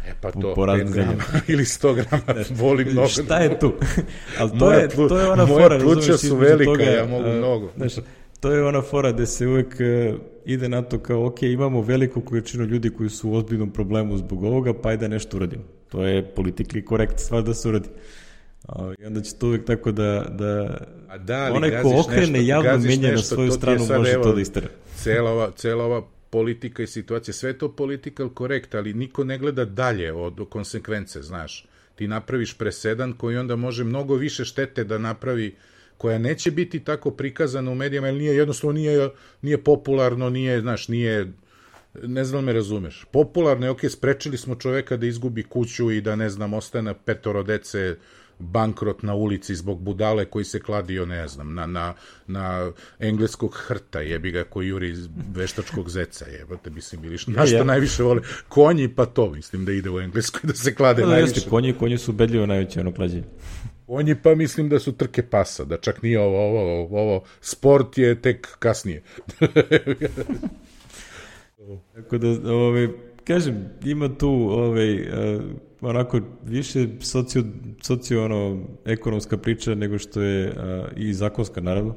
e, 0.09 0.13
pa 0.21 0.31
to, 0.31 0.55
po 0.55 0.67
raznim 0.67 0.93
grama 0.93 1.25
ili 1.49 1.65
100 1.65 1.95
grama, 1.95 2.45
voli 2.51 2.85
mnogo. 2.85 3.09
Šta 3.25 3.39
je 3.39 3.59
tu? 3.59 3.73
Ali 4.41 4.59
to, 4.59 4.73
je, 4.73 4.89
to 4.89 5.19
je 5.19 5.31
ona 5.31 5.47
moja 5.47 5.69
fora, 5.69 5.79
pluća 5.79 6.17
su 6.17 6.37
velika, 6.37 6.71
toga, 6.71 6.85
ja 6.85 7.07
mogu 7.07 7.29
mnogo. 7.29 7.71
Znaš, 7.77 7.93
to 8.41 8.53
je 8.53 8.65
ona 8.65 8.83
fora 8.83 9.13
gde 9.13 9.27
se 9.27 9.47
uvek 9.47 9.77
uh, 10.11 10.21
ide 10.45 10.69
na 10.69 10.83
to 10.83 10.99
kao, 10.99 11.27
ok, 11.27 11.43
imamo 11.43 11.81
veliku 11.81 12.21
količinu 12.21 12.65
ljudi 12.65 12.91
koji 12.91 13.11
su 13.11 13.31
u 13.31 13.35
ozbiljnom 13.35 13.71
problemu 13.71 14.17
zbog 14.17 14.45
ovoga, 14.45 14.75
pa 14.83 14.89
ajde 14.89 15.09
nešto 15.09 15.37
uradimo. 15.37 15.76
To 15.89 16.07
je 16.07 16.35
politikli 16.35 16.85
korekt 16.85 17.19
stvar 17.19 17.43
da 17.43 17.55
se 17.55 17.69
uradi. 17.69 17.89
I 18.99 19.07
onda 19.07 19.21
će 19.21 19.35
to 19.35 19.47
uvek 19.47 19.65
tako 19.65 19.93
da, 19.93 20.27
da, 20.31 20.79
A 21.09 21.19
da 21.19 21.37
ali 21.37 21.57
onaj 21.57 21.83
ko 21.83 22.01
okrene 22.01 22.27
nešto, 22.27 22.47
javno 22.47 22.79
menja 22.79 23.13
na 23.13 23.19
svoju 23.19 23.53
stranu 23.53 23.87
sad, 23.87 23.99
može 23.99 24.13
evo, 24.13 24.23
to 24.23 24.33
da 24.33 24.41
istara. 24.41 24.69
Cela 24.97 25.31
ova, 25.31 25.51
cela 25.57 25.85
ova 25.85 26.03
politika 26.31 26.83
i 26.83 26.87
situacija, 26.87 27.35
sve 27.35 27.59
to 27.59 27.73
political 27.73 28.29
korekt, 28.29 28.75
ali 28.75 28.95
niko 28.95 29.25
ne 29.25 29.39
gleda 29.39 29.65
dalje 29.65 30.13
od 30.13 30.49
konsekvence, 30.49 31.23
znaš. 31.23 31.67
Ti 31.95 32.09
napraviš 32.09 32.59
presedan 32.59 33.13
koji 33.13 33.37
onda 33.37 33.57
može 33.57 33.85
mnogo 33.85 34.15
više 34.15 34.45
štete 34.45 34.85
da 34.85 34.99
napravi 34.99 35.57
koja 35.97 36.19
neće 36.19 36.51
biti 36.51 36.81
tako 36.81 37.11
prikazana 37.11 37.71
u 37.71 37.75
medijama, 37.75 38.07
jer 38.07 38.17
nije, 38.17 38.37
jednostavno 38.37 38.73
nije, 38.73 39.09
nije 39.43 39.65
popularno, 39.65 40.31
nije, 40.31 40.61
znaš, 40.61 40.89
nije 40.89 41.33
ne 42.03 42.25
znam 42.25 42.43
da 42.43 42.47
me 42.47 42.53
razumeš. 42.53 43.05
Popularno 43.11 43.67
je, 43.67 43.71
ok, 43.71 43.81
sprečili 43.91 44.39
smo 44.39 44.55
čoveka 44.55 44.97
da 44.97 45.07
izgubi 45.07 45.43
kuću 45.43 45.91
i 45.91 46.01
da, 46.01 46.17
ne 46.17 46.31
znam, 46.31 46.55
ostane 46.55 46.95
petoro 47.05 47.43
dece 47.43 47.97
bankrot 48.39 49.03
na 49.03 49.15
ulici 49.15 49.55
zbog 49.55 49.81
budale 49.81 50.25
koji 50.25 50.45
se 50.45 50.61
kladio, 50.61 51.07
ne 51.07 51.29
znam, 51.29 51.55
na, 51.55 51.67
na, 51.67 51.95
na 52.27 52.73
engleskog 52.99 53.55
hrta, 53.67 54.01
jebi 54.01 54.31
ga 54.31 54.45
koji 54.45 54.69
juri 54.69 54.91
iz 54.91 55.09
veštačkog 55.35 55.91
zeca, 55.91 56.27
jebate, 56.27 56.71
mislim, 56.71 57.05
ili 57.05 57.19
što, 57.19 57.33
ja, 57.47 57.65
najviše 57.65 58.03
vole, 58.03 58.21
konji 58.49 58.89
pa 58.95 59.07
to, 59.07 59.31
mislim, 59.31 59.65
da 59.65 59.73
ide 59.73 59.91
u 59.91 60.01
engleskoj 60.01 60.41
da 60.43 60.55
se 60.55 60.75
klade 60.75 61.03
da, 61.03 61.09
najviše. 61.09 61.35
Jeste, 61.35 61.51
konji, 61.51 61.73
konji 61.73 61.99
su 61.99 62.13
bedljivo 62.13 62.47
najveće 62.47 62.81
ono 62.81 62.93
klađenje. 62.93 63.25
Konji 63.87 64.15
pa 64.23 64.35
mislim 64.35 64.69
da 64.69 64.79
su 64.79 64.93
trke 64.93 65.23
pasa, 65.23 65.65
da 65.65 65.77
čak 65.77 66.03
nije 66.03 66.21
ovo, 66.21 66.47
ovo, 66.49 66.61
ovo, 66.61 67.01
ovo 67.01 67.25
sport 67.41 67.99
je 67.99 68.23
tek 68.23 68.57
kasnije. 68.59 69.03
Tako 71.95 72.19
da, 72.19 72.53
ovaj, 72.53 72.89
kažem, 73.25 73.69
ima 73.85 74.19
tu 74.19 74.29
ovaj, 74.51 75.01
uh, 75.01 75.43
onako 75.81 76.21
više 76.45 76.89
socio, 77.01 77.45
socio 77.83 78.25
ono, 78.25 78.67
ekonomska 78.85 79.37
priča 79.37 79.75
nego 79.75 79.99
što 79.99 80.21
je 80.21 80.49
uh, 80.49 80.55
i 80.97 81.15
zakonska 81.15 81.61
naravno, 81.61 81.95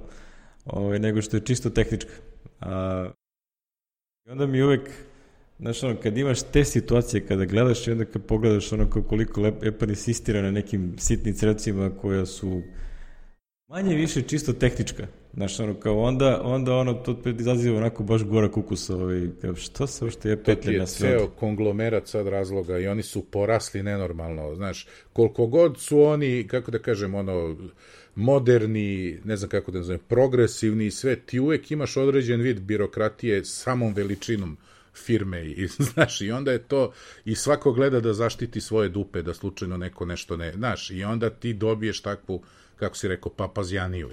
ovaj, 0.65 0.99
nego 0.99 1.21
što 1.21 1.37
je 1.37 1.45
čisto 1.45 1.69
tehnička. 1.69 2.11
A, 2.59 3.11
I 4.25 4.29
onda 4.29 4.47
mi 4.47 4.63
uvek, 4.63 4.89
znaš, 5.59 5.83
ono, 5.83 5.95
kad 5.95 6.17
imaš 6.17 6.41
te 6.41 6.63
situacije, 6.63 7.25
kada 7.25 7.45
gledaš 7.45 7.87
i 7.87 7.91
onda 7.91 8.05
kad 8.05 8.25
pogledaš 8.25 8.71
ono 8.71 8.89
koliko 8.89 9.51
Epan 9.61 9.89
insistira 9.89 10.41
na 10.41 10.51
nekim 10.51 10.95
sitnim 10.97 11.33
crecima 11.33 11.89
koja 12.01 12.25
su 12.25 12.61
manje 13.67 13.95
više 13.95 14.21
čisto 14.21 14.53
tehnička. 14.53 15.07
Znaš, 15.33 15.59
ono, 15.59 15.73
kao 15.73 15.99
onda, 15.99 16.41
onda 16.43 16.75
ono, 16.75 16.93
to 16.93 17.17
izaziva 17.39 17.77
onako 17.77 18.03
baš 18.03 18.23
gora 18.23 18.51
kukusa, 18.51 18.95
ovaj, 18.95 19.27
kao, 19.41 19.55
što 19.55 19.87
se 19.87 20.05
uopšte 20.05 20.29
je 20.29 20.43
petlja 20.43 20.79
na 20.79 20.85
sve? 20.85 21.07
To 21.07 21.13
je 21.13 21.19
ceo 21.19 21.29
konglomerat 21.29 22.07
sad 22.07 22.27
razloga 22.27 22.79
i 22.79 22.87
oni 22.87 23.03
su 23.03 23.21
porasli 23.21 23.83
nenormalno, 23.83 24.55
znaš, 24.55 24.87
koliko 25.13 25.47
god 25.47 25.79
su 25.79 26.01
oni, 26.01 26.47
kako 26.47 26.71
da 26.71 26.79
kažem, 26.79 27.15
ono, 27.15 27.57
moderni, 28.15 29.19
ne 29.23 29.37
znam 29.37 29.49
kako 29.49 29.71
da 29.71 29.77
nazovem, 29.77 29.99
progresivni 30.07 30.85
i 30.85 30.91
sve, 30.91 31.15
ti 31.15 31.39
uvek 31.39 31.71
imaš 31.71 31.97
određen 31.97 32.41
vid 32.41 32.59
birokratije 32.59 33.45
samom 33.45 33.93
veličinom 33.93 34.57
firme 34.93 35.45
i 35.45 35.67
znaš 35.93 36.21
i 36.21 36.31
onda 36.31 36.51
je 36.51 36.59
to 36.59 36.91
i 37.25 37.35
svako 37.35 37.71
gleda 37.71 37.99
da 37.99 38.13
zaštiti 38.13 38.61
svoje 38.61 38.89
dupe 38.89 39.21
da 39.21 39.33
slučajno 39.33 39.77
neko 39.77 40.05
nešto 40.05 40.37
ne 40.37 40.51
znaš 40.53 40.91
i 40.91 41.03
onda 41.03 41.29
ti 41.29 41.53
dobiješ 41.53 42.01
takvu 42.01 42.43
kako 42.79 42.97
si 42.97 43.07
rekao, 43.07 43.31
papazjaniju. 43.31 44.09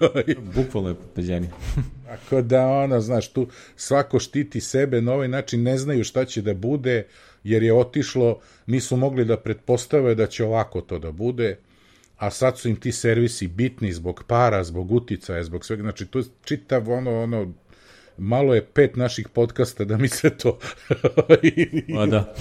Bukvalno 0.54 0.88
je 0.88 0.94
papazjanija. 0.94 1.52
Tako 2.06 2.42
da, 2.42 2.66
ono, 2.66 3.00
znaš, 3.00 3.32
tu 3.32 3.48
svako 3.76 4.18
štiti 4.18 4.60
sebe 4.60 5.00
na 5.00 5.12
ovaj 5.12 5.28
način, 5.28 5.62
ne 5.62 5.78
znaju 5.78 6.04
šta 6.04 6.24
će 6.24 6.42
da 6.42 6.54
bude, 6.54 7.06
jer 7.44 7.62
je 7.62 7.74
otišlo, 7.74 8.40
nisu 8.66 8.96
mogli 8.96 9.24
da 9.24 9.36
pretpostave 9.36 10.14
da 10.14 10.26
će 10.26 10.44
ovako 10.44 10.80
to 10.80 10.98
da 10.98 11.12
bude, 11.12 11.58
a 12.16 12.30
sad 12.30 12.58
su 12.58 12.68
im 12.68 12.76
ti 12.76 12.92
servisi 12.92 13.48
bitni 13.48 13.92
zbog 13.92 14.24
para, 14.26 14.64
zbog 14.64 14.92
uticaja, 14.92 15.44
zbog 15.44 15.64
svega, 15.64 15.82
znači 15.82 16.06
tu 16.06 16.22
čitav 16.44 16.90
ono, 16.90 17.22
ono, 17.22 17.52
malo 18.18 18.54
je 18.54 18.64
pet 18.64 18.96
naših 18.96 19.28
podcasta 19.28 19.84
da 19.84 19.96
mi 19.96 20.08
se 20.08 20.30
to... 20.30 20.58
o, 21.98 22.06
da. 22.06 22.34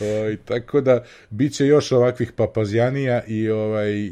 o, 0.00 0.36
tako 0.44 0.80
da, 0.80 1.04
bit 1.30 1.52
će 1.52 1.66
još 1.66 1.92
ovakvih 1.92 2.32
papazjanija 2.32 3.24
i 3.26 3.50
ovaj 3.50 4.10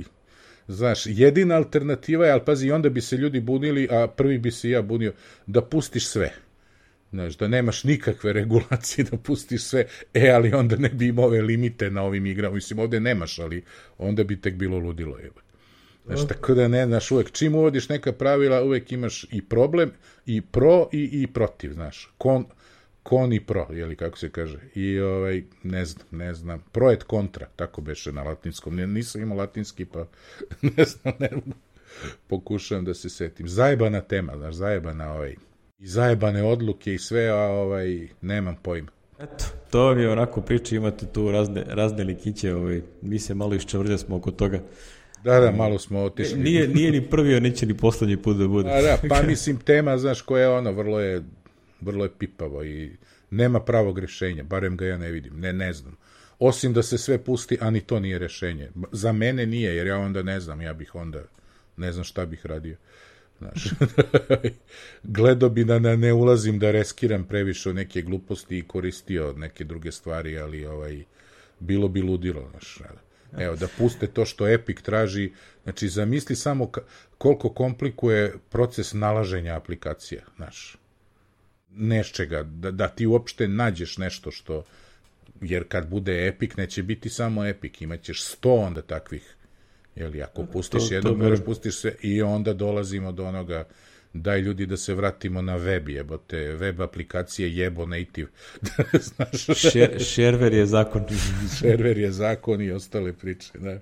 Znaš, 0.71 1.03
jedina 1.07 1.55
alternativa 1.55 2.27
je, 2.27 2.33
ali 2.33 2.45
pazi, 2.47 2.71
onda 2.71 2.89
bi 2.89 3.01
se 3.01 3.17
ljudi 3.17 3.41
bunili, 3.41 3.89
a 3.91 4.07
prvi 4.17 4.39
bi 4.39 4.51
se 4.51 4.71
ja 4.71 4.83
bunio, 4.83 5.13
da 5.47 5.63
pustiš 5.63 6.07
sve. 6.07 6.33
Znaš, 7.11 7.37
da 7.37 7.49
nemaš 7.49 7.85
nikakve 7.85 8.33
regulacije, 8.33 9.05
da 9.11 9.17
pustiš 9.17 9.63
sve, 9.63 9.87
e, 10.15 10.31
ali 10.31 10.53
onda 10.53 10.77
ne 10.77 10.89
bi 10.89 11.07
imao 11.07 11.25
ove 11.25 11.43
limite 11.43 11.91
na 11.91 12.03
ovim 12.03 12.27
igrama. 12.27 12.55
Mislim, 12.55 12.79
ovde 12.79 13.01
nemaš, 13.01 13.39
ali 13.39 13.65
onda 13.99 14.25
bi 14.25 14.41
tek 14.41 14.55
bilo 14.55 14.79
ludilo. 14.79 15.19
Je. 15.19 15.31
Znaš, 16.07 16.29
tako 16.29 16.55
da 16.55 16.69
ne, 16.69 16.87
znaš, 16.87 17.11
uvek 17.11 17.31
čim 17.33 17.55
uvodiš 17.55 17.89
neka 17.89 18.13
pravila, 18.13 18.63
uvek 18.63 18.93
imaš 18.93 19.27
i 19.31 19.43
problem, 19.43 19.91
i 20.27 20.41
pro, 20.41 20.89
i, 20.93 21.23
i 21.23 21.27
protiv, 21.27 21.73
znaš. 21.73 22.11
Kon, 22.19 22.45
Koni 23.11 23.41
Pro, 23.41 23.67
jeli 23.71 23.97
kako 23.97 24.19
se 24.19 24.31
kaže. 24.31 24.59
I 24.75 25.01
ovaj, 25.01 25.43
ne 25.63 25.85
znam, 25.85 26.07
ne 26.11 26.35
znam, 26.35 26.65
Pro 26.73 26.91
et 26.91 27.05
Contra, 27.11 27.47
tako 27.57 27.81
beše 27.81 28.13
na 28.13 28.23
latinskom. 28.23 28.77
Ne, 28.77 28.87
nisam 28.87 29.23
imao 29.23 29.39
latinski, 29.39 29.85
pa 29.85 30.07
ne 30.77 30.85
znam, 30.85 31.15
ne 31.19 31.31
pokušavam 32.27 32.85
da 32.85 32.95
se 32.95 33.09
setim. 33.09 33.49
Zajebana 33.49 34.01
tema, 34.01 34.37
znaš, 34.37 34.55
zajebana 34.55 35.13
ovaj, 35.13 35.35
i 35.79 35.87
zajebane 35.87 36.43
odluke 36.43 36.95
i 36.95 36.99
sve, 36.99 37.29
a 37.29 37.37
ovaj, 37.37 38.09
nemam 38.21 38.57
pojma. 38.63 38.91
Eto, 39.21 39.45
to 39.71 39.85
vam 39.85 39.99
je 39.99 40.11
onako 40.11 40.41
priča, 40.41 40.77
imate 40.77 41.07
tu 41.07 41.31
razne, 41.31 41.65
razne 41.69 42.05
likiće, 42.05 42.55
ovaj, 42.55 42.83
mi 43.03 43.19
se 43.19 43.35
malo 43.35 43.55
iščevrlja 43.55 43.99
smo 43.99 44.17
oko 44.17 44.31
toga. 44.31 44.61
Da, 45.25 45.41
da, 45.41 45.51
malo 45.51 45.79
smo 45.79 46.03
otišli. 46.03 46.39
Nije, 46.39 46.69
nije 46.69 46.91
ni 46.91 47.11
prvi, 47.11 47.37
a 47.37 47.41
neće 47.41 47.67
ni 47.67 47.77
poslednji 47.77 48.17
put 48.17 48.37
da 48.37 48.49
bude. 48.49 48.71
A 48.71 48.83
da, 48.83 48.99
pa 49.09 49.23
mislim, 49.31 49.57
tema, 49.57 49.99
znaš, 49.99 50.23
koja 50.23 50.43
je 50.43 50.49
ono, 50.49 50.73
vrlo 50.73 51.01
je, 51.01 51.23
vrlo 51.81 52.05
je 52.05 52.11
pipavo 52.19 52.65
i 52.65 52.97
nema 53.31 53.61
pravog 53.61 53.99
rešenja, 53.99 54.43
barem 54.43 54.77
ga 54.77 54.87
ja 54.87 54.99
ne 54.99 55.11
vidim, 55.11 55.41
ne, 55.41 55.53
ne 55.53 55.73
znam. 55.73 55.97
Osim 56.39 56.73
da 56.73 56.83
se 56.83 56.99
sve 56.99 57.25
pusti, 57.25 57.59
a 57.61 57.71
ni 57.71 57.81
to 57.81 58.01
nije 58.01 58.19
rešenje. 58.19 58.71
Za 58.93 59.13
mene 59.13 59.47
nije, 59.47 59.77
jer 59.77 59.87
ja 59.87 59.99
onda 59.99 60.23
ne 60.23 60.41
znam, 60.41 60.61
ja 60.61 60.73
bih 60.73 60.95
onda, 60.95 61.23
ne 61.77 61.93
znam 61.93 62.05
šta 62.05 62.27
bih 62.27 62.47
radio. 62.47 62.77
Znaš, 63.39 63.65
gledo 65.17 65.49
bi 65.49 65.65
da 65.65 65.79
ne 65.79 66.13
ulazim 66.13 66.59
da 66.59 66.71
reskiram 66.71 67.25
previše 67.25 67.73
neke 67.73 68.03
gluposti 68.03 68.59
i 68.59 68.69
koristio 68.69 69.35
neke 69.37 69.65
druge 69.65 69.93
stvari, 69.93 70.39
ali 70.39 70.67
ovaj, 70.67 71.05
bilo 71.61 71.89
bi 71.89 72.03
ludilo, 72.03 72.49
znaš, 72.51 72.79
Evo, 73.39 73.57
da 73.57 73.69
puste 73.79 74.07
to 74.07 74.25
što 74.25 74.49
Epic 74.49 74.83
traži. 74.83 75.33
Znači, 75.63 75.89
zamisli 75.89 76.37
samo 76.37 76.71
koliko 77.19 77.49
komplikuje 77.49 78.35
proces 78.49 78.93
nalaženja 78.93 79.57
aplikacija, 79.57 80.23
znaš. 80.37 80.77
Nešćega, 81.75 82.43
da, 82.43 82.71
da 82.71 82.89
ti 82.89 83.07
uopšte 83.07 83.49
nađeš 83.49 83.99
nešto 83.99 84.31
što, 84.31 84.65
jer 85.41 85.65
kad 85.69 85.89
bude 85.89 86.27
Epic, 86.29 86.57
neće 86.57 86.83
biti 86.83 87.09
samo 87.09 87.47
Epic, 87.47 87.81
imaćeš 87.81 88.25
sto 88.25 88.55
onda 88.55 88.83
takvih. 88.83 89.37
Jeli, 89.97 90.23
ako 90.23 90.47
pustiš 90.47 90.89
to, 90.89 90.95
jedno, 90.95 91.15
moraš 91.15 91.39
pustiš 91.45 91.77
sve 91.77 91.95
i 92.03 92.23
onda 92.23 92.53
dolazimo 92.53 93.13
do 93.13 93.25
onoga 93.25 93.65
daj 94.13 94.41
ljudi 94.41 94.67
da 94.67 94.77
se 94.77 94.95
vratimo 94.95 95.43
na 95.43 95.57
web 95.57 95.89
jebote, 95.89 96.39
web 96.39 96.81
aplikacije 96.81 97.57
jebo 97.57 97.87
native. 97.87 98.29
Znaš, 99.09 99.59
šerver 100.15 100.55
je 100.55 100.67
zakon. 100.67 101.05
šerver 101.59 101.99
je 101.99 102.13
zakon 102.13 102.61
i 102.63 102.71
ostale 102.71 103.13
priče, 103.13 103.59
da. 103.59 103.79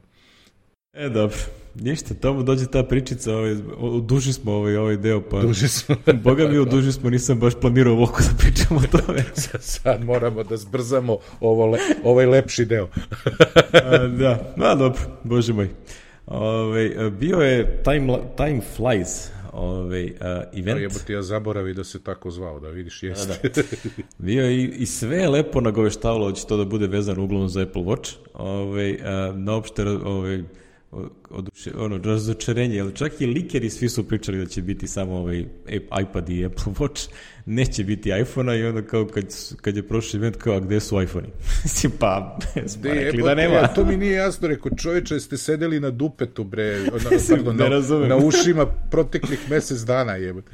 E, 0.93 1.09
dobro. 1.09 1.37
Ništa, 1.75 2.15
tomu 2.15 2.43
dođe 2.43 2.67
ta 2.67 2.83
pričica, 2.83 3.37
ovaj, 3.37 3.57
duži 4.03 4.33
smo 4.33 4.53
ovaj, 4.53 4.77
ovaj 4.77 4.97
deo, 4.97 5.21
pa... 5.31 5.41
Duži 5.41 5.69
smo. 5.69 5.97
Boga 6.25 6.49
mi, 6.49 6.67
duži 6.71 6.93
smo, 6.93 7.11
nisam 7.11 7.41
baš 7.41 7.55
planirao 7.61 7.95
ovako 7.95 8.23
da 8.23 8.39
pričamo 8.39 8.81
o 8.81 8.99
tome. 8.99 9.25
Sad 9.61 10.05
moramo 10.05 10.45
da 10.45 10.57
zbrzamo 10.57 11.19
ovo 11.41 11.67
le, 11.67 11.79
ovaj 12.05 12.27
lepši 12.27 12.65
deo. 12.65 12.89
A, 13.85 13.99
da, 14.07 14.55
ma 14.57 14.75
dobro, 14.75 15.01
bože 15.25 15.53
moj. 15.53 15.69
Ove, 16.27 16.99
ovaj, 16.99 17.11
bio 17.11 17.37
je 17.37 17.83
Time, 17.85 18.19
time 18.37 18.61
Flies, 18.77 19.29
ovaj, 19.53 20.05
uh, 20.05 20.11
event. 20.53 20.81
Jebo 20.81 20.95
ti 21.07 21.13
ja 21.13 21.23
zaboravi 21.23 21.75
da 21.75 21.85
se 21.85 22.03
tako 22.03 22.31
zvao, 22.31 22.61
da 22.61 22.69
vidiš 22.69 23.03
jeste. 23.03 23.49
Da, 23.49 23.63
da. 23.63 23.63
Bio 24.19 24.51
i, 24.51 24.65
i 24.65 24.87
sve 24.87 25.29
lepo 25.29 25.61
nagoveštavalo 25.61 26.31
da 26.31 26.35
će 26.35 26.47
to 26.47 26.57
da 26.57 26.65
bude 26.65 26.87
vezano 26.87 27.25
uglavnom 27.25 27.49
za 27.49 27.63
Apple 27.63 27.83
Watch. 27.83 28.15
Ovaj, 28.35 28.93
uh, 28.93 29.01
naopšte 29.37 29.83
ovaj, 29.89 30.43
oduše, 31.31 31.71
ono, 31.77 31.99
razočarenje, 31.99 32.81
ali 32.81 32.95
čak 32.95 33.21
i 33.21 33.27
likeri 33.27 33.71
svi 33.71 33.89
su 33.89 34.09
pričali 34.09 34.39
da 34.39 34.47
će 34.47 34.63
biti 34.63 34.87
samo 34.87 35.17
ovaj 35.17 35.45
iPad 36.03 36.29
i 36.29 36.45
Apple 36.45 36.73
Watch, 36.79 37.09
neće 37.47 37.85
biti 37.85 38.11
iPhone-a 38.21 38.55
i 38.55 38.65
onda 38.65 38.83
kao 38.83 39.07
kad, 39.07 39.25
kad 39.61 39.77
je 39.77 39.89
prošli 39.89 40.19
event 40.19 40.37
kao, 40.37 40.57
a 40.57 40.61
gde 40.61 40.81
su 40.81 41.03
iPhone-i? 41.03 41.31
Mislim, 41.65 41.93
pa, 41.99 42.39
smo 42.67 42.83
rekli 42.85 43.23
da 43.23 43.35
nema. 43.35 43.55
Ja, 43.55 43.75
to 43.75 43.85
mi 43.85 43.97
nije 43.97 44.13
jasno, 44.13 44.49
rekao, 44.49 44.73
čoveče, 44.77 45.21
ste 45.21 45.37
sedeli 45.37 45.81
na 45.81 45.91
dupetu, 45.91 46.45
bre, 46.45 46.81
na, 46.83 46.91
pardon, 47.29 47.57
na, 47.57 47.69
na 48.09 48.17
ušima 48.17 48.67
proteklih 48.91 49.51
mesec 49.51 49.81
dana, 49.81 50.13
jebate. 50.13 50.51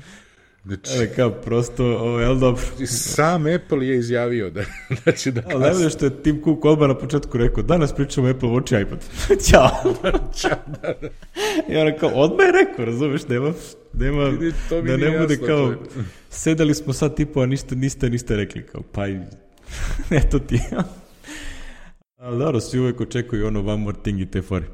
Znači, 0.65 0.91
Ali 0.97 1.09
kao 1.17 1.31
prosto, 1.31 1.85
ovo 1.85 2.21
je 2.21 2.27
dobro. 2.27 2.63
Sam 2.87 3.47
Apple 3.47 3.87
je 3.87 3.97
izjavio 3.97 4.51
da, 4.51 4.65
da 5.05 5.13
će 5.13 5.31
da 5.31 5.43
kasne. 5.43 5.69
Ali 5.69 5.91
što 5.91 6.05
je 6.05 6.23
Tim 6.23 6.43
Cook 6.45 6.65
odmah 6.65 6.89
na 6.89 6.99
početku 6.99 7.39
rekao, 7.39 7.63
danas 7.63 7.93
pričamo 7.95 8.29
Apple 8.29 8.49
Watch 8.49 8.79
i 8.79 8.83
iPad. 8.83 9.05
Ćao. 9.51 9.71
Ćao, 10.37 10.59
da, 10.83 10.95
da. 11.01 11.09
I 11.69 11.77
ona 11.77 11.97
kao, 11.97 12.11
odmah 12.15 12.47
je 12.47 12.53
rekao, 12.53 12.85
razumeš, 12.85 13.29
nema, 13.29 13.53
nema 13.93 14.31
da 14.71 14.97
ne 14.97 15.19
bude 15.19 15.35
jasno, 15.35 15.47
kao, 15.47 15.75
sedeli 16.31 16.75
smo 16.75 16.93
sad 16.93 17.17
tipu, 17.17 17.41
a 17.41 17.47
ništa, 17.47 17.75
niste, 17.75 18.11
niste 18.11 18.37
rekli, 18.37 18.67
kao, 18.67 18.83
pa 18.93 19.09
i, 19.09 19.19
eto 20.21 20.39
ti. 20.39 20.61
Ali 22.19 22.39
dobro, 22.39 22.61
svi 22.61 22.79
uvek 22.81 23.01
očekuju 23.01 23.47
ono 23.47 23.61
one 23.61 23.77
more 23.77 23.97
thing 24.03 24.21
i 24.21 24.27
te 24.27 24.43
fore. 24.43 24.67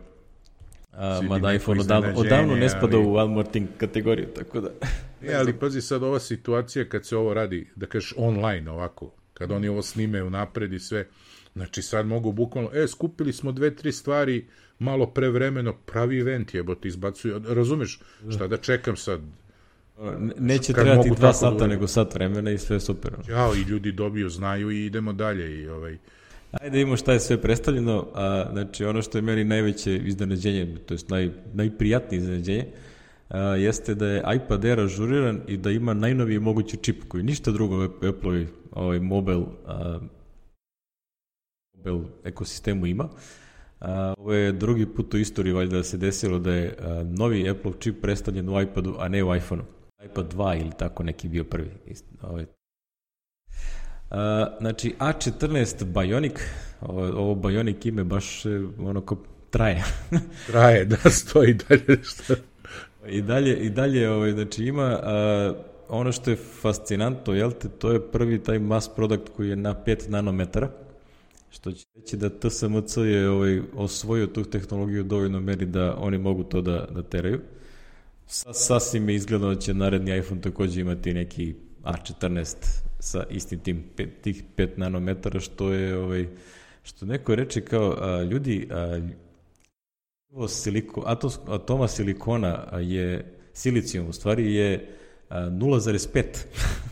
A, 0.93 1.21
mada 1.23 1.53
iPhone 1.53 1.81
odavno, 1.81 2.13
odavno 2.17 2.57
ne 2.57 2.69
spada 2.69 2.97
ali... 2.97 3.07
u 3.07 3.15
one 3.15 3.35
more 3.35 3.49
thing 3.49 3.69
kategoriju, 3.79 4.27
tako 4.37 4.61
da... 4.61 4.71
Ne, 5.23 5.35
ali 5.35 5.59
pazi 5.59 5.81
sad 5.81 6.03
ova 6.03 6.21
situacija 6.21 6.89
kad 6.89 7.07
se 7.07 7.17
ovo 7.17 7.35
radi, 7.35 7.71
da 7.77 7.87
kažeš 7.87 8.15
online 8.17 8.71
ovako, 8.71 9.13
kad 9.35 9.51
oni 9.51 9.69
ovo 9.69 9.83
snime 9.83 10.23
u 10.23 10.31
napred 10.31 10.73
i 10.73 10.79
sve, 10.79 11.07
znači 11.55 11.83
sad 11.83 12.07
mogu 12.07 12.33
bukvalno, 12.33 12.71
e, 12.75 12.87
skupili 12.89 13.33
smo 13.33 13.53
dve, 13.53 13.77
tri 13.77 13.93
stvari, 13.93 14.47
malo 14.79 15.07
prevremeno, 15.07 15.73
pravi 15.87 16.21
event 16.21 16.55
je, 16.55 16.63
bo 16.63 16.75
ti 16.75 16.89
izbacuju, 16.89 17.43
razumeš, 17.49 18.01
šta 18.31 18.47
da 18.47 18.57
čekam 18.57 18.97
sad, 18.97 19.21
Neće 20.39 20.73
trebati 20.73 21.11
dva 21.11 21.29
da 21.29 21.33
sata, 21.33 21.67
nego 21.67 21.87
sat 21.87 22.15
vremena 22.15 22.51
i 22.51 22.59
sve 22.59 22.81
super. 22.81 23.13
Ja, 23.29 23.51
i 23.57 23.71
ljudi 23.71 23.93
dobiju, 23.93 24.29
znaju 24.29 24.71
i 24.71 24.87
idemo 24.87 25.13
dalje 25.13 25.61
i 25.61 25.69
ovaj... 25.69 25.99
Ajde 26.51 26.81
imamo 26.81 26.97
šta 26.97 27.13
je 27.13 27.21
sve 27.21 27.43
predstavljeno, 27.43 28.07
a, 28.15 28.47
znači 28.53 28.85
ono 28.85 29.03
što 29.03 29.19
je 29.19 29.23
meni 29.23 29.45
najveće 29.45 29.97
iznenađenje, 29.97 30.77
to 30.87 30.95
je 30.95 31.01
naj, 31.09 31.31
najprijatnije 31.53 32.19
iznenađenje, 32.19 32.67
a, 33.29 33.39
jeste 33.41 33.95
da 33.95 34.07
je 34.07 34.23
iPad 34.37 34.65
Air 34.65 34.81
ažuriran 34.81 35.41
i 35.49 35.57
da 35.57 35.71
ima 35.71 35.95
najnoviji 35.95 36.39
mogući 36.39 36.77
čip 36.77 37.05
koji 37.09 37.23
ništa 37.23 37.51
drugo 37.51 37.85
Apple 37.85 38.47
ovaj 38.73 39.01
mobile, 39.01 39.45
a, 39.67 39.99
mobile 41.77 42.01
ekosistemu 42.25 42.87
ima. 42.87 43.09
A, 43.81 44.15
ovo 44.19 44.33
je 44.33 44.53
drugi 44.53 44.87
put 44.87 45.15
u 45.15 45.19
istoriji 45.19 45.53
valjda 45.53 45.77
da 45.77 45.85
se 45.85 45.97
desilo 45.97 46.39
da 46.39 46.53
je 46.53 46.77
a, 46.81 47.03
novi 47.03 47.51
Apple 47.51 47.73
čip 47.79 48.01
predstavljen 48.03 48.49
u 48.49 48.61
iPadu, 48.61 48.95
a 48.99 49.09
ne 49.09 49.25
u 49.25 49.37
iPhoneu. 49.37 49.65
iPad 50.05 50.35
2 50.35 50.61
ili 50.61 50.71
tako 50.79 51.03
neki 51.03 51.29
bio 51.29 51.45
prvi. 51.45 51.71
Ovaj, 52.23 52.47
Uh, 54.11 54.17
znači, 54.61 54.95
A14 54.99 55.85
Bionic, 55.85 56.33
ovo, 56.81 57.07
ovo 57.07 57.35
Bionic 57.35 57.85
ime 57.85 58.05
baš 58.05 58.47
e, 58.47 58.61
ono 58.79 59.01
ko 59.01 59.17
traje. 59.51 59.85
traje, 60.47 60.85
da, 60.85 60.97
stoji 61.11 61.55
dalje 61.55 61.99
što... 62.03 62.35
I 63.09 63.23
dalje, 63.23 63.57
i 63.57 63.71
dalje 63.71 64.11
ovaj, 64.11 64.33
znači 64.33 64.65
ima 64.65 64.99
uh, 64.99 65.57
ono 65.89 66.13
što 66.13 66.31
je 66.31 66.37
fascinantno, 66.37 67.35
jel 67.35 67.53
te, 67.53 67.69
to 67.69 67.93
je 67.93 68.11
prvi 68.11 68.43
taj 68.43 68.59
mass 68.59 68.89
product 68.97 69.29
koji 69.37 69.49
je 69.49 69.57
na 69.57 69.75
5 69.87 70.09
nanometara, 70.09 70.71
što 71.51 71.73
će 71.73 71.87
reći 71.95 72.17
da 72.17 72.29
TSMC 72.29 72.97
je 72.97 73.31
ovaj, 73.31 73.61
osvojio 73.75 74.27
tu 74.27 74.45
tehnologiju 74.45 75.03
dovoljno 75.03 75.41
meri 75.41 75.67
da 75.67 75.97
oni 75.99 76.19
mogu 76.19 76.45
to 76.45 76.61
da, 76.61 76.87
da 76.91 77.03
teraju. 77.03 77.41
Sasvim 78.53 79.09
je 79.09 79.15
izgledano 79.15 79.55
da 79.55 79.61
će 79.61 79.75
naredni 79.75 80.19
iPhone 80.19 80.41
takođe 80.41 80.81
imati 80.81 81.15
neki 81.15 81.55
A14 81.85 82.55
sa 82.99 83.25
istim 83.31 83.59
tim 83.59 83.85
pet, 83.97 84.21
tih 84.23 84.45
5 84.57 84.69
nanometara 84.77 85.41
što 85.41 85.73
je 85.73 85.97
ovaj 85.97 86.29
što 86.83 87.07
neko 87.07 87.35
reče 87.35 87.61
kao 87.61 87.97
a, 88.01 88.23
ljudi 88.23 88.69
a, 88.71 89.01
siliko, 90.49 91.03
atos, 91.07 91.39
atoma 91.49 91.89
silikona 91.89 92.79
je 92.81 93.35
silicijum 93.53 94.09
u 94.09 94.13
stvari 94.13 94.55
je 94.55 94.89
0,5 95.31 96.25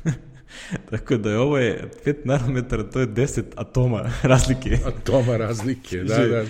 Tako 0.90 1.16
da 1.16 1.30
je 1.30 1.38
ovo 1.38 1.58
je 1.58 1.90
5 2.04 2.16
nanometara, 2.24 2.90
to 2.90 3.00
je 3.00 3.06
10 3.06 3.42
atoma 3.56 4.10
razlike. 4.22 4.78
Atoma 4.86 5.36
razlike, 5.36 5.96
da, 5.96 6.14
znači, 6.14 6.30
da. 6.30 6.44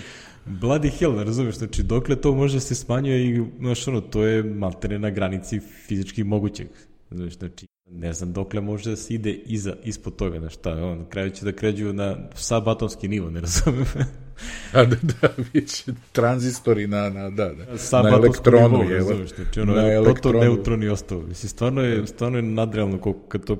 Bloody 0.45 0.99
hell, 0.99 1.15
ne 1.15 1.23
razumeš, 1.23 1.55
znači 1.55 1.83
dokle 1.83 2.15
to 2.15 2.35
može 2.35 2.59
se 2.59 2.75
smanjuje 2.75 3.29
i, 3.29 3.43
znaš, 3.59 3.87
ono, 3.87 4.01
to 4.01 4.23
je 4.23 4.43
maltene 4.43 4.99
na 4.99 5.09
granici 5.09 5.59
fizički 5.59 6.23
mogućeg. 6.23 6.67
Znači, 7.11 7.35
znači 7.35 7.65
ne 7.91 8.13
znam 8.13 8.33
dokle 8.33 8.61
može 8.61 8.89
da 8.89 8.95
se 8.95 9.13
ide 9.13 9.31
iza, 9.33 9.75
ispod 9.83 10.15
toga, 10.15 10.39
na 10.39 10.49
šta, 10.49 10.71
on, 10.71 10.97
na 10.97 11.05
kraju 11.09 11.29
će 11.29 11.45
da 11.45 11.51
kređu 11.51 11.93
na 11.93 12.15
sabatonski 12.35 13.07
nivo, 13.07 13.29
ne 13.29 13.41
razumijem. 13.41 13.87
A 14.73 14.85
da, 14.85 14.95
da, 15.01 15.29
biće 15.53 15.83
tranzistori 16.11 16.87
na, 16.87 17.09
na, 17.09 17.29
da, 17.29 17.51
da, 17.91 18.01
na 18.03 18.09
elektronu, 18.09 18.77
nivo, 18.77 18.91
je, 18.91 18.97
razumiješ, 18.97 19.35
znači, 19.35 19.59
ono, 19.59 19.73
na 19.73 19.91
elektronu. 19.93 20.39
neutron 20.39 20.83
i 20.83 20.89
ostalo. 20.89 21.21
Mislim, 21.21 21.49
stvarno 21.49 21.81
je, 21.81 22.07
stvarno 22.07 22.37
je 22.37 22.41
nadrealno 22.41 22.97
koliko, 22.97 23.21
kad 23.27 23.43
to 23.43 23.57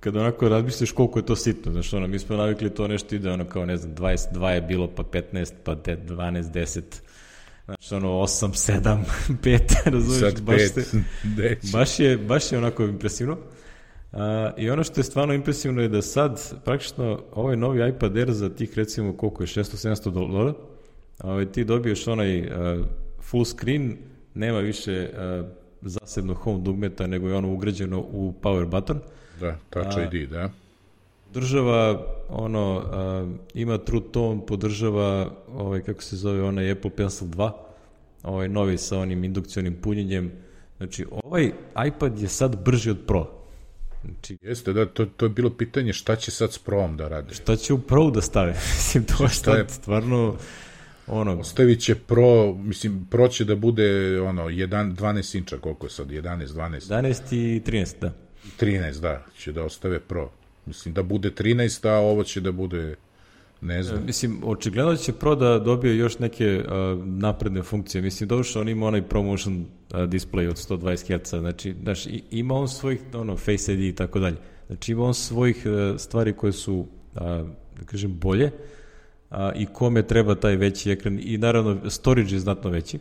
kad 0.00 0.16
onako 0.16 0.48
razmisliš 0.48 0.92
koliko 0.92 1.18
je 1.18 1.26
to 1.26 1.36
sitno, 1.36 1.72
znači 1.72 1.96
ono, 1.96 2.06
mi 2.06 2.18
smo 2.18 2.36
navikli 2.36 2.70
to 2.70 2.88
nešto 2.88 3.14
ide 3.14 3.30
ono 3.30 3.44
kao, 3.44 3.66
ne 3.66 3.76
znam, 3.76 3.94
22 3.94 4.48
je 4.48 4.60
bilo, 4.60 4.88
pa 4.96 5.02
15, 5.02 5.52
pa 5.64 5.76
12, 5.76 6.42
10, 6.42 6.82
Znači, 7.64 7.94
ono, 7.94 8.08
8, 8.08 8.48
7, 8.48 9.04
5, 9.42 9.90
razumiješ? 9.90 10.20
Sad 10.20 10.40
baš, 10.40 10.60
5, 10.60 10.80
se, 10.82 11.02
baš, 11.72 12.00
je, 12.00 12.18
baš 12.18 12.52
je 12.52 12.58
onako 12.58 12.84
impresivno. 12.84 13.38
A, 14.12 14.50
I 14.56 14.70
ono 14.70 14.84
što 14.84 15.00
je 15.00 15.04
stvarno 15.04 15.34
impresivno 15.34 15.82
je 15.82 15.88
da 15.88 16.02
sad 16.02 16.62
praktično 16.64 17.22
ovaj 17.32 17.56
novi 17.56 17.88
iPad 17.88 18.16
Air 18.16 18.32
za 18.32 18.48
tih 18.48 18.78
recimo 18.78 19.16
koliko 19.16 19.42
je 19.42 19.46
600-700 19.46 20.10
dolara, 20.10 20.54
ovaj, 21.22 21.52
ti 21.52 21.64
dobiješ 21.64 22.06
onaj 22.06 22.40
uh, 22.40 22.46
full 23.20 23.44
screen, 23.44 23.96
nema 24.34 24.58
više 24.58 25.10
uh, 25.12 25.46
zasebno 25.82 26.34
home 26.34 26.60
dugmeta, 26.62 27.06
nego 27.06 27.28
je 27.28 27.34
ono 27.34 27.52
ugrađeno 27.52 28.00
u 28.00 28.34
power 28.42 28.66
button. 28.66 29.00
Da, 29.40 29.58
Touch 29.70 29.96
ID, 30.12 30.30
da. 30.30 30.50
Država, 31.32 32.06
ono, 32.28 32.76
uh, 32.76 33.30
ima 33.54 33.78
True 33.78 34.02
Tone, 34.12 34.40
podržava, 34.46 35.30
ovaj, 35.48 35.80
kako 35.82 36.02
se 36.02 36.16
zove, 36.16 36.42
onaj 36.42 36.70
Apple 36.70 36.90
Pencil 36.96 37.28
2, 37.28 37.52
ovaj 38.22 38.48
novi 38.48 38.78
sa 38.78 38.98
onim 38.98 39.24
indukcionim 39.24 39.76
punjenjem. 39.82 40.32
Znači, 40.76 41.06
ovaj 41.24 41.52
iPad 41.86 42.18
je 42.18 42.28
sad 42.28 42.64
brži 42.64 42.90
od 42.90 42.98
Pro. 43.06 43.42
Znači, 44.04 44.38
Jeste, 44.42 44.72
da, 44.72 44.86
to, 44.86 45.06
to 45.06 45.24
je 45.24 45.28
bilo 45.28 45.50
pitanje 45.50 45.92
šta 45.92 46.16
će 46.16 46.30
sad 46.30 46.52
s 46.52 46.58
Pro-om 46.58 46.96
da 46.96 47.08
rade. 47.08 47.34
Šta 47.34 47.56
će 47.56 47.72
u 47.72 47.78
Pro 47.78 48.10
da 48.10 48.20
stave? 48.20 48.52
Mislim, 48.74 49.04
to 49.04 49.28
šta 49.28 49.56
je 49.56 49.68
stvarno 49.68 50.36
ono... 51.06 51.38
Ostavit 51.40 51.80
će 51.80 51.94
Pro, 51.94 52.54
mislim, 52.54 53.06
Pro 53.10 53.28
će 53.28 53.44
da 53.44 53.56
bude 53.56 54.20
ono, 54.20 54.44
1, 54.44 54.94
12 54.94 55.38
inča, 55.38 55.58
koliko 55.58 55.86
je 55.86 55.90
sad, 55.90 56.08
11, 56.08 56.46
12? 56.46 56.80
11 56.80 57.34
i 57.36 57.60
13, 57.60 58.00
da. 58.00 58.12
13, 58.60 59.00
da, 59.00 59.24
će 59.38 59.52
da 59.52 59.64
ostave 59.64 60.00
Pro. 60.00 60.30
Mislim, 60.66 60.94
da 60.94 61.02
bude 61.02 61.30
13, 61.30 61.88
a 61.88 61.92
ovo 61.92 62.24
će 62.24 62.40
da 62.40 62.52
bude 62.52 62.96
Ne 63.62 63.82
znam. 63.82 63.98
E, 63.98 64.04
mislim, 64.06 64.40
očigledno 64.44 64.96
će 64.96 65.12
Pro 65.12 65.34
da 65.34 65.58
dobije 65.58 65.96
još 65.96 66.18
neke 66.18 66.64
uh, 66.64 67.06
napredne 67.06 67.62
funkcije. 67.62 68.02
Mislim, 68.02 68.28
došao 68.28 68.62
on 68.62 68.68
ima 68.68 68.86
onaj 68.86 69.02
promotion 69.02 69.60
uh, 69.60 69.96
display 69.96 70.48
od 70.48 70.56
120 70.56 71.18
Hz, 71.18 71.28
znači, 71.28 71.74
znaš, 71.82 72.06
ima 72.30 72.54
on 72.54 72.68
svojih, 72.68 73.00
ono, 73.14 73.36
Face 73.36 73.74
ID 73.74 73.80
i 73.80 73.94
tako 73.94 74.18
dalje. 74.18 74.36
Znači, 74.66 74.92
ima 74.92 75.04
on 75.04 75.14
svojih 75.14 75.66
uh, 75.66 76.00
stvari 76.00 76.32
koje 76.32 76.52
su, 76.52 76.74
uh, 76.74 77.20
da 77.78 77.84
kažem, 77.86 78.18
bolje 78.18 78.50
uh, 79.30 79.36
i 79.56 79.66
kome 79.66 80.02
treba 80.02 80.34
taj 80.34 80.56
veći 80.56 80.90
ekran 80.90 81.20
i 81.22 81.38
naravno 81.38 81.90
storage 81.90 82.34
je 82.34 82.40
znatno 82.40 82.70
veći. 82.70 82.98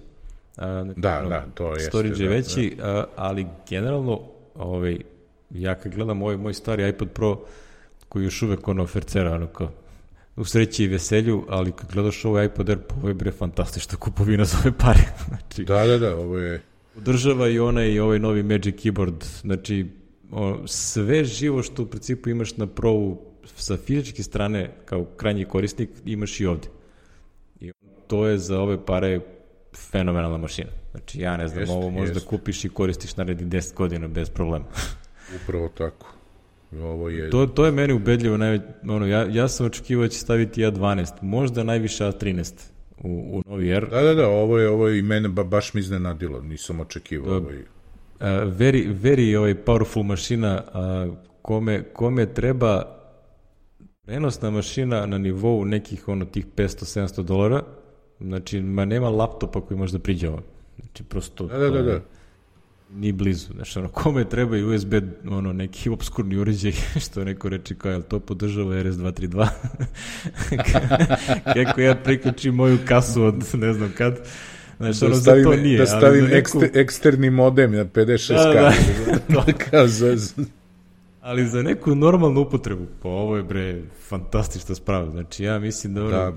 Uh, 0.58 0.64
da, 0.96 1.20
ono, 1.20 1.30
da, 1.30 1.46
to 1.54 1.74
je. 1.74 1.80
Storage 1.80 2.10
jeste, 2.10 2.24
je 2.24 2.30
veći, 2.30 2.76
da, 2.78 2.84
da. 2.84 3.00
Uh, 3.00 3.06
ali 3.16 3.48
generalno, 3.70 4.22
ovaj, 4.56 4.98
ja 5.54 5.76
kad 5.76 5.96
gledam 5.96 6.22
ovaj 6.22 6.38
moj 6.38 6.54
stari 6.54 6.90
iPad 6.90 7.10
Pro, 7.10 7.46
koji 8.10 8.24
još 8.24 8.42
uvek 8.42 8.68
ono 8.68 8.88
fercera, 8.88 9.36
ono 9.36 9.48
kao, 9.48 9.72
u 10.36 10.46
sreći 10.46 10.84
i 10.84 10.88
veselju, 10.88 11.46
ali 11.50 11.72
kad 11.72 11.94
gledaš 11.94 12.26
ovaj 12.26 12.46
iPod 12.46 12.70
Air, 12.70 12.80
pa 12.88 12.96
ovo 12.96 13.08
je 13.08 13.14
bre 13.14 13.32
fantastična 13.32 13.98
kupovina 13.98 14.46
za 14.46 14.58
ove 14.64 14.78
pare. 14.78 15.04
znači, 15.28 15.64
da, 15.64 15.86
da, 15.86 15.98
da, 15.98 16.16
ovo 16.16 16.38
je... 16.38 16.62
Održava 16.98 17.48
i 17.48 17.60
onaj 17.60 17.88
i 17.88 18.00
ovaj 18.00 18.20
novi 18.20 18.44
Magic 18.44 18.76
Keyboard, 18.76 19.42
znači 19.42 19.86
o, 20.32 20.68
sve 20.68 21.24
živo 21.24 21.64
što 21.64 21.84
u 21.84 21.86
principu 21.86 22.30
imaš 22.30 22.58
na 22.58 22.68
Pro 22.68 23.18
sa 23.56 23.78
fizičke 23.78 24.24
strane 24.24 24.72
kao 24.86 25.06
krajnji 25.06 25.46
korisnik 25.46 25.90
imaš 26.06 26.40
i 26.40 26.46
ovde. 26.46 26.68
I 27.60 27.72
to 28.08 28.28
je 28.28 28.38
za 28.38 28.60
ove 28.60 28.86
pare 28.86 29.20
fenomenalna 29.76 30.38
mašina. 30.38 30.70
Znači 30.92 31.20
ja 31.20 31.38
ne 31.38 31.48
znam, 31.48 31.60
jest, 31.60 31.72
ovo 31.72 31.90
možeš 31.90 32.16
da 32.16 32.20
kupiš 32.20 32.66
i 32.66 32.70
koristiš 32.70 33.18
narednih 33.18 33.48
10 33.48 33.74
godina 33.74 34.08
bez 34.08 34.30
problema. 34.30 34.66
Upravo 35.36 35.68
tako. 35.68 36.08
Ovo 36.80 37.10
je... 37.10 37.30
To, 37.30 37.46
to 37.46 37.66
je 37.66 37.72
meni 37.72 37.94
ubedljivo. 37.94 38.38
Najveć, 38.38 38.62
ono, 38.90 39.06
ja, 39.06 39.28
ja 39.32 39.48
sam 39.48 39.66
očekivao 39.66 40.06
da 40.06 40.10
će 40.10 40.20
staviti 40.20 40.62
A12, 40.62 41.12
možda 41.22 41.64
najviše 41.64 42.04
A13 42.04 42.54
u, 42.98 43.10
u 43.10 43.42
novi 43.46 43.70
R. 43.70 43.90
Da, 43.90 44.02
da, 44.02 44.14
da, 44.14 44.28
ovo 44.28 44.58
je, 44.58 44.70
ovo 44.70 44.88
je 44.88 45.00
i 45.00 45.02
mene 45.02 45.30
ba, 45.30 45.44
baš 45.44 45.74
mi 45.74 45.80
iznenadilo, 45.80 46.42
nisam 46.42 46.80
očekivao. 46.80 47.38
Uh, 47.38 47.44
ovaj... 47.44 47.58
Uh, 47.58 48.28
very, 48.58 48.94
very 49.02 49.36
ovaj, 49.38 49.56
powerful 49.66 50.04
mašina 50.04 50.64
uh, 51.08 51.14
kome, 51.42 51.84
kome 51.84 52.34
treba 52.34 52.84
prenosna 54.06 54.50
mašina 54.50 55.06
na 55.06 55.18
nivou 55.18 55.66
nekih 55.66 56.08
ono 56.08 56.26
tih 56.26 56.46
500-700 56.56 57.24
dolara, 57.24 57.64
znači 58.20 58.62
ma 58.62 58.86
nema 58.86 59.10
laptopa 59.10 59.62
koji 59.62 59.78
može 59.78 59.94
da 59.94 60.00
priđe 60.00 60.30
ovo. 60.30 60.42
Znači 60.80 61.04
prosto... 61.04 61.48
Da, 61.48 61.58
da, 61.58 61.70
da, 61.70 61.82
da 61.82 62.02
ni 62.94 63.12
blizu. 63.12 63.54
Znaš, 63.54 63.78
ono, 63.78 63.88
kome 63.88 64.30
treba 64.30 64.58
i 64.58 64.64
USB, 64.64 64.94
ono, 65.30 65.54
neki 65.54 65.90
obskurni 65.90 66.38
uređaj, 66.38 66.72
što 67.06 67.24
neko 67.24 67.50
reče 67.50 67.76
kao, 67.76 67.92
jel 67.92 68.02
to 68.02 68.20
podržava 68.20 68.76
RS232? 68.76 69.48
Kako 71.66 71.82
ja 71.82 71.96
priključim 71.96 72.56
moju 72.56 72.78
kasu 72.86 73.24
od 73.24 73.44
ne 73.54 73.74
znam 73.74 73.92
kad, 73.98 74.20
Znaš, 74.78 75.00
da 75.00 75.06
ono, 75.06 75.16
stavim, 75.16 75.44
to 75.44 75.56
nije. 75.56 75.78
Da 75.78 75.86
stavim 75.86 76.24
neku... 76.24 76.36
ekster, 76.36 76.70
eksterni 76.74 77.30
modem 77.30 77.72
na 77.72 77.86
56 77.86 78.34
da, 78.34 78.54
da, 78.54 78.74
da. 79.30 79.54
kao 79.70 79.88
za... 79.88 80.18
Ali 81.22 81.48
za 81.48 81.62
neku 81.62 81.96
normalnu 81.96 82.42
upotrebu, 82.42 82.86
pa 83.02 83.10
ovo 83.10 83.38
je 83.38 83.44
bre 83.44 83.82
fantastična 84.08 84.76
sprava. 84.76 85.12
Znači 85.12 85.44
ja 85.44 85.60
mislim 85.60 85.94
da, 85.94 86.02
ono, 86.02 86.10
da 86.10 86.34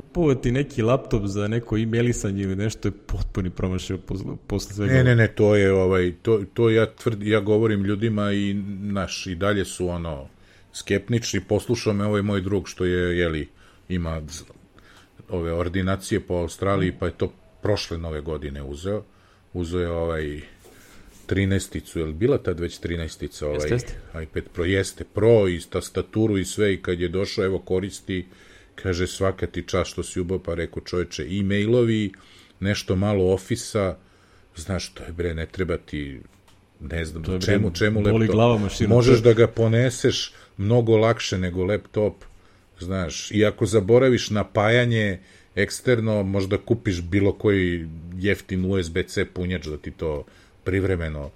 kupovati 0.00 0.52
neki 0.52 0.82
laptop 0.82 1.26
za 1.26 1.48
neko 1.48 1.78
e-mailisanje 1.78 2.42
ili 2.42 2.56
nešto 2.56 2.88
je 2.88 2.92
potpuni 2.92 3.50
promašaj 3.50 3.96
posle 4.46 4.74
svega. 4.74 4.92
Ne, 4.92 5.04
ne, 5.04 5.16
ne, 5.16 5.28
to 5.28 5.56
je 5.56 5.72
ovaj 5.72 6.12
to 6.22 6.42
to 6.54 6.70
ja 6.70 6.86
tvrd 6.86 7.22
ja 7.22 7.40
govorim 7.40 7.84
ljudima 7.84 8.32
i 8.32 8.54
naš 8.80 9.26
i 9.26 9.34
dalje 9.34 9.64
su 9.64 9.88
ono 9.88 10.28
skeptični. 10.72 11.40
Poslušao 11.40 11.92
me 11.92 12.04
ovaj 12.04 12.22
moj 12.22 12.40
drug 12.40 12.68
što 12.68 12.84
je 12.84 13.18
jeli 13.18 13.48
ima 13.88 14.22
ove 15.28 15.52
ordinacije 15.52 16.20
po 16.20 16.34
Australiji, 16.34 16.92
pa 16.98 17.06
je 17.06 17.12
to 17.12 17.32
prošle 17.62 17.98
nove 17.98 18.20
godine 18.20 18.62
uzeo. 18.62 19.02
Uzeo 19.52 19.80
je 19.80 19.90
ovaj 19.90 20.40
13-icu, 21.28 21.98
je 21.98 22.04
li 22.04 22.12
bila 22.12 22.38
tad 22.38 22.60
već 22.60 22.80
13-ica 22.80 23.46
ovaj 23.46 23.56
jeste, 23.56 23.74
jeste. 23.74 23.94
iPad 24.22 24.44
Pro? 24.52 24.64
Jeste, 24.64 25.04
Pro 25.04 25.48
i 25.48 25.60
tastaturu 25.70 26.38
i 26.38 26.44
sve 26.44 26.74
i 26.74 26.82
kad 26.82 27.00
je 27.00 27.08
došao, 27.08 27.44
evo 27.44 27.58
koristi 27.58 28.26
Kaže, 28.82 29.06
svaka 29.06 29.46
ti 29.46 29.64
čast 29.66 29.90
što 29.90 30.02
si 30.02 30.20
ubao, 30.20 30.38
pa 30.38 30.54
rekao 30.54 30.82
čoveče, 30.82 31.22
e-mailovi, 31.22 32.12
nešto 32.60 32.96
malo 32.96 33.32
ofisa, 33.32 33.96
znaš, 34.56 34.88
to 34.88 35.04
je 35.04 35.12
bre, 35.12 35.34
ne 35.34 35.46
treba 35.46 35.76
ti, 35.76 36.20
ne 36.80 37.04
znam, 37.04 37.24
to 37.24 37.38
čemu, 37.38 37.70
čemu 37.70 38.00
laptop. 38.00 38.30
Glava 38.30 38.58
mašina, 38.58 38.88
Možeš 38.88 39.20
da 39.20 39.32
ga 39.32 39.46
poneseš 39.46 40.32
mnogo 40.56 40.96
lakše 40.96 41.38
nego 41.38 41.64
laptop, 41.64 42.14
znaš, 42.80 43.30
i 43.30 43.44
ako 43.44 43.66
zaboraviš 43.66 44.30
napajanje 44.30 45.18
eksterno, 45.54 46.22
možda 46.22 46.58
kupiš 46.58 47.02
bilo 47.02 47.32
koji 47.32 47.88
jeftin 48.18 48.64
USB-C 48.64 49.24
punjač 49.24 49.66
da 49.66 49.76
ti 49.76 49.90
to 49.90 50.24
privremeno 50.64 51.30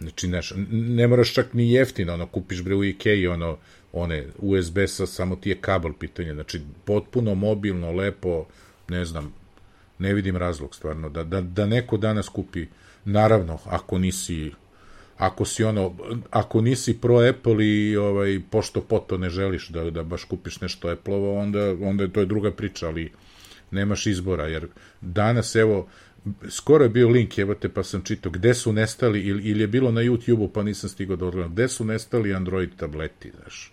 Znači, 0.00 0.26
znaš, 0.26 0.52
ne 0.70 1.06
moraš 1.06 1.32
čak 1.32 1.52
ni 1.52 1.72
jeftino, 1.72 2.14
ono, 2.14 2.26
kupiš 2.26 2.62
bre 2.62 2.74
u 2.74 2.84
Ikea, 2.84 3.32
ono, 3.32 3.58
one 3.92 4.26
USB 4.38 4.78
sa 4.86 5.06
samo 5.06 5.36
ti 5.36 5.50
je 5.50 5.60
kabel 5.60 5.92
pitanje, 5.92 6.34
znači 6.34 6.60
potpuno 6.84 7.34
mobilno, 7.34 7.92
lepo, 7.92 8.46
ne 8.88 9.04
znam, 9.04 9.34
ne 9.98 10.14
vidim 10.14 10.36
razlog 10.36 10.74
stvarno 10.74 11.08
da, 11.08 11.24
da, 11.24 11.40
da 11.40 11.66
neko 11.66 11.96
danas 11.96 12.28
kupi, 12.28 12.66
naravno, 13.04 13.58
ako 13.64 13.98
nisi 13.98 14.50
ako 15.18 15.44
si 15.44 15.64
ono, 15.64 15.94
ako 16.30 16.60
nisi 16.60 17.00
pro 17.00 17.16
Apple 17.28 17.66
i 17.66 17.96
ovaj, 17.96 18.40
pošto 18.50 18.80
poto 18.80 19.18
ne 19.18 19.30
želiš 19.30 19.68
da, 19.68 19.90
da 19.90 20.02
baš 20.02 20.24
kupiš 20.24 20.60
nešto 20.60 20.88
Apple-ovo, 20.88 21.38
onda, 21.38 21.76
onda 21.82 22.04
je 22.04 22.12
to 22.12 22.20
je 22.20 22.26
druga 22.26 22.52
priča, 22.52 22.86
ali 22.86 23.12
nemaš 23.70 24.06
izbora, 24.06 24.46
jer 24.46 24.68
danas, 25.00 25.54
evo, 25.54 25.88
skoro 26.48 26.84
je 26.84 26.90
bio 26.90 27.08
link, 27.08 27.38
evo 27.38 27.54
te, 27.54 27.68
pa 27.68 27.82
sam 27.82 28.02
čitao, 28.02 28.32
gde 28.32 28.54
su 28.54 28.72
nestali, 28.72 29.20
ili, 29.20 29.42
ili 29.42 29.60
je 29.60 29.66
bilo 29.66 29.90
na 29.90 30.00
YouTube-u, 30.00 30.48
pa 30.48 30.62
nisam 30.62 30.90
stigao 30.90 31.16
da 31.16 31.26
odgledam, 31.26 31.52
gde 31.52 31.68
su 31.68 31.84
nestali 31.84 32.34
Android 32.34 32.70
tableti, 32.76 33.32
znaš. 33.40 33.72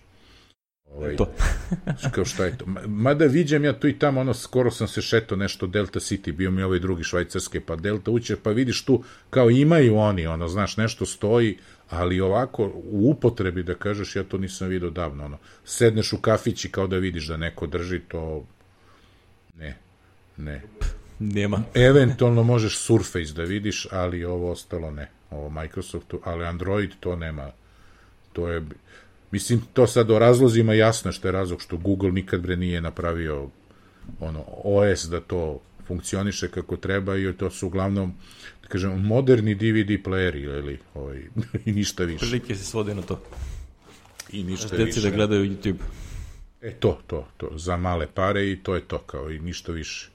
Ovaj, 0.96 1.16
to. 1.16 1.32
kao 2.14 2.24
šta 2.24 2.44
je 2.44 2.58
to? 2.58 2.64
Mada 2.86 3.24
viđam 3.24 3.64
ja 3.64 3.80
tu 3.80 3.88
i 3.88 3.98
tamo, 3.98 4.20
ono, 4.20 4.34
skoro 4.34 4.70
sam 4.70 4.88
se 4.88 5.02
šeto 5.02 5.36
nešto 5.36 5.66
Delta 5.66 6.00
City, 6.00 6.32
bio 6.32 6.50
mi 6.50 6.62
ovaj 6.62 6.78
drugi 6.78 7.04
švajcarski, 7.04 7.60
pa 7.60 7.76
Delta 7.76 8.10
uće, 8.10 8.36
pa 8.36 8.50
vidiš 8.50 8.84
tu, 8.84 9.04
kao 9.30 9.50
imaju 9.50 9.96
oni, 9.96 10.26
ono, 10.26 10.48
znaš, 10.48 10.76
nešto 10.76 11.06
stoji, 11.06 11.58
ali 11.90 12.20
ovako, 12.20 12.64
u 12.74 13.10
upotrebi, 13.10 13.62
da 13.62 13.74
kažeš, 13.74 14.16
ja 14.16 14.24
to 14.24 14.38
nisam 14.38 14.68
vidio 14.68 14.90
davno, 14.90 15.24
ono, 15.24 15.38
sedneš 15.64 16.12
u 16.12 16.18
kafići 16.18 16.70
kao 16.70 16.86
da 16.86 16.96
vidiš 16.96 17.26
da 17.26 17.36
neko 17.36 17.66
drži, 17.66 18.00
to, 18.08 18.46
ne, 19.58 19.76
ne. 20.36 20.62
Nema. 21.18 21.62
Eventualno 21.90 22.42
možeš 22.42 22.78
Surface 22.78 23.32
da 23.32 23.42
vidiš, 23.42 23.86
ali 23.90 24.24
ovo 24.24 24.50
ostalo 24.50 24.90
ne. 24.90 25.10
Ovo 25.30 25.50
Microsoftu, 25.50 26.20
ali 26.24 26.44
Android 26.44 26.90
to 27.00 27.16
nema. 27.16 27.50
To 28.32 28.48
je 28.48 28.62
Mislim, 29.30 29.62
to 29.72 29.86
sad 29.86 30.10
o 30.10 30.18
razlozima 30.18 30.74
jasno 30.74 31.12
što 31.12 31.28
je 31.28 31.32
razlog 31.32 31.62
što 31.62 31.76
Google 31.76 32.12
nikad 32.12 32.40
bre 32.40 32.56
nije 32.56 32.80
napravio 32.80 33.48
ono, 34.20 34.44
OS 34.64 35.04
da 35.04 35.20
to 35.20 35.60
funkcioniše 35.86 36.48
kako 36.48 36.76
treba 36.76 37.16
i 37.16 37.32
to 37.32 37.50
su 37.50 37.66
uglavnom 37.66 38.14
da 38.62 38.68
kažem, 38.68 39.00
moderni 39.00 39.54
DVD 39.54 40.04
playeri 40.04 40.42
ili 40.42 40.78
ovaj, 40.94 41.22
i 41.66 41.72
ništa 41.72 42.04
više. 42.04 42.18
Prilike 42.18 42.56
se 42.56 42.64
svode 42.64 42.94
na 42.94 43.02
to. 43.02 43.22
I 44.32 44.44
ništa 44.44 44.76
Deci 44.76 44.84
više. 44.84 45.00
da 45.00 45.16
gledaju 45.16 45.50
YouTube. 45.50 45.78
E 46.60 46.72
to, 46.72 47.00
to, 47.06 47.28
to, 47.36 47.50
za 47.56 47.76
male 47.76 48.06
pare 48.14 48.50
i 48.50 48.56
to 48.62 48.74
je 48.74 48.80
to 48.80 48.98
kao 48.98 49.30
i 49.30 49.38
ništa 49.38 49.72
više. 49.72 50.10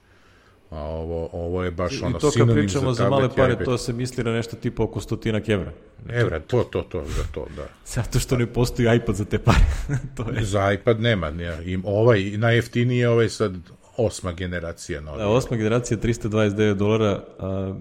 A 0.72 0.80
ovo, 0.80 1.28
ovo 1.32 1.64
je 1.64 1.70
baš 1.70 2.02
ono 2.02 2.16
I 2.16 2.20
to 2.20 2.30
kad 2.30 2.52
pričamo 2.54 2.92
za, 2.92 3.04
za 3.04 3.10
male 3.10 3.28
pare, 3.36 3.64
to 3.64 3.78
se 3.78 3.92
misli 3.92 4.24
na 4.24 4.32
nešto 4.32 4.56
tipa 4.56 4.82
oko 4.82 5.00
stotinak 5.00 5.48
evra. 5.48 5.72
Evra, 6.08 6.40
to, 6.40 6.62
to, 6.62 6.82
to, 6.82 7.04
za 7.16 7.22
to, 7.32 7.46
da. 7.56 7.68
Zato 7.86 8.18
što 8.18 8.36
ne 8.36 8.46
postoji 8.46 8.96
iPad 8.96 9.14
za 9.14 9.24
te 9.24 9.38
pare. 9.38 9.64
to 10.16 10.30
je. 10.30 10.44
Za 10.44 10.72
iPad 10.72 11.00
nema, 11.00 11.30
ne, 11.30 11.58
im, 11.64 11.82
ovaj, 11.86 12.22
najjeftiniji 12.22 12.98
je 12.98 13.08
ovaj 13.08 13.28
sad 13.28 13.54
osma 13.96 14.32
generacija 14.32 15.00
novi. 15.00 15.18
Da, 15.18 15.28
osma 15.28 15.56
generacija 15.56 15.98
329 15.98 16.74
dolara, 16.74 17.24
a, 17.38 17.74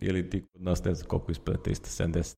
ili 0.00 0.30
ti 0.30 0.46
kod 0.52 0.62
nas 0.62 0.84
ne 0.84 0.94
znam 0.94 1.08
koliko 1.08 1.32
ispada 1.32 1.58
370. 1.58 2.34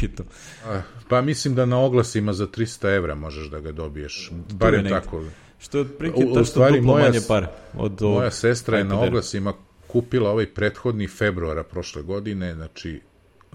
Pitao. 0.00 0.26
A, 0.66 0.82
Pa 1.08 1.20
mislim 1.20 1.54
da 1.54 1.66
na 1.66 1.78
oglasima 1.78 2.32
za 2.32 2.46
300 2.46 2.96
evra 2.96 3.14
možeš 3.14 3.50
da 3.50 3.60
ga 3.60 3.72
dobiješ. 3.72 4.30
Barem 4.52 4.88
tako. 4.88 5.24
Što 5.58 5.78
je 5.78 5.82
otprilike 5.82 6.20
tačno 6.34 6.68
duplo 6.68 6.82
moja 6.82 7.04
manje 7.04 7.20
pare. 7.28 7.46
Od 7.74 8.02
ovog 8.02 8.16
Moja 8.16 8.30
sestra 8.30 8.78
je 8.78 8.84
na 8.84 9.00
oglasima 9.00 9.52
kupila 9.86 10.30
ovaj 10.30 10.54
prethodni 10.54 11.08
februara 11.08 11.64
prošle 11.64 12.02
godine, 12.02 12.54
znači 12.54 13.00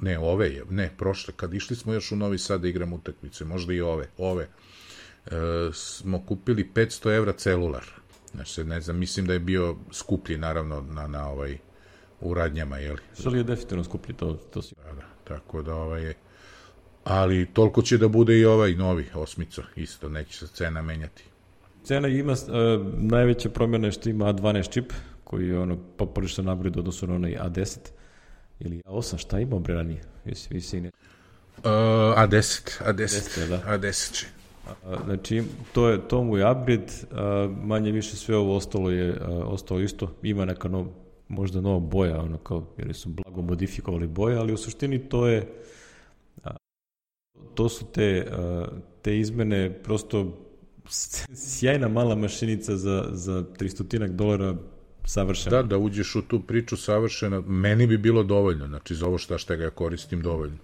ne 0.02 0.20
ove 0.20 0.50
je, 0.50 0.64
ne 0.70 0.92
prošle, 0.98 1.34
kad 1.38 1.54
išli 1.54 1.76
smo 1.76 1.94
još 1.94 2.12
u 2.12 2.16
Novi 2.16 2.38
Sad 2.38 2.62
da 2.62 2.68
igramo 2.68 2.96
utakmice, 2.96 3.46
možda 3.46 3.74
i 3.74 3.82
ove, 3.82 4.08
ove, 4.18 4.48
e, 5.26 5.30
smo 5.74 6.26
kupili 6.26 6.70
500 6.76 7.16
evra 7.16 7.34
celular. 7.34 7.84
Znači, 8.32 8.64
ne 8.64 8.82
znam, 8.82 8.98
mislim 8.98 9.26
da 9.26 9.34
je 9.34 9.40
bio 9.40 9.76
skuplji, 9.92 10.38
naravno, 10.38 10.82
na, 10.82 11.08
na 11.08 11.30
ovaj, 11.30 11.58
u 12.22 12.34
radnjama? 12.34 12.78
Što 13.20 13.30
li 13.30 13.38
je 13.38 13.44
definitivno 13.44 13.84
skuplji, 13.84 14.16
to, 14.16 14.34
to 14.34 14.62
si... 14.62 14.76
Da, 14.76 14.94
da, 14.94 15.08
tako 15.24 15.62
da 15.62 15.76
ovaj 15.76 16.04
je, 16.04 16.14
ali 17.04 17.46
toliko 17.54 17.82
će 17.82 17.98
da 17.98 18.08
bude 18.08 18.40
i 18.40 18.46
ovaj 18.46 18.76
novi 18.76 19.06
osmica, 19.14 19.64
isto, 19.76 20.10
neće 20.10 20.38
se 20.38 20.48
cena 20.48 20.82
menjati. 20.82 21.24
Cena 21.84 22.08
ima, 22.08 22.32
uh, 22.32 22.38
najveća 22.98 23.50
promjena 23.50 23.88
je 23.88 23.92
što 23.92 24.10
ima 24.10 24.26
A12 24.26 24.70
čip, 24.70 24.94
koji 25.24 25.48
je 25.48 25.60
ono 25.60 25.78
poprilično 25.98 26.44
napred 26.44 26.78
u 26.78 26.80
odnosu 26.80 27.08
na 27.08 27.16
onaj 27.16 27.32
A10 27.32 27.78
ili 28.60 28.82
A8, 28.86 29.18
šta 29.18 29.40
ima 29.40 29.60
bre 29.60 29.74
ranije? 29.74 30.02
Visi, 30.26 30.48
visi 30.52 30.82
ne. 30.82 30.92
Uh, 31.58 31.64
A10, 31.64 32.84
A10, 32.84 33.02
Jeste, 33.02 33.48
da. 33.48 33.62
A10 33.68 34.14
će. 34.14 34.26
A, 34.86 35.04
Znači, 35.06 35.44
to, 35.74 35.90
je, 35.90 36.08
to 36.08 36.24
mu 36.24 36.38
je 36.38 36.52
upgrade, 36.52 36.88
manje 37.64 37.92
više 37.92 38.16
sve 38.16 38.38
ovo 38.38 38.56
ostalo 38.56 38.90
je 38.92 39.18
a, 39.22 39.28
ostalo 39.30 39.80
isto. 39.80 40.16
Ima 40.24 40.46
neka 40.46 40.68
nov, 40.68 40.86
možda 41.28 41.62
nova 41.62 41.80
boja, 41.80 42.22
ono 42.22 42.38
kao, 42.38 42.68
jer 42.78 42.94
su 42.94 43.10
blago 43.10 43.42
modifikovali 43.42 44.08
boje, 44.08 44.38
ali 44.38 44.54
u 44.54 44.58
suštini 44.58 45.10
to 45.10 45.28
je 45.28 45.48
to 47.56 47.70
su 47.70 47.86
te, 47.86 48.28
a, 48.32 48.66
te 49.02 49.20
izmene 49.20 49.74
prosto 49.84 50.38
sjajna 51.36 51.88
mala 51.88 52.16
mašinica 52.16 52.78
za, 52.78 53.06
za 53.12 53.44
300 53.60 54.08
dolara 54.08 54.56
savršena. 55.06 55.56
Da, 55.58 55.64
da 55.64 55.78
uđeš 55.78 56.16
u 56.16 56.22
tu 56.22 56.40
priču 56.40 56.78
savršeno, 56.78 57.42
meni 57.42 57.88
bi 57.88 57.98
bilo 57.98 58.24
dovoljno, 58.24 58.68
znači 58.68 58.96
za 58.96 59.06
ovo 59.06 59.18
šta 59.18 59.38
šta 59.38 59.56
ga 59.56 59.64
ja 59.64 59.70
koristim 59.70 60.22
dovoljno. 60.22 60.58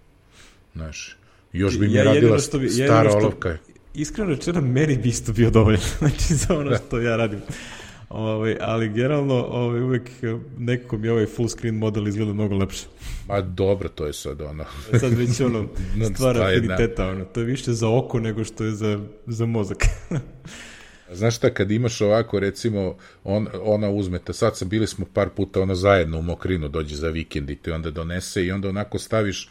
Znaš, 0.74 1.18
još 1.54 1.80
bi 1.80 1.88
mi 1.88 1.94
Ja 1.94 2.04
radila 2.04 2.40
što 2.40 2.60
bi- 2.60 2.70
stara 2.70 3.10
što- 3.10 3.18
olovka. 3.18 3.58
Iskreno 3.94 4.30
rečeno, 4.30 4.62
meni 4.62 4.98
bi 4.98 5.10
isto 5.10 5.34
bio 5.34 5.49
dovoljno, 5.49 5.80
znači 5.99 6.34
za 6.36 6.58
ono 6.58 6.78
što 6.78 6.99
ja 6.99 7.16
radim. 7.16 7.40
Ovaj, 8.09 8.57
ali 8.61 8.89
generalno 8.89 9.34
ovaj, 9.34 9.81
uvek 9.81 10.09
eh, 10.23 10.38
nekako 10.57 10.97
mi 10.97 11.09
ovaj 11.09 11.25
full 11.25 11.49
screen 11.49 11.75
model 11.75 12.07
izgleda 12.07 12.34
mnogo 12.34 12.55
lepše. 12.55 12.85
Ma 13.27 13.41
dobro, 13.41 13.89
to 13.89 14.05
je 14.05 14.13
sad 14.13 14.41
ono. 14.41 14.65
Sad 14.99 15.13
već 15.13 15.41
ono 15.41 15.59
No, 15.97 16.05
stvar 16.05 16.35
da. 16.35 16.43
afiniteta, 16.43 17.09
ono, 17.09 17.25
to 17.25 17.39
je 17.39 17.45
više 17.45 17.73
za 17.73 17.89
oko 17.89 18.19
nego 18.19 18.43
što 18.43 18.63
je 18.63 18.71
za, 18.71 18.99
za 19.25 19.45
mozak. 19.45 19.77
Znaš 21.11 21.35
šta, 21.35 21.53
kad 21.53 21.71
imaš 21.71 22.01
ovako, 22.01 22.39
recimo, 22.39 22.97
on, 23.23 23.47
ona 23.61 23.89
uzmete, 23.89 24.34
sad 24.34 24.57
sam, 24.57 24.69
bili 24.69 24.88
smo 24.88 25.05
par 25.13 25.29
puta 25.29 25.61
ono 25.61 25.75
zajedno 25.75 26.19
u 26.19 26.21
Mokrinu, 26.21 26.67
dođe 26.67 26.95
za 26.95 27.09
vikend 27.09 27.49
i 27.49 27.55
te 27.55 27.73
onda 27.73 27.91
donese 27.91 28.45
i 28.45 28.51
onda 28.51 28.69
onako 28.69 28.99
staviš 28.99 29.49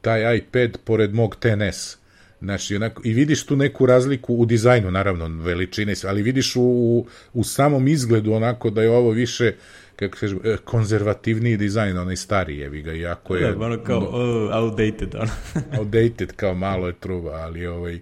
taj 0.00 0.36
iPad 0.36 0.78
pored 0.84 1.14
mog 1.14 1.36
TNS. 1.36 1.96
Znaš, 2.40 2.70
i, 2.70 2.76
onako, 2.76 3.02
i 3.04 3.12
vidiš 3.12 3.46
tu 3.46 3.56
neku 3.56 3.86
razliku 3.86 4.34
u 4.34 4.46
dizajnu, 4.46 4.90
naravno, 4.90 5.42
veličine, 5.42 5.94
ali 6.06 6.22
vidiš 6.22 6.56
u, 6.56 6.62
u, 6.62 7.06
u 7.34 7.44
samom 7.44 7.88
izgledu 7.88 8.32
onako 8.32 8.70
da 8.70 8.82
je 8.82 8.90
ovo 8.90 9.10
više, 9.10 9.54
kako 9.96 10.16
kažem, 10.16 10.40
eh, 10.44 10.56
konzervativniji 10.64 11.56
dizajn, 11.56 11.98
onaj 11.98 12.16
stariji, 12.16 12.58
jevi 12.58 12.82
ga, 12.82 12.92
iako 12.92 13.36
je 13.36 13.52
da, 13.52 13.66
ono 13.66 13.82
kao 13.84 13.98
uh, 13.98 14.56
outdated, 14.56 15.14
ono. 15.14 15.30
outdated, 15.78 16.32
kao 16.36 16.54
malo 16.54 16.86
je 16.86 16.94
truba, 17.00 17.30
ali 17.30 17.66
ovaj, 17.66 18.00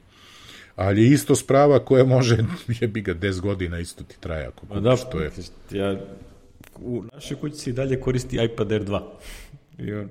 ali 0.77 1.03
je 1.03 1.11
isto 1.11 1.35
sprava 1.35 1.85
koja 1.85 2.05
može, 2.05 2.37
jebi 2.81 3.01
ga, 3.01 3.15
10 3.15 3.41
godina 3.41 3.79
isto 3.79 4.05
ti 4.05 4.21
traje 4.21 4.47
ako 4.47 4.67
kupiš, 4.67 4.83
da, 4.83 4.97
to 4.97 5.21
je. 5.21 5.31
ja, 5.71 5.97
u 6.79 7.03
našoj 7.13 7.37
kući 7.37 7.57
se 7.57 7.71
i 7.71 7.73
dalje 7.73 8.01
koristi 8.01 8.39
iPad 8.45 8.73
Air 8.73 8.85
2. 8.85 9.01
I 9.79 9.93
on, 9.93 10.09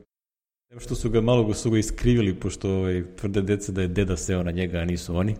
Em 0.71 0.79
što 0.79 0.95
su 0.95 1.09
ga 1.09 1.21
malo 1.21 1.53
su 1.53 1.71
ga 1.71 1.77
iskrivili, 1.77 2.35
pošto 2.35 2.69
ovaj, 2.69 3.03
tvrde 3.15 3.41
deca 3.41 3.71
da 3.71 3.81
je 3.81 3.87
deda 3.87 4.17
seo 4.17 4.43
na 4.43 4.51
njega, 4.51 4.77
a 4.77 4.85
nisu 4.85 5.15
oni. 5.17 5.35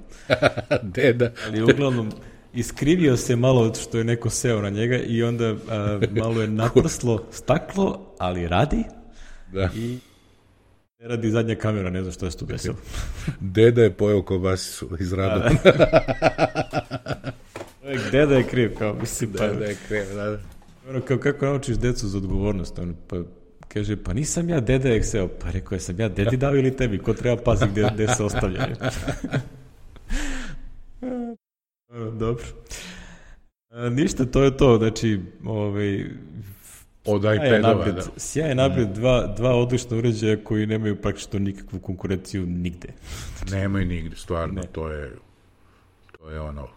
Deda. 0.95 1.31
Ali 1.45 1.64
uglavnom, 1.64 2.11
iskrivio 2.53 3.18
se 3.18 3.35
malo 3.35 3.61
od 3.61 3.80
što 3.81 3.97
je 3.97 4.03
neko 4.03 4.30
seo 4.30 4.61
na 4.61 4.69
njega 4.69 4.97
i 4.97 5.23
onda 5.23 5.56
a, 5.69 5.99
malo 6.11 6.41
je 6.41 6.47
naprslo 6.64 7.26
staklo, 7.31 8.15
ali 8.19 8.47
radi 8.47 8.84
Da. 9.53 9.69
i 9.76 9.97
ne 10.99 11.07
radi 11.07 11.30
zadnja 11.30 11.56
kamera, 11.56 11.89
ne 11.89 12.02
znam 12.02 12.14
što 12.14 12.26
je 12.26 12.31
se 12.31 12.38
tu 12.38 12.45
desilo. 12.45 12.76
Deda 13.56 13.84
je 13.84 13.93
pojeo 13.93 14.22
kobasicu 14.22 14.89
iz 14.99 15.14
rada. 15.14 15.49
Čovjek, 17.81 18.11
Deda 18.11 18.35
je 18.35 18.43
kriv, 18.43 18.76
kao 18.77 18.93
mislim, 18.93 19.34
pa, 19.38 19.47
Deda 19.47 19.65
je 19.65 19.77
krev, 19.88 20.15
da, 20.15 20.30
da. 20.30 20.39
ono, 20.89 21.02
kao, 21.02 21.18
kako 21.18 21.45
naučiš 21.45 21.77
decu 21.77 22.07
za 22.07 22.18
odgovornost, 22.18 22.80
ono, 22.80 22.93
pa 23.07 23.18
kaže, 23.76 23.95
pa 24.03 24.14
nisam 24.14 24.49
ja 24.49 24.60
deda 24.60 25.03
seo, 25.03 25.27
pa 25.27 25.52
rekao 25.52 25.76
je, 25.76 25.80
sam 25.80 25.99
ja 25.99 26.10
dedi 26.10 26.38
dao 26.38 26.56
ili 26.56 26.77
tebi, 26.77 26.97
ko 26.97 27.14
treba 27.14 27.41
pazi 27.43 27.65
gde, 27.72 27.89
gde 27.93 28.07
se 28.07 28.23
ostavlja. 28.23 28.68
Ono, 31.89 32.11
Dobro. 32.23 32.45
A, 33.69 33.89
ništa, 33.89 34.26
to 34.26 34.43
je 34.43 34.57
to, 34.57 34.77
znači, 34.77 35.19
ovaj, 35.45 36.06
Od 37.06 37.23
iPadova, 37.23 37.91
da. 37.91 38.02
sjajan 38.18 38.57
napred, 38.57 38.88
dva, 38.88 39.34
dva 39.38 39.56
odlična 39.56 39.97
uređaja 39.97 40.38
koji 40.43 40.65
nemaju 40.65 41.02
praktično 41.02 41.39
nikakvu 41.39 41.80
konkurenciju 41.80 42.45
nigde. 42.45 42.88
Nemaju 43.52 43.85
nigde, 43.85 44.15
stvarno, 44.15 44.61
Ne. 44.61 44.68
to 44.72 44.89
je 44.91 45.11
to 46.19 46.30
je 46.30 46.39
ono, 46.39 46.68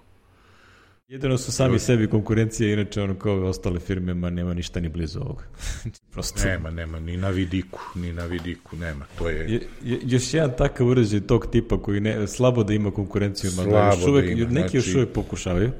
Jedino 1.08 1.38
su 1.38 1.52
sami 1.52 1.78
sebi 1.78 2.06
konkurencije, 2.06 2.72
inače 2.72 3.02
ono 3.02 3.14
kao 3.14 3.34
ostale 3.44 3.80
firme, 3.80 4.14
ma 4.14 4.30
nema 4.30 4.54
ništa 4.54 4.80
ni 4.80 4.88
blizu 4.88 5.20
ovoga. 5.20 5.44
Prosto. 6.12 6.44
nema, 6.48 6.70
nema, 6.70 7.00
ni 7.00 7.16
na 7.16 7.28
vidiku, 7.28 7.80
ni 7.94 8.12
na 8.12 8.24
vidiku, 8.26 8.76
nema, 8.76 9.04
to 9.18 9.28
je, 9.28 9.52
Je, 9.52 9.60
je, 9.84 9.98
još 10.02 10.34
jedan 10.34 10.50
takav 10.58 10.86
uređaj 10.86 11.20
tog 11.20 11.46
tipa 11.52 11.82
koji 11.82 12.00
ne, 12.00 12.26
slabo 12.26 12.64
da 12.64 12.72
ima 12.72 12.90
konkurenciju, 12.90 13.50
mada 13.56 13.70
Slabo 13.70 14.00
još 14.00 14.08
uvek, 14.08 14.26
da 14.26 14.32
ima, 14.32 14.50
neki 14.50 14.76
još 14.76 14.84
znači- 14.84 14.96
uvek 14.98 15.12
pokušavaju. 15.12 15.70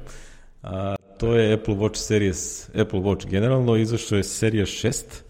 A, 0.63 0.95
to 1.19 1.35
je 1.35 1.53
Apple 1.53 1.75
Watch 1.75 1.95
Series, 1.97 2.69
Apple 2.69 2.99
Watch 2.99 3.29
generalno, 3.29 3.75
izašao 3.75 4.17
je 4.17 4.23
serija 4.23 4.65
6, 4.65 5.03
a, 5.11 5.28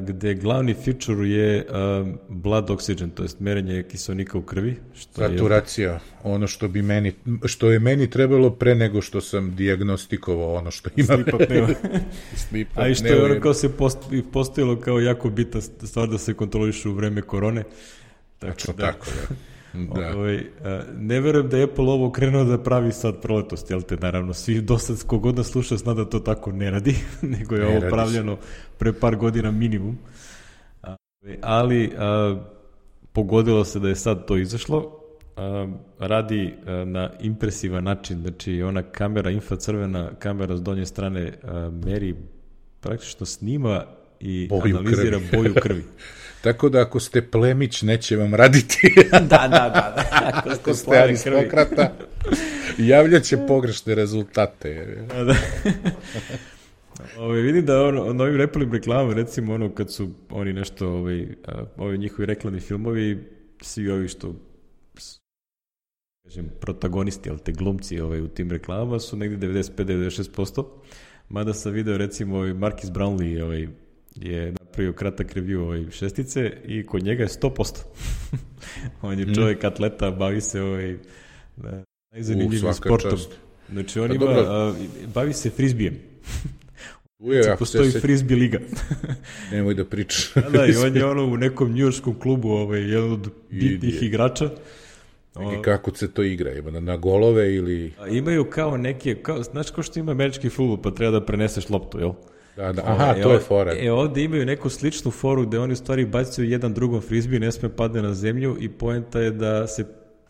gde 0.00 0.34
glavni 0.34 0.74
feature 0.74 1.28
je 1.28 1.66
a, 1.70 2.04
blood 2.28 2.68
oxygen, 2.68 3.10
to 3.10 3.22
jest 3.22 3.40
merenje 3.40 3.82
kiselnika 3.82 4.38
u 4.38 4.42
krvi. 4.42 4.76
Što 4.94 5.22
je, 5.22 5.28
saturacija, 5.28 6.00
ono 6.22 6.46
što 6.46 6.68
bi 6.68 6.82
meni, 6.82 7.12
što 7.44 7.70
je 7.70 7.78
meni 7.78 8.10
trebalo 8.10 8.50
pre 8.50 8.74
nego 8.74 9.02
što 9.02 9.20
sam 9.20 9.56
diagnostikovao 9.56 10.54
ono 10.54 10.70
što 10.70 10.90
ima. 10.96 11.12
Apnea. 11.34 11.68
Sleep 12.48 12.68
A 12.74 12.88
i 12.88 12.94
što 12.94 13.06
je 13.06 13.24
ono 13.24 13.34
je- 13.34 13.40
kao 13.40 13.54
se 13.54 13.68
post, 13.68 13.98
i 14.12 14.22
postavilo 14.22 14.80
kao 14.80 15.00
jako 15.00 15.30
bitna 15.30 15.60
stvar 15.60 16.08
da 16.08 16.18
se 16.18 16.34
kontroliše 16.34 16.88
u 16.88 16.92
vreme 16.92 17.22
korone. 17.22 17.62
Tako 18.38 18.52
Tačno 18.52 18.74
da, 18.74 18.86
tako, 18.86 19.06
da. 19.06 19.34
Da. 19.72 20.16
Ovaj, 20.16 20.46
a, 20.64 20.82
ne 20.98 21.20
verujem 21.20 21.48
da 21.48 21.56
je 21.56 21.64
Apple 21.64 21.84
ovo 21.84 22.10
krenuo 22.10 22.44
da 22.44 22.62
pravi 22.62 22.92
sad 22.92 23.20
proletost, 23.22 23.70
jel 23.70 23.82
te, 23.82 23.96
naravno, 23.96 24.32
svi 24.32 24.60
do 24.60 24.78
sad, 24.78 25.02
kogod 25.06 25.36
nas 25.36 25.46
sluša 25.46 25.76
zna 25.76 25.94
da 25.94 26.04
to 26.04 26.20
tako 26.20 26.52
ne 26.52 26.70
radi, 26.70 26.94
nego 27.38 27.54
je 27.54 27.60
Ne 27.60 27.66
ovo 27.66 27.74
radi 27.74 27.86
se. 27.86 27.90
pravljeno 27.90 28.38
pre 28.78 28.92
par 28.92 29.16
godina 29.16 29.50
minimum. 29.50 29.98
A, 30.82 30.96
ali 31.42 31.92
a, 31.98 32.36
pogodilo 33.12 33.64
se 33.64 33.80
da 33.80 33.88
je 33.88 33.96
sad 33.96 34.26
to 34.26 34.36
izašlo, 34.36 35.00
a, 35.36 35.68
radi 35.98 36.54
a, 36.66 36.84
na 36.84 37.10
impresivan 37.20 37.84
način, 37.84 38.20
znači 38.20 38.62
ona 38.62 38.82
kamera, 38.82 39.30
infracrvena 39.30 40.10
kamera 40.18 40.56
s 40.56 40.62
donje 40.62 40.86
strane 40.86 41.32
a, 41.42 41.70
meri, 41.84 42.14
praktično 42.80 43.26
snima 43.26 43.84
i 44.20 44.48
Boju 44.48 44.76
analizira 44.76 45.18
krvi. 45.18 45.42
boju 45.42 45.54
krvi. 45.54 45.84
Tako 46.46 46.68
da 46.68 46.80
ako 46.80 47.00
ste 47.00 47.30
plemić, 47.30 47.82
neće 47.82 48.16
vam 48.16 48.34
raditi. 48.34 48.94
da, 49.12 49.18
da, 49.20 49.48
da, 49.48 49.68
da. 49.96 50.04
Ako 50.34 50.50
ako 50.50 50.74
ste 50.74 50.96
aristokrata, 50.96 51.92
javljaće 52.78 53.36
pogrešne 53.48 53.94
rezultate. 53.94 54.96
Da. 55.08 55.34
Ove, 57.18 57.40
vidim 57.40 57.66
da 57.66 57.82
ono, 57.82 58.12
na 58.12 58.24
ovim 58.24 58.36
repelim 58.36 58.72
reklamama, 58.72 59.14
recimo 59.14 59.54
ono 59.54 59.74
kad 59.74 59.92
su 59.92 60.10
oni 60.30 60.52
nešto, 60.52 60.88
ovaj, 60.88 61.26
ovi 61.76 61.98
njihovi 61.98 62.26
reklamni 62.26 62.60
filmovi, 62.60 63.28
svi 63.62 63.90
ovi 63.90 64.08
što 64.08 64.34
kažem, 66.24 66.50
protagonisti, 66.60 67.30
ali 67.30 67.38
te 67.38 67.52
glumci 67.52 68.00
ovaj, 68.00 68.20
u 68.20 68.28
tim 68.28 68.50
reklamama 68.50 68.98
su 68.98 69.16
negde 69.16 69.46
95-96%, 69.46 70.64
Mada 71.28 71.52
sam 71.52 71.72
video 71.72 71.96
recimo 71.96 72.36
ovaj 72.36 72.54
Marcus 72.54 72.90
Brownlee 72.90 73.42
ovaj, 73.42 73.68
je 74.14 74.52
napravio 74.76 74.92
kratak 74.92 75.34
review 75.34 75.58
ovaj 75.58 75.90
šestice 75.90 76.52
i 76.64 76.86
kod 76.86 77.02
njega 77.02 77.22
je 77.22 77.28
100%. 77.28 77.76
on 79.02 79.18
je 79.18 79.34
čovjek 79.34 79.62
mm. 79.62 79.66
atleta, 79.66 80.10
bavi 80.10 80.40
se 80.40 80.62
ovaj, 80.62 80.96
da, 81.56 81.84
najzanimljivim 82.12 82.74
sportom. 82.74 83.10
Čast. 83.10 83.30
Znači 83.72 84.00
on 84.00 84.08
pa 84.08 84.14
ima, 84.14 84.26
a, 84.28 84.74
bavi 85.14 85.32
se 85.32 85.50
frizbijem. 85.50 85.98
Uje, 87.18 87.42
znači, 87.42 87.58
postoji 87.58 87.90
se... 87.90 88.00
frisbee 88.00 88.36
liga. 88.36 88.58
Nemoj 89.52 89.74
da 89.74 89.84
pričaš. 89.84 90.34
da, 90.34 90.40
da, 90.40 90.66
i 90.66 90.76
on 90.76 90.96
je 90.96 91.06
ono 91.14 91.24
u 91.24 91.36
nekom 91.36 91.72
njujorskom 91.72 92.18
klubu, 92.18 92.50
ovaj, 92.50 92.80
jedan 92.80 93.12
od 93.12 93.30
bitnih 93.50 94.02
igrača. 94.02 94.50
I 95.36 95.62
kako 95.62 95.96
se 95.96 96.12
to 96.12 96.22
igra? 96.22 96.52
Ima 96.52 96.70
na, 96.70 96.80
na 96.80 96.96
golove 96.96 97.54
ili... 97.54 97.92
A, 97.98 98.08
imaju 98.08 98.44
kao 98.50 98.76
neke, 98.76 99.14
kao, 99.14 99.42
znaš 99.42 99.70
kao 99.70 99.84
što 99.84 99.98
ima 99.98 100.12
američki 100.12 100.48
futbol, 100.48 100.82
pa 100.82 100.90
treba 100.90 101.20
da 101.20 101.26
preneseš 101.26 101.68
loptu, 101.68 101.98
jel? 101.98 102.12
Da, 102.56 102.72
da, 102.72 102.82
aha, 102.86 103.14
to 103.22 103.32
je 103.32 103.38
fora. 103.38 103.72
E, 103.78 103.92
ovde 103.92 104.24
imaju 104.24 104.46
neku 104.46 104.68
sličnu 104.70 105.10
foru 105.10 105.46
gde 105.46 105.58
oni 105.58 105.72
u 105.72 105.76
stvari 105.76 106.06
bacaju 106.06 106.50
jedan 106.50 106.74
drugom 106.74 107.00
frizbiju, 107.00 107.40
ne 107.40 107.52
sme 107.52 107.68
padne 107.68 108.02
na 108.02 108.14
zemlju 108.14 108.56
i 108.60 108.68
poenta 108.68 109.20
je 109.20 109.30
da 109.30 109.66
se 109.66 109.84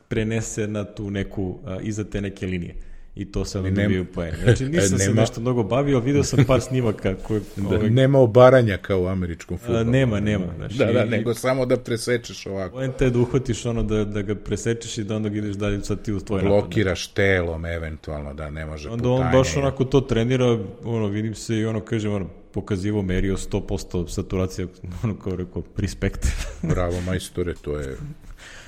prenese 0.08 0.66
na 0.66 0.84
tu 0.84 1.10
neku, 1.10 1.58
a, 1.66 1.78
iza 1.80 2.04
te 2.04 2.20
neke 2.20 2.46
linije 2.46 2.74
i 3.16 3.24
to 3.24 3.44
sam 3.44 3.62
nema, 3.62 3.82
dobio 3.82 4.04
poen. 4.14 4.34
Znači 4.44 4.64
nisam 4.64 4.98
nema, 4.98 5.10
se 5.10 5.14
nešto 5.14 5.40
mnogo 5.40 5.62
bavio, 5.62 6.00
video 6.00 6.22
sam 6.22 6.44
par 6.44 6.60
snimaka 6.60 7.14
koje... 7.14 7.40
Da, 7.56 7.76
ovaj, 7.76 7.90
nema 7.90 8.18
obaranja 8.18 8.76
kao 8.76 9.02
u 9.02 9.06
američkom 9.06 9.58
futbolu. 9.58 9.84
Nema, 9.84 10.20
nema. 10.20 10.46
Znači, 10.56 10.78
da, 10.78 10.92
da, 10.92 11.04
nego 11.04 11.34
samo 11.34 11.66
da 11.66 11.76
presečeš 11.76 12.46
ovako. 12.46 12.76
Poenta 12.76 13.04
je 13.04 13.10
da 13.10 13.18
uhvatiš 13.18 13.66
ono 13.66 13.82
da, 13.82 14.04
da 14.04 14.22
ga 14.22 14.34
presečeš 14.34 14.98
i 14.98 15.04
da 15.04 15.16
onda 15.16 15.28
ideš 15.28 15.56
dalje 15.56 15.84
sad 15.84 16.02
ti 16.02 16.12
u 16.12 16.20
tvoj 16.20 16.42
napad. 16.42 16.60
Blokiraš 16.60 17.06
telom 17.06 17.66
eventualno, 17.66 18.34
da 18.34 18.50
ne 18.50 18.66
može 18.66 18.88
Onda 18.88 19.08
on 19.08 19.32
baš 19.32 19.56
onako 19.56 19.84
to 19.84 20.00
trenira, 20.00 20.58
ono, 20.84 21.06
vidim 21.06 21.34
se 21.34 21.56
i 21.56 21.64
ono, 21.64 21.80
kažem, 21.80 22.12
ono, 22.12 22.26
pokazivo, 22.52 23.02
merio 23.02 23.36
100% 23.36 24.08
saturacija, 24.08 24.66
ono 25.02 25.14
kao 25.18 25.36
rekao, 25.36 25.62
respekt. 25.76 26.26
Bravo, 26.62 27.00
majstore, 27.00 27.54
to 27.62 27.78
je 27.78 27.96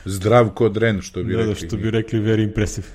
zdrav 0.04 0.48
kod 0.48 0.76
ren, 0.76 1.00
što 1.02 1.22
bi 1.22 1.32
da, 1.32 1.38
rekli. 1.38 1.54
Da, 1.54 1.66
što 1.66 1.76
bi 1.76 1.90
rekli, 1.90 2.20
very 2.20 2.42
impressive. 2.42 2.86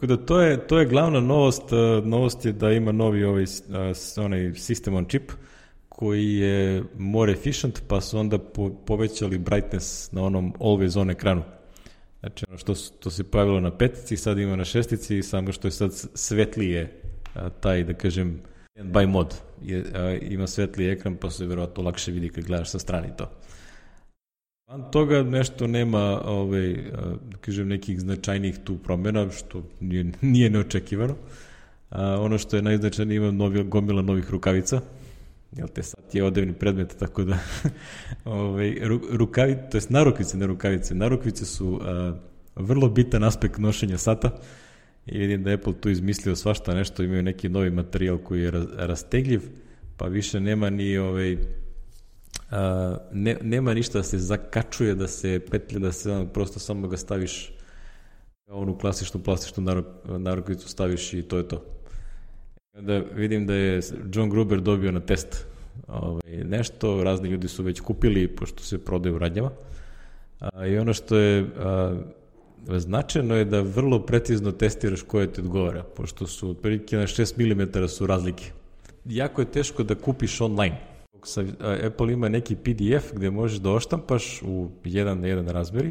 Tako 0.00 0.16
da 0.16 0.26
to 0.26 0.40
je, 0.40 0.66
to 0.66 0.78
je 0.78 0.86
glavna 0.86 1.20
novost, 1.20 1.72
uh, 1.72 2.06
novost 2.06 2.44
je 2.44 2.52
da 2.52 2.72
ima 2.72 2.92
novi 2.92 3.24
ovaj, 3.24 3.42
uh, 3.42 4.24
onaj 4.24 4.40
system 4.40 4.96
on 4.96 5.04
chip 5.04 5.32
koji 5.88 6.34
je 6.34 6.82
more 6.98 7.32
efficient, 7.32 7.82
pa 7.88 8.00
su 8.00 8.18
onda 8.18 8.38
po, 8.38 8.70
povećali 8.86 9.38
brightness 9.38 10.12
na 10.12 10.22
onom 10.22 10.52
always 10.58 11.00
on 11.00 11.10
ekranu. 11.10 11.42
Znači 12.20 12.44
ono 12.48 12.58
što, 12.58 12.74
to 12.74 13.10
se 13.10 13.24
pojavilo 13.24 13.60
na 13.60 13.76
petici, 13.76 14.16
sad 14.16 14.38
ima 14.38 14.56
na 14.56 14.64
šestici, 14.64 15.22
samo 15.22 15.52
što 15.52 15.68
je 15.68 15.72
sad 15.72 15.90
svetlije 16.14 17.02
taj, 17.60 17.84
da 17.84 17.94
kažem, 17.94 18.40
by 18.76 19.06
mod. 19.06 19.34
Je, 19.62 19.84
ima 20.22 20.46
svetliji 20.46 20.90
ekran, 20.90 21.16
pa 21.16 21.30
se 21.30 21.46
verovatno 21.46 21.82
lakše 21.82 22.12
vidi 22.12 22.28
kad 22.28 22.44
gledaš 22.44 22.70
sa 22.70 22.78
strani 22.78 23.08
to. 23.16 23.30
Van 24.70 24.90
toga 24.90 25.22
nešto 25.22 25.66
nema, 25.66 26.20
ovaj, 26.24 26.74
da 27.30 27.36
kažem, 27.40 27.68
nekih 27.68 28.00
značajnijih 28.00 28.58
tu 28.64 28.76
promjena, 28.78 29.30
što 29.30 29.62
nije, 29.80 30.12
nije 30.20 30.50
neočekivano. 30.50 31.16
A, 31.90 32.20
ono 32.20 32.38
što 32.38 32.56
je 32.56 32.62
najznačajnije, 32.62 33.16
ima 33.16 33.30
novi, 33.30 33.64
gomila 33.64 34.02
novih 34.02 34.30
rukavica, 34.30 34.80
jel 35.56 35.68
te 35.68 35.82
sad 35.82 36.04
je 36.12 36.24
odevni 36.24 36.52
predmet, 36.52 36.96
tako 36.98 37.24
da 37.24 37.38
ovaj, 38.24 38.76
rukavice, 39.12 39.60
to 39.70 39.76
jest 39.76 39.90
narukvice, 39.90 40.36
ne 40.36 40.46
rukavice, 40.46 40.94
narukvice 40.94 41.44
su 41.44 41.80
a, 41.82 42.14
vrlo 42.56 42.88
bitan 42.88 43.24
aspekt 43.24 43.58
nošenja 43.58 43.98
sata 43.98 44.30
i 45.06 45.18
vidim 45.18 45.42
da 45.42 45.52
Apple 45.52 45.74
tu 45.80 45.90
izmislio 45.90 46.36
svašta 46.36 46.74
nešto, 46.74 47.02
imaju 47.02 47.22
neki 47.22 47.48
novi 47.48 47.70
materijal 47.70 48.18
koji 48.18 48.42
je 48.42 48.50
rastegljiv, 48.76 49.42
pa 49.96 50.06
više 50.06 50.40
nema 50.40 50.70
ni 50.70 50.98
ovaj, 50.98 51.36
a, 52.50 52.96
ne, 53.12 53.36
nema 53.42 53.74
ništa 53.74 53.98
da 53.98 54.02
se 54.02 54.18
zakačuje, 54.18 54.94
da 54.94 55.08
se 55.08 55.40
petlje, 55.50 55.78
da 55.78 55.92
se 55.92 56.26
prosto 56.32 56.58
samo 56.58 56.88
ga 56.88 56.96
staviš 56.96 57.52
kao 58.46 58.58
onu 58.58 58.78
klasičnu 58.78 59.20
plastičnu 59.22 59.84
narukvicu 60.18 60.68
staviš 60.68 61.12
i 61.14 61.22
to 61.22 61.36
je 61.36 61.48
to. 61.48 61.64
Onda 62.74 62.98
vidim 62.98 63.46
da 63.46 63.54
je 63.54 63.80
John 64.12 64.30
Gruber 64.30 64.60
dobio 64.60 64.92
na 64.92 65.00
test 65.00 65.46
ovaj, 65.88 66.44
nešto, 66.44 67.04
razni 67.04 67.28
ljudi 67.28 67.48
su 67.48 67.62
već 67.62 67.80
kupili, 67.80 68.28
pošto 68.28 68.62
se 68.62 68.84
prodaju 68.84 69.14
u 69.14 69.18
radnjama. 69.18 69.50
A, 70.40 70.66
I 70.66 70.78
ono 70.78 70.92
što 70.92 71.16
je 71.16 71.46
a, 71.58 71.96
značajno 72.68 73.34
je 73.34 73.44
da 73.44 73.60
vrlo 73.60 74.06
precizno 74.06 74.52
testiraš 74.52 75.02
koje 75.02 75.32
ti 75.32 75.40
odgovara, 75.40 75.82
pošto 75.82 76.26
su 76.26 76.50
otprilike 76.50 76.96
na 76.96 77.02
6 77.06 77.38
mm 77.38 77.88
su 77.88 78.06
razlike. 78.06 78.44
Jako 79.04 79.40
je 79.40 79.50
teško 79.50 79.82
da 79.82 79.94
kupiš 79.94 80.40
online 80.40 80.89
sa, 81.26 81.44
Apple 81.86 82.12
ima 82.12 82.28
neki 82.28 82.56
PDF 82.56 83.12
gde 83.12 83.30
možeš 83.30 83.58
da 83.58 83.70
oštampaš 83.70 84.42
u 84.42 84.70
jedan 84.84 85.20
na 85.20 85.26
jedan 85.26 85.48
razmeri 85.48 85.90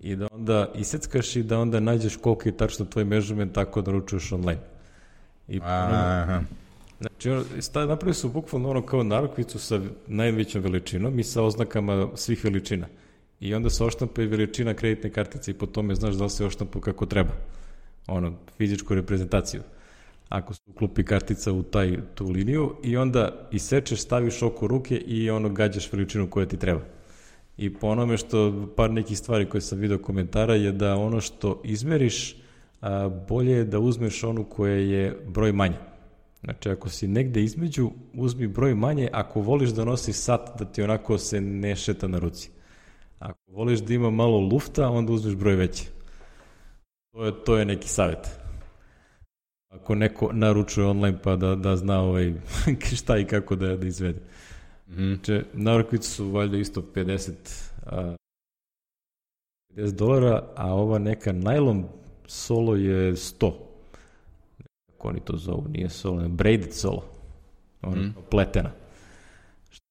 i 0.00 0.16
da 0.16 0.28
onda 0.32 0.68
iseckaš 0.74 1.36
i 1.36 1.42
da 1.42 1.58
onda 1.58 1.80
nađeš 1.80 2.16
koliko 2.16 2.48
je 2.48 2.56
tačno 2.56 2.84
tvoj 2.84 3.04
measurement 3.04 3.52
tako 3.52 3.82
da 3.82 3.90
naručuješ 3.90 4.32
online. 4.32 4.60
I, 5.48 5.60
Aha. 5.62 6.40
Znači, 7.00 7.30
napravili 7.74 8.14
su 8.14 8.28
bukvalno 8.28 8.70
ono 8.70 8.82
kao 8.82 9.02
narokvicu 9.02 9.58
sa 9.58 9.80
najvećom 10.06 10.62
veličinom 10.62 11.18
i 11.18 11.24
sa 11.24 11.42
oznakama 11.42 12.08
svih 12.14 12.44
veličina. 12.44 12.86
I 13.40 13.54
onda 13.54 13.70
se 13.70 13.84
oštampa 13.84 14.22
i 14.22 14.26
veličina 14.26 14.74
kreditne 14.74 15.10
kartice 15.10 15.50
i 15.50 15.54
po 15.54 15.66
tome 15.66 15.94
znaš 15.94 16.14
da 16.14 16.24
li 16.24 16.30
se 16.30 16.46
oštampa 16.46 16.80
kako 16.80 17.06
treba. 17.06 17.32
Ono, 18.06 18.32
fizičku 18.56 18.94
reprezentaciju 18.94 19.62
ako 20.34 20.54
se 20.54 20.62
uklopi 20.66 21.04
kartica 21.04 21.52
u 21.52 21.62
taj, 21.62 21.98
tu 22.14 22.30
liniju 22.30 22.74
i 22.82 22.96
onda 22.96 23.48
isečeš, 23.52 24.00
staviš 24.00 24.42
oko 24.42 24.66
ruke 24.66 24.96
i 24.96 25.30
ono 25.30 25.48
gađaš 25.48 25.92
veličinu 25.92 26.30
koja 26.30 26.46
ti 26.46 26.56
treba. 26.56 26.80
I 27.56 27.74
po 27.74 27.86
onome 27.86 28.16
što 28.16 28.68
par 28.76 28.90
nekih 28.90 29.18
stvari 29.18 29.48
koje 29.48 29.60
sam 29.60 29.78
video 29.78 29.98
komentara 29.98 30.54
je 30.54 30.72
da 30.72 30.96
ono 30.96 31.20
što 31.20 31.60
izmeriš, 31.64 32.36
a, 32.80 33.08
bolje 33.28 33.52
je 33.52 33.64
da 33.64 33.78
uzmeš 33.78 34.24
onu 34.24 34.44
koja 34.44 34.74
je 34.74 35.18
broj 35.26 35.52
manje. 35.52 35.76
Znači, 36.44 36.70
ako 36.70 36.88
si 36.88 37.08
negde 37.08 37.42
između, 37.42 37.90
uzmi 38.14 38.46
broj 38.46 38.74
manje, 38.74 39.08
ako 39.12 39.40
voliš 39.40 39.70
da 39.70 39.84
nosi 39.84 40.12
sat, 40.12 40.58
da 40.58 40.64
ti 40.64 40.82
onako 40.82 41.18
se 41.18 41.40
ne 41.40 41.76
šeta 41.76 42.08
na 42.08 42.18
ruci. 42.18 42.50
Ako 43.18 43.38
voliš 43.52 43.80
da 43.80 43.94
ima 43.94 44.10
malo 44.10 44.38
lufta, 44.38 44.90
onda 44.90 45.12
uzmeš 45.12 45.34
broj 45.34 45.54
veći. 45.54 45.88
To 47.12 47.24
je, 47.24 47.32
to 47.44 47.56
je 47.56 47.64
neki 47.64 47.88
savjet 47.88 48.43
ako 49.74 49.94
neko 49.94 50.30
naručuje 50.32 50.86
online 50.86 51.18
pa 51.22 51.36
da, 51.36 51.54
da 51.54 51.76
zna 51.76 52.00
ovaj, 52.00 52.34
šta 53.00 53.18
i 53.18 53.24
kako 53.24 53.56
da, 53.56 53.76
da 53.76 53.86
izvede. 53.86 54.20
Mm. 54.88 55.14
Znači, 55.14 55.40
narukvice 55.52 56.08
su 56.08 56.30
valjda 56.30 56.56
isto 56.56 56.82
50, 56.94 57.32
a, 57.86 58.16
50 59.76 59.90
dolara, 59.90 60.42
a 60.56 60.74
ova 60.74 60.98
neka 60.98 61.32
najlon 61.32 61.84
solo 62.26 62.76
je 62.76 63.12
100. 63.12 63.52
Kako 64.86 65.08
oni 65.08 65.20
to 65.20 65.36
zovu, 65.36 65.66
nije 65.68 65.88
solo, 65.88 66.20
ne, 66.20 66.28
braided 66.28 66.72
solo. 66.72 67.04
Ona 67.82 68.02
mm. 68.02 68.14
pletena. 68.30 68.70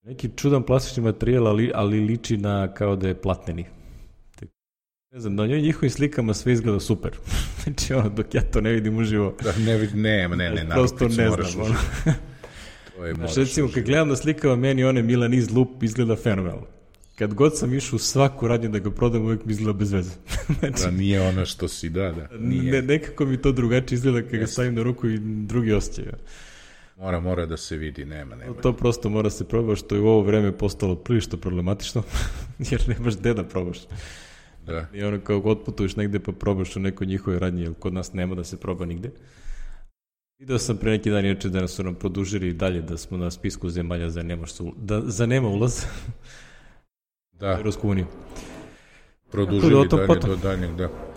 Neki 0.04 0.30
čudan 0.36 0.64
plastični 0.64 1.04
materijal, 1.04 1.48
ali, 1.48 1.72
ali 1.76 2.00
liči 2.00 2.38
na 2.38 2.74
kao 2.74 2.96
da 2.96 3.08
je 3.08 3.22
platneni. 3.22 3.66
Ne 5.14 5.20
znam, 5.20 5.36
na 5.36 5.46
njoj 5.46 5.62
njihovim 5.62 5.90
slikama 5.90 6.34
sve 6.34 6.54
izgleda 6.54 6.80
super. 6.80 7.12
znači, 7.64 7.94
ono, 7.94 8.10
dok 8.10 8.36
ja 8.36 8.42
to 8.42 8.62
ne 8.62 8.72
vidim 8.72 8.98
uživo... 8.98 9.36
Da, 9.44 9.54
ne 9.66 9.78
vidim, 9.78 10.02
ne, 10.02 10.28
ne, 10.28 10.50
ne, 10.50 10.70
Prosto 10.70 11.08
ne 11.08 11.30
znam, 11.30 11.62
ono. 11.62 11.76
to 12.96 13.06
je 13.06 13.14
znači, 13.14 13.40
recimo, 13.40 13.70
kad 13.74 13.84
gledam 13.84 14.10
na 14.10 14.16
slikama, 14.16 14.56
meni 14.56 14.84
one 14.84 15.04
Milanese 15.04 15.52
Loop 15.54 15.84
izgleda 15.84 16.16
fenomenalno. 16.16 16.66
Kad 17.16 17.34
god 17.34 17.58
sam 17.58 17.74
išao 17.74 17.96
u 17.96 18.00
svaku 18.00 18.48
radnju 18.48 18.70
da 18.70 18.80
ga 18.80 18.92
prodam, 18.92 19.22
uvijek 19.22 19.46
mi 19.46 19.52
izgleda 19.52 19.80
bez 19.80 19.92
veze. 19.92 20.12
znači, 20.60 20.84
da 20.84 20.92
nije 20.92 21.22
ono 21.22 21.46
što 21.46 21.68
si, 21.68 21.90
da, 21.90 22.12
da. 22.12 22.38
Nije. 22.38 22.72
Ne, 22.72 22.82
nekako 22.82 23.26
mi 23.26 23.42
to 23.42 23.52
drugačije 23.52 23.96
izgleda 23.96 24.30
kad 24.30 24.40
ga 24.40 24.48
stavim 24.48 24.76
na 24.76 24.84
ruku 24.84 25.08
i 25.08 25.20
drugi 25.20 25.74
osjećaj. 25.74 26.06
Mora, 26.98 27.20
mora 27.20 27.46
da 27.46 27.58
se 27.58 27.78
vidi, 27.78 28.06
nema, 28.06 28.36
nema. 28.36 28.54
To 28.54 28.74
prosto 28.74 29.10
mora 29.10 29.30
se 29.30 29.48
probati, 29.48 29.80
što 29.80 29.96
je 29.96 30.02
u 30.02 30.08
ovo 30.08 30.22
vreme 30.22 30.52
postalo 30.52 30.96
prilično 30.96 31.38
problematično, 31.38 32.04
jer 32.72 32.84
nemaš 32.88 33.18
gde 33.18 33.34
da 33.34 33.44
probaš. 33.44 33.78
Da. 34.66 34.88
I 34.94 35.04
ono 35.04 35.20
kao 35.20 35.40
god 35.40 35.64
putuješ 35.66 35.96
negde 35.96 36.20
pa 36.20 36.32
probaš 36.32 36.76
u 36.76 36.80
nekoj 36.80 37.08
njihove 37.08 37.40
radnje, 37.40 37.64
jer 37.64 37.74
kod 37.80 37.94
nas 37.94 38.14
nema 38.14 38.36
da 38.36 38.44
se 38.44 38.60
proba 38.60 38.86
nigde. 38.86 39.12
Video 40.40 40.60
sam 40.60 40.78
pre 40.78 40.92
neki 40.92 41.10
dan 41.10 41.26
ječe 41.26 41.50
da 41.50 41.68
su 41.68 41.84
nam 41.84 41.96
produžili 41.96 42.54
dalje 42.54 42.82
da 42.82 42.98
smo 42.98 43.18
na 43.18 43.32
spisku 43.32 43.70
zemalja 43.70 44.10
za 44.10 44.24
nema, 44.24 44.48
su, 44.48 44.74
da, 44.78 45.02
za 45.06 45.26
nema 45.26 45.48
ulaz 45.48 45.86
da. 47.40 47.48
u 47.48 47.58
Europsku 47.58 47.90
uniju. 47.90 48.06
Produžili 49.32 49.88
dalje 49.88 50.08
potom. 50.08 50.30
do 50.30 50.36
daljnjeg, 50.36 50.76
da. 50.76 51.13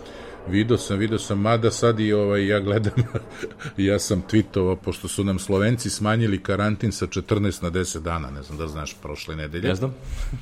Video 0.49 0.79
sam, 0.79 0.99
video 0.99 1.19
sam, 1.19 1.41
mada 1.41 1.71
sad 1.71 2.01
i 2.01 2.13
ovaj, 2.13 2.47
ja 2.47 2.61
gledam, 2.61 2.93
ja 3.77 3.99
sam 3.99 4.23
tweetovao, 4.31 4.77
pošto 4.77 5.09
su 5.09 5.25
nam 5.25 5.39
Slovenci 5.39 5.91
smanjili 5.91 6.43
karantin 6.43 6.93
sa 6.93 7.07
14 7.07 7.63
na 7.63 7.71
10 7.71 8.01
dana, 8.01 8.31
ne 8.31 8.43
znam 8.43 8.59
da 8.59 8.69
znaš, 8.69 8.97
prošle 9.03 9.37
nedelje. 9.37 9.69
Ne 9.69 9.75
znam. 9.75 9.95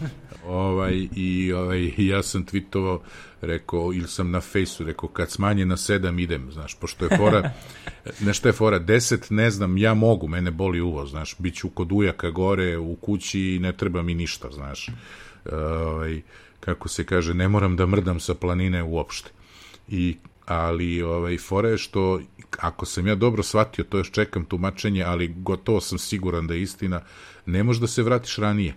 ovaj, 0.47 1.09
I 1.17 1.53
ovaj, 1.53 1.93
ja 1.97 2.23
sam 2.23 2.47
tweetovao, 2.47 2.99
rekao, 3.41 3.93
ili 3.95 4.09
sam 4.09 4.31
na 4.31 4.41
fejsu, 4.41 4.85
rekao, 4.85 5.09
kad 5.09 5.31
smanje 5.31 5.67
na 5.67 5.77
7 5.77 6.23
idem, 6.23 6.53
znaš, 6.53 6.75
pošto 6.75 7.05
je 7.05 7.17
fora, 7.17 7.51
nešto 8.27 8.49
je 8.49 8.53
fora, 8.53 8.81
10, 8.81 9.33
ne 9.33 9.51
znam, 9.51 9.79
ja 9.79 9.95
mogu, 9.95 10.29
mene 10.29 10.51
boli 10.51 10.81
uvo, 10.81 11.07
znaš, 11.07 11.35
bit 11.39 11.55
ću 11.55 11.71
kod 11.71 11.93
ujaka 11.93 12.31
gore 12.31 12.79
u 12.79 12.97
kući 12.97 13.41
i 13.41 13.59
ne 13.59 13.73
treba 13.73 14.03
mi 14.03 14.15
ništa, 14.15 14.49
znaš. 14.51 14.89
Ovaj, 15.53 16.23
kako 16.61 16.89
se 16.89 17.05
kaže, 17.05 17.35
ne 17.35 17.49
moram 17.49 17.77
da 17.77 17.87
mrdam 17.87 18.21
sa 18.21 18.35
planine 18.35 18.83
uopšte 18.83 19.31
i 19.89 20.17
ali 20.47 21.03
ovaj 21.03 21.39
fora 21.39 21.69
je 21.69 21.79
što 21.79 22.21
ako 22.59 22.87
sam 22.87 23.07
ja 23.07 23.15
dobro 23.15 23.43
shvatio, 23.43 23.85
to 23.85 23.99
još 23.99 24.11
čekam 24.11 24.45
tumačenje, 24.45 25.03
ali 25.03 25.35
gotovo 25.37 25.81
sam 25.81 25.99
siguran 25.99 26.47
da 26.47 26.55
je 26.55 26.63
istina, 26.63 27.01
ne 27.47 27.63
možeš 27.63 27.81
da 27.81 27.87
se 27.87 28.03
vratiš 28.03 28.37
ranije. 28.37 28.75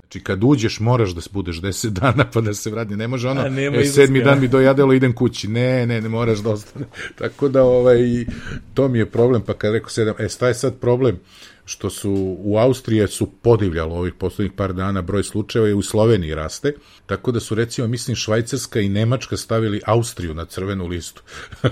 Znači, 0.00 0.24
kad 0.24 0.44
uđeš, 0.44 0.80
moraš 0.80 1.10
da 1.10 1.20
budeš 1.32 1.60
10 1.60 1.88
dana 1.88 2.24
pa 2.32 2.40
da 2.40 2.54
se 2.54 2.70
vrati. 2.70 2.96
Ne 2.96 3.08
može 3.08 3.28
ono, 3.28 3.46
e, 3.80 3.84
sedmi 3.84 4.22
dan 4.22 4.40
mi 4.40 4.48
dojadelo, 4.48 4.92
idem 4.92 5.12
kući. 5.12 5.48
Ne, 5.48 5.86
ne, 5.86 6.00
ne 6.00 6.08
moraš 6.08 6.38
da 6.38 6.50
ostane. 6.50 6.86
Tako 7.18 7.48
da, 7.48 7.62
ovaj, 7.62 7.98
to 8.74 8.88
mi 8.88 8.98
je 8.98 9.06
problem, 9.06 9.42
pa 9.42 9.54
kad 9.54 9.72
rekao 9.72 9.88
sedam, 9.88 10.14
e, 10.18 10.28
šta 10.28 10.48
je 10.48 10.54
sad 10.54 10.80
problem? 10.80 11.18
Što 11.70 11.90
su 11.90 12.36
u 12.38 12.58
Austriji 12.58 13.06
su 13.06 13.30
podivljalo 13.42 13.96
ovih 13.96 14.14
poslednjih 14.14 14.52
par 14.56 14.72
dana 14.72 15.02
broj 15.02 15.22
slučajeva 15.22 15.68
i 15.68 15.72
u 15.72 15.82
Sloveniji 15.82 16.34
raste, 16.34 16.74
tako 17.06 17.32
da 17.32 17.40
su 17.40 17.54
recimo 17.54 17.86
mislim 17.86 18.16
Švajcarska 18.16 18.80
i 18.80 18.88
Nemačka 18.88 19.36
stavili 19.36 19.80
Austriju 19.86 20.34
na 20.34 20.44
crvenu 20.44 20.86
listu. 20.86 21.22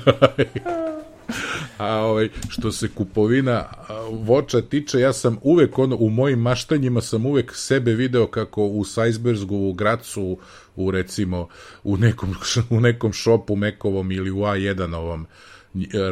A 1.78 1.96
ovaj, 1.96 2.28
što 2.48 2.72
se 2.72 2.88
kupovina 2.88 3.64
voća 4.12 4.62
tiče, 4.62 5.00
ja 5.00 5.12
sam 5.12 5.38
uvek 5.42 5.78
ono, 5.78 5.96
u 5.96 6.10
mojim 6.10 6.38
maštanjima 6.38 7.00
sam 7.00 7.26
uvek 7.26 7.52
sebe 7.54 7.94
video 7.94 8.26
kako 8.26 8.66
u 8.66 8.84
Sajsbergu, 8.84 9.56
u 9.56 9.72
Gracu, 9.72 10.38
u 10.76 10.90
recimo 10.90 11.48
u 11.84 11.96
nekom, 11.96 12.34
u 12.76 12.80
nekom 12.80 13.12
šopu 13.12 13.56
Mekovom 13.56 14.12
ili 14.12 14.30
u 14.30 14.38
A1 14.38 14.96
ovom 14.96 15.26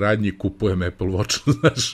radnji 0.01 0.39
kupujem 0.39 0.83
Apple 0.83 1.07
Watch, 1.07 1.51
znaš, 1.61 1.93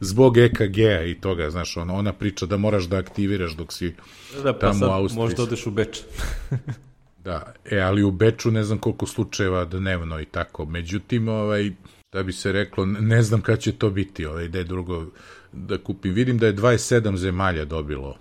zbog 0.00 0.38
EKG-a 0.38 1.02
i 1.02 1.14
toga, 1.20 1.50
znaš, 1.50 1.76
ona, 1.76 1.94
ona 1.94 2.12
priča 2.12 2.46
da 2.46 2.56
moraš 2.56 2.84
da 2.84 2.96
aktiviraš 2.96 3.52
dok 3.52 3.72
si 3.72 3.94
da, 4.42 4.52
pa 4.52 4.58
tamo 4.58 4.86
u 4.86 4.90
Austriji. 4.90 5.22
Možda 5.22 5.42
odeš 5.42 5.66
u 5.66 5.70
Beč. 5.70 6.00
da, 7.24 7.52
e, 7.64 7.78
ali 7.78 8.02
u 8.02 8.10
Beču 8.10 8.50
ne 8.50 8.64
znam 8.64 8.78
koliko 8.78 9.06
slučajeva 9.06 9.64
dnevno 9.64 10.20
i 10.20 10.24
tako. 10.24 10.64
Međutim, 10.64 11.28
ovaj, 11.28 11.70
da 12.12 12.22
bi 12.22 12.32
se 12.32 12.52
reklo, 12.52 12.86
ne 12.86 13.22
znam 13.22 13.40
kad 13.40 13.58
će 13.60 13.72
to 13.72 13.90
biti, 13.90 14.26
ovaj, 14.26 14.48
da 14.48 14.58
je 14.58 14.64
drugo 14.64 15.06
da 15.52 15.78
kupim. 15.78 16.12
Vidim 16.14 16.38
da 16.38 16.46
je 16.46 16.54
27 16.54 17.16
zemalja 17.16 17.64
dobilo 17.64 18.16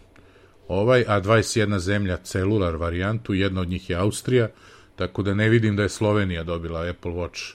ovaj, 0.67 1.05
a 1.07 1.21
21 1.21 1.77
zemlja 1.77 2.17
celular 2.17 2.75
varijantu, 2.75 3.33
jedna 3.33 3.61
od 3.61 3.69
njih 3.69 3.89
je 3.89 3.95
Austrija, 3.95 4.49
tako 4.95 5.23
da 5.23 5.33
ne 5.33 5.49
vidim 5.49 5.75
da 5.75 5.83
je 5.83 5.89
Slovenija 5.89 6.43
dobila 6.43 6.89
Apple 6.89 7.11
Watch 7.11 7.53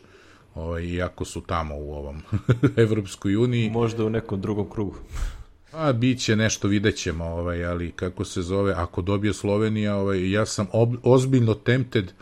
ovaj, 0.60 0.84
iako 0.84 1.24
su 1.24 1.40
tamo 1.40 1.74
u 1.76 1.94
ovom 1.94 2.22
Evropskoj 2.76 3.36
uniji. 3.36 3.70
Možda 3.70 4.04
u 4.04 4.10
nekom 4.10 4.40
drugom 4.40 4.70
krugu. 4.70 4.96
A 5.72 5.92
bit 5.92 6.20
će 6.20 6.36
nešto, 6.36 6.68
vidjet 6.68 6.96
ćemo, 6.96 7.24
ovaj, 7.24 7.64
ali 7.64 7.92
kako 7.92 8.24
se 8.24 8.42
zove, 8.42 8.72
ako 8.76 9.02
dobije 9.02 9.34
Slovenija, 9.34 9.96
ovaj, 9.96 10.30
ja 10.30 10.46
sam 10.46 10.66
ob, 10.72 10.94
ozbiljno 11.02 11.54
tempted, 11.54 12.12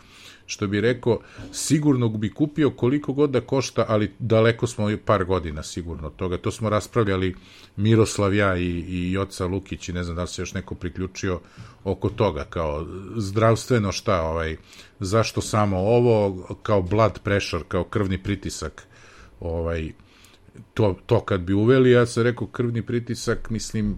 što 0.45 0.67
bi 0.67 0.81
rekao, 0.81 1.19
sigurno 1.51 2.09
bi 2.09 2.33
kupio 2.33 2.69
koliko 2.69 3.13
god 3.13 3.29
da 3.29 3.41
košta, 3.41 3.85
ali 3.87 4.11
daleko 4.19 4.67
smo 4.67 4.87
par 5.05 5.25
godina 5.25 5.63
sigurno 5.63 6.07
od 6.07 6.15
toga. 6.15 6.37
To 6.37 6.51
smo 6.51 6.69
raspravljali 6.69 7.35
Miroslav, 7.75 8.33
ja 8.33 8.57
i, 8.57 8.65
i 8.87 9.11
Joca 9.11 9.45
Lukić 9.45 9.89
i 9.89 9.93
ne 9.93 10.03
znam 10.03 10.15
da 10.15 10.21
li 10.21 10.27
se 10.27 10.41
još 10.41 10.53
neko 10.53 10.75
priključio 10.75 11.39
oko 11.83 12.09
toga, 12.09 12.43
kao 12.49 12.85
zdravstveno 13.15 13.91
šta, 13.91 14.21
ovaj, 14.21 14.57
zašto 14.99 15.41
samo 15.41 15.77
ovo, 15.77 16.47
kao 16.63 16.81
blood 16.81 17.19
pressure, 17.23 17.63
kao 17.67 17.83
krvni 17.83 18.17
pritisak, 18.17 18.87
ovaj, 19.39 19.91
to, 20.73 20.95
to 21.05 21.19
kad 21.19 21.41
bi 21.41 21.53
uveli, 21.53 21.91
ja 21.91 22.05
sam 22.05 22.23
rekao 22.23 22.47
krvni 22.47 22.81
pritisak, 22.81 23.49
mislim, 23.49 23.95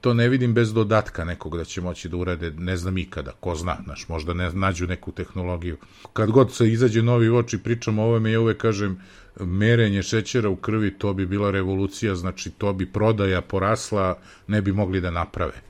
to 0.00 0.14
ne 0.14 0.28
vidim 0.28 0.54
bez 0.54 0.72
dodatka 0.72 1.24
nekog 1.24 1.56
da 1.56 1.64
će 1.64 1.80
moći 1.80 2.08
da 2.08 2.16
urade, 2.16 2.50
ne 2.50 2.76
znam 2.76 2.98
ikada, 2.98 3.32
ko 3.40 3.54
zna, 3.54 3.76
znaš, 3.84 4.08
možda 4.08 4.34
ne 4.34 4.50
nađu 4.52 4.86
neku 4.86 5.12
tehnologiju. 5.12 5.76
Kad 6.12 6.30
god 6.30 6.54
se 6.54 6.68
izađe 6.68 7.02
novi 7.02 7.28
oči, 7.28 7.58
pričam 7.58 7.98
o 7.98 8.04
ovome, 8.04 8.32
ja 8.32 8.40
uvek 8.40 8.58
kažem, 8.58 9.00
merenje 9.40 10.02
šećera 10.02 10.48
u 10.48 10.56
krvi, 10.56 10.98
to 10.98 11.14
bi 11.14 11.26
bila 11.26 11.50
revolucija, 11.50 12.14
znači 12.14 12.50
to 12.50 12.72
bi 12.72 12.92
prodaja 12.92 13.40
porasla, 13.40 14.18
ne 14.46 14.62
bi 14.62 14.72
mogli 14.72 15.00
da 15.00 15.10
naprave 15.10 15.66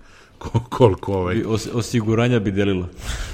koliko 0.69 1.15
ovaj... 1.15 1.43
Os, 1.47 1.69
osiguranja 1.75 2.41
bi 2.41 2.51
delila. 2.51 2.89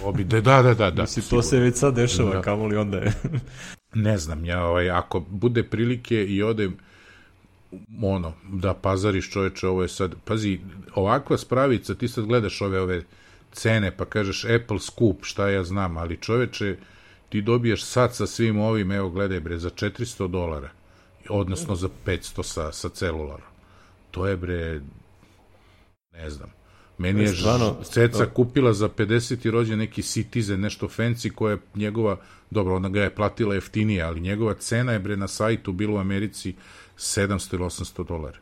Obi, 0.04 0.24
da, 0.24 0.40
da, 0.40 0.62
da, 0.62 0.74
da. 0.74 0.90
da 0.90 1.02
Mislim, 1.02 1.24
to 1.30 1.42
se 1.42 1.58
već 1.58 1.76
sad 1.76 1.94
dešava, 1.94 2.34
da. 2.34 2.42
kamoli 2.42 2.76
onda 2.76 2.98
je. 2.98 3.12
ne 3.94 4.18
znam, 4.18 4.44
ja, 4.44 4.64
ovaj, 4.64 4.90
ako 4.90 5.20
bude 5.20 5.62
prilike 5.62 6.24
i 6.24 6.42
odem 6.42 6.76
ono, 8.02 8.32
da 8.52 8.74
pazariš 8.74 9.30
čoveče, 9.30 9.68
ovo 9.68 9.82
je 9.82 9.88
sad, 9.88 10.14
pazi, 10.24 10.60
ovakva 10.94 11.38
spravica, 11.38 11.94
ti 11.94 12.08
sad 12.08 12.24
gledaš 12.24 12.60
ove, 12.60 12.80
ove 12.80 13.02
cene, 13.52 13.96
pa 13.96 14.04
kažeš 14.04 14.44
Apple 14.44 14.78
Scoop, 14.80 15.16
šta 15.22 15.48
ja 15.48 15.64
znam, 15.64 15.96
ali 15.96 16.16
čoveče, 16.16 16.76
ti 17.28 17.42
dobiješ 17.42 17.84
sad 17.84 18.14
sa 18.14 18.26
svim 18.26 18.60
ovim, 18.60 18.92
evo 18.92 19.10
gledaj 19.10 19.40
bre, 19.40 19.58
za 19.58 19.70
400 19.70 20.28
dolara, 20.28 20.70
odnosno 21.28 21.74
za 21.74 21.88
500 22.06 22.42
sa, 22.42 22.72
sa 22.72 22.88
celulara. 22.88 23.46
To 24.10 24.26
je 24.26 24.36
bre, 24.36 24.80
ne 26.12 26.30
znam, 26.30 26.50
Meni 26.98 27.22
je 27.22 27.28
stvarno, 27.28 27.76
Ceca 27.84 28.26
kupila 28.26 28.72
za 28.72 28.88
50. 28.88 29.50
rođen 29.50 29.78
neki 29.78 30.02
Citizen, 30.02 30.60
nešto 30.60 30.88
fancy, 30.88 31.30
koja 31.30 31.52
je 31.52 31.58
njegova, 31.74 32.16
dobro, 32.50 32.76
ona 32.76 32.88
ga 32.88 33.02
je 33.02 33.14
platila 33.14 33.54
jeftinije, 33.54 34.02
ali 34.02 34.20
njegova 34.20 34.54
cena 34.54 34.92
je 34.92 34.98
bre 34.98 35.16
na 35.16 35.28
sajtu 35.28 35.72
bilo 35.72 35.94
u 35.94 36.00
Americi 36.00 36.54
700 36.96 37.54
ili 37.54 37.64
800 37.64 38.06
dolara 38.06 38.38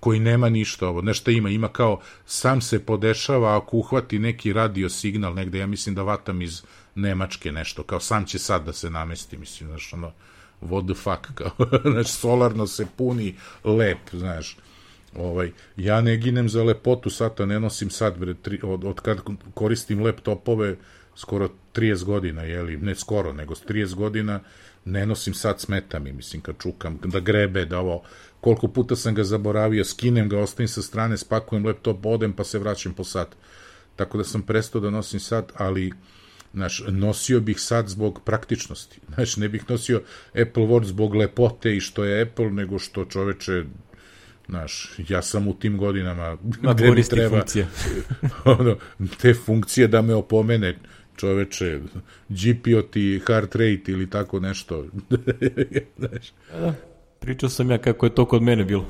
koji 0.00 0.20
nema 0.20 0.48
ništa 0.48 0.88
ovo, 0.88 1.02
nešto 1.02 1.30
ima, 1.30 1.50
ima 1.50 1.68
kao 1.68 2.00
sam 2.26 2.60
se 2.60 2.86
podešava 2.86 3.56
ako 3.56 3.76
uhvati 3.76 4.18
neki 4.18 4.52
radio 4.52 4.88
signal 4.88 5.34
negde, 5.34 5.58
ja 5.58 5.66
mislim 5.66 5.94
da 5.94 6.02
vatam 6.02 6.42
iz 6.42 6.62
Nemačke 6.94 7.52
nešto, 7.52 7.82
kao 7.82 8.00
sam 8.00 8.24
će 8.24 8.38
sad 8.38 8.64
da 8.64 8.72
se 8.72 8.90
namesti, 8.90 9.36
mislim, 9.36 9.68
znaš, 9.68 9.92
ono, 9.92 10.12
what 10.62 10.84
the 10.84 10.94
fuck, 10.94 11.34
kao, 11.34 11.66
znaš, 11.92 12.10
solarno 12.10 12.66
se 12.66 12.86
puni 12.96 13.36
lep, 13.64 13.98
znaš, 14.12 14.56
Ovaj, 15.16 15.52
ja 15.76 16.00
ne 16.00 16.16
ginem 16.16 16.48
za 16.48 16.62
lepotu 16.62 17.10
sata, 17.10 17.46
ne 17.46 17.60
nosim 17.60 17.90
sad, 17.90 18.18
bre, 18.18 18.34
tri, 18.34 18.60
od, 18.62 18.84
od 18.84 19.00
kad 19.00 19.18
koristim 19.54 20.04
laptopove, 20.04 20.76
skoro 21.16 21.48
30 21.74 22.04
godina, 22.04 22.42
jeli, 22.42 22.76
ne 22.76 22.94
skoro, 22.94 23.32
nego 23.32 23.54
30 23.54 23.94
godina, 23.94 24.40
ne 24.84 25.06
nosim 25.06 25.34
sad 25.34 25.60
smeta 25.60 25.98
mi, 25.98 26.12
mislim, 26.12 26.42
kad 26.42 26.54
čukam, 26.58 26.98
da 27.04 27.20
grebe, 27.20 27.64
da 27.64 27.78
ovo, 27.78 28.02
koliko 28.40 28.68
puta 28.68 28.96
sam 28.96 29.14
ga 29.14 29.24
zaboravio, 29.24 29.84
skinem 29.84 30.28
ga, 30.28 30.38
ostavim 30.38 30.68
sa 30.68 30.82
strane, 30.82 31.18
spakujem 31.18 31.66
laptop, 31.66 32.06
odem, 32.06 32.32
pa 32.32 32.44
se 32.44 32.58
vraćam 32.58 32.94
po 32.94 33.04
sat. 33.04 33.36
Tako 33.96 34.18
da 34.18 34.24
sam 34.24 34.42
prestao 34.42 34.80
da 34.80 34.90
nosim 34.90 35.20
sat, 35.20 35.52
ali 35.56 35.92
Znaš, 36.54 36.82
nosio 36.88 37.40
bih 37.40 37.60
sad 37.60 37.88
zbog 37.88 38.20
praktičnosti. 38.24 39.00
Znaš, 39.14 39.36
ne 39.36 39.48
bih 39.48 39.64
nosio 39.68 40.02
Apple 40.28 40.62
Watch 40.62 40.84
zbog 40.84 41.14
lepote 41.14 41.76
i 41.76 41.80
što 41.80 42.04
je 42.04 42.22
Apple, 42.22 42.50
nego 42.50 42.78
što 42.78 43.04
čoveče 43.04 43.64
Znaš, 44.50 44.90
ja 45.08 45.22
sam 45.22 45.48
u 45.48 45.54
tim 45.54 45.78
godinama 45.78 46.36
Ma, 46.62 46.74
gde 46.74 46.90
mi 46.90 47.02
treba 47.02 47.28
funkcije. 47.28 47.66
ono, 48.58 48.76
te 49.20 49.34
funkcije 49.34 49.88
da 49.88 50.02
me 50.02 50.14
opomene 50.14 50.78
čoveče, 51.16 51.80
GPO 52.28 52.82
ti 52.82 53.20
heart 53.26 53.54
rate 53.54 53.92
ili 53.92 54.10
tako 54.10 54.40
nešto. 54.40 54.86
Znaš. 55.98 56.32
Da, 56.52 56.74
pričao 57.20 57.48
sam 57.48 57.70
ja 57.70 57.78
kako 57.78 58.06
je 58.06 58.14
to 58.14 58.24
kod 58.26 58.42
mene 58.42 58.64
bilo. 58.64 58.86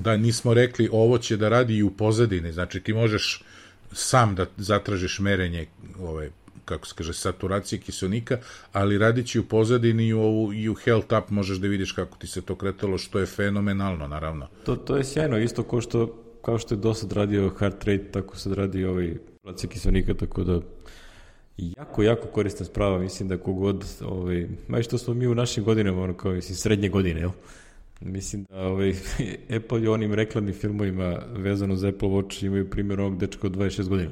da, 0.00 0.16
nismo 0.16 0.54
rekli, 0.54 0.88
ovo 0.92 1.18
će 1.18 1.36
da 1.36 1.48
radi 1.48 1.76
i 1.76 1.82
u 1.82 1.90
pozadini, 1.90 2.52
znači 2.52 2.80
ti 2.80 2.92
možeš 2.92 3.42
sam 3.92 4.34
da 4.34 4.46
zatražiš 4.56 5.18
merenje 5.18 5.66
ove 6.00 6.30
kako 6.68 6.86
se 6.86 6.94
kaže, 6.94 7.12
saturacije 7.12 7.80
kiselnika, 7.80 8.38
ali 8.72 8.98
radići 8.98 9.38
u 9.38 9.44
pozadini 9.44 10.06
i 10.06 10.14
u, 10.14 10.52
i 10.54 10.68
u 10.68 10.74
health 10.74 11.14
up 11.18 11.30
možeš 11.30 11.58
da 11.58 11.68
vidiš 11.68 11.92
kako 11.92 12.18
ti 12.18 12.26
se 12.26 12.42
to 12.42 12.54
kretalo, 12.54 12.98
što 12.98 13.18
je 13.18 13.26
fenomenalno, 13.26 14.08
naravno. 14.08 14.48
To, 14.64 14.76
to 14.76 14.96
je 14.96 15.04
sjajno, 15.04 15.38
isto 15.38 15.62
kao 15.62 15.80
što, 15.80 16.24
kao 16.44 16.58
što 16.58 16.74
je 16.74 16.78
do 16.78 16.94
sad 16.94 17.12
radio 17.12 17.50
heart 17.58 17.84
rate, 17.84 18.10
tako 18.12 18.36
sad 18.36 18.52
radi 18.52 18.84
ovaj 18.84 19.14
saturacija 19.34 19.70
kiselnika, 19.70 20.14
tako 20.14 20.44
da 20.44 20.60
jako, 21.58 22.02
jako 22.02 22.28
korisna 22.28 22.66
sprava, 22.66 22.98
mislim 22.98 23.28
da 23.28 23.38
kogod, 23.38 23.84
ovaj, 24.04 24.46
maj 24.68 24.82
što 24.82 24.98
smo 24.98 25.14
mi 25.14 25.26
u 25.26 25.34
našim 25.34 25.64
godinama, 25.64 26.02
ono 26.02 26.14
kao, 26.14 26.32
mislim, 26.32 26.56
srednje 26.56 26.88
godine, 26.88 27.20
jel? 27.20 27.30
Mislim 28.00 28.44
da 28.44 28.56
ovaj, 28.56 28.94
Apple 29.56 29.82
i 29.82 29.88
onim 29.88 30.14
reklamnim 30.14 30.54
filmovima 30.54 31.22
vezano 31.36 31.76
za 31.76 31.88
Apple 31.88 32.08
Watch 32.08 32.46
imaju 32.46 32.70
primjer 32.70 33.00
ovog 33.00 33.18
dečka 33.18 33.46
od 33.46 33.56
26 33.56 33.88
godina. 33.88 34.10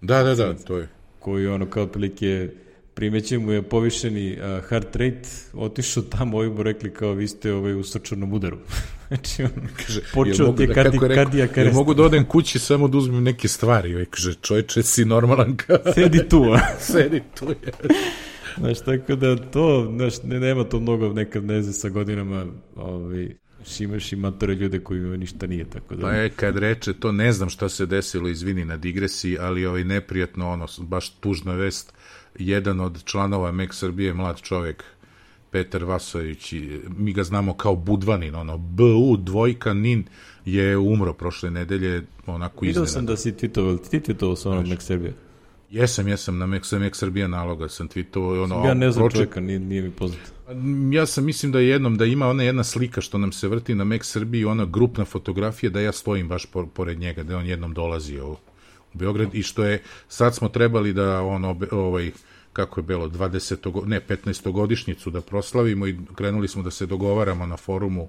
da, 0.00 0.22
da, 0.22 0.34
da, 0.34 0.54
to 0.54 0.78
je 0.78 0.88
koji 1.24 1.46
ono 1.46 1.66
kao 1.66 1.82
otprilike 1.82 2.50
primeće 2.94 3.38
mu 3.38 3.52
je 3.52 3.62
povišeni 3.62 4.32
uh, 4.32 4.64
heart 4.68 4.96
rate, 4.96 5.28
otišao 5.54 6.02
tamo, 6.02 6.36
ovi 6.36 6.50
mu 6.50 6.62
rekli 6.62 6.92
kao 6.92 7.12
vi 7.12 7.28
ste 7.28 7.52
ovaj, 7.52 7.74
u 7.74 7.84
srčanom 7.84 8.32
udaru. 8.32 8.58
znači, 9.08 9.42
on 9.42 9.50
Kaže, 9.76 10.00
počeo 10.14 10.52
ti 10.52 10.66
da, 10.66 10.72
je 10.72 10.82
rekao, 10.82 11.08
kadijak 11.08 11.56
jel 11.56 11.66
arest. 11.66 11.76
mogu 11.76 11.94
da 11.94 12.02
odem 12.02 12.24
kući 12.24 12.58
samo 12.58 12.88
da 12.88 12.98
uzmem 12.98 13.22
neke 13.22 13.48
stvari. 13.48 13.90
I 13.90 13.94
ovaj 13.94 14.04
kaže, 14.04 14.34
čovječe, 14.34 14.82
si 14.82 15.04
normalan 15.04 15.56
kao... 15.56 15.78
Sedi 15.94 16.28
tu. 16.28 16.44
Sedi 16.92 17.22
tu 17.38 17.46
je. 17.48 17.72
Znaš, 18.58 18.80
tako 18.80 19.14
da 19.14 19.36
to, 19.36 19.92
znaš, 19.96 20.22
ne, 20.22 20.40
nema 20.40 20.64
to 20.64 20.80
mnogo 20.80 21.12
nekad 21.12 21.44
neze 21.44 21.72
sa 21.72 21.88
godinama, 21.88 22.46
ovaj, 22.76 23.28
imaš 23.80 24.12
i 24.12 24.16
matore 24.16 24.54
ljude 24.54 24.78
koji 24.80 25.00
ništa 25.00 25.46
nije, 25.46 25.64
tako 25.64 25.94
da... 25.94 26.00
Pa 26.00 26.10
je, 26.12 26.30
kad 26.30 26.58
reče 26.58 26.92
to, 26.92 27.12
ne 27.12 27.32
znam 27.32 27.48
šta 27.48 27.68
se 27.68 27.86
desilo, 27.86 28.28
izvini 28.28 28.64
na 28.64 28.76
digresiji, 28.76 29.38
ali 29.38 29.66
ovaj 29.66 29.84
neprijatno, 29.84 30.50
ono, 30.50 30.66
baš 30.78 31.08
tužna 31.10 31.52
vest, 31.54 31.92
jedan 32.38 32.80
od 32.80 33.04
članova 33.04 33.52
MEK 33.52 33.74
Srbije, 33.74 34.14
mlad 34.14 34.40
čovjek, 34.40 34.84
Petar 35.50 35.84
Vasović, 35.84 36.54
mi 36.88 37.12
ga 37.12 37.22
znamo 37.24 37.54
kao 37.54 37.76
Budvanin, 37.76 38.34
ono, 38.34 38.58
BU, 38.58 39.16
dvojka, 39.16 39.74
Nin, 39.74 40.04
je 40.44 40.76
umro 40.78 41.12
prošle 41.12 41.50
nedelje, 41.50 42.02
onako 42.26 42.64
iznenada. 42.64 42.90
sam 42.90 43.06
da 43.06 43.16
si 43.16 43.32
tweetovao, 43.32 43.90
ti 43.90 44.00
tweetovao 44.00 44.36
sa 44.36 44.50
onom 44.50 44.68
Mek 44.68 44.82
Srbije. 44.82 45.14
Jesam, 45.70 46.08
jesam, 46.08 46.38
na 46.38 46.46
MEK, 46.46 46.62
MEK 46.72 46.96
Srbija 46.96 47.28
naloga 47.28 47.68
sam 47.68 47.88
tweetovao, 47.88 48.42
ono, 48.42 48.66
Ja 48.66 48.74
ne 48.74 48.90
znam 48.90 49.02
pročet- 49.02 49.14
čovjeka, 49.14 49.40
nije, 49.40 49.58
nije 49.58 49.82
mi 49.82 49.90
poznat. 49.90 50.33
Ja 50.92 51.06
sam 51.06 51.24
mislim 51.24 51.52
da 51.52 51.58
je 51.58 51.68
jednom 51.68 51.96
da 51.96 52.04
ima 52.04 52.28
ona 52.28 52.42
jedna 52.42 52.64
slika 52.64 53.00
što 53.00 53.18
nam 53.18 53.32
se 53.32 53.48
vrti 53.48 53.74
na 53.74 53.84
Mek 53.84 54.04
Srbiji, 54.04 54.44
ona 54.44 54.64
grupna 54.64 55.04
fotografija 55.04 55.70
da 55.70 55.80
ja 55.80 55.92
stojim 55.92 56.28
baš 56.28 56.46
por, 56.46 56.66
pored 56.74 56.98
njega, 56.98 57.22
da 57.22 57.32
je 57.32 57.36
on 57.36 57.46
jednom 57.46 57.74
dolazio 57.74 58.30
u, 58.30 58.36
Beograd 58.94 59.34
i 59.34 59.42
što 59.42 59.64
je 59.64 59.82
sad 60.08 60.34
smo 60.34 60.48
trebali 60.48 60.92
da 60.92 61.22
on 61.22 61.44
obe, 61.44 61.68
ovaj 61.70 62.10
kako 62.52 62.80
je 62.80 62.84
bilo 62.84 63.08
20 63.08 63.70
go- 63.70 63.84
ne 63.86 64.00
15 64.00 64.52
godišnjicu 64.52 65.10
da 65.10 65.20
proslavimo 65.20 65.86
i 65.86 65.98
krenuli 66.14 66.48
smo 66.48 66.62
da 66.62 66.70
se 66.70 66.86
dogovaramo 66.86 67.46
na 67.46 67.56
forumu 67.56 68.08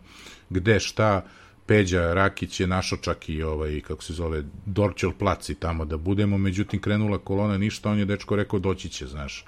gde 0.49 0.79
šta 0.79 1.25
Peđa 1.65 2.13
Rakić 2.13 2.59
je 2.59 2.67
našo 2.67 2.97
čak 2.97 3.29
i 3.29 3.43
ovaj, 3.43 3.81
kako 3.81 4.03
se 4.03 4.13
zove, 4.13 4.43
Dorčel 4.65 5.11
placi 5.19 5.55
tamo 5.55 5.85
da 5.85 5.97
budemo, 5.97 6.37
međutim 6.37 6.81
krenula 6.81 7.17
kolona 7.17 7.57
ništa, 7.57 7.89
on 7.89 7.99
je 7.99 8.05
dečko 8.05 8.35
rekao 8.35 8.59
doći 8.59 8.89
će, 8.89 9.07
znaš. 9.07 9.45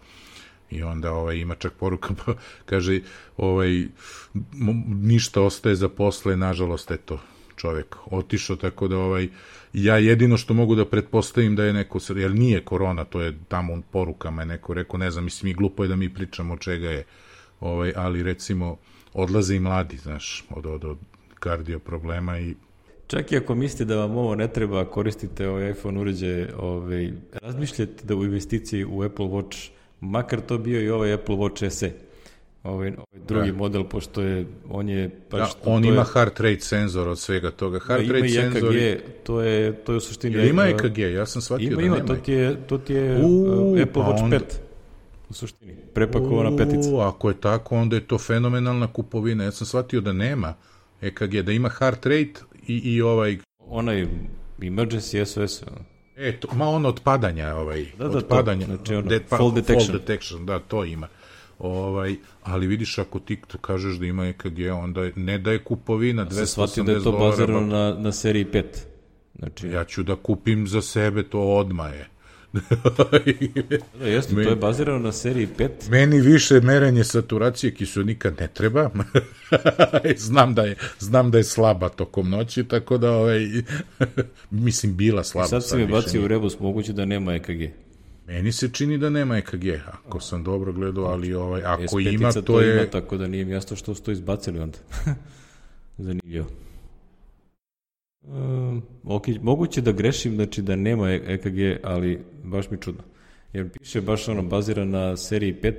I 0.72 0.84
onda 0.84 1.12
ovaj 1.12 1.36
ima 1.36 1.56
čak 1.56 1.74
poruka 1.74 2.10
pa 2.26 2.34
kaže 2.66 3.00
ovaj 3.38 3.88
ništa 4.88 5.42
ostaje 5.42 5.76
za 5.76 5.90
posle 5.90 6.38
nažalost 6.38 6.92
eto 6.92 7.20
čovjek 7.56 7.96
otišao 8.12 8.56
tako 8.56 8.88
da 8.88 8.98
ovaj 8.98 9.28
ja 9.74 9.98
jedino 9.98 10.38
što 10.38 10.54
mogu 10.54 10.76
da 10.76 10.86
pretpostavim 10.86 11.56
da 11.56 11.64
je 11.64 11.74
neko 11.74 12.00
jer 12.16 12.32
nije 12.32 12.66
korona 12.66 13.06
to 13.06 13.22
je 13.22 13.38
tamo 13.48 13.74
u 13.74 13.82
porukama 13.92 14.42
je 14.42 14.46
neko 14.46 14.74
rekao 14.74 14.98
ne 14.98 15.12
znam 15.12 15.24
mislim 15.24 15.52
i 15.52 15.54
glupo 15.54 15.84
je 15.84 15.88
da 15.88 15.96
mi 15.96 16.14
pričamo 16.14 16.54
od 16.54 16.60
čega 16.60 16.90
je 16.90 17.04
ovaj 17.60 17.94
ali 17.96 18.24
recimo 18.24 18.78
odlaze 19.14 19.56
i 19.56 19.60
mladi 19.60 19.98
znaš 19.98 20.46
od 20.50 20.66
od, 20.66 20.86
od 20.86 20.98
kardio 21.40 21.80
problema 21.80 22.40
i 22.40 22.56
Čak 23.08 23.32
i 23.32 23.38
ako 23.38 23.56
mislite 23.56 23.86
da 23.86 23.96
vam 23.96 24.18
ovo 24.18 24.36
ne 24.36 24.48
treba, 24.48 24.86
koristite 24.86 25.50
ovaj 25.50 25.72
iPhone 25.72 26.00
uređaje, 26.00 26.54
ovaj, 26.60 27.12
razmišljate 27.34 28.04
da 28.04 28.16
u 28.16 28.24
investiciji 28.24 28.86
u 28.86 29.04
Apple 29.04 29.26
Watch, 29.26 29.70
makar 30.02 30.42
to 30.42 30.58
bio 30.58 30.82
i 30.82 30.90
ovaj 30.90 31.14
Apple 31.14 31.36
Watch 31.36 31.70
SE, 31.70 31.92
ovaj, 32.64 32.88
ovaj 32.88 33.26
drugi 33.28 33.52
Da. 33.52 33.58
model, 33.58 33.84
pošto 33.84 34.22
je, 34.22 34.46
on 34.70 34.90
je... 34.90 35.10
Pa 35.30 35.38
da, 35.38 35.46
što- 35.46 35.60
on 35.66 35.86
ima 35.86 35.96
je, 35.96 36.06
heart 36.14 36.40
rate 36.40 36.60
senzor 36.60 37.08
od 37.08 37.20
svega 37.20 37.52
toga 37.52 37.80
heart 37.80 38.04
ima 38.04 38.14
rate 38.14 38.28
i 38.28 38.30
EKG, 38.30 38.54
senzor 38.54 38.62
to 39.24 39.42
je, 39.42 39.74
to 39.76 39.92
je 39.92 39.98
u 39.98 40.02
suštini... 40.02 40.36
Jel 40.36 40.46
ima 40.48 40.66
EKG 40.66 40.98
ja 40.98 41.26
sam 41.26 41.42
shvatio 41.42 41.68
Ima, 41.68 41.76
da 41.76 41.82
ima, 41.82 41.96
nema 41.96 42.08
to 42.08 42.16
ti 42.16 42.32
je, 42.34 42.56
to 42.68 42.78
ti 42.78 42.94
je 42.94 43.16
uh, 43.16 43.82
Apple 43.82 43.94
pa 43.94 44.00
Watch 44.02 44.24
onda- 44.24 44.38
5, 44.38 44.42
u 45.30 45.34
suštini, 45.34 45.76
prepakovana 45.94 46.58
petica. 46.58 46.90
U, 46.92 47.00
ako 47.00 47.30
je 47.30 47.42
tako, 47.42 47.76
onda 47.76 47.96
je 47.96 48.08
to 48.08 48.18
fenomenalna 48.18 48.94
kupovina. 48.94 49.44
Ja 49.44 49.52
sam 49.52 49.68
shvatio 49.68 50.02
da 50.02 50.14
nema 50.14 50.54
EKG, 51.02 51.42
da 51.42 51.52
ima 51.52 51.70
heart 51.70 52.06
rate 52.06 52.34
i, 52.68 52.78
i 52.86 53.02
ovaj... 53.02 53.38
Onaj 53.60 54.08
emergency 54.60 55.26
SOS, 55.26 55.64
ono. 55.64 55.78
E, 56.18 56.32
to, 56.32 56.48
ma 56.54 56.70
ono 56.70 56.90
od 56.90 57.02
padanja, 57.04 57.56
ovaj, 57.56 57.86
Da, 57.98 58.08
da, 58.08 58.18
od 58.18 58.24
to, 58.24 58.28
padanja, 58.28 58.66
znači 58.66 58.96
ono, 58.96 59.10
dead 59.10 59.22
fall 59.28 59.52
detection. 59.52 59.88
fall 59.88 60.00
detection, 60.00 60.46
da, 60.46 60.60
to 60.60 60.86
ima. 60.86 61.08
Ovaj, 61.60 62.16
ali 62.44 62.68
vidiš, 62.68 62.98
ako 62.98 63.20
ti 63.20 63.40
to 63.48 63.58
kažeš 63.58 63.96
da 63.96 64.06
ima 64.06 64.28
EKG, 64.28 64.60
onda 64.74 65.02
je, 65.02 65.14
ne 65.16 65.38
da 65.38 65.52
je 65.52 65.64
kupovina 65.64 66.26
280 66.26 66.34
sam 66.36 66.46
shvatio 66.48 66.84
da 66.84 66.92
je 66.92 66.98
to 66.98 67.12
dolara, 67.12 67.30
bazirano 67.30 67.60
ba- 67.60 67.66
na, 67.68 67.96
na 68.00 68.12
seriji 68.12 68.46
5. 68.46 68.64
Znači, 69.36 69.68
Ja 69.68 69.84
ću 69.84 70.04
da 70.04 70.16
kupim 70.16 70.68
za 70.68 70.82
sebe 70.82 71.24
to 71.24 71.42
odma 71.42 71.88
je. 71.88 72.08
Da, 74.00 74.06
jeste, 74.08 74.34
to 74.34 74.42
je 74.42 74.56
bazirano 74.56 75.00
na 75.00 75.12
seriji 75.12 75.48
5. 75.58 75.70
Meni 75.90 76.22
više 76.22 76.62
merenje 76.62 77.04
saturacije 77.04 77.74
kiselnika 77.74 78.32
ne 78.40 78.48
treba. 78.48 78.90
znam 80.18 80.54
da 80.54 80.62
je 80.62 80.76
znam 81.00 81.32
da 81.32 81.38
je 81.38 81.44
slaba 81.44 81.90
tokom 81.90 82.30
noći, 82.30 82.64
tako 82.64 82.98
da 82.98 83.12
ovaj 83.12 83.40
mislim 84.52 84.96
bila 84.96 85.24
slaba. 85.24 85.48
Sad 85.48 85.66
si 85.66 85.76
me 85.76 85.86
više 85.86 85.92
bacio 85.92 86.24
u 86.24 86.28
rebus, 86.28 86.60
moguće 86.60 86.94
da 86.94 87.06
nema 87.06 87.34
EKG. 87.36 87.62
Meni 88.28 88.52
se 88.52 88.70
čini 88.70 88.98
da 88.98 89.10
nema 89.10 89.38
EKG, 89.38 89.66
ako 90.06 90.20
sam 90.20 90.44
dobro 90.44 90.74
gledao, 90.74 91.06
ali 91.06 91.34
ovaj 91.34 91.62
ako 91.66 91.82
S5-ica 91.82 92.14
ima 92.14 92.32
to 92.32 92.62
je 92.62 92.76
ima, 92.76 92.86
tako 92.86 93.18
da 93.18 93.28
nije 93.28 93.46
mi 93.46 93.52
jasno 93.52 93.76
što 93.76 93.96
su 93.96 94.04
to 94.04 94.12
izbacili 94.12 94.60
onda. 94.60 94.78
Zanimljivo. 95.98 96.48
Um, 98.28 98.82
ok, 99.06 99.24
moguće 99.42 99.82
da 99.82 99.92
grešim, 99.92 100.36
znači 100.36 100.62
da 100.62 100.76
nema 100.76 101.10
E- 101.10 101.22
EKG, 101.26 101.58
ali 101.84 102.20
baš 102.44 102.70
mi 102.70 102.78
čudno. 102.78 103.02
Jer 103.54 103.70
piše 103.72 104.02
baš 104.02 104.28
ono 104.28 104.42
baziran 104.42 104.90
na 104.90 105.18
seriji 105.18 105.54
5, 105.54 105.74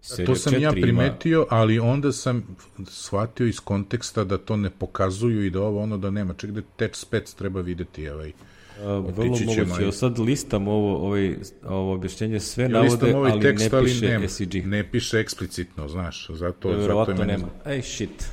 serija 0.00 0.26
to 0.26 0.34
sam 0.34 0.52
4 0.52 0.56
ja 0.56 0.60
ima- 0.62 0.72
primetio, 0.72 1.46
ali 1.50 1.78
onda 1.78 2.12
sam 2.12 2.56
shvatio 2.86 3.46
iz 3.46 3.60
konteksta 3.60 4.24
da 4.24 4.38
to 4.38 4.56
ne 4.56 4.70
pokazuju 4.70 5.44
i 5.44 5.50
da 5.50 5.62
ovo 5.62 5.82
ono 5.82 5.98
da 5.98 6.10
nema. 6.10 6.34
Ček 6.34 6.50
da 6.50 6.62
Tech 6.76 6.94
Spec 6.94 7.34
treba 7.34 7.60
videti 7.60 8.08
ovaj. 8.08 8.32
A, 8.78 8.84
vrlo 8.84 9.24
moguće. 9.46 9.88
i- 9.88 9.92
sad 9.92 10.18
listam 10.18 10.68
ovo, 10.68 10.96
ovaj, 10.98 11.36
ovo 11.64 11.92
objašnjenje, 11.94 12.40
sve 12.40 12.64
Ja 12.64 12.68
navode, 12.70 13.14
ovaj 13.14 13.30
ali 13.32 13.40
tekst, 13.42 13.72
ne 13.72 13.78
ali 13.78 13.86
piše 13.86 14.06
nema. 14.08 14.28
SEG. 14.28 14.54
Ne 14.56 14.90
piše 14.90 15.18
eksplicitno, 15.18 15.88
znaš, 15.88 16.26
zato, 16.30 16.80
zato 16.80 17.10
je 17.10 17.16
meni... 17.16 17.32
nema. 17.32 17.46
Ej, 17.66 17.82
shit. 17.82 18.30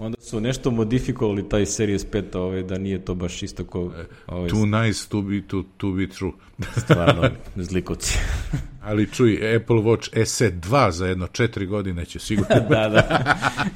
Onda 0.00 0.16
su 0.20 0.40
nešto 0.40 0.70
modifikovali 0.70 1.48
taj 1.48 1.66
Series 1.66 2.06
5, 2.06 2.36
ovaj, 2.36 2.62
da 2.62 2.78
nije 2.78 3.04
to 3.04 3.14
baš 3.14 3.42
isto 3.42 3.64
ko 3.64 3.92
ovaj, 4.26 4.48
Too 4.48 4.66
nice 4.66 5.08
to 5.08 5.22
be, 5.22 5.42
to, 5.48 5.64
to 5.76 5.92
be 5.92 6.06
true. 6.06 6.32
stvarno 6.84 7.30
zlikovci. 7.56 8.18
Ali 8.88 9.10
čuj, 9.12 9.56
Apple 9.56 9.76
Watch 9.76 10.24
SE 10.24 10.50
2 10.50 10.90
za 10.90 11.06
jedno 11.06 11.26
četiri 11.26 11.66
godine 11.66 12.04
će 12.04 12.18
sigurno 12.18 12.54
da, 12.70 12.88
da. 12.88 13.24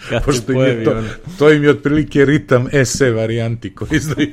Kad 0.09 0.25
Pošto 0.25 0.53
im 0.53 0.59
je 0.59 0.65
pojavi 0.65 0.85
to, 0.85 0.99
on, 0.99 1.05
to 1.39 1.53
im 1.53 1.65
je 1.65 1.71
otprilike 1.71 2.25
ritam 2.25 2.67
SE 2.85 3.11
varijanti 3.11 3.75
koji 3.75 3.89
izdaju. 3.93 4.33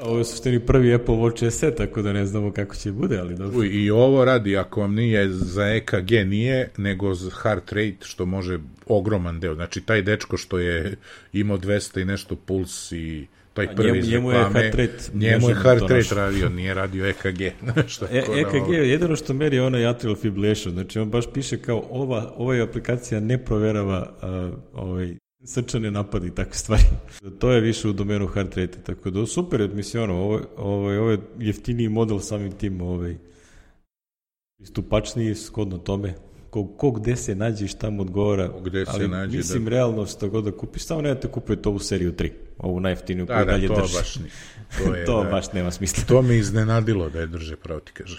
ovo 0.00 0.18
je 0.18 0.24
suštini 0.24 0.60
prvi 0.60 0.94
Apple 0.94 1.14
Watch 1.14 1.50
SE, 1.50 1.74
tako 1.74 2.02
da 2.02 2.12
ne 2.12 2.26
znamo 2.26 2.52
kako 2.52 2.74
će 2.74 2.92
bude, 2.92 3.18
ali 3.18 3.34
dobro. 3.34 3.64
I 3.64 3.90
ovo 3.90 4.24
radi, 4.24 4.56
ako 4.56 4.80
vam 4.80 4.94
nije 4.94 5.28
za 5.30 5.68
EKG 5.68 6.10
nije, 6.10 6.70
nego 6.76 7.14
za 7.14 7.30
heart 7.42 7.72
rate, 7.72 7.96
što 8.00 8.26
može 8.26 8.58
ogroman 8.88 9.40
deo. 9.40 9.54
Znači, 9.54 9.80
taj 9.80 10.02
dečko 10.02 10.36
što 10.36 10.58
je 10.58 10.96
imao 11.32 11.58
200 11.58 12.00
i 12.02 12.04
nešto 12.04 12.36
puls 12.36 12.92
i 12.92 13.26
taj 13.54 13.74
prvi 13.76 13.88
njemu- 13.88 13.98
iz 14.00 14.10
njemu 14.10 14.30
je 14.30 14.38
heart 14.38 14.74
rate, 14.74 14.98
njemu 15.14 15.48
je 15.48 15.54
heart 15.54 15.80
rate 15.80 16.14
radio, 16.14 16.48
nije 16.48 16.74
radio 16.74 17.06
EKG. 17.06 17.40
Znaš, 17.72 18.02
E, 18.02 18.06
da, 18.26 18.40
EKG 18.40 18.72
je 18.72 18.90
jedino 18.90 19.16
što 19.16 19.34
meri 19.34 19.56
je 19.56 19.62
onaj 19.62 19.86
atrial 19.86 20.16
fibrillation, 20.16 20.72
znači 20.74 20.98
on 20.98 21.10
baš 21.10 21.24
piše 21.34 21.58
kao 21.62 21.86
ova, 21.90 22.32
ova 22.36 22.62
aplikacija 22.62 23.20
ne 23.20 23.44
proverava 23.44 24.12
a, 24.22 24.50
ovaj, 24.72 25.14
srčane 25.44 25.90
napade 25.90 26.26
i 26.26 26.34
takve 26.34 26.54
stvari. 26.54 26.82
To 27.40 27.52
je 27.52 27.60
više 27.60 27.88
u 27.88 27.92
domenu 27.92 28.26
heart 28.26 28.56
rate, 28.56 28.78
tako 28.82 29.10
da 29.10 29.26
super, 29.26 29.68
mislim 29.74 30.02
ono, 30.02 30.14
ovo, 30.14 30.40
ovaj, 30.56 30.98
ovo 30.98 31.10
je 31.10 31.18
jeftiniji 31.38 31.88
model 31.88 32.18
samim 32.18 32.52
tim, 32.52 32.80
ovaj, 32.80 33.16
istupačniji, 34.58 35.34
skodno 35.34 35.78
tome, 35.78 36.14
ko, 36.50 36.66
ko 36.66 36.90
gde 36.90 37.16
se 37.16 37.34
nađe 37.34 37.64
i 37.64 37.68
šta 37.68 37.90
mu 37.90 38.02
odgovara, 38.02 38.50
gde 38.64 38.84
se 38.84 38.90
ali 38.94 39.08
nađe, 39.08 39.36
mislim 39.36 39.64
da. 39.64 39.70
realno 39.70 40.06
što 40.06 40.28
god 40.28 40.44
da 40.44 40.52
kupiš, 40.52 40.82
samo 40.84 41.02
nemojte 41.02 41.28
kupujete 41.28 41.68
ovu 41.68 41.78
seriju 41.78 42.12
3, 42.12 42.30
ovu 42.58 42.80
najjeftiniju 42.80 43.26
Da, 43.26 43.34
koju 43.34 43.46
da, 43.46 43.52
dalje 43.52 43.68
to 43.68 43.74
drži. 43.74 43.94
baš 43.96 44.16
ni. 44.16 44.24
To, 44.78 44.94
je, 44.94 45.04
to 45.04 45.24
da, 45.24 45.30
baš 45.30 45.52
nema 45.52 45.70
smisla. 45.70 46.04
to 46.08 46.22
me 46.22 46.36
iznenadilo 46.36 47.08
da 47.10 47.20
je 47.20 47.26
drže, 47.26 47.56
pravo 47.56 47.80
ti 47.80 47.92
kažem. 47.92 48.18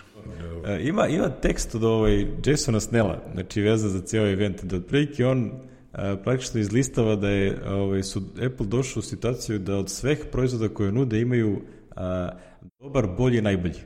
E, 0.66 0.80
Ima, 0.88 1.08
ima 1.08 1.30
tekst 1.30 1.76
od 1.76 1.84
ovaj 1.84 2.26
Jasona 2.46 2.80
Snella, 2.80 3.24
znači 3.34 3.62
veza 3.62 3.90
za 3.90 4.02
cijel 4.02 4.26
event, 4.28 4.64
da 4.64 4.76
otprilike 4.78 5.26
on 5.26 5.52
a, 5.92 6.16
praktično 6.24 6.60
izlistava 6.60 7.16
da 7.16 7.30
je 7.30 7.58
ovaj, 7.68 8.04
su 8.04 8.22
Apple 8.46 8.66
došao 8.68 9.00
u 9.00 9.04
situaciju 9.04 9.60
da 9.60 9.76
od 9.78 9.90
sveh 9.90 10.20
proizvoda 10.32 10.74
koje 10.74 10.92
nude 10.92 11.22
imaju 11.22 11.62
a, 11.96 12.30
dobar, 12.80 13.08
bolji, 13.18 13.42
najbolji. 13.42 13.80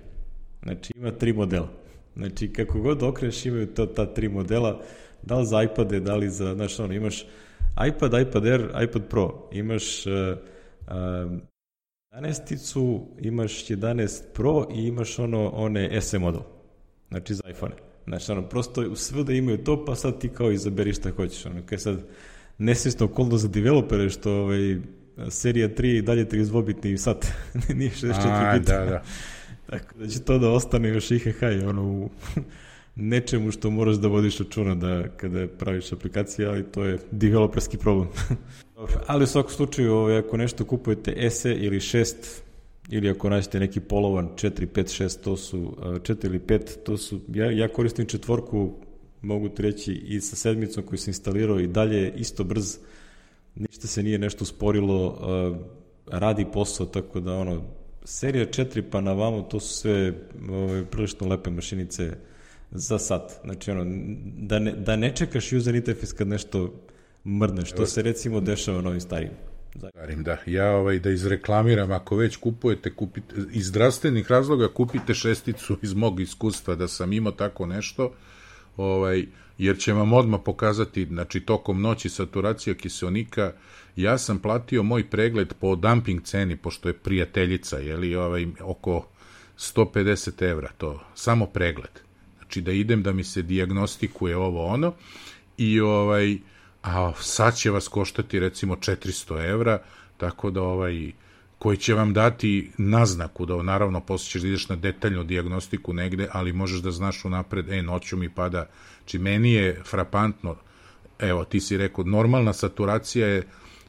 Znači 0.63 0.93
ima 0.95 1.11
tri 1.11 1.33
modela. 1.33 1.82
Znači 2.15 2.53
kako 2.53 2.79
god 2.79 3.03
okreneš 3.03 3.45
imaju 3.45 3.67
to, 3.67 3.85
ta 3.85 4.13
tri 4.13 4.29
modela, 4.29 4.81
da 5.21 5.37
li 5.37 5.45
za 5.45 5.63
iPade, 5.63 5.99
da 5.99 6.15
li 6.15 6.29
za, 6.29 6.53
znaš 6.53 6.79
ono, 6.79 6.93
imaš 6.93 7.25
iPad, 7.87 8.13
iPad 8.27 8.45
Air, 8.45 8.69
iPad 8.83 9.01
Pro, 9.09 9.49
imaš 9.51 10.05
uh, 10.05 10.13
uh, 10.87 11.31
11-icu, 12.13 13.07
imaš 13.19 13.67
11 13.67 14.21
Pro 14.33 14.67
i 14.75 14.87
imaš 14.87 15.19
ono, 15.19 15.49
one 15.49 16.01
SE 16.01 16.19
model. 16.19 16.41
znači 17.09 17.33
za 17.33 17.43
iPhone. 17.49 17.73
Znači, 18.07 18.31
ono, 18.31 18.41
prosto 18.49 18.95
sve 18.95 19.23
da 19.23 19.33
imaju 19.33 19.57
to, 19.57 19.85
pa 19.85 19.95
sad 19.95 20.19
ti 20.19 20.29
kao 20.29 20.51
izaberi 20.51 20.93
šta 20.93 21.11
hoćeš. 21.11 21.45
Ono, 21.45 21.61
kaj 21.65 21.77
sad, 21.77 22.03
nesvjesno 22.57 23.05
okolno 23.05 23.37
za 23.37 23.47
developere, 23.47 24.09
što 24.09 24.31
ovaj, 24.31 24.77
serija 25.29 25.69
3 25.69 25.97
i 25.97 26.01
dalje 26.01 26.25
32-bitni 26.25 26.97
sat, 26.97 27.27
nije 27.75 27.91
64 27.91 28.59
bit. 28.59 28.67
da, 28.67 28.85
da. 28.85 29.03
Tako 29.65 29.97
da 29.99 30.07
će 30.07 30.19
to 30.19 30.37
da 30.37 30.49
ostane 30.49 30.89
još 30.89 31.11
IHH, 31.11 31.43
ono, 31.67 31.83
u 31.83 32.09
nečemu 32.95 33.51
što 33.51 33.69
moraš 33.69 33.95
da 33.95 34.07
vodiš 34.07 34.37
računa 34.37 34.75
da 34.75 35.07
kada 35.17 35.47
praviš 35.47 35.93
aplikacije, 35.93 36.47
ali 36.47 36.63
to 36.63 36.83
je 36.83 36.99
developerski 37.11 37.77
problem. 37.77 38.07
Ali 39.07 39.23
u 39.23 39.27
svakom 39.27 39.51
slučaju, 39.51 39.93
ovaj, 39.93 40.17
ako 40.17 40.37
nešto 40.37 40.65
kupujete 40.65 41.29
SE 41.29 41.53
ili 41.53 41.79
6, 41.79 42.15
ili 42.89 43.09
ako 43.09 43.29
nađete 43.29 43.59
neki 43.59 43.79
polovan 43.79 44.29
4, 44.35 44.67
5, 44.67 45.03
6, 45.03 45.23
to 45.23 45.37
su 45.37 45.77
4 45.81 46.25
ili 46.25 46.39
5, 46.39 46.83
to 46.83 46.97
su, 46.97 47.19
ja, 47.33 47.51
ja 47.51 47.67
koristim 47.67 48.05
četvorku, 48.05 48.73
mogu 49.21 49.49
ti 49.49 49.61
reći, 49.61 49.93
i 49.93 50.21
sa 50.21 50.35
sedmicom 50.35 50.83
koju 50.83 50.97
sam 50.97 51.09
instalirao 51.09 51.59
i 51.59 51.67
dalje 51.67 52.13
isto 52.15 52.43
brz, 52.43 52.77
ništa 53.55 53.87
se 53.87 54.03
nije 54.03 54.17
nešto 54.19 54.45
sporilo, 54.45 55.19
radi 56.07 56.45
posao, 56.53 56.85
tako 56.85 57.19
da 57.19 57.33
ono, 57.33 57.61
serija 58.05 58.45
4 58.45 58.83
pa 58.91 59.01
na 59.01 59.13
vamo, 59.13 59.41
to 59.41 59.59
su 59.59 59.73
sve 59.73 60.13
ove, 60.49 60.85
prilično 60.85 61.27
lepe 61.27 61.49
mašinice 61.49 62.17
za 62.71 62.99
sat. 62.99 63.31
Znači, 63.43 63.71
ono, 63.71 63.85
da 64.37 64.59
ne, 64.59 64.71
da 64.71 64.95
ne 64.95 65.15
čekaš 65.15 65.53
user 65.53 65.75
interface 65.75 66.15
kad 66.15 66.27
nešto 66.27 66.73
mrdne, 67.25 67.65
što 67.65 67.85
se 67.85 68.01
recimo 68.01 68.39
dešava 68.39 68.81
na 68.81 68.89
ovim 68.89 69.01
starijim. 69.01 69.31
Starim, 69.77 70.23
da. 70.23 70.37
Ja 70.45 70.71
ovaj, 70.71 70.99
da 70.99 71.09
izreklamiram, 71.09 71.91
ako 71.91 72.15
već 72.15 72.35
kupujete, 72.35 72.95
kupite, 72.95 73.35
iz 73.51 73.67
zdravstvenih 73.67 74.31
razloga 74.31 74.67
kupite 74.73 75.13
šesticu 75.13 75.77
iz 75.81 75.93
mog 75.93 76.19
iskustva 76.19 76.75
da 76.75 76.87
sam 76.87 77.13
imao 77.13 77.31
tako 77.31 77.65
nešto, 77.65 78.13
ovaj, 78.77 79.25
jer 79.57 79.77
će 79.77 79.93
vam 79.93 80.13
odmah 80.13 80.39
pokazati, 80.45 81.05
znači 81.05 81.39
tokom 81.39 81.81
noći 81.81 82.09
saturacija 82.09 82.75
kiselnika, 82.75 83.53
ja 83.95 84.17
sam 84.17 84.39
platio 84.39 84.83
moj 84.83 85.09
pregled 85.09 85.53
po 85.59 85.75
dumping 85.75 86.23
ceni, 86.23 86.57
pošto 86.57 86.89
je 86.89 86.93
prijateljica, 86.93 87.77
je 87.77 87.97
li, 87.97 88.15
ovaj, 88.15 88.47
oko 88.61 89.07
150 89.57 90.49
evra, 90.49 90.69
to, 90.77 91.01
samo 91.15 91.45
pregled. 91.45 91.99
Znači 92.37 92.61
da 92.61 92.71
idem 92.71 93.03
da 93.03 93.13
mi 93.13 93.23
se 93.23 93.41
diagnostikuje 93.41 94.37
ovo 94.37 94.65
ono, 94.65 94.93
i 95.57 95.79
ovaj, 95.79 96.37
a 96.83 97.13
sad 97.19 97.55
će 97.55 97.71
vas 97.71 97.87
koštati 97.87 98.39
recimo 98.39 98.75
400 98.75 99.49
evra, 99.49 99.81
tako 100.17 100.51
da 100.51 100.61
ovaj, 100.61 101.11
koji 101.59 101.77
će 101.77 101.93
vam 101.93 102.13
dati 102.13 102.71
naznaku 102.77 103.45
da 103.45 103.61
naravno 103.61 104.01
posle 104.01 104.29
ćeš 104.29 104.41
da 104.41 104.47
ideš 104.47 104.69
na 104.69 104.75
detaljnu 104.75 105.23
diagnostiku 105.23 105.93
negde, 105.93 106.27
ali 106.31 106.53
možeš 106.53 106.81
da 106.81 106.91
znaš 106.91 107.25
unapred, 107.25 107.69
e, 107.69 107.81
noću 107.81 108.17
mi 108.17 108.29
pada, 108.29 108.69
či 109.05 109.19
meni 109.19 109.53
je 109.53 109.81
frapantno, 109.85 110.55
evo, 111.19 111.45
ti 111.45 111.59
si 111.59 111.77
rekao, 111.77 112.03
normalna 112.03 112.53
saturacija 112.53 113.27
je, 113.27 113.43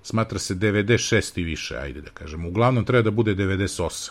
smatra 0.04 0.38
se 0.38 0.54
96 0.54 1.40
i 1.40 1.44
više, 1.44 1.76
ajde 1.76 2.00
da 2.00 2.10
kažem, 2.10 2.46
uglavnom 2.46 2.84
treba 2.84 3.02
da 3.02 3.10
bude 3.10 3.34
98, 3.34 4.10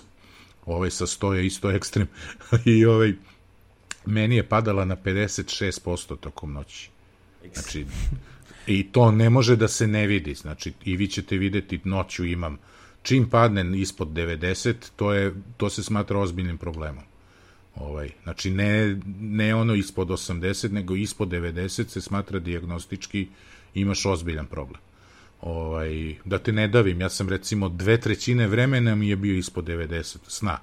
ovaj 0.65 0.91
sa 0.91 1.05
100 1.05 1.31
je 1.31 1.45
isto 1.45 1.71
ekstrem, 1.71 2.07
i 2.65 2.85
ovaj, 2.85 3.13
meni 4.05 4.35
je 4.35 4.49
padala 4.49 4.85
na 4.85 4.95
56% 4.95 6.17
tokom 6.19 6.53
noći. 6.53 6.89
Znači, 7.53 7.85
i 8.67 8.91
to 8.91 9.11
ne 9.11 9.29
može 9.29 9.55
da 9.55 9.67
se 9.67 9.87
ne 9.87 10.07
vidi, 10.07 10.33
znači, 10.33 10.73
i 10.85 10.97
vi 10.97 11.07
ćete 11.07 11.37
videti, 11.37 11.79
noću 11.83 12.25
imam 12.25 12.57
čim 13.03 13.29
padne 13.29 13.79
ispod 13.79 14.07
90, 14.07 14.73
to, 14.95 15.13
je, 15.13 15.33
to 15.57 15.69
se 15.69 15.83
smatra 15.83 16.19
ozbiljnim 16.19 16.57
problemom. 16.57 17.03
Ovaj, 17.75 18.09
znači, 18.23 18.51
ne, 18.51 18.99
ne 19.19 19.55
ono 19.55 19.75
ispod 19.75 20.07
80, 20.07 20.71
nego 20.71 20.95
ispod 20.95 21.29
90 21.29 21.87
se 21.87 22.01
smatra 22.01 22.39
diagnostički 22.39 23.27
imaš 23.73 24.05
ozbiljan 24.05 24.45
problem. 24.45 24.81
Ovaj, 25.43 26.15
da 26.25 26.39
te 26.39 26.51
ne 26.51 26.67
davim, 26.67 27.01
ja 27.01 27.09
sam 27.09 27.29
recimo 27.29 27.69
dve 27.69 27.99
trećine 27.99 28.47
vremena 28.47 28.95
mi 28.95 29.09
je 29.09 29.15
bio 29.15 29.37
ispod 29.37 29.65
90 29.65 30.17
sna. 30.27 30.57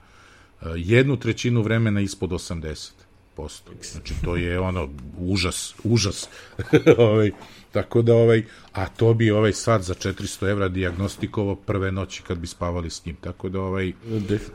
Jednu 0.77 1.17
trećinu 1.17 1.63
vremena 1.63 2.01
ispod 2.01 2.31
80 2.31 2.91
posto. 3.35 3.73
Znači, 3.83 4.15
to 4.25 4.37
je 4.37 4.61
ono, 4.61 4.89
užas, 5.19 5.75
užas. 5.85 6.29
ovaj, 6.99 7.31
tako 7.73 8.03
da, 8.03 8.15
ovaj, 8.15 8.45
a 8.73 8.89
to 8.89 9.15
bi 9.15 9.31
ovaj 9.31 9.53
sad 9.53 9.83
za 9.83 9.95
400 9.95 10.51
evra 10.51 10.69
diagnostikovo 10.69 11.55
prve 11.55 11.93
noći 11.93 12.23
kad 12.23 12.39
bi 12.39 12.47
spavali 12.47 12.91
s 12.91 13.05
njim. 13.07 13.17
Tako 13.21 13.49
da, 13.49 13.61
ovaj, 13.61 13.93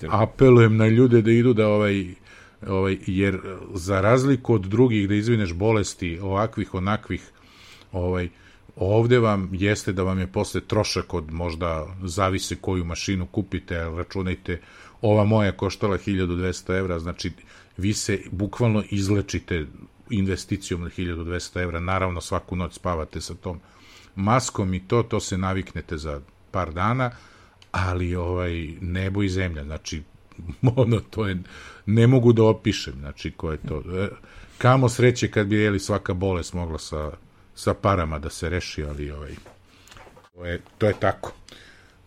apelujem 0.09 0.77
na 0.77 0.87
ljude 0.87 1.21
da 1.21 1.31
idu 1.31 1.53
da, 1.53 1.67
ovaj, 1.67 2.05
ovaj, 2.67 2.97
jer 3.07 3.39
za 3.73 4.01
razliku 4.01 4.53
od 4.53 4.61
drugih 4.61 5.07
da 5.09 5.15
izvineš 5.15 5.53
bolesti 5.53 6.19
ovakvih, 6.21 6.73
onakvih, 6.73 7.29
ovaj, 7.91 8.29
ovde 8.75 9.19
vam 9.19 9.49
jeste 9.51 9.93
da 9.93 10.03
vam 10.03 10.19
je 10.19 10.27
posle 10.27 10.61
trošak 10.61 11.13
od 11.13 11.31
možda 11.31 11.87
zavise 12.03 12.55
koju 12.55 12.85
mašinu 12.85 13.25
kupite, 13.25 13.77
ali 13.77 13.97
računajte, 13.97 14.61
ova 15.01 15.23
moja 15.23 15.51
koštala 15.51 15.97
1200 15.97 16.77
evra, 16.77 16.99
znači 16.99 17.31
vi 17.77 17.93
se 17.93 18.19
bukvalno 18.31 18.83
izlečite 18.89 19.65
investicijom 20.09 20.81
na 20.81 20.89
1200 20.89 21.61
evra, 21.61 21.79
naravno 21.79 22.21
svaku 22.21 22.55
noć 22.55 22.73
spavate 22.73 23.21
sa 23.21 23.33
tom 23.33 23.59
maskom 24.15 24.73
i 24.73 24.87
to, 24.87 25.03
to 25.03 25.19
se 25.19 25.37
naviknete 25.37 25.97
za 25.97 26.21
par 26.51 26.73
dana, 26.73 27.11
ali 27.71 28.15
ovaj 28.15 28.67
nebo 28.81 29.23
i 29.23 29.29
zemlja, 29.29 29.63
znači 29.63 30.03
ono 30.75 30.99
to 30.99 31.27
je 31.27 31.43
ne 31.85 32.07
mogu 32.07 32.33
da 32.33 32.43
opišem, 32.43 32.93
znači 32.99 33.31
ko 33.31 33.51
je 33.51 33.57
to. 33.57 33.83
E, 33.97 34.09
kamo 34.57 34.89
sreće 34.89 35.31
kad 35.31 35.47
bi 35.47 35.55
jeli 35.55 35.79
svaka 35.79 36.13
bolest 36.13 36.53
mogla 36.53 36.79
sa, 36.79 37.11
sa 37.55 37.73
parama 37.73 38.19
da 38.19 38.29
se 38.29 38.49
reši, 38.49 38.83
ali 38.83 39.11
ovaj 39.11 39.35
to 40.35 40.45
je, 40.45 40.59
to 40.77 40.87
je 40.87 40.93
tako. 40.99 41.33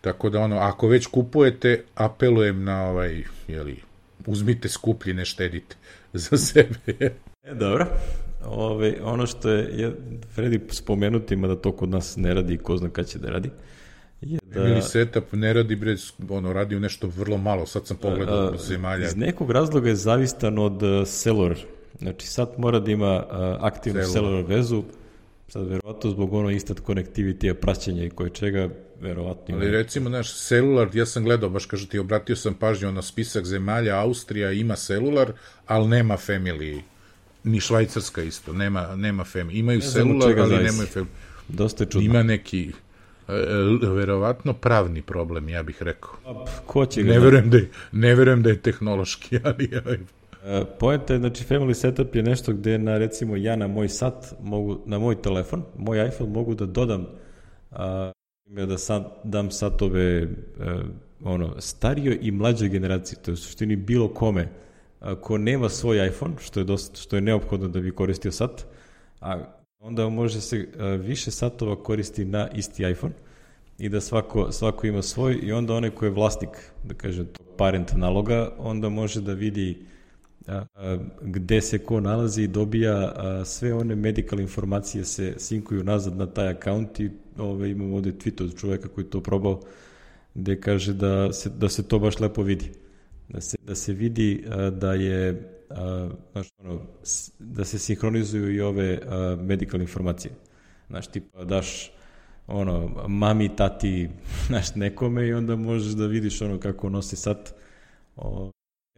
Tako 0.01 0.29
da 0.29 0.39
ono, 0.39 0.57
ako 0.57 0.87
već 0.87 1.05
kupujete, 1.05 1.83
apelujem 1.95 2.63
na 2.63 2.83
ovaj, 2.83 3.23
jeli, 3.47 3.79
uzmite 4.25 4.69
skuplji, 4.69 5.13
ne 5.13 5.25
štedite 5.25 5.75
za 6.13 6.37
sebe. 6.37 6.77
e, 7.43 7.53
dobro. 7.53 7.87
Ove, 8.45 8.95
ono 9.03 9.27
što 9.27 9.49
je, 9.49 9.81
je 9.81 9.95
Fredi 10.35 10.59
spomenuti, 10.69 11.33
ima 11.33 11.47
da 11.47 11.55
to 11.55 11.71
kod 11.71 11.89
nas 11.89 12.15
ne 12.17 12.33
radi 12.33 12.53
i 12.53 12.57
ko 12.57 12.77
zna 12.77 12.89
kad 12.89 13.07
će 13.07 13.19
da 13.19 13.29
radi, 13.29 13.49
je 14.21 14.39
da... 14.43 14.67
Ili 14.67 14.81
setup 14.81 15.33
ne 15.33 15.53
radi, 15.53 15.75
bre, 15.75 15.95
ono, 16.29 16.53
radi 16.53 16.79
nešto 16.79 17.07
vrlo 17.07 17.37
malo, 17.37 17.65
sad 17.65 17.87
sam 17.87 17.97
pogledao 17.97 18.53
a, 18.53 18.57
zemalja. 18.57 19.07
Iz 19.07 19.15
nekog 19.15 19.51
razloga 19.51 19.89
je 19.89 19.95
zavistan 19.95 20.59
od 20.59 20.83
uh, 20.83 21.07
cellular. 21.07 21.57
Znači, 21.99 22.27
sad 22.27 22.49
mora 22.57 22.79
da 22.79 22.91
ima 22.91 23.15
uh, 23.15 23.37
aktivnu 23.59 24.01
cellular 24.13 24.43
vezu, 24.47 24.83
sad 25.49 25.67
verovatno 25.67 26.11
zbog 26.11 26.33
ono 26.33 26.49
instant 26.49 26.81
connectivity, 26.81 27.53
praćenja 27.53 28.05
i 28.05 28.09
koje 28.09 28.29
čega, 28.29 28.69
verovatno. 29.01 29.55
Ali 29.55 29.71
recimo, 29.71 30.09
naš 30.09 30.47
celular, 30.47 30.89
ja 30.93 31.05
sam 31.05 31.23
gledao, 31.23 31.49
baš 31.49 31.65
kažu 31.65 31.87
ti, 31.87 31.99
obratio 31.99 32.35
sam 32.35 32.53
pažnju 32.53 32.91
na 32.91 33.01
spisak 33.01 33.45
zemalja, 33.45 33.99
Austrija 33.99 34.51
ima 34.51 34.75
celular, 34.75 35.31
ali 35.67 35.87
nema 35.87 36.17
family, 36.17 36.81
ni 37.43 37.59
Švajcarska 37.59 38.23
isto, 38.23 38.53
nema, 38.53 38.95
nema 38.95 39.23
family. 39.23 39.59
Imaju 39.59 39.81
celular, 39.81 40.39
ali 40.39 40.55
nemaju 40.55 40.87
family. 40.95 41.05
Dosta 41.47 41.83
je 41.83 41.89
čudno. 41.89 42.05
Ima 42.05 42.23
neki, 42.23 42.71
e, 43.27 43.33
verovatno 43.93 44.53
pravni 44.53 45.01
problem, 45.01 45.49
ja 45.49 45.63
bih 45.63 45.77
rekao. 45.83 46.45
Ko 46.65 46.85
će 46.85 47.03
ga? 47.03 47.11
Ne 47.11 47.19
verujem 47.19 47.49
da 47.49 47.57
je, 47.57 47.69
ne 47.91 48.15
verujem 48.15 48.43
da 48.43 48.49
je 48.49 48.61
tehnološki, 48.61 49.39
ali 49.43 49.69
Uh, 49.73 50.18
Poenta 50.79 51.13
je, 51.13 51.19
znači, 51.19 51.43
family 51.43 51.73
setup 51.73 52.15
je 52.15 52.23
nešto 52.23 52.53
gde 52.53 52.77
na, 52.77 52.97
recimo, 52.97 53.35
ja 53.35 53.55
na 53.55 53.67
moj 53.67 53.89
sat, 53.89 54.33
mogu, 54.41 54.79
na 54.85 54.99
moj 54.99 55.21
telefon, 55.21 55.63
moj 55.77 56.07
iPhone 56.07 56.29
mogu 56.29 56.55
da 56.55 56.65
dodam 56.65 57.05
uh, 57.71 57.77
da 58.67 58.77
sad 58.77 59.03
dam 59.23 59.51
satove 59.51 60.23
uh, 60.23 60.29
ono, 61.23 61.55
starijoj 61.61 62.17
i 62.21 62.31
mlađoj 62.31 62.69
generaciji, 62.69 63.19
to 63.25 63.31
je 63.31 63.33
u 63.33 63.37
suštini 63.37 63.75
bilo 63.75 64.07
kome 64.07 64.47
ko 65.21 65.37
nema 65.37 65.69
svoj 65.69 66.07
iPhone, 66.07 66.33
što 66.39 66.59
je, 66.59 66.63
dosta, 66.63 67.01
što 67.01 67.15
je 67.15 67.21
neophodno 67.21 67.67
da 67.67 67.79
bi 67.79 67.95
koristio 67.95 68.31
sat, 68.31 68.65
a 69.21 69.43
onda 69.79 70.09
može 70.09 70.41
se 70.41 70.67
više 70.99 71.31
satova 71.31 71.83
koristi 71.83 72.25
na 72.25 72.49
isti 72.55 72.83
iPhone 72.83 73.13
i 73.77 73.89
da 73.89 74.01
svako, 74.01 74.51
svako 74.51 74.87
ima 74.87 75.01
svoj 75.01 75.39
i 75.43 75.51
onda 75.51 75.73
onaj 75.73 75.89
ko 75.89 76.05
je 76.05 76.11
vlasnik, 76.11 76.49
da 76.83 76.93
kažem, 76.93 77.27
parent 77.57 77.91
naloga, 77.95 78.51
onda 78.57 78.89
može 78.89 79.21
da 79.21 79.33
vidi 79.33 79.85
gde 81.21 81.61
se 81.61 81.77
ko 81.77 81.99
nalazi 81.99 82.43
i 82.43 82.47
dobija 82.47 83.13
sve 83.45 83.73
one 83.73 83.95
medical 83.95 84.39
informacije 84.39 85.05
se 85.05 85.33
sinkuju 85.37 85.83
nazad 85.83 86.17
na 86.17 86.25
taj 86.25 86.47
akaunt 86.47 86.99
i 86.99 87.11
ove, 87.37 87.71
imamo 87.71 87.95
ovde 87.95 88.11
tweet 88.11 88.43
od 88.43 88.59
čoveka 88.59 88.87
koji 88.87 89.05
to 89.05 89.21
probao 89.23 89.61
gde 90.35 90.61
kaže 90.61 90.93
da 90.93 91.33
se, 91.33 91.49
da 91.49 91.69
se 91.69 91.87
to 91.87 91.99
baš 91.99 92.19
lepo 92.19 92.43
vidi. 92.43 92.71
Da 93.29 93.41
se, 93.41 93.57
da 93.65 93.75
se 93.75 93.93
vidi 93.93 94.43
da 94.71 94.93
je 94.93 95.49
znaš, 96.31 96.47
ono, 96.57 96.81
da 97.39 97.65
se 97.65 97.79
sinhronizuju 97.79 98.55
i 98.55 98.61
ove 98.61 98.99
medical 99.41 99.81
informacije. 99.81 100.33
Znaš, 100.89 101.07
tipa 101.07 101.43
daš 101.43 101.91
ono, 102.47 103.05
mami, 103.07 103.55
tati, 103.55 104.09
znaš, 104.47 104.75
nekome 104.75 105.27
i 105.27 105.33
onda 105.33 105.55
možeš 105.55 105.93
da 105.93 106.05
vidiš 106.05 106.41
ono 106.41 106.59
kako 106.59 106.89
nosi 106.89 107.15
sat 107.15 107.53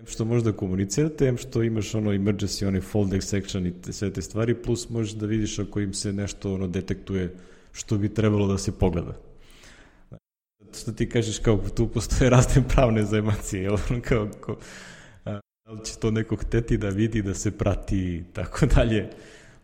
što 0.06 0.26
možda 0.26 0.52
komunicirate, 0.52 1.28
em 1.28 1.38
što 1.38 1.64
imaš 1.64 1.95
ono 1.95 2.11
emergency, 2.11 2.68
onaj 2.68 2.82
folding 2.82 3.23
section 3.23 3.65
i 3.65 3.82
te, 3.82 3.94
sve 3.94 4.14
te 4.14 4.22
stvari, 4.22 4.56
plus 4.56 4.90
možeš 4.90 5.14
da 5.14 5.26
vidiš 5.26 5.60
ako 5.60 5.80
im 5.80 5.94
se 5.94 6.14
nešto 6.14 6.53
ono 6.53 6.68
detektuje 6.68 7.36
što 7.72 7.98
bi 7.98 8.14
trebalo 8.14 8.48
da 8.48 8.57
se 8.57 8.72
pogleda. 8.72 9.18
Što 10.82 10.91
ti 10.91 11.10
kažeš 11.10 11.40
kao 11.40 11.57
tu 11.76 11.88
postoje 11.88 12.30
razne 12.30 12.64
pravne 12.68 13.03
zajmacije, 13.03 13.64
jel? 13.64 13.78
kao, 14.07 14.30
kao, 14.41 14.57
a, 15.26 15.40
da 15.65 15.72
li 15.72 15.86
će 15.86 15.98
to 15.99 16.11
neko 16.11 16.36
hteti 16.36 16.78
da 16.78 16.90
vidi, 16.90 17.22
da 17.22 17.34
se 17.34 17.52
prati 17.52 17.98
i 17.98 18.23
tako 18.34 18.65
dalje. 18.76 19.10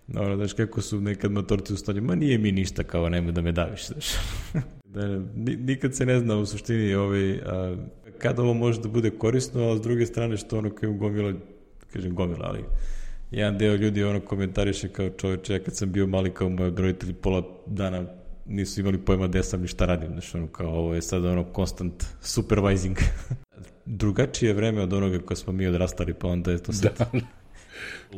Dobro, 0.08 0.36
znaš 0.36 0.54
kako 0.54 0.82
su 0.82 1.02
nekad 1.02 1.32
motorci 1.32 1.74
u 1.74 1.78
stanju, 1.78 2.02
ma 2.02 2.16
nije 2.16 2.38
mi 2.38 2.52
ništa 2.52 2.84
kao 2.84 3.10
nemoj 3.10 3.32
da 3.32 3.42
me 3.42 3.52
daviš, 3.52 3.88
znaš. 3.88 4.06
da, 4.94 5.22
nikad 5.36 5.96
se 5.96 6.06
ne 6.06 6.20
zna 6.20 6.38
u 6.38 6.46
suštini 6.46 6.94
ovaj, 6.94 7.40
a, 7.46 7.76
kada 8.18 8.42
ovo 8.42 8.54
može 8.54 8.82
da 8.82 8.90
bude 8.90 9.10
korisno, 9.10 9.72
a 9.72 9.78
s 9.78 9.82
druge 9.82 10.06
strane 10.06 10.38
što 10.38 10.58
ono 10.58 10.70
kao 10.70 10.92
gomila, 10.94 11.34
kažem 11.94 12.16
gomila, 12.16 12.46
ali 12.46 12.64
jedan 13.32 13.58
deo 13.58 13.76
ljudi 13.76 14.04
ono 14.04 14.20
komentariše 14.20 14.90
kao 14.90 15.10
čoveče, 15.10 15.54
ja 15.54 15.60
kad 15.60 15.76
sam 15.76 15.92
bio 15.92 16.08
mali 16.08 16.34
kao 16.34 16.50
moji 16.50 16.72
roditelji 16.78 17.14
pola 17.14 17.44
dana 17.66 18.06
nisu 18.46 18.80
imali 18.80 18.98
pojma 18.98 19.28
gde 19.28 19.44
sam 19.44 19.62
ni 19.62 19.68
šta 19.68 19.86
radim, 19.86 20.10
znači 20.12 20.38
ono 20.38 20.48
kao 20.48 20.68
ovo 20.68 20.96
je 20.96 21.02
sad 21.02 21.26
ono 21.26 21.46
constant 21.56 22.04
supervising. 22.22 22.98
Drugačije 23.86 24.54
vreme 24.54 24.82
od 24.82 24.94
onoga 24.94 25.20
koje 25.20 25.38
smo 25.38 25.54
mi 25.54 25.68
odrastali, 25.68 26.14
pa 26.14 26.28
onda 26.28 26.52
je 26.52 26.58
to 26.58 26.74
sad... 26.74 26.98
Da. 26.98 27.20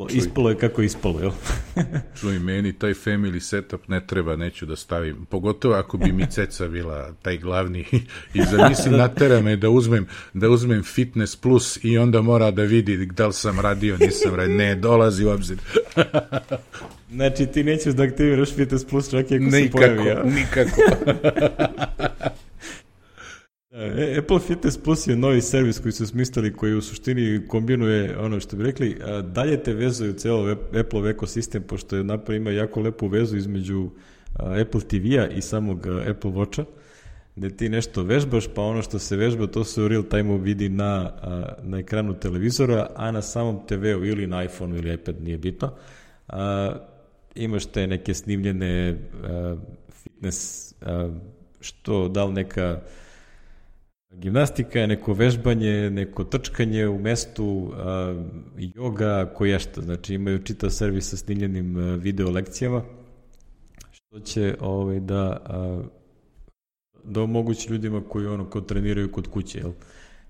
Ispalo 0.09 0.49
je 0.49 0.57
kako 0.57 0.81
ispalo, 0.81 1.19
jel? 1.19 1.31
Čuj, 2.19 2.39
meni 2.39 2.73
taj 2.73 2.93
family 2.93 3.39
setup 3.39 3.87
ne 3.87 4.07
treba, 4.07 4.35
neću 4.35 4.65
da 4.65 4.75
stavim. 4.75 5.25
Pogotovo 5.25 5.75
ako 5.75 5.97
bi 5.97 6.11
mi 6.11 6.25
ceca 6.29 6.67
bila 6.67 7.13
taj 7.21 7.37
glavni 7.37 7.85
i 8.33 8.41
zamisli 8.51 8.97
natera 8.97 9.41
me 9.41 9.55
da 9.55 9.69
uzmem, 9.69 10.07
da 10.33 10.49
uzmem 10.49 10.83
fitness 10.83 11.35
plus 11.35 11.79
i 11.83 11.97
onda 11.97 12.21
mora 12.21 12.51
da 12.51 12.63
vidi 12.63 13.05
da 13.05 13.27
li 13.27 13.33
sam 13.33 13.59
radio, 13.59 13.97
nisam 13.97 14.35
radio. 14.35 14.55
Ne, 14.55 14.75
dolazi 14.75 15.25
u 15.25 15.29
obzir. 15.29 15.57
znači 17.11 17.45
ti 17.45 17.63
nećeš 17.63 17.93
da 17.93 18.03
aktiviraš 18.03 18.55
fitness 18.55 18.85
plus 18.85 19.11
čak 19.11 19.31
i 19.31 19.35
ako 19.35 19.51
se 19.51 19.69
pojavi. 19.71 20.05
Ja? 20.07 20.23
Nikako, 20.23 20.81
E, 21.99 22.48
Apple 24.17 24.39
Fitness 24.39 24.77
Plus 24.77 25.07
je 25.07 25.15
novi 25.15 25.41
servis 25.41 25.79
koji 25.79 25.91
su 25.91 26.07
smislili, 26.07 26.53
koji 26.53 26.73
u 26.73 26.81
suštini 26.81 27.47
kombinuje 27.47 28.17
ono 28.17 28.39
što 28.39 28.55
bi 28.55 28.63
rekli, 28.63 28.97
dalje 29.23 29.63
te 29.63 29.73
vezuje 29.73 30.09
u 30.09 30.13
celo 30.13 30.55
Apple 30.79 31.09
ekosistem, 31.09 31.63
pošto 31.63 31.95
je 31.95 32.03
napred 32.03 32.41
ima 32.41 32.51
jako 32.51 32.81
lepu 32.81 33.07
vezu 33.07 33.37
između 33.37 33.89
Apple 34.35 34.81
TV-a 34.81 35.27
i 35.27 35.41
samog 35.41 35.87
Apple 35.87 36.31
Watcha, 36.31 36.63
gde 37.35 37.49
ti 37.49 37.69
nešto 37.69 38.03
vežbaš, 38.03 38.47
pa 38.55 38.61
ono 38.61 38.81
što 38.81 38.99
se 38.99 39.17
vežba, 39.17 39.47
to 39.47 39.63
se 39.63 39.81
u 39.81 39.87
real 39.87 40.03
time 40.03 40.37
vidi 40.37 40.69
na, 40.69 41.11
na 41.63 41.79
ekranu 41.79 42.19
televizora, 42.19 42.87
a 42.95 43.11
na 43.11 43.21
samom 43.21 43.59
TV-u 43.67 44.05
ili 44.05 44.27
na 44.27 44.43
iPhone 44.43 44.77
ili 44.77 44.93
iPad, 44.93 45.21
nije 45.21 45.37
bitno, 45.37 45.71
imaš 47.35 47.65
te 47.65 47.87
neke 47.87 48.13
snimljene 48.13 48.97
fitness, 50.03 50.73
što, 51.61 52.07
da 52.07 52.25
li 52.25 52.33
neka 52.33 52.81
Gimnastika 54.11 54.79
je 54.79 54.87
neko 54.87 55.13
vežbanje, 55.13 55.89
neko 55.89 56.23
trčkanje 56.23 56.87
u 56.87 56.99
mestu, 56.99 57.71
a, 57.75 58.15
joga, 58.57 59.31
koješta. 59.35 59.81
Znači 59.81 60.13
imaju 60.13 60.43
čitav 60.43 60.69
servis 60.69 61.09
sa 61.09 61.17
snimljenim 61.17 61.75
video 61.99 62.31
lekcijama, 62.31 62.81
što 63.91 64.19
će 64.19 64.55
ovaj, 64.59 64.99
da, 64.99 65.41
da 67.03 67.21
omogući 67.21 67.71
ljudima 67.71 68.01
koji 68.09 68.27
ono 68.27 68.49
kao 68.49 68.61
treniraju 68.61 69.11
kod 69.11 69.27
kuće. 69.27 69.59
Jel? 69.59 69.71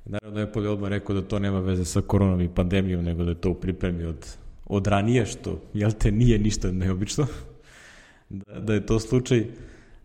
Naravno, 0.05 0.41
Apple 0.41 0.63
je 0.63 0.69
odmah 0.69 0.89
rekao 0.89 1.15
da 1.15 1.21
to 1.21 1.39
nema 1.39 1.59
veze 1.59 1.85
sa 1.85 2.01
koronom 2.01 2.41
i 2.41 2.49
pandemijom, 2.55 3.03
nego 3.03 3.23
da 3.23 3.31
je 3.31 3.41
to 3.41 3.49
u 3.49 3.55
pripremi 3.55 4.03
od, 4.03 4.27
od 4.65 4.87
ranije, 4.87 5.25
što, 5.25 5.61
jel 5.73 5.91
te, 5.91 6.11
nije 6.11 6.39
ništa 6.39 6.71
neobično, 6.71 7.27
da, 8.29 8.59
da 8.59 8.73
je 8.73 8.85
to 8.85 8.99
slučaj. 8.99 9.45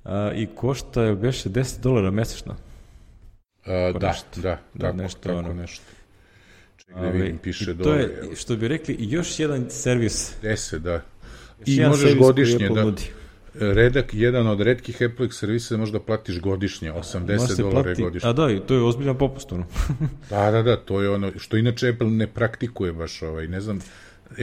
A, 0.05 0.33
I 0.37 0.47
košta, 0.47 1.03
je 1.03 1.17
beše 1.17 1.51
10 1.51 1.83
dolara 1.83 2.11
mesečno. 2.11 2.57
Uh, 3.67 4.01
da, 4.01 4.09
nešto, 4.09 4.41
da, 4.41 4.59
da, 4.75 4.93
nešto, 4.93 5.21
tako 5.21 5.39
ono. 5.39 5.53
nešto. 5.53 5.85
Ček 6.77 6.97
da 6.97 7.09
vidim, 7.09 7.39
piše 7.39 7.79
to 7.79 7.95
je, 7.95 8.23
što 8.37 8.57
bi 8.57 8.69
rekli, 8.69 8.97
još 9.01 9.41
jedan 9.41 9.71
servis. 9.71 10.33
Deset, 10.43 10.83
da. 10.83 11.03
I 11.67 11.81
možeš 11.81 12.15
godišnje, 12.17 12.69
da. 12.69 12.93
Redak, 13.61 14.15
jedan 14.15 14.47
od 14.47 14.61
redkih 14.61 15.03
Apple 15.03 15.31
servisa 15.31 15.77
možda 15.77 16.01
platiš 16.01 16.41
godišnje, 16.41 16.93
80 16.93 17.59
dolara 17.59 17.83
plati, 17.83 18.03
godišnje. 18.03 18.29
A 18.29 18.33
da, 18.33 18.51
i 18.51 18.61
to 18.61 18.75
je 18.75 18.83
ozbiljan 18.83 19.19
popust, 19.19 19.53
ono. 19.53 19.67
da, 20.31 20.51
da, 20.51 20.63
da, 20.63 20.77
to 20.77 21.03
je 21.03 21.11
ono, 21.11 21.31
što 21.37 21.57
inače 21.57 21.89
Apple 21.89 22.07
ne 22.07 22.27
praktikuje 22.27 22.93
baš, 22.93 23.23
ovaj, 23.23 23.49
ne 23.49 23.61
znam, 23.61 23.81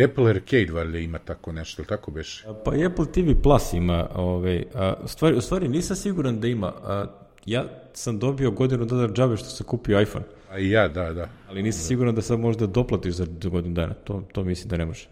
Apple 0.03 0.29
Arcade 0.29 0.71
valjda 0.71 0.97
ima 0.97 1.19
tako 1.19 1.51
nešto, 1.51 1.83
tako 1.83 2.11
beš? 2.11 2.43
Pa 2.65 2.71
Apple 2.85 3.05
TV 3.13 3.41
Plus 3.43 3.73
ima, 3.73 4.07
ovaj, 4.15 4.63
a, 4.73 4.93
stvari, 5.05 5.35
u 5.35 5.41
stvari 5.41 5.67
nisam 5.67 5.95
siguran 5.95 6.39
da 6.39 6.47
ima, 6.47 6.67
a, 6.67 7.05
ja 7.45 7.65
sam 7.93 8.19
dobio 8.19 8.51
godinu 8.51 8.85
dana 8.85 9.07
džabe 9.07 9.37
što 9.37 9.49
se 9.49 9.63
kupio 9.63 10.01
iPhone. 10.01 10.25
A 10.49 10.59
i 10.59 10.69
ja, 10.69 10.87
da, 10.87 11.13
da. 11.13 11.29
Ali 11.49 11.63
nisam 11.63 11.83
siguran 11.83 12.15
da 12.15 12.21
sad 12.21 12.39
možda 12.39 12.67
doplatiš 12.67 13.13
za 13.13 13.25
godinu 13.43 13.73
dana. 13.73 13.93
To, 13.93 14.23
to 14.33 14.43
mislim 14.43 14.69
da 14.69 14.77
ne 14.77 14.85
može. 14.85 15.07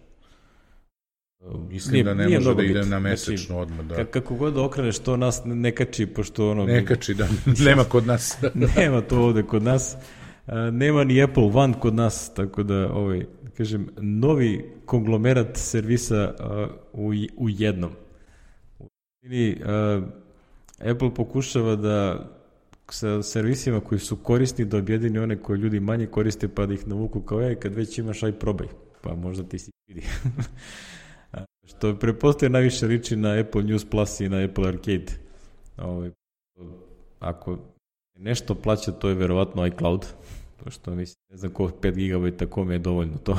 Mislim 1.69 1.93
nije, 1.93 2.03
da 2.03 2.13
ne 2.13 2.29
može 2.29 2.55
da 2.55 2.63
ide 2.63 2.85
na 2.85 2.99
mesečno 2.99 3.35
znači, 3.35 3.53
odmah. 3.53 3.85
Da. 3.85 4.05
Kako 4.05 4.35
god 4.35 4.53
da 4.53 4.63
okreneš, 4.63 4.99
to 4.99 5.17
nas 5.17 5.41
ne 5.45 5.75
kači, 5.75 6.05
pošto 6.05 6.51
ono... 6.51 6.65
Ne 6.65 6.85
kači, 6.85 7.13
da. 7.13 7.27
nema 7.67 7.83
kod 7.83 8.07
nas. 8.07 8.37
Nema 8.77 9.01
to 9.01 9.21
ovde 9.21 9.43
kod 9.43 9.63
nas. 9.63 9.97
nema 10.71 11.03
ni 11.03 11.23
Apple 11.23 11.51
One 11.53 11.73
kod 11.79 11.95
nas, 11.95 12.33
tako 12.33 12.63
da, 12.63 12.93
ovaj, 12.93 13.25
kažem, 13.57 13.89
novi 13.97 14.65
konglomerat 14.85 15.57
servisa 15.57 16.33
u, 16.93 17.13
u 17.37 17.49
jednom. 17.49 17.91
U 18.79 18.85
uh, 18.85 20.03
Apple 20.79 21.13
pokušava 21.13 21.75
da 21.75 22.29
sa 22.89 23.23
servisima 23.23 23.79
koji 23.79 23.99
su 23.99 24.15
korisni 24.15 24.65
da 24.65 24.77
objedini 24.77 25.19
one 25.19 25.41
koje 25.41 25.57
ljudi 25.57 25.79
manje 25.79 26.05
koriste 26.05 26.47
pa 26.47 26.65
da 26.65 26.73
ih 26.73 26.87
navuku 26.87 27.21
kao 27.21 27.41
je 27.41 27.59
kad 27.59 27.75
već 27.75 27.97
imaš 27.97 28.23
aj 28.23 28.31
probaj. 28.31 28.67
Pa 29.01 29.15
možda 29.15 29.43
ti 29.43 29.59
si 29.59 29.71
vidi. 29.87 30.01
Što 31.69 31.95
prepostoje 31.95 32.49
najviše 32.49 32.85
liči 32.85 33.15
na 33.15 33.39
Apple 33.39 33.63
News 33.63 33.85
Plus 33.85 34.19
i 34.19 34.29
na 34.29 34.43
Apple 34.43 34.67
Arcade. 34.67 35.05
Ovaj, 35.77 36.11
ako 37.19 37.57
nešto 38.15 38.55
plaća 38.55 38.91
to 38.91 39.09
je 39.09 39.15
verovatno 39.15 39.67
iCloud 39.67 40.05
pošto 40.63 40.95
mislim 40.95 41.15
ne 41.31 41.37
znam 41.37 41.51
ko 41.51 41.71
5 41.81 42.37
GB 42.39 42.49
kome 42.49 42.75
je 42.75 42.79
dovoljno 42.79 43.17
to. 43.17 43.37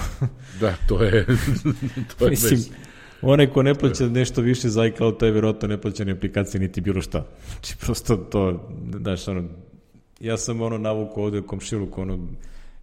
Da 0.61 0.75
to 0.89 1.03
je 1.03 1.27
to 2.19 2.25
je 2.25 2.31
mislim, 2.31 2.51
bez 2.51 2.71
Onaj 3.23 3.47
ko 3.47 3.63
ne 3.63 3.75
plaća 3.75 4.09
nešto 4.09 4.41
više 4.41 4.69
za 4.69 4.87
iCloud, 4.87 5.17
to 5.17 5.27
je 5.27 5.33
verovatno 5.33 5.69
ne 5.69 5.81
plaća 5.81 6.05
ni 6.05 6.13
aplikacije, 6.13 6.61
niti 6.61 6.81
bilo 6.81 7.03
šta. 7.03 7.27
Znači, 7.51 7.77
prosto 7.81 8.17
to, 8.17 8.71
znaš, 9.01 9.29
ono, 9.29 9.45
ja 10.21 10.37
sam 10.37 10.61
ono 10.61 10.79
navuku 10.79 11.23
ovde 11.23 11.39
u 11.39 11.47
komšiluk, 11.47 11.99
ono, 11.99 12.19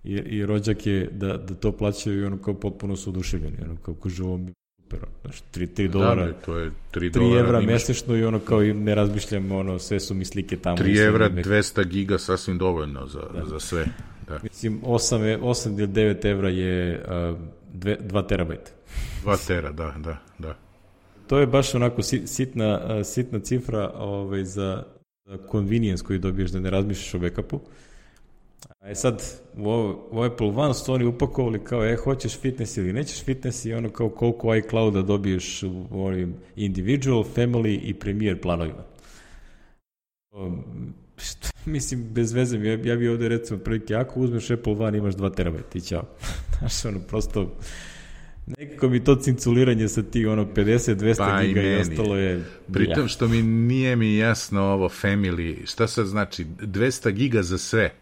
i, 0.03 0.14
i 0.14 0.45
rođak 0.45 0.88
je 0.88 1.09
da, 1.11 1.38
da 1.38 1.53
to 1.53 1.72
plaćaju 1.72 2.22
i 2.22 2.26
ono 2.26 2.38
kao 2.38 2.53
potpuno 2.53 2.95
su 2.95 3.09
oduševljeni, 3.09 3.57
ono 3.64 3.76
kao 3.85 3.93
kaže 3.93 4.23
ovo 4.23 4.38
mi 4.38 4.53
super, 4.84 4.99
znaš, 5.22 5.43
3, 5.53 5.68
3 5.77 5.88
dolara, 5.88 6.26
da, 6.26 6.34
to 6.34 6.57
je 6.57 6.72
3, 6.93 7.19
3 7.19 7.39
evra 7.39 7.61
imaš... 7.61 7.73
mesečno 7.73 8.15
i 8.15 8.23
ono 8.23 8.39
kao 8.39 8.64
i 8.64 8.73
ne 8.73 8.95
razmišljam, 8.95 9.51
ono, 9.51 9.80
sve 9.80 9.99
su 9.99 10.14
mi 10.14 10.26
slike 10.26 10.57
tamo. 10.57 10.77
3 10.77 11.07
evra, 11.07 11.30
200 11.30 11.88
giga 11.88 12.18
sasvim 12.18 12.57
dovoljno 12.57 13.07
za, 13.07 13.22
da. 13.34 13.45
za 13.45 13.59
sve. 13.59 13.85
Da. 14.27 14.39
Mislim, 14.43 14.81
8, 14.81 15.39
8 15.39 15.80
ili 15.80 15.88
9 15.88 16.26
evra 16.26 16.49
je 16.49 17.05
uh, 17.31 17.38
2 17.73 18.27
terabajta. 18.27 18.72
2 19.28 19.48
tera, 19.48 19.72
da, 19.72 19.94
da, 19.98 20.18
da. 20.40 20.56
To 21.28 21.40
je 21.40 21.48
baš 21.48 21.76
onako 21.76 22.02
sitna, 22.04 23.04
sitna 23.04 23.40
cifra 23.40 23.91
ovaj, 23.95 24.44
za, 24.44 24.84
convenience 25.52 26.04
koji 26.04 26.20
dobiješ 26.20 26.52
da 26.52 26.60
ne 26.60 26.70
razmišljaš 26.70 27.14
o 27.14 27.20
backupu. 27.20 27.60
A 28.80 28.88
je 28.88 28.95
sad, 28.95 29.24
u, 29.58 29.94
u 30.12 30.24
Apple 30.24 30.48
One 30.48 30.74
su 30.74 30.94
oni 30.94 31.06
upakovali 31.06 31.64
kao, 31.64 31.86
e, 31.86 31.95
hoćeš 31.95 32.40
fitness 32.40 32.78
ili 32.78 32.94
nećeš 32.94 33.24
fitness 33.24 33.66
i 33.66 33.74
ono 33.74 33.90
kao 33.90 34.10
koliko 34.10 34.56
iCloud-a 34.56 35.02
dobiješ 35.02 35.64
u 35.64 35.86
ovim 35.91 36.36
individual, 36.56 37.24
family 37.36 37.80
i 37.84 37.94
premier 37.94 38.41
planovima. 38.41 38.84
Um, 40.32 40.64
što, 41.18 41.48
mislim, 41.66 42.04
bez 42.14 42.34
veze, 42.34 42.58
ja, 42.58 42.80
ja 42.84 42.95
bi 42.95 43.10
ovde 43.10 43.30
recimo 43.30 43.60
prilike, 43.60 43.95
ako 43.95 44.20
uzmeš 44.20 44.52
Apple 44.52 44.74
One 44.74 44.98
imaš 44.98 45.16
2 45.16 45.36
terabajta 45.36 45.78
i 45.78 45.82
ćao. 45.82 46.04
Znaš, 46.60 46.86
ono, 46.86 46.99
prosto 46.99 47.52
Nekako 48.48 48.90
mi 48.90 49.03
to 49.03 49.15
cinculiranje 49.15 49.88
sa 49.88 50.03
ti 50.03 50.26
ono 50.26 50.45
50, 50.45 50.95
200 50.95 51.18
pa 51.18 51.44
giga 51.44 51.61
i, 51.61 51.65
i 51.65 51.76
ostalo 51.76 52.18
je... 52.18 52.44
Pritom 52.74 53.07
što 53.07 53.28
mi 53.28 53.41
nije 53.41 53.95
mi 53.95 54.18
jasno 54.18 54.61
ovo 54.61 54.90
family, 54.90 55.65
šta 55.65 55.88
sad 55.88 56.06
znači 56.06 56.45
200 56.45 57.11
giga 57.11 57.44
za 57.44 57.57
sve? 57.57 57.94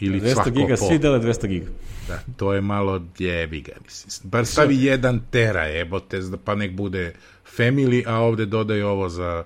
Ili 0.00 0.20
200 0.20 0.50
giga, 0.50 0.76
po. 0.78 0.88
svi 0.88 0.98
dele 0.98 1.18
200 1.18 1.46
giga. 1.46 1.66
Da, 2.08 2.20
to 2.36 2.54
je 2.54 2.60
malo 2.60 3.02
jebi 3.18 3.60
ga, 3.60 3.72
mislim. 3.84 4.30
Bar 4.30 4.46
stavi 4.46 4.76
so, 4.76 4.82
jedan 4.82 5.20
tera, 5.30 5.64
jebote, 5.64 6.20
pa 6.44 6.54
nek 6.54 6.72
bude 6.72 7.14
family, 7.56 8.02
a 8.06 8.14
ovde 8.14 8.46
dodaju 8.46 8.86
ovo 8.86 9.08
za 9.08 9.44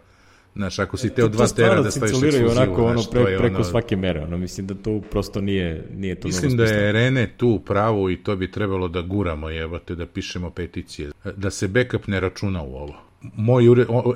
Znaš, 0.55 0.79
ako 0.79 0.97
si 0.97 1.15
teo 1.15 1.29
dva 1.29 1.47
tera 1.47 1.83
da 1.83 1.91
staviš 1.91 2.13
ekskluzivu, 2.13 2.51
onako, 2.51 2.85
ono, 2.85 3.03
pre, 3.11 3.23
to 3.23 3.29
je 3.29 3.39
preko 3.39 3.55
ono, 3.55 3.65
svake 3.65 3.97
mere, 3.97 4.21
ono, 4.21 4.39
mislim 4.39 4.67
da 4.67 4.75
to 4.75 5.01
prosto 5.11 5.41
nije, 5.41 5.85
nije 5.95 6.15
to 6.15 6.29
Mislim 6.29 6.57
da 6.57 6.65
je 6.65 6.93
Rene 6.93 7.31
tu 7.37 7.61
pravo 7.67 8.11
i 8.11 8.17
to 8.17 8.37
bi 8.37 8.51
trebalo 8.51 8.89
da 8.89 9.03
guramo, 9.03 9.49
jebate, 9.51 9.95
da 9.95 10.07
pišemo 10.07 10.51
peticije. 10.51 11.11
Da 11.37 11.51
se 11.51 11.69
backup 11.69 12.07
ne 12.07 12.21
računa 12.21 12.63
u 12.63 12.75
ovo. 12.75 12.95
Moj 13.37 13.65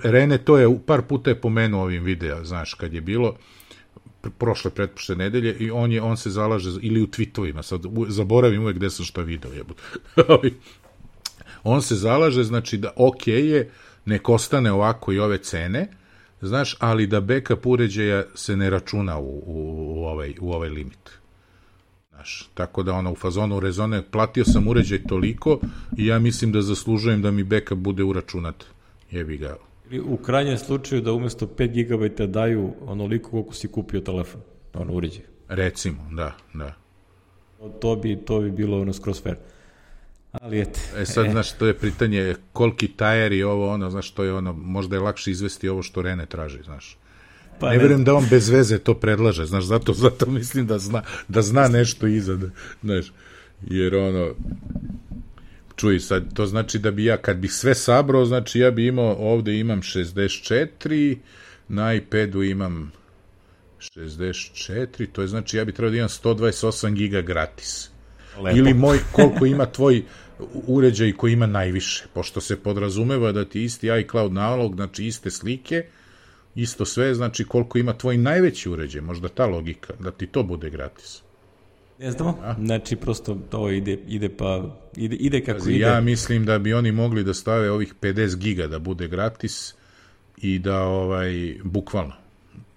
Rene 0.03 0.39
to 0.39 0.59
je 0.59 0.79
par 0.87 1.03
puta 1.03 1.31
je 1.31 1.41
pomenuo 1.41 1.83
ovim 1.83 2.05
videa, 2.05 2.45
znaš, 2.45 2.75
kad 2.75 2.95
je 2.95 3.01
bilo 3.01 3.37
pr- 4.23 4.31
prošle 4.39 4.71
pretprošle 4.71 5.17
nedelje 5.17 5.57
i 5.59 5.71
on 5.71 5.93
je 5.93 6.03
on 6.03 6.17
se 6.17 6.31
zalaže 6.31 6.71
za- 6.71 6.81
ili 6.83 7.03
u 7.03 7.07
twitovima, 7.07 7.63
sad 7.63 7.85
u, 7.85 8.07
zaboravim 8.09 8.63
uvek 8.63 8.77
gde 8.77 8.91
sam 8.91 9.05
šta 9.05 9.23
video, 9.23 9.53
jebote. 9.53 9.83
Ali, 10.29 10.55
on 11.65 11.83
se 11.83 11.95
zalaže, 11.95 12.45
znači 12.45 12.77
da 12.79 12.91
ok 12.97 13.27
je, 13.27 13.71
nek 14.05 14.29
ostane 14.29 14.73
ovako 14.73 15.13
i 15.13 15.19
ove 15.19 15.39
cene, 15.39 15.89
znaš, 16.41 16.77
ali 16.79 17.07
da 17.07 17.21
backup 17.21 17.67
uređaja 17.67 18.25
se 18.35 18.57
ne 18.57 18.71
računa 18.71 19.19
u, 19.19 19.43
u, 19.47 19.95
u, 19.97 20.05
ovaj, 20.05 20.35
u 20.41 20.53
ovaj 20.53 20.69
limit. 20.69 21.11
Znaš, 22.11 22.51
tako 22.55 22.83
da 22.83 22.93
ono 22.93 23.13
u 23.13 23.15
fazonu 23.15 23.61
rezone, 23.61 24.03
platio 24.11 24.45
sam 24.45 24.69
uređaj 24.69 25.03
toliko 25.03 25.59
i 25.97 26.07
ja 26.07 26.19
mislim 26.19 26.53
da 26.53 26.63
zaslužujem 26.63 27.23
da 27.23 27.31
mi 27.31 27.45
backup 27.45 27.79
bude 27.79 28.03
uračunat. 28.03 28.65
Jebi 29.11 29.37
ga. 29.37 29.57
U 30.05 30.17
krajnjem 30.17 30.59
slučaju 30.59 31.03
da 31.03 31.13
umesto 31.13 31.47
5 31.47 31.87
GB 31.89 32.31
daju 32.31 32.73
onoliko 32.87 33.31
koliko 33.31 33.55
si 33.55 33.69
kupio 33.69 34.01
telefon, 34.01 34.41
ono 34.75 34.93
uređaj. 34.93 35.25
Recimo, 35.49 36.09
da, 36.13 36.37
da. 36.55 36.75
To 37.81 37.97
bi, 37.97 38.17
to 38.17 38.41
bi 38.41 38.51
bilo 38.51 38.81
ono 38.81 38.93
skroz 38.93 39.23
fair. 39.23 39.37
Ali 40.43 40.61
ete. 40.61 40.81
E 40.97 41.07
sad, 41.07 41.31
znaš, 41.31 41.53
to 41.53 41.67
je 41.67 41.79
pitanje 41.79 42.35
koliki 42.53 42.89
tajer 42.89 43.33
i 43.33 43.43
ovo, 43.43 43.73
ono, 43.73 43.91
znaš, 43.91 44.11
to 44.11 44.25
je 44.25 44.33
ono, 44.33 44.53
možda 44.53 44.97
je 44.97 45.01
lakše 45.01 45.31
izvesti 45.31 45.69
ovo 45.69 45.83
što 45.83 46.03
Rene 46.03 46.27
traži, 46.27 46.59
znaš. 46.65 46.99
Pa 47.61 47.71
ne 47.71 47.79
verujem 47.79 48.05
da 48.05 48.15
on 48.15 48.27
bez 48.31 48.49
veze 48.49 48.79
to 48.79 48.95
predlaže, 48.95 49.47
znaš, 49.47 49.65
zato, 49.65 49.93
zato 49.93 50.27
mislim 50.27 50.67
da 50.67 50.79
zna, 50.79 51.03
da 51.29 51.43
zna 51.43 51.69
nešto 51.69 52.07
iza, 52.07 52.35
da, 52.35 52.51
znaš, 52.83 53.13
jer 53.67 53.97
ono, 53.97 54.35
čuj 55.77 56.01
sad, 56.01 56.35
to 56.35 56.47
znači 56.47 56.79
da 56.79 56.91
bi 56.91 57.05
ja, 57.05 57.17
kad 57.17 57.37
bih 57.37 57.53
sve 57.53 57.75
sabrao, 57.75 58.25
znači 58.25 58.59
ja 58.59 58.71
bi 58.71 58.87
imao, 58.87 59.17
ovde 59.19 59.59
imam 59.59 59.83
64, 59.83 61.17
na 61.69 61.95
iPadu 61.95 62.43
imam 62.43 62.93
64, 63.79 65.07
to 65.13 65.23
je 65.23 65.29
znači 65.29 65.57
ja 65.57 65.65
bi 65.65 65.73
trebao 65.73 65.91
da 65.91 65.97
imam 65.97 66.09
128 66.09 66.95
giga 66.95 67.21
gratis. 67.21 67.91
Lepo. 68.41 68.59
Ili 68.59 68.75
moj, 68.75 68.99
koliko 69.13 69.47
ima 69.47 69.67
tvoj 69.67 70.03
uređaj 70.67 71.13
koji 71.13 71.33
ima 71.33 71.47
najviše, 71.47 72.07
pošto 72.15 72.41
se 72.41 72.57
podrazumeva 72.57 73.33
da 73.33 73.45
ti 73.45 73.65
isti 73.65 73.89
iCloud 74.01 74.33
nalog, 74.33 74.75
znači 74.75 75.07
iste 75.07 75.31
slike, 75.31 75.85
isto 76.55 76.85
sve, 76.85 77.15
znači 77.15 77.45
koliko 77.45 77.79
ima 77.79 77.93
tvoj 77.93 78.17
najveći 78.17 78.71
uređaj, 78.71 79.01
možda 79.01 79.29
ta 79.29 79.47
logika, 79.47 79.95
da 80.01 80.11
ti 80.11 80.27
to 80.27 80.43
bude 80.43 80.71
gratis. 80.71 81.23
Ne 81.99 82.11
znamo. 82.11 82.39
Znači, 82.59 82.97
prosto 82.97 83.39
to 83.51 83.71
ide, 83.71 83.99
ide 84.09 84.29
pa, 84.29 84.77
ide, 84.97 85.17
ide 85.17 85.41
kako 85.45 85.59
Pazi, 85.59 85.73
ide. 85.73 85.85
Ja 85.85 86.01
mislim 86.01 86.45
da 86.45 86.59
bi 86.59 86.75
oni 86.75 86.93
mogli 86.93 87.25
da 87.25 87.35
stave 87.35 87.71
ovih 87.71 87.95
50 88.01 88.37
giga 88.37 88.67
da 88.67 88.79
bude 88.79 89.09
gratis 89.09 89.75
i 90.37 90.59
da 90.59 90.81
ovaj 90.83 91.57
bukvalno 91.65 92.26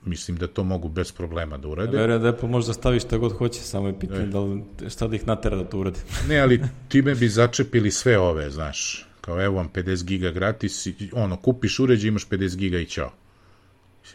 mislim 0.09 0.37
da 0.37 0.47
to 0.47 0.63
mogu 0.63 0.89
bez 0.89 1.11
problema 1.11 1.57
da 1.57 1.67
urade. 1.67 1.97
Verujem 1.97 2.21
da 2.21 2.29
Apple 2.29 2.49
može 2.49 2.67
da 2.67 2.73
stavi 2.73 2.99
šta 2.99 3.17
god 3.17 3.31
hoće, 3.31 3.59
samo 3.59 3.87
je 3.87 3.99
pitanje 3.99 4.25
da 4.25 4.39
li, 4.39 4.63
šta 4.89 5.07
da 5.07 5.15
ih 5.15 5.27
natera 5.27 5.57
da 5.57 5.63
to 5.63 5.79
uradi. 5.79 5.99
Ne, 6.29 6.39
ali 6.39 6.61
time 6.87 7.15
bi 7.15 7.29
začepili 7.29 7.91
sve 7.91 8.19
ove, 8.19 8.49
znaš. 8.49 9.05
Kao 9.21 9.43
evo 9.43 9.55
vam 9.55 9.69
50 9.73 10.03
giga 10.03 10.31
gratis, 10.31 10.87
ono, 11.13 11.37
kupiš 11.37 11.79
uređaj, 11.79 12.07
imaš 12.07 12.27
50 12.29 12.55
giga 12.55 12.79
i 12.79 12.85
ćao. 12.85 13.11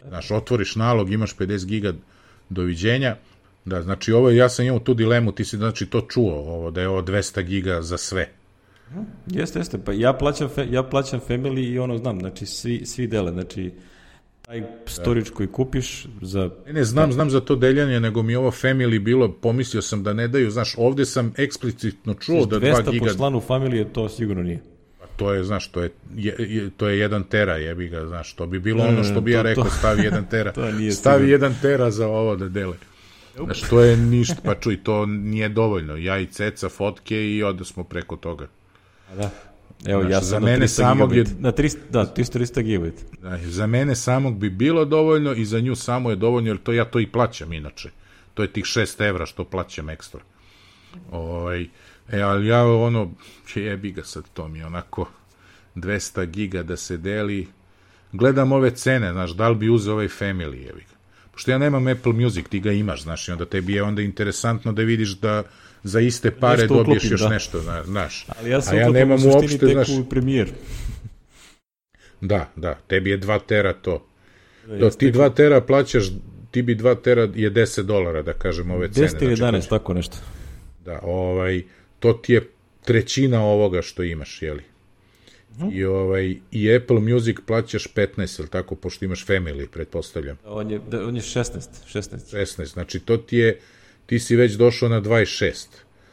Znaš, 0.07 0.31
otvoriš 0.31 0.75
nalog, 0.75 1.11
imaš 1.11 1.35
50 1.37 1.65
giga, 1.65 1.93
doviđenja. 2.49 3.15
Da, 3.65 3.81
znači 3.81 4.11
ovo, 4.11 4.29
ja 4.29 4.49
sam 4.49 4.65
imao 4.65 4.79
tu 4.79 4.93
dilemu, 4.93 5.31
ti 5.31 5.45
si 5.45 5.57
znači 5.57 5.85
to 5.85 6.01
čuo, 6.09 6.33
ovo, 6.33 6.71
da 6.71 6.81
je 6.81 6.87
ovo 6.87 7.01
200 7.01 7.41
giga 7.41 7.81
za 7.81 7.97
sve. 7.97 8.29
Jeste, 9.27 9.59
jeste. 9.59 9.77
Pa 9.85 9.93
ja 9.93 10.13
plaćam, 10.13 10.49
fe, 10.49 10.67
ja 10.71 10.83
plaćam 10.83 11.19
Family 11.27 11.71
i 11.71 11.79
ono 11.79 11.97
znam, 11.97 12.19
znači 12.19 12.45
svi, 12.45 12.85
svi 12.85 13.07
dele, 13.07 13.31
znači 13.31 13.71
taj 14.45 14.63
storage 14.85 15.29
koji 15.29 15.47
kupiš 15.47 16.07
za... 16.21 16.49
Ne, 16.67 16.73
ne, 16.73 16.83
znam, 16.83 17.11
znam 17.11 17.29
za 17.29 17.39
to 17.39 17.55
deljanje, 17.55 17.99
nego 17.99 18.23
mi 18.23 18.35
ovo 18.35 18.51
family 18.51 18.99
bilo, 18.99 19.31
pomislio 19.31 19.81
sam 19.81 20.03
da 20.03 20.13
ne 20.13 20.27
daju, 20.27 20.51
znaš, 20.51 20.73
ovde 20.77 21.05
sam 21.05 21.33
eksplicitno 21.37 22.13
čuo 22.13 22.45
da 22.45 22.55
2 22.55 22.73
200 22.75 22.91
giga, 22.91 23.05
po 23.05 23.13
članu 23.13 23.41
familije, 23.41 23.93
to 23.93 24.09
sigurno 24.09 24.43
nije. 24.43 24.59
Pa 24.99 25.05
to 25.07 25.33
je, 25.33 25.43
znaš, 25.43 25.67
to 25.67 25.81
je, 25.81 25.89
je, 26.15 26.35
je, 26.39 26.69
to 26.69 26.87
je 26.87 26.99
jedan 26.99 27.23
tera, 27.23 27.57
jebi 27.57 27.87
ga, 27.87 28.05
znaš, 28.05 28.33
to 28.33 28.45
bi 28.47 28.59
bilo 28.59 28.83
Ne, 28.83 28.89
ono 28.89 29.03
što 29.03 29.21
bi 29.21 29.31
to- 29.31 29.37
ja 29.37 29.41
rekao, 29.41 29.63
to- 29.63 29.69
stavi 29.69 30.03
jedan 30.03 30.25
tera, 30.25 30.51
to 30.53 30.71
nije 30.71 30.91
stavi 30.91 31.15
sigurno. 31.15 31.31
jedan 31.31 31.55
tera 31.61 31.91
za 31.91 32.07
ovo 32.07 32.35
da 32.35 32.49
dele. 32.49 32.75
Znaš, 33.37 33.61
to 33.61 33.81
je 33.81 33.97
ništa, 33.97 34.35
pa 34.45 34.55
čuj, 34.55 34.83
to 34.83 35.05
nije 35.05 35.49
dovoljno. 35.49 35.95
Ja 35.97 36.19
i 36.19 36.25
ceca 36.25 36.69
fotke 36.69 37.25
i 37.25 37.43
ode 37.43 37.65
smo 37.65 37.83
preko 37.83 38.15
toga. 38.15 38.47
A 39.11 39.15
da. 39.15 39.29
Evo, 39.85 40.01
Znaš, 40.01 40.11
ja 40.11 40.19
za 40.19 40.25
sam 40.25 40.43
na 40.43 40.45
mene 40.45 40.65
300 40.65 40.67
samog 40.67 41.15
je- 41.15 41.23
gigabit. 41.23 41.41
Na 41.41 41.51
300, 41.51 41.77
da, 41.91 42.05
300 42.05 42.61
gigabit. 42.61 42.93
Da, 43.21 43.37
za 43.37 43.67
mene 43.67 43.95
samog 43.95 44.37
bi 44.37 44.49
bilo 44.49 44.85
dovoljno 44.85 45.33
i 45.33 45.45
za 45.45 45.59
nju 45.59 45.75
samo 45.75 46.09
je 46.09 46.15
dovoljno, 46.15 46.49
jer 46.49 46.57
to 46.57 46.71
ja 46.71 46.85
to 46.85 46.99
i 46.99 47.07
plaćam 47.07 47.53
inače. 47.53 47.89
To 48.33 48.43
je 48.43 48.53
tih 48.53 48.63
6 48.63 49.01
evra 49.01 49.25
što 49.25 49.43
plaćam 49.43 49.89
ekstra. 49.89 50.19
Ovaj, 51.11 51.67
e, 52.11 52.21
ali 52.21 52.47
ja 52.47 52.65
ono, 52.67 53.11
jebi 53.55 53.91
ga 53.91 54.03
sad, 54.03 54.23
to 54.33 54.47
mi 54.47 54.59
je 54.59 54.65
onako 54.65 55.09
200 55.75 56.25
giga 56.25 56.63
da 56.63 56.77
se 56.77 56.97
deli. 56.97 57.47
Gledam 58.11 58.51
ove 58.51 58.71
cene, 58.71 59.11
znaš, 59.11 59.31
da 59.31 59.49
li 59.49 59.55
bi 59.55 59.69
uzeo 59.69 59.93
ovaj 59.93 60.07
family, 60.07 60.53
jebi 60.55 60.79
ga. 60.81 60.95
Pošto 61.31 61.51
ja 61.51 61.57
nemam 61.57 61.87
Apple 61.87 62.13
Music, 62.13 62.45
ti 62.49 62.59
ga 62.59 62.71
imaš, 62.71 63.03
znaš, 63.03 63.27
i 63.27 63.31
onda 63.31 63.45
tebi 63.45 63.73
je 63.73 63.83
onda 63.83 64.01
interesantno 64.01 64.71
da 64.73 64.81
vidiš 64.81 65.09
da 65.17 65.43
za 65.85 65.99
iste 65.99 66.31
pare 66.31 66.61
Nešto 66.61 66.75
dobiješ 66.75 66.97
uklopim, 67.03 67.11
još 67.11 67.21
da. 67.21 67.29
nešto, 67.29 67.59
zna- 67.61 67.83
znaš. 67.83 68.25
Ali 68.39 68.49
ja 68.49 68.61
sam 68.61 68.77
A 68.77 68.79
ja 68.79 68.89
nemam 68.89 69.25
u 69.25 69.29
uopšte, 69.29 69.67
znaš, 69.67 69.89
u 69.89 70.09
premijer. 70.09 70.49
da, 72.21 72.51
da, 72.55 72.77
tebi 72.87 73.09
je 73.09 73.19
2 73.19 73.39
tera 73.47 73.73
to. 73.73 74.07
Da, 74.67 74.85
jeste. 74.85 74.99
ti 74.99 75.11
2 75.11 75.33
tera 75.35 75.61
plaćaš, 75.61 76.03
ti 76.51 76.61
bi 76.61 76.75
2 76.75 77.01
tera 77.01 77.21
je 77.21 77.51
10 77.51 77.81
dolara, 77.81 78.21
da 78.21 78.33
kažem, 78.33 78.71
ove 78.71 78.91
cene. 78.91 79.07
10 79.07 79.23
ili 79.23 79.35
znači, 79.35 79.57
11, 79.57 79.69
tako 79.69 79.93
nešto. 79.93 80.17
Da, 80.85 80.99
ovaj, 81.03 81.63
to 81.99 82.13
ti 82.13 82.33
je 82.33 82.49
trećina 82.85 83.43
ovoga 83.45 83.81
što 83.81 84.03
imaš, 84.03 84.41
jeli? 84.41 84.63
I, 85.71 85.83
ovaj, 85.85 86.35
I 86.51 86.75
Apple 86.75 86.99
Music 86.99 87.37
plaćaš 87.45 87.87
15, 87.93 88.39
ili 88.39 88.49
tako, 88.49 88.75
pošto 88.75 89.05
imaš 89.05 89.25
Family, 89.25 89.67
pretpostavljam. 89.67 90.37
On 90.45 90.71
je, 90.71 90.79
da, 90.89 91.05
on 91.07 91.15
je 91.15 91.21
16, 91.21 91.67
16. 91.93 92.35
16, 92.35 92.65
znači 92.65 92.99
to 92.99 93.17
ti 93.17 93.37
je, 93.37 93.59
ti 94.05 94.19
si 94.19 94.35
već 94.35 94.53
došao 94.53 94.89
na 94.89 95.01
26. 95.01 95.65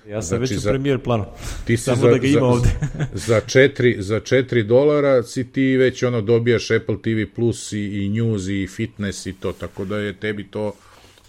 Ja 0.09 0.23
sam 0.23 0.29
Znači, 0.29 0.41
već 0.43 0.51
u 0.51 0.61
za- 0.61 0.71
premijer 0.71 0.99
planu. 0.99 1.25
Ti 1.67 1.77
si 1.77 1.83
Samo 1.83 1.97
za, 1.97 2.09
da 2.09 2.19
ga 2.19 2.27
ima 2.27 2.39
za, 2.39 2.45
ovde. 2.45 2.69
za, 3.29 3.41
4, 3.41 4.01
za 4.01 4.17
4 4.17 4.63
dolara 4.63 5.23
si 5.23 5.45
ti 5.45 5.77
već 5.77 6.03
ono 6.03 6.21
dobijaš 6.21 6.71
Apple 6.71 6.97
TV 6.97 7.35
Plus 7.35 7.73
i, 7.73 7.79
i 7.79 8.09
News 8.09 8.49
i 8.49 8.67
Fitness 8.67 9.27
i 9.27 9.33
to, 9.33 9.53
tako 9.53 9.85
da 9.85 9.99
je 9.99 10.13
tebi 10.13 10.45
to 10.45 10.73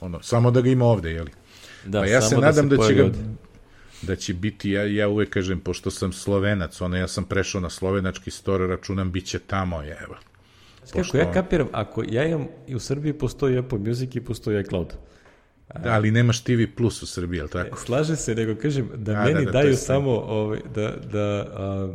ono, 0.01 0.21
samo 0.21 0.51
da 0.51 0.61
ga 0.61 0.69
ima 0.69 0.85
ovde, 0.85 1.11
jeli? 1.11 1.31
Da, 1.85 1.99
Pa 1.99 2.05
ja 2.05 2.21
se 2.21 2.29
samo 2.29 2.41
nadam 2.41 2.69
da, 2.69 2.75
će 2.75 2.77
pojavi 2.77 2.95
ga 2.95 3.03
ovde. 3.03 3.17
da 4.01 4.15
će 4.15 4.33
biti, 4.33 4.71
ja, 4.71 4.83
ja 4.85 5.07
uvek 5.07 5.29
kažem, 5.29 5.59
pošto 5.59 5.91
sam 5.91 6.13
slovenac, 6.13 6.81
ono, 6.81 6.97
ja 6.97 7.07
sam 7.07 7.23
prešao 7.23 7.61
na 7.61 7.69
slovenački 7.69 8.31
store, 8.31 8.67
računam, 8.67 9.11
bit 9.11 9.25
će 9.25 9.39
tamo, 9.39 9.81
je, 9.81 9.97
evo. 10.03 10.15
Kako 10.93 11.17
ja 11.17 11.31
kapiram, 11.31 11.67
ako 11.71 12.03
ja 12.09 12.25
imam, 12.25 12.47
i 12.67 12.75
u 12.75 12.79
Srbiji 12.79 13.13
postoji 13.13 13.57
Apple 13.57 13.79
Music 13.79 14.15
i 14.15 14.21
postoji 14.21 14.61
iCloud. 14.61 14.93
Da, 15.83 15.91
ali 15.91 16.11
nemaš 16.11 16.43
TV 16.43 16.61
Plus 16.77 17.03
u 17.03 17.05
Srbiji, 17.05 17.37
jel 17.37 17.47
tako? 17.47 17.77
Slaže 17.77 18.15
se, 18.15 18.35
nego 18.35 18.55
kažem 18.55 18.89
da 18.95 19.13
Da, 19.13 19.23
meni 19.23 19.45
da, 19.45 19.45
da, 19.45 19.51
daju 19.51 19.69
je 19.69 19.75
samo 19.75 20.11
ovaj, 20.11 20.59
da, 20.75 20.95
da 21.11 21.45
a, 21.55 21.93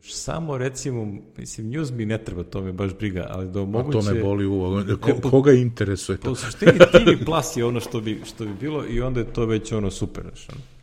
samo 0.00 0.58
recimo, 0.58 1.18
mislim, 1.36 1.68
news 1.68 1.90
mi 1.90 2.06
ne 2.06 2.18
treba, 2.18 2.42
to 2.42 2.60
me 2.62 2.72
baš 2.72 2.94
briga, 2.98 3.26
ali 3.30 3.48
da 3.48 3.58
A 3.58 3.62
omoguće... 3.62 3.98
to 3.98 4.14
me 4.14 4.20
boli 4.20 4.46
u 4.46 4.60
Ko, 5.00 5.10
Apple- 5.10 5.30
koga 5.30 5.52
interesuje 5.52 6.18
to? 6.18 6.32
u 6.32 6.34
suštini 6.34 6.72
TV 6.78 7.24
Plus 7.24 7.56
je 7.56 7.64
ono 7.64 7.80
što 7.80 8.00
bi, 8.00 8.20
što 8.24 8.44
bi 8.44 8.54
bilo 8.60 8.84
i 8.90 9.00
onda 9.00 9.20
je 9.20 9.32
to 9.32 9.46
već 9.46 9.72
ono 9.72 9.90
super. 9.90 10.22
Znaš, 10.22 10.48
ono. 10.48 10.73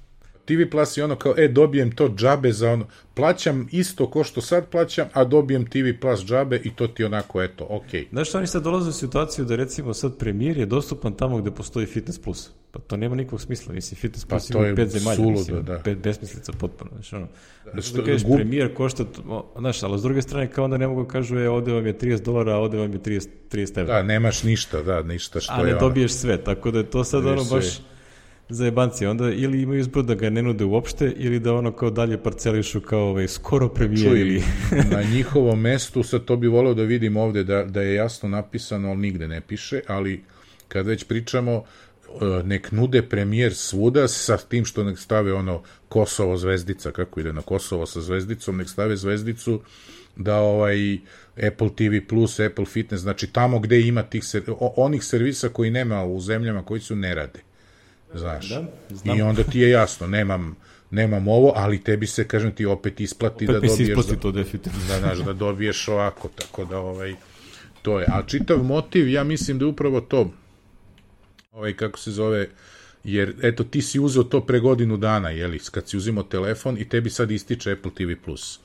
TV 0.51 0.69
Plus 0.71 0.97
je 0.97 1.03
ono 1.03 1.15
kao, 1.15 1.33
e, 1.37 1.47
dobijem 1.47 1.91
to 1.91 2.09
džabe 2.09 2.51
za 2.51 2.71
ono, 2.71 2.85
plaćam 3.13 3.67
isto 3.71 4.09
ko 4.09 4.23
što 4.23 4.41
sad 4.41 4.69
plaćam, 4.69 5.07
a 5.13 5.23
dobijem 5.23 5.65
TV 5.65 5.77
Plus 6.01 6.25
džabe 6.25 6.61
i 6.63 6.75
to 6.75 6.87
ti 6.87 7.03
onako, 7.03 7.41
eto, 7.41 7.67
okej. 7.69 8.07
Znaš 8.11 8.29
što 8.29 8.37
oni 8.37 8.47
sad 8.47 8.63
dolaze 8.63 8.89
u 8.89 8.93
situaciju 8.93 9.45
da 9.45 9.55
recimo 9.55 9.93
sad 9.93 10.17
premijer 10.17 10.57
je 10.57 10.65
dostupan 10.65 11.13
tamo 11.13 11.37
gde 11.37 11.51
postoji 11.51 11.85
Fitness 11.85 12.19
Plus. 12.19 12.49
Pa 12.71 12.79
to 12.79 12.97
nema 12.97 13.15
nikakvog 13.15 13.41
smisla, 13.41 13.73
mislim, 13.73 13.97
Fitness 13.97 14.25
Plus 14.25 14.47
to 14.47 14.57
ima 14.57 14.67
je 14.67 14.75
pet 14.75 14.89
zemalja, 14.89 15.15
suludo, 15.15 15.31
mislim, 15.31 15.63
da. 15.63 15.79
pet 15.79 15.97
besmislica 15.97 16.51
potpuno, 16.51 16.91
znaš, 16.93 17.13
ono. 17.13 17.27
Znaš, 17.71 17.85
što- 17.85 17.97
da 17.97 18.03
kažeš, 18.03 18.23
gub- 18.23 18.35
premijer 18.35 18.73
košta, 18.73 19.05
znaš, 19.59 19.83
ali 19.83 19.99
s 19.99 20.01
druge 20.01 20.21
strane 20.21 20.51
kao 20.51 20.63
onda 20.65 20.77
ne 20.77 20.87
mogu 20.87 21.03
da 21.03 21.07
kažu, 21.07 21.37
e, 21.37 21.49
ovde 21.49 21.73
vam 21.73 21.85
je 21.85 21.97
30 21.97 22.23
dolara, 22.23 22.53
a 22.53 22.57
ovde 22.57 22.77
vam 22.77 22.93
je 22.93 22.99
30, 22.99 23.29
30 23.49 23.77
evra. 23.77 23.93
Da, 23.95 24.03
nemaš 24.03 24.43
ništa, 24.43 24.81
da, 24.81 25.03
ništa 25.03 25.39
što 25.39 25.53
a 25.53 25.57
je 25.57 25.65
ne 25.65 25.71
ono. 25.71 25.79
dobiješ 25.79 26.11
sve, 26.11 26.43
tako 26.43 26.71
da 26.71 26.77
je 26.79 26.85
to 26.85 27.03
sad 27.03 27.25
ono 27.25 27.43
Dobiješ 27.43 27.65
sve. 27.65 27.83
Za 28.51 28.65
jebanci. 28.65 29.05
Onda 29.05 29.31
ili 29.31 29.61
imaju 29.61 29.79
izbor 29.79 30.03
da 30.03 30.15
ga 30.15 30.29
ne 30.29 30.41
nude 30.41 30.65
uopšte 30.65 31.13
ili 31.17 31.39
da 31.39 31.53
ono 31.53 31.71
kao 31.71 31.89
dalje 31.89 32.23
parcelišu 32.23 32.81
kao 32.81 33.09
ovaj, 33.09 33.27
skoro 33.27 33.69
premijer. 33.69 34.17
Ili... 34.17 34.43
na 34.93 35.03
njihovom 35.03 35.61
mestu, 35.61 36.03
sad 36.03 36.25
to 36.25 36.35
bi 36.35 36.47
voleo 36.47 36.73
da 36.73 36.83
vidim 36.83 37.17
ovde 37.17 37.43
da, 37.43 37.63
da 37.63 37.81
je 37.81 37.95
jasno 37.95 38.29
napisano, 38.29 38.89
ali 38.89 38.99
nigde 38.99 39.27
ne 39.27 39.41
piše, 39.41 39.81
ali 39.87 40.23
kad 40.67 40.87
već 40.87 41.03
pričamo, 41.03 41.63
e, 42.21 42.43
nek 42.43 42.71
nude 42.71 43.01
premijer 43.01 43.55
svuda 43.55 44.07
sa 44.07 44.37
tim 44.37 44.65
što 44.65 44.83
nek 44.83 44.99
stave 44.99 45.33
ono 45.33 45.61
Kosovo 45.89 46.37
zvezdica, 46.37 46.91
kako 46.91 47.19
ide 47.19 47.33
na 47.33 47.41
Kosovo 47.41 47.85
sa 47.85 48.01
zvezdicom, 48.01 48.57
nek 48.57 48.69
stave 48.69 48.95
zvezdicu 48.95 49.61
da 50.15 50.35
ovaj 50.35 50.97
Apple 51.47 51.69
TV 51.75 52.07
Plus, 52.09 52.39
Apple 52.39 52.65
Fitness, 52.65 53.01
znači 53.01 53.27
tamo 53.27 53.59
gde 53.59 53.81
ima 53.81 54.03
tih 54.03 54.23
onih 54.57 55.03
servisa 55.03 55.49
koji 55.49 55.71
nema 55.71 56.05
u 56.05 56.19
zemljama 56.19 56.65
koji 56.65 56.81
su 56.81 56.95
ne 56.95 57.15
rade. 57.15 57.39
Znaš. 58.13 58.49
Da, 58.49 58.65
znam. 58.89 59.17
I 59.17 59.21
onda 59.21 59.43
ti 59.43 59.59
je 59.59 59.69
jasno, 59.69 60.07
nemam 60.07 60.55
nemam 60.91 61.27
ovo, 61.27 61.53
ali 61.55 61.83
tebi 61.83 62.07
se, 62.07 62.27
kažem 62.27 62.51
ti, 62.51 62.65
opet 62.65 62.99
isplati 62.99 63.45
Opet 63.45 63.55
da 63.55 63.61
mi 63.61 63.69
se 63.69 63.73
dobiješ... 63.73 63.89
isplati 63.89 64.15
da, 64.15 64.21
to 64.21 64.31
definitivno. 64.31 64.79
da, 64.87 64.99
znaš, 64.99 65.17
da 65.17 65.33
dobiješ 65.33 65.87
ovako, 65.87 66.29
tako 66.35 66.65
da, 66.65 66.77
ovaj, 66.77 67.15
to 67.81 67.99
je. 67.99 68.05
A 68.09 68.23
čitav 68.27 68.63
motiv, 68.63 69.09
ja 69.09 69.23
mislim 69.23 69.59
da 69.59 69.65
je 69.65 69.69
upravo 69.69 70.01
to, 70.01 70.31
ovaj, 71.51 71.73
kako 71.73 71.99
se 71.99 72.11
zove, 72.11 72.49
jer, 73.03 73.35
eto, 73.41 73.63
ti 73.63 73.81
si 73.81 73.99
uzeo 73.99 74.23
to 74.23 74.41
pre 74.45 74.59
godinu 74.59 74.97
dana, 74.97 75.29
jeli, 75.29 75.59
kad 75.71 75.89
si 75.89 75.97
uzimao 75.97 76.23
telefon 76.23 76.77
i 76.77 76.89
tebi 76.89 77.09
sad 77.09 77.31
ističe 77.31 77.71
Apple 77.71 77.91
TV+. 77.95 78.23
Plus. 78.25 78.59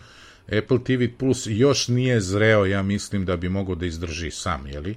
Apple 0.58 0.78
TV 0.84 1.16
Plus 1.18 1.46
još 1.50 1.88
nije 1.88 2.20
zreo, 2.20 2.66
ja 2.66 2.82
mislim, 2.82 3.24
da 3.24 3.36
bi 3.36 3.48
mogao 3.48 3.74
da 3.74 3.86
izdrži 3.86 4.30
sam, 4.30 4.66
jeli? 4.66 4.96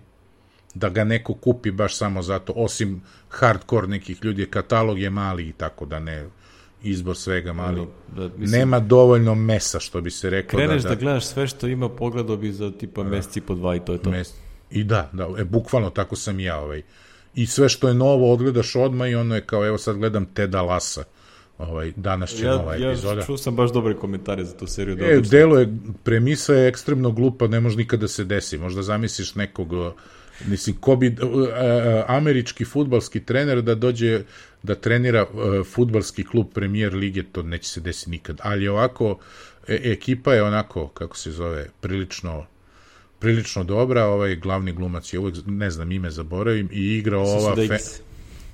Da 0.73 0.89
ga 0.89 1.03
neko 1.03 1.33
kupi 1.33 1.71
baš 1.71 1.95
samo 1.95 2.21
zato, 2.21 2.53
osim 2.55 3.01
hardcore 3.29 3.87
nekih 3.87 4.23
ljudi, 4.23 4.45
katalog 4.45 4.99
je 4.99 5.09
mali 5.09 5.47
i 5.47 5.51
tako 5.51 5.85
da 5.85 5.99
ne, 5.99 6.25
izbor 6.83 7.17
svega 7.17 7.53
mali. 7.53 7.87
Da, 8.15 8.21
da, 8.21 8.37
mislim, 8.37 8.59
Nema 8.59 8.79
dovoljno 8.79 9.35
mesa, 9.35 9.79
što 9.79 10.01
bi 10.01 10.11
se 10.11 10.29
reklo. 10.29 10.57
Kreneš 10.57 10.83
da, 10.83 10.89
da, 10.89 10.95
gledaš 10.95 11.25
sve 11.25 11.47
što 11.47 11.67
ima, 11.67 11.89
pogledao 11.89 12.37
bi 12.37 12.51
za 12.51 12.71
tipa 12.71 13.03
da. 13.03 13.09
meseci 13.09 13.41
po 13.41 13.55
dva 13.55 13.75
i 13.75 13.79
to 13.79 13.93
je 13.93 13.99
to. 13.99 14.09
Mes... 14.09 14.33
I 14.71 14.83
da, 14.83 15.09
da, 15.13 15.27
e, 15.37 15.43
bukvalno 15.43 15.89
tako 15.89 16.15
sam 16.15 16.39
i 16.39 16.43
ja. 16.43 16.59
Ovaj. 16.59 16.81
I 17.35 17.45
sve 17.45 17.69
što 17.69 17.87
je 17.87 17.93
novo 17.93 18.33
odgledaš 18.33 18.75
odmah 18.75 19.09
i 19.09 19.15
ono 19.15 19.35
je 19.35 19.41
kao, 19.41 19.67
evo 19.67 19.77
sad 19.77 19.97
gledam 19.97 20.25
Teda 20.25 20.61
Lasa. 20.61 21.03
Ovaj, 21.57 21.93
danas 21.95 22.29
će 22.29 22.45
ja, 22.45 22.57
nova 22.57 22.75
epizoda. 22.75 23.19
Ja 23.19 23.25
čuo 23.25 23.37
sam 23.37 23.55
baš 23.55 23.71
dobre 23.71 23.93
komentare 23.93 24.45
za 24.45 24.57
tu 24.57 24.67
seriju. 24.67 24.95
Da 24.95 25.05
e, 25.05 25.21
delo 25.21 25.59
je, 25.59 25.77
premisa 26.03 26.53
je 26.53 26.67
ekstremno 26.67 27.11
glupa, 27.11 27.47
ne 27.47 27.59
može 27.59 27.77
nikada 27.77 28.01
da 28.01 28.07
se 28.07 28.23
desi. 28.23 28.57
Možda 28.57 28.83
zamisliš 28.83 29.35
nekog, 29.35 29.73
mislim, 30.47 30.75
ko 30.75 30.95
bi, 30.95 31.07
uh, 31.07 31.47
američki 32.07 32.65
futbalski 32.65 33.19
trener 33.25 33.61
da 33.61 33.75
dođe 33.75 34.21
da 34.63 34.75
trenira 34.75 35.23
uh, 35.23 35.67
futbalski 35.67 36.23
klub 36.23 36.47
premijer 36.53 36.93
lige, 36.93 37.23
to 37.23 37.43
neće 37.43 37.69
se 37.69 37.81
desiti 37.81 38.09
nikad. 38.09 38.39
Ali 38.43 38.67
ovako, 38.67 39.19
e, 39.67 39.79
ekipa 39.83 40.33
je 40.33 40.43
onako, 40.43 40.87
kako 40.87 41.17
se 41.17 41.31
zove, 41.31 41.67
prilično 41.81 42.45
prilično 43.19 43.63
dobra, 43.63 44.05
ovaj 44.05 44.35
glavni 44.35 44.73
glumac 44.73 45.13
je 45.13 45.19
uvek, 45.19 45.35
ne 45.45 45.69
znam 45.71 45.91
ime, 45.91 46.09
zaboravim, 46.11 46.69
i 46.71 46.97
igra 46.97 47.19
ova... 47.19 47.55
Fe, 47.55 47.77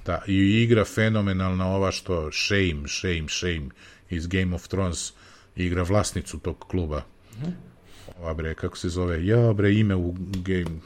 da, 0.06 0.22
i 0.28 0.64
igra 0.64 0.86
fenomenalna 0.86 1.68
ova 1.68 1.92
što 1.92 2.32
Shame, 2.32 2.88
Shame, 2.88 3.26
Shame 3.28 3.70
iz 4.10 4.28
Game 4.28 4.56
of 4.56 4.68
Thrones 4.68 5.14
igra 5.56 5.84
vlasnicu 5.84 6.40
tog 6.40 6.66
kluba. 6.68 7.02
-hmm. 7.42 7.52
Ova 8.20 8.34
bre, 8.34 8.54
kako 8.54 8.78
se 8.78 8.90
zove? 8.90 9.26
Ja 9.26 9.54
bre, 9.54 9.74
ime 9.74 9.96
u 9.96 10.16
game... 10.20 10.80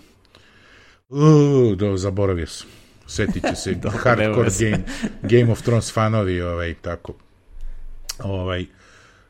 Uh, 1.09 1.77
do, 1.77 1.97
zaboravio 1.97 2.47
sam. 2.47 2.67
Setit 3.07 3.43
će 3.49 3.55
se 3.55 3.73
Dobro, 3.83 3.99
hardcore 4.03 4.49
game, 4.59 4.83
game 5.21 5.51
of 5.51 5.61
Thrones 5.61 5.93
fanovi, 5.93 6.41
ovaj, 6.41 6.73
tako. 6.73 7.13
Ovaj, 8.19 8.65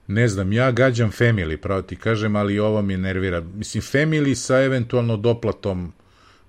ne 0.08 0.28
znam, 0.28 0.54
ja 0.54 0.72
gađam 0.72 1.12
Family, 1.12 1.58
pravo 1.58 1.82
ti 1.82 1.96
kažem, 1.96 2.36
ali 2.36 2.60
ovo 2.60 2.82
mi 2.82 2.98
nervira. 2.98 3.42
Mislim, 3.42 3.84
Family 3.84 4.36
sa 4.36 4.62
eventualno 4.62 5.18
doplatom 5.18 5.94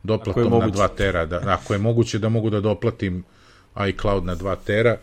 doplatom 0.03 0.59
na 0.59 0.69
2 0.69 0.89
tera, 0.97 1.27
da, 1.27 1.41
ako 1.47 1.73
je 1.73 1.79
moguće 1.79 2.19
da 2.19 2.29
mogu 2.29 2.51
da 2.51 2.61
doplatim 2.61 3.25
iCloud 3.89 4.25
na 4.25 4.37
2 4.37 4.57
tera 4.67 4.97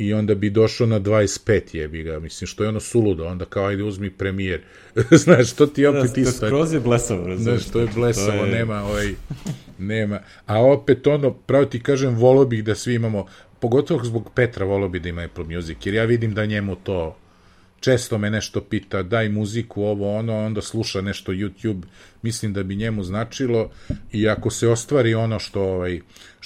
i 0.00 0.14
onda 0.14 0.34
bi 0.34 0.50
došao 0.50 0.86
na 0.86 1.00
25 1.00 1.76
jebi 1.76 2.02
ga, 2.02 2.18
mislim, 2.18 2.48
što 2.48 2.62
je 2.62 2.68
ono 2.68 2.80
suludo, 2.80 3.26
onda 3.26 3.44
kao 3.44 3.66
ajde 3.66 3.82
uzmi 3.82 4.10
premijer, 4.10 4.62
znaš, 5.24 5.52
to 5.52 5.66
ti 5.66 5.86
opet 5.86 6.10
da, 6.14 6.20
isto. 6.20 6.46
Skroz 6.46 6.72
je 6.72 6.80
blesavo, 6.80 7.26
razumiješ. 7.26 7.60
Znaš, 7.60 7.72
to 7.72 7.80
je 7.80 7.88
blesavo, 7.94 8.38
to 8.38 8.44
je... 8.44 8.52
nema, 8.52 8.82
ovaj, 8.84 9.14
nema, 9.78 10.20
a 10.46 10.62
opet 10.62 11.06
ono, 11.06 11.32
pravo 11.32 11.64
ti 11.64 11.80
kažem, 11.80 12.14
volio 12.14 12.44
bih 12.44 12.64
da 12.64 12.74
svi 12.74 12.94
imamo, 12.94 13.26
pogotovo 13.60 14.04
zbog 14.04 14.30
Petra 14.34 14.64
volio 14.64 14.88
bih 14.88 15.02
da 15.02 15.08
ima 15.08 15.22
Apple 15.22 15.44
Music, 15.44 15.86
jer 15.86 15.94
ja 15.94 16.04
vidim 16.04 16.34
da 16.34 16.46
njemu 16.46 16.76
to, 16.76 17.16
često 17.80 18.18
me 18.18 18.30
nešto 18.30 18.60
pita, 18.60 19.02
daj 19.02 19.28
muziku, 19.28 19.82
ovo, 19.82 20.16
ono, 20.16 20.38
onda 20.38 20.62
sluša 20.62 21.00
nešto 21.00 21.32
YouTube, 21.32 21.82
mislim 22.22 22.52
da 22.52 22.62
bi 22.62 22.76
njemu 22.76 23.04
značilo 23.04 23.70
i 24.12 24.28
ako 24.28 24.50
se 24.50 24.68
ostvari 24.68 25.14
ono 25.14 25.38
što, 25.38 25.62
ovaj, 25.62 26.00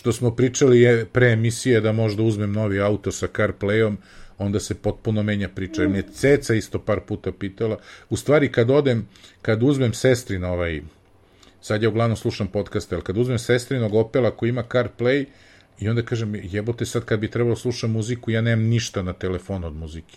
što 0.05 0.13
smo 0.13 0.31
pričali 0.31 0.81
je 0.81 1.05
pre 1.05 1.27
emisije 1.33 1.81
da 1.81 1.93
možda 1.93 2.23
uzmem 2.23 2.53
novi 2.53 2.81
auto 2.81 3.13
sa 3.13 3.27
CarPlayom, 3.27 3.97
onda 4.39 4.61
se 4.61 4.75
potpuno 4.75 5.23
menja 5.23 5.49
priča. 5.49 5.83
Jer 5.83 5.91
me 5.91 6.03
Ceca 6.03 6.55
isto 6.55 6.79
par 6.79 7.01
puta 7.01 7.33
pitala. 7.33 7.79
U 8.11 8.17
stvari, 8.17 8.53
kad 8.53 8.71
odem, 8.71 9.09
kad 9.43 9.63
uzmem 9.63 9.93
sestrin 9.93 10.45
ovaj, 10.45 10.83
sad 11.61 11.83
ja 11.83 11.89
uglavnom 11.89 12.17
slušam 12.17 12.47
podcaste, 12.47 12.95
ali 12.95 13.05
kad 13.05 13.17
uzmem 13.17 13.39
sestrinog 13.39 13.95
Opela 13.95 14.31
koji 14.31 14.49
ima 14.49 14.63
CarPlay, 14.69 15.25
i 15.81 15.89
onda 15.89 16.03
kažem, 16.03 16.35
jebote 16.43 16.87
sad 16.87 17.05
kad 17.05 17.21
bi 17.21 17.31
trebalo 17.31 17.57
slušam 17.57 17.91
muziku, 17.91 18.31
ja 18.31 18.41
nemam 18.41 18.65
ništa 18.65 19.03
na 19.03 19.13
telefonu 19.13 19.67
od 19.67 19.75
muzike. 19.75 20.17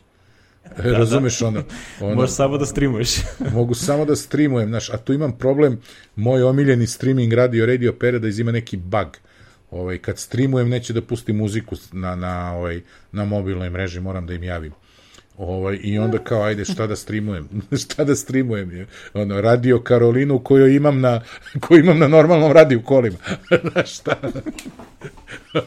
Da, 0.84 0.98
Razumeš 0.98 1.42
ono, 1.42 1.64
ono? 2.02 2.16
Možeš 2.16 2.36
samo 2.36 2.58
da 2.58 2.66
streamuješ. 2.66 3.10
mogu 3.58 3.74
samo 3.74 4.06
da 4.06 4.16
streamujem, 4.16 4.70
znaš, 4.70 4.90
a 4.90 4.98
tu 4.98 5.14
imam 5.14 5.38
problem, 5.38 5.82
moj 6.16 6.44
omiljeni 6.44 6.88
streaming 6.88 7.34
radio 7.34 7.66
Radio 7.66 7.94
Paradise 7.94 8.42
ima 8.42 8.52
neki 8.52 8.78
bug. 8.78 9.18
Ovaj, 9.72 9.98
kad 9.98 10.19
streamujem 10.19 10.69
neće 10.69 10.94
da 10.94 11.02
pusti 11.02 11.34
muziku 11.34 11.76
na, 11.91 12.15
na, 12.15 12.53
ovaj, 12.53 12.81
na 13.11 13.26
mobilnoj 13.26 13.69
mreži, 13.69 13.99
moram 13.99 14.27
da 14.27 14.34
im 14.34 14.44
javim. 14.44 14.73
Ovaj, 15.38 15.80
I 15.84 15.99
onda 15.99 16.18
kao, 16.18 16.44
ajde, 16.44 16.65
šta 16.65 16.88
da 16.88 16.95
streamujem? 16.95 17.49
šta 17.84 18.03
da 18.03 18.15
streamujem? 18.15 18.72
Je? 18.72 18.88
Ono, 19.14 19.41
radio 19.41 19.81
Karolinu 19.81 20.39
koju 20.39 20.68
imam 20.68 21.02
na, 21.02 21.22
koju 21.61 21.80
imam 21.80 21.99
na 21.99 22.07
normalnom 22.07 22.52
radiju 22.52 22.81
kolima. 22.84 23.18
Šta? 23.94 24.15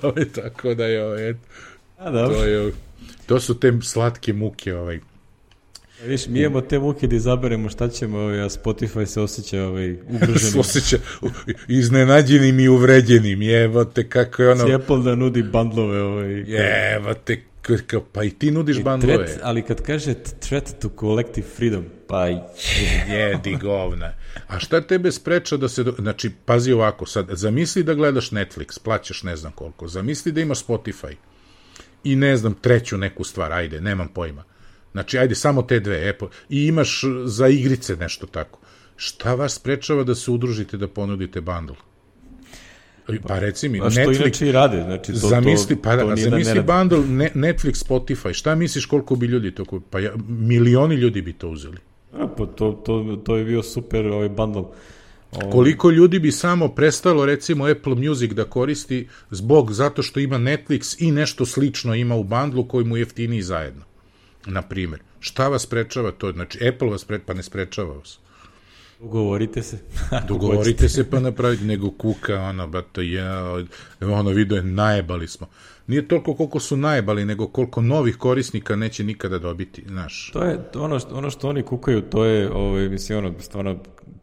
ovaj, 0.02 0.24
tako 0.24 0.74
da 0.74 0.84
je, 0.84 1.04
ovaj, 1.06 1.34
to 2.12 2.44
je, 2.44 2.72
to 3.26 3.40
su 3.40 3.60
te 3.60 3.72
slatke 3.82 4.32
muke, 4.32 4.74
ovaj. 4.74 5.00
Viš, 6.06 6.26
mi 6.26 6.40
imamo 6.40 6.60
te 6.60 6.78
muke 6.78 7.06
da 7.06 7.16
izaberemo 7.16 7.68
šta 7.68 7.88
ćemo, 7.88 8.18
ovaj, 8.18 8.40
a 8.40 8.48
Spotify 8.48 9.06
se 9.06 9.20
osjeća 9.20 9.64
ovaj, 9.64 9.92
ugroženim. 9.92 10.60
osjeća 10.60 10.96
iznenađenim 11.68 12.60
i 12.60 12.68
uvređenim, 12.68 13.42
jevate 13.42 14.08
kako 14.08 14.42
je 14.42 14.50
ono... 14.50 14.74
Apple 14.74 14.98
da 14.98 15.14
nudi 15.14 15.42
bandlove, 15.42 16.02
ovaj. 16.02 16.44
Jevate, 16.56 17.42
pa 18.12 18.24
i 18.24 18.30
ti 18.30 18.50
nudiš 18.50 18.82
bandlove. 18.82 19.26
Threat, 19.26 19.40
ali 19.42 19.62
kad 19.62 19.82
kaže 19.82 20.14
threat 20.40 20.80
to 20.80 20.90
collective 21.00 21.46
freedom, 21.56 21.84
pa 22.06 22.26
jedi 23.12 23.56
govna. 23.62 24.12
A 24.48 24.58
šta 24.58 24.80
tebe 24.80 25.12
spreča 25.12 25.56
da 25.56 25.68
se, 25.68 25.84
do... 25.84 25.94
znači, 25.98 26.30
pazi 26.44 26.72
ovako, 26.72 27.06
sad, 27.06 27.26
zamisli 27.30 27.82
da 27.82 27.94
gledaš 27.94 28.30
Netflix, 28.30 28.82
plaćaš 28.84 29.22
ne 29.22 29.36
znam 29.36 29.52
koliko, 29.52 29.88
zamisli 29.88 30.32
da 30.32 30.40
imaš 30.40 30.66
Spotify, 30.66 31.14
i 32.04 32.16
ne 32.16 32.36
znam, 32.36 32.54
treću 32.54 32.96
neku 32.96 33.24
stvar, 33.24 33.52
ajde, 33.52 33.80
nemam 33.80 34.08
pojma. 34.08 34.44
Znači, 34.92 35.18
ajde, 35.18 35.34
samo 35.34 35.62
te 35.62 35.80
dve, 35.80 36.08
Apple, 36.08 36.28
i 36.48 36.66
imaš 36.66 37.04
za 37.24 37.48
igrice 37.48 37.96
nešto 37.96 38.26
tako. 38.26 38.58
Šta 38.96 39.34
vas 39.34 39.54
sprečava 39.54 40.04
da 40.04 40.14
se 40.14 40.30
udružite 40.30 40.76
da 40.76 40.88
ponudite 40.88 41.40
bundle? 41.40 41.76
Pa 43.28 43.38
reci 43.38 43.68
mi, 43.68 43.80
A 43.80 43.90
što 43.90 44.00
Netflix, 44.00 44.20
inače 44.20 44.48
i 44.48 44.52
rade, 44.52 44.82
znači 44.82 45.12
to, 45.12 45.18
zamisli, 45.18 45.76
to, 45.76 45.82
pa, 45.82 45.96
to 45.96 46.16
zamisli 46.16 46.62
bundle 46.62 47.06
ne, 47.06 47.30
Netflix, 47.34 47.84
Spotify, 47.86 48.32
šta 48.32 48.54
misliš 48.54 48.86
koliko 48.86 49.16
bi 49.16 49.26
ljudi 49.26 49.54
to 49.54 49.64
kupili? 49.64 49.90
Pa 49.90 50.00
ja, 50.00 50.12
milioni 50.28 50.94
ljudi 50.94 51.22
bi 51.22 51.32
to 51.32 51.48
uzeli. 51.48 51.78
A, 52.12 52.26
pa 52.36 52.46
to, 52.46 52.72
to, 52.72 53.22
to 53.24 53.36
je 53.36 53.44
bio 53.44 53.62
super 53.62 54.06
ovaj 54.06 54.28
bundle. 54.28 54.62
O... 55.32 55.50
Koliko 55.50 55.90
ljudi 55.90 56.18
bi 56.18 56.32
samo 56.32 56.68
prestalo 56.68 57.26
recimo 57.26 57.66
Apple 57.66 57.94
Music 57.94 58.32
da 58.32 58.44
koristi 58.44 59.08
zbog 59.30 59.72
zato 59.72 60.02
što 60.02 60.20
ima 60.20 60.38
Netflix 60.38 60.96
i 60.98 61.10
nešto 61.10 61.46
slično 61.46 61.94
ima 61.94 62.14
u 62.14 62.24
bandlu 62.24 62.68
koji 62.68 62.84
mu 62.84 62.96
jeftiniji 62.96 63.42
zajedno. 63.42 63.89
Na 64.46 64.62
primjer. 64.62 65.02
Šta 65.20 65.48
vas 65.48 65.62
sprečava 65.62 66.10
to? 66.10 66.32
Znači 66.32 66.68
Apple 66.68 66.90
vas 66.90 67.04
pre... 67.04 67.18
pa 67.26 67.34
ne 67.34 67.42
sprečava 67.42 67.94
vas. 67.94 68.18
Ugovorite 69.00 69.62
se. 69.62 69.78
Dogovorite 70.28 70.88
se 70.88 71.10
pa 71.10 71.20
napravite, 71.20 71.64
nego 71.64 71.90
kuka, 71.90 72.40
ono, 72.40 72.66
ba 72.66 72.82
to 72.82 73.00
ja, 73.00 73.44
ono 74.00 74.30
video 74.30 74.56
je, 74.56 74.62
najebali 74.62 75.28
smo. 75.28 75.46
Nije 75.86 76.08
toliko 76.08 76.34
koliko 76.34 76.60
su 76.60 76.76
najebali, 76.76 77.24
nego 77.24 77.46
koliko 77.46 77.80
novih 77.80 78.16
korisnika 78.16 78.76
neće 78.76 79.04
nikada 79.04 79.38
dobiti, 79.38 79.84
znaš. 79.86 80.30
To 80.32 80.42
je 80.44 80.58
ono 80.74 80.98
što, 80.98 81.14
ono 81.14 81.30
što 81.30 81.48
oni 81.48 81.62
kukaju, 81.62 82.02
to 82.02 82.24
je, 82.24 82.52
ovaj, 82.52 82.88
mislim, 82.88 83.18
ono, 83.18 83.34
stvarno, 83.40 83.78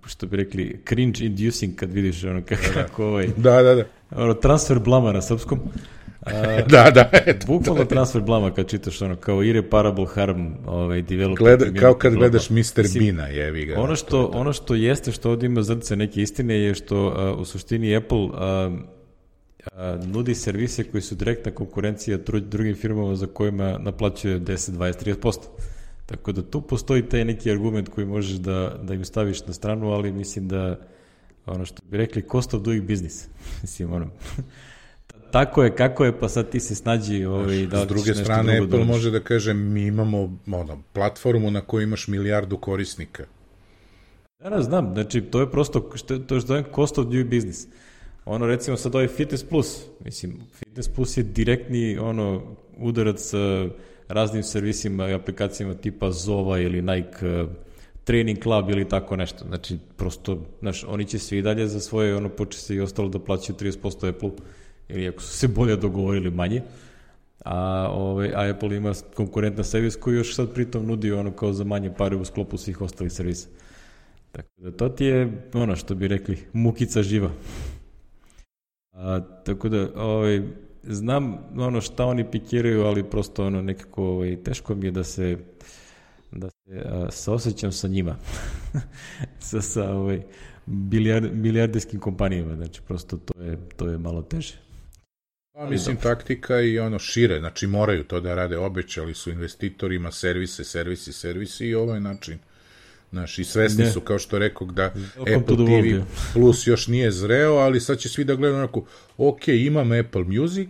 što 0.06 0.28
bi 0.28 0.38
rekli, 0.38 0.82
cringe 0.88 1.26
inducing 1.26 1.76
kad 1.76 1.94
vidiš 1.94 2.24
ono 2.24 2.42
kako, 2.50 2.64
da, 2.74 2.88
da. 2.98 3.04
ovaj... 3.04 3.28
Da, 3.38 3.62
da, 3.62 3.76
da. 3.76 3.84
Ono, 4.12 4.34
transfer 4.34 4.80
blama 4.80 5.12
na 5.12 5.22
srpskom. 5.22 5.60
Da, 6.72 6.92
da, 6.92 7.10
eto. 7.26 7.48
Bukvalno 7.54 7.86
transfer 7.86 8.22
blama 8.22 8.54
kad 8.54 8.70
čitaš 8.70 9.02
ono 9.02 9.16
kao 9.16 9.44
irreparable 9.44 10.06
harm 10.14 10.46
ovaj, 10.66 11.02
developer. 11.02 11.58
Gleda, 11.58 11.80
kao 11.80 11.94
kad 11.94 12.14
gledaš 12.14 12.50
Mr. 12.50 12.84
Bina, 13.00 13.28
jevi 13.28 13.66
ga. 13.66 13.80
Ono 13.80 13.96
što, 13.96 14.26
ono 14.26 14.54
što 14.54 14.76
jeste, 14.76 15.12
što 15.12 15.32
ovdje 15.32 15.48
ima 15.48 15.64
zrce 15.64 15.96
neke 15.96 16.22
istine 16.22 16.56
je 16.56 16.76
što 16.76 17.14
a, 17.18 17.34
u 17.34 17.46
suštini 17.46 17.96
Apple 17.96 18.28
a, 18.34 18.72
a, 19.74 19.98
nudi 20.06 20.36
servise 20.36 20.84
koji 20.84 21.02
su 21.02 21.16
direktna 21.16 21.52
konkurencija 21.52 22.18
drugim 22.42 22.76
firmama 22.76 23.16
za 23.16 23.28
kojima 23.28 23.78
naplaćuje 23.78 24.40
10, 24.40 24.72
20, 24.72 25.16
30%. 25.22 25.38
Tako 26.06 26.32
da 26.32 26.42
tu 26.42 26.62
postoji 26.62 27.10
taj 27.10 27.26
neki 27.26 27.52
argument 27.52 27.90
koji 27.90 28.08
možeš 28.08 28.38
da, 28.38 28.80
da 28.84 28.94
im 28.94 29.06
staviš 29.06 29.46
na 29.46 29.54
stranu, 29.54 29.92
ali 29.92 30.12
mislim 30.12 30.48
da 30.48 30.80
ono 31.46 31.66
što 31.66 31.82
bi 31.90 31.98
rekli 31.98 32.26
cost 32.32 32.54
of 32.54 32.62
doing 32.62 32.84
business. 32.88 33.28
mislim, 33.62 33.94
ono, 33.94 34.10
tako 35.32 35.64
je, 35.64 35.76
kako 35.76 36.06
je, 36.06 36.20
pa 36.20 36.30
sad 36.30 36.50
ti 36.50 36.60
se 36.60 36.76
snađi 36.76 37.26
ovaj, 37.26 37.66
da 37.66 37.84
S 37.84 37.88
druge 37.88 38.14
strane, 38.14 38.58
Apple 38.58 38.80
da 38.80 38.86
može 38.86 39.12
da 39.12 39.20
kaže, 39.20 39.54
mi 39.54 39.86
imamo 39.86 40.38
ono, 40.52 40.82
platformu 40.94 41.52
na 41.52 41.62
kojoj 41.62 41.84
imaš 41.84 42.08
milijardu 42.08 42.58
korisnika. 42.58 43.24
Ja 44.44 44.50
ne 44.50 44.62
znam, 44.62 44.94
znači, 44.94 45.22
to 45.22 45.40
je 45.40 45.52
prosto, 45.52 45.92
što, 45.96 46.20
to 46.20 46.36
je 46.36 46.42
što 46.42 46.56
je 46.56 46.64
cost 46.76 46.98
of 46.98 47.06
doing 47.06 47.30
business. 47.30 47.68
Ono, 48.26 48.48
recimo, 48.48 48.78
sad 48.78 48.96
ovaj 48.96 49.08
Fitness 49.08 49.44
Plus, 49.44 49.82
mislim, 50.06 50.40
Fitness 50.54 50.90
Plus 50.90 51.18
je 51.18 51.24
direktni, 51.24 51.98
ono, 51.98 52.42
udarac 52.78 53.20
sa 53.20 53.68
raznim 54.08 54.44
servisima 54.44 55.10
i 55.10 55.14
aplikacijama 55.14 55.74
tipa 55.74 56.12
Zova 56.12 56.60
ili 56.60 56.82
Nike 56.82 57.28
uh, 57.28 57.50
Training 58.04 58.44
Club 58.44 58.70
ili 58.70 58.90
tako 58.90 59.16
nešto. 59.16 59.46
Znači, 59.48 59.78
prosto, 59.98 60.38
znaš, 60.60 60.84
oni 60.84 61.06
će 61.06 61.20
svi 61.20 61.42
dalje 61.42 61.68
za 61.68 61.80
svoje, 61.80 62.16
ono, 62.16 62.30
poče 62.30 62.58
se 62.58 62.76
i 62.76 62.80
ostalo 62.80 63.10
da 63.10 63.20
plaćaju 63.20 63.58
30% 63.58 64.10
Apple 64.10 64.32
ili 64.90 65.08
ako 65.08 65.22
su 65.22 65.38
se 65.38 65.48
bolje 65.48 65.76
dogovorili 65.76 66.32
manje. 66.32 66.62
A, 67.46 67.88
ovaj, 67.92 68.32
a 68.36 68.50
Apple 68.52 68.78
ima 68.78 68.94
konkurentna 69.16 69.64
servis 69.64 69.96
koji 69.96 70.16
još 70.16 70.36
sad 70.36 70.54
pritom 70.54 70.86
nudi 70.86 71.12
ono 71.12 71.32
kao 71.32 71.54
za 71.54 71.64
manje 71.64 71.94
pare 71.98 72.16
u 72.16 72.26
sklopu 72.26 72.58
svih 72.58 72.82
ostalih 72.82 73.14
servisa. 73.14 73.48
Tako 74.32 74.50
da 74.58 74.72
to 74.72 74.90
ti 74.90 75.06
je 75.06 75.50
ono 75.54 75.76
što 75.76 75.96
bi 75.96 76.08
rekli, 76.08 76.38
mukica 76.54 77.04
živa. 77.04 77.32
A, 78.94 79.20
tako 79.46 79.70
da, 79.70 79.90
ovaj, 79.96 80.42
znam 80.84 81.38
ono 81.58 81.82
šta 81.82 82.06
oni 82.06 82.32
pikiraju, 82.32 82.84
ali 82.84 83.10
prosto 83.10 83.46
ono 83.46 83.62
nekako 83.62 84.04
ovaj, 84.04 84.44
teško 84.44 84.76
mi 84.76 84.86
je 84.86 84.92
da 84.92 85.04
se 85.04 85.38
da 86.32 86.50
se 86.50 86.82
a, 86.86 87.08
saosećam 87.12 87.72
sa 87.72 87.88
njima. 87.88 88.16
sa, 89.50 89.62
sa 89.62 89.94
ovaj, 89.94 90.22
bilijard, 90.66 91.36
milijarderskim 91.36 92.00
kompanijama, 92.00 92.56
znači 92.56 92.82
prosto 92.82 93.18
to 93.18 93.42
je, 93.42 93.58
to 93.76 93.88
je 93.88 93.98
malo 93.98 94.22
teže. 94.22 94.67
Pa, 95.58 95.66
mislim, 95.66 95.98
taktika 95.98 96.62
i 96.62 96.80
ono 96.80 97.00
šire, 97.00 97.40
znači 97.40 97.68
moraju 97.68 98.04
to 98.04 98.20
da 98.20 98.36
rade, 98.36 98.58
obećali 98.58 99.14
su 99.14 99.32
investitorima 99.32 100.12
servise, 100.12 100.64
servisi, 100.64 101.14
servisi 101.14 101.68
i 101.68 101.76
ovaj 101.76 102.00
način. 102.00 102.38
Znaš, 103.12 103.40
i 103.40 103.44
svesni 103.44 103.84
ne. 103.84 103.92
su, 103.92 104.02
kao 104.02 104.20
što 104.20 104.40
rekao, 104.40 104.68
da 104.68 104.94
Welcome 104.94 105.38
Apple 105.38 105.56
TV 105.56 106.06
Plus 106.34 106.68
još 106.68 106.88
nije 106.88 107.12
zreo, 107.12 107.54
ali 107.54 107.80
sad 107.80 107.98
će 107.98 108.10
svi 108.10 108.24
da 108.24 108.36
gledaju 108.36 108.58
onako, 108.58 108.86
ok, 109.18 109.48
imam 109.48 109.92
Apple 109.92 110.24
Music, 110.24 110.70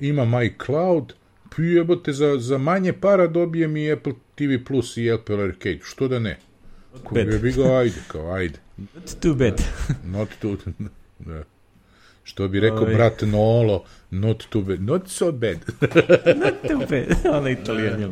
imam 0.00 0.42
iCloud, 0.42 1.12
jebote, 1.58 2.12
za, 2.12 2.38
za 2.38 2.58
manje 2.58 2.92
para 2.92 3.26
dobijem 3.26 3.76
i 3.76 3.92
Apple 3.92 4.12
TV 4.34 4.64
Plus 4.66 4.96
i 4.96 5.12
Apple 5.12 5.42
Arcade, 5.44 5.80
što 5.82 6.08
da 6.08 6.18
ne? 6.18 6.38
Ko 7.04 7.14
bi 7.14 7.52
ga, 7.52 7.76
ajde, 7.76 8.00
kao, 8.08 8.32
ajde. 8.32 8.58
Not 8.76 9.20
too 9.20 9.34
bad. 9.34 9.62
Not 10.04 10.28
too, 10.40 10.56
da. 11.18 11.55
Što 12.26 12.48
bi 12.48 12.60
rekao 12.60 12.84
Oj. 12.84 12.94
brat 12.94 13.22
Nolo, 13.22 13.84
not 14.10 14.44
too 14.48 14.62
bad, 14.62 14.82
not 14.82 15.08
so 15.08 15.32
bad. 15.32 15.56
not 16.44 16.54
too 16.68 16.78
bad, 16.90 17.34
ona 17.36 17.50
italijan 17.50 18.00
je. 18.00 18.08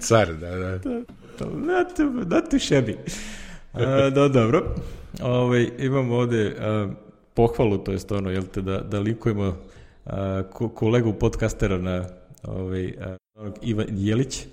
Car, 0.00 0.34
da, 0.34 0.56
da. 0.56 0.78
Not 1.40 1.96
too, 1.96 2.10
not 2.10 2.50
too 2.50 2.58
shabby. 2.58 2.96
A, 3.72 4.10
da, 4.10 4.28
dobro. 4.28 4.74
Ove, 5.22 5.32
ovaj, 5.32 5.68
imamo 5.78 6.16
ovde 6.16 6.56
a, 6.60 6.88
pohvalu, 7.34 7.78
to 7.78 7.92
je 7.92 7.98
stvarno, 7.98 8.30
jel 8.30 8.42
te, 8.42 8.62
da, 8.62 8.78
da 8.78 9.00
likujemo 9.00 9.56
a, 10.06 10.42
ko, 10.52 10.68
kolegu 10.68 11.12
podcastera 11.12 11.78
na 11.78 12.04
ovaj, 12.42 12.94
a, 13.00 13.16
Ivan 13.62 13.86
Jelić. 13.90 14.46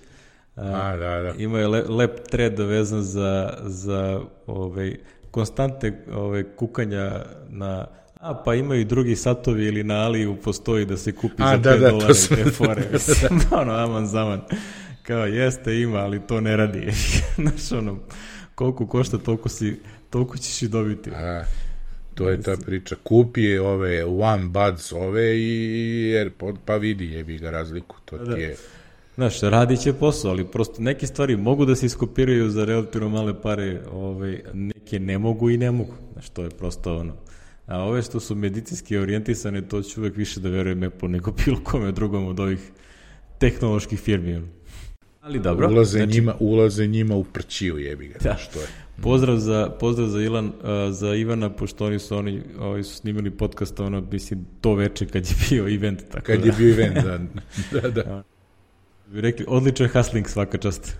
A, 0.56 0.62
a 0.62 0.98
da, 0.98 1.22
da. 1.22 1.34
Ima 1.38 1.60
je 1.60 1.68
le, 1.68 1.84
lep 1.84 2.20
thread 2.30 2.60
vezan 2.60 3.02
za, 3.02 3.58
za 3.64 4.22
ovaj, 4.48 4.98
konstante 5.32 6.06
ovaj, 6.14 6.44
kukanja 6.44 7.26
na 7.50 7.99
A, 8.20 8.34
pa 8.44 8.56
imaju 8.56 8.86
drugi 8.86 9.16
satovi 9.16 9.66
ili 9.66 9.84
na 9.84 9.96
Aliju 9.96 10.38
postoji 10.44 10.86
da 10.86 10.98
se 10.98 11.12
kupi 11.12 11.44
A, 11.44 11.58
za 11.58 11.58
5 11.58 11.62
da, 11.64 11.78
da, 11.78 11.92
dolara 11.92 12.14
i 12.32 12.36
te 12.36 12.52
fore. 12.52 12.88
Mislim, 12.94 13.40
da. 13.50 13.58
ono, 13.58 13.74
aman 13.74 14.08
zaman. 14.08 14.42
Kao, 15.04 15.26
jeste, 15.26 15.80
ima, 15.80 15.98
ali 15.98 16.20
to 16.28 16.42
ne 16.42 16.58
radi. 16.58 16.92
Znaš, 17.36 17.72
ono, 17.72 18.00
koliko 18.56 18.88
košta, 18.88 19.18
toliko, 19.18 19.50
si, 19.50 19.80
toliko 20.10 20.38
ćeš 20.38 20.62
i 20.62 20.68
dobiti. 20.68 21.10
A, 21.10 21.44
to 22.16 22.30
je 22.30 22.42
ta 22.42 22.56
priča. 22.66 22.96
Kupi 23.04 23.44
je 23.44 23.62
ove 23.62 24.06
One 24.06 24.46
Buds 24.46 24.92
ove 24.92 25.40
i 25.40 26.16
AirPod, 26.18 26.58
pa 26.66 26.76
vidi 26.76 27.12
jebi 27.12 27.38
ga 27.38 27.50
razliku. 27.50 27.96
To 28.06 28.18
da. 28.18 28.36
ti 28.36 28.42
je... 28.42 28.56
Znaš, 29.16 29.42
radit 29.42 29.80
će 29.80 29.94
posao, 29.94 30.32
ali 30.32 30.46
prosto 30.46 30.82
neke 30.82 31.08
stvari 31.08 31.38
mogu 31.38 31.66
da 31.66 31.76
se 31.76 31.86
iskopiraju 31.86 32.50
za 32.50 32.66
relativno 32.66 33.10
male 33.10 33.42
pare, 33.42 33.82
ovaj, 33.92 34.42
neke 34.54 35.00
ne 35.00 35.18
mogu 35.18 35.50
i 35.50 35.58
ne 35.58 35.72
mogu. 35.72 35.94
Znaš, 36.14 36.30
to 36.30 36.44
je 36.44 36.50
prosto 36.50 36.98
ono 36.98 37.29
A 37.70 37.84
ove 37.84 38.02
što 38.02 38.20
su 38.20 38.36
medicinski 38.36 38.98
orijentisane, 38.98 39.68
to 39.68 39.82
ću 39.82 40.02
uvek 40.02 40.16
više 40.16 40.40
da 40.40 40.50
verujem 40.50 40.84
Apple 40.84 41.10
nego 41.10 41.32
bilo 41.46 41.60
kome 41.64 41.92
drugom 41.92 42.28
od 42.28 42.40
ovih 42.40 42.60
tehnoloških 43.38 44.00
firmi. 44.00 44.42
Ali 45.22 45.40
dobro. 45.40 45.70
Ulaze, 45.70 45.98
znači, 45.98 46.14
njima, 46.14 46.36
ulaze 46.40 46.88
njima 46.88 47.16
u 47.16 47.24
prćiju, 47.24 47.78
jebi 47.78 48.08
ga. 48.08 48.20
Da. 48.24 48.38
Što 48.38 48.60
je. 48.60 48.68
Pozdrav 49.02 49.38
za, 49.38 49.70
pozdrav 49.80 50.08
za, 50.08 50.22
Ilan, 50.22 50.46
uh, 50.46 50.54
za 50.92 51.16
Ivana, 51.16 51.50
pošto 51.50 51.86
oni 51.86 52.00
su, 52.00 52.18
oni, 52.18 52.42
oni 52.60 52.84
su 52.84 52.96
snimili 52.96 53.32
podcast, 53.32 53.80
ono, 53.80 54.02
mislim, 54.12 54.46
to 54.62 54.76
veče 54.76 55.06
kad 55.06 55.26
je 55.26 55.36
bio 55.50 55.76
event. 55.76 56.02
Tako 56.12 56.26
kad 56.26 56.40
da. 56.40 56.46
je 56.46 56.54
bio 56.58 56.74
event, 56.74 56.96
da. 56.96 57.20
da, 57.82 57.90
da. 57.90 58.24
Bi 59.08 59.22
rekli, 59.22 59.46
odličan 59.48 59.88
hustling 59.88 60.28
svaka 60.28 60.58
čast. 60.58 60.98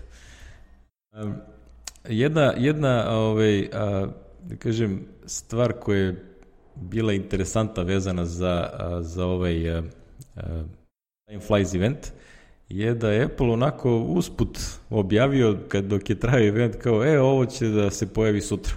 Um, 1.12 1.34
jedna, 2.08 2.54
jedna, 2.56 3.10
ovaj, 3.10 3.68
a, 3.72 4.06
da 4.42 4.56
kažem, 4.56 5.06
stvar 5.26 5.72
koja 5.72 5.98
je 5.98 6.29
bila 6.80 7.12
interesanta 7.12 7.82
vezana 7.82 8.24
za, 8.24 8.70
za 9.00 9.26
ovaj 9.26 9.78
uh, 9.78 9.84
Time 11.28 11.40
Flies 11.40 11.74
event 11.74 12.12
je 12.68 12.94
da 12.94 13.10
je 13.10 13.24
Apple 13.24 13.50
onako 13.50 13.98
usput 13.98 14.58
objavio 14.90 15.58
kad 15.68 15.84
dok 15.84 16.10
je 16.10 16.20
trajao 16.20 16.48
event 16.48 16.76
kao 16.76 17.04
e 17.04 17.20
ovo 17.20 17.46
će 17.46 17.68
da 17.68 17.90
se 17.90 18.12
pojavi 18.12 18.40
sutra. 18.40 18.74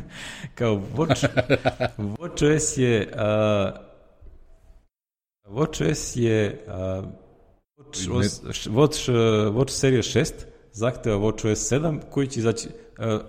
kao 0.58 0.82
Watch, 0.96 1.26
WatchOS 1.98 2.80
je 2.80 3.08
uh, 3.12 3.88
WatchOS 5.48 6.16
je 6.20 6.64
uh, 6.66 7.04
Watch, 7.78 8.08
Watch, 8.70 9.10
Watch 9.52 9.70
serija 9.70 10.02
6 10.02 10.32
zahteva 10.72 11.16
WatchOS 11.18 11.74
7 11.74 12.00
koji 12.10 12.26
će 12.26 12.40
izaći, 12.40 12.68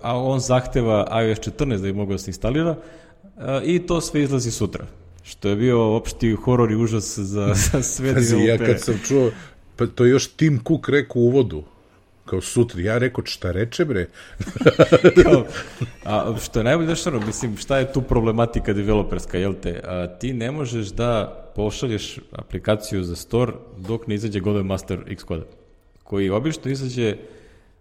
a 0.02 0.18
on 0.18 0.40
zahteva 0.40 1.22
iOS 1.24 1.38
14 1.38 1.76
da 1.76 1.82
bi 1.82 1.92
mogao 1.92 2.14
da 2.14 2.18
se 2.18 2.30
instalira, 2.30 2.76
i 3.64 3.78
to 3.86 4.00
sve 4.00 4.22
izlazi 4.22 4.50
sutra. 4.50 4.86
Što 5.22 5.48
je 5.48 5.56
bio 5.56 5.96
opšti 5.96 6.32
horor 6.32 6.72
i 6.72 6.76
užas 6.76 7.18
za, 7.18 7.54
za 7.72 7.82
sve 7.82 8.14
Pazi, 8.14 8.36
ja 8.36 8.58
kad 8.58 8.80
sam 8.80 9.00
čuo, 9.06 9.30
pa 9.76 9.86
to 9.86 10.04
još 10.04 10.26
Tim 10.26 10.60
Cook 10.68 10.88
rekao 10.88 11.22
u 11.22 11.24
uvodu, 11.24 11.62
kao 12.24 12.40
sutra, 12.40 12.80
ja 12.80 12.98
rekao 12.98 13.24
šta 13.26 13.52
reče 13.52 13.84
bre? 13.84 14.06
kao, 15.22 15.44
a 16.04 16.34
što 16.44 16.60
je 16.60 16.64
najbolje 16.64 16.96
što 16.96 17.20
mislim, 17.20 17.56
šta 17.56 17.78
je 17.78 17.92
tu 17.92 18.02
problematika 18.02 18.72
developerska, 18.72 19.38
jel 19.38 19.54
te? 19.62 19.80
A, 19.84 20.06
ti 20.18 20.32
ne 20.32 20.50
možeš 20.50 20.86
da 20.86 21.36
pošalješ 21.56 22.18
aplikaciju 22.32 23.02
za 23.04 23.16
store 23.16 23.52
dok 23.78 24.06
ne 24.06 24.14
izađe 24.14 24.40
Golden 24.40 24.66
Master 24.66 25.16
Xcode, 25.16 25.44
koji 26.02 26.30
obično 26.30 26.70
izađe 26.70 27.16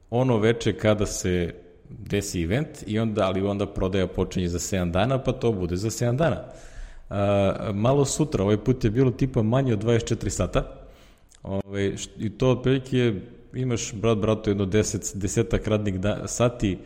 ono 0.09 0.37
veče 0.37 0.73
kada 0.73 1.05
se 1.05 1.53
desi 1.89 2.41
event 2.41 2.83
i 2.87 2.99
onda, 2.99 3.25
ali 3.25 3.41
onda 3.41 3.65
prodaja 3.67 4.07
počinje 4.07 4.47
za 4.47 4.59
7 4.59 4.91
dana, 4.91 5.17
pa 5.17 5.31
to 5.31 5.51
bude 5.51 5.75
za 5.75 5.89
7 5.89 6.15
dana. 6.15 6.43
A, 7.09 7.71
malo 7.73 8.05
sutra, 8.05 8.43
ovaj 8.43 8.57
put 8.57 8.83
je 8.83 8.91
bilo 8.91 9.11
tipa 9.11 9.41
manje 9.41 9.73
od 9.73 9.83
24 9.83 10.29
sata, 10.29 10.79
ovaj, 11.43 11.95
i 12.19 12.29
to 12.29 12.49
otprilike 12.49 13.13
imaš 13.53 13.93
brat 13.93 14.17
bratu 14.17 14.49
jedno 14.49 14.65
10, 14.65 15.17
desetak 15.17 15.67
radnih 15.67 15.99
da, 15.99 16.27
sati 16.27 16.77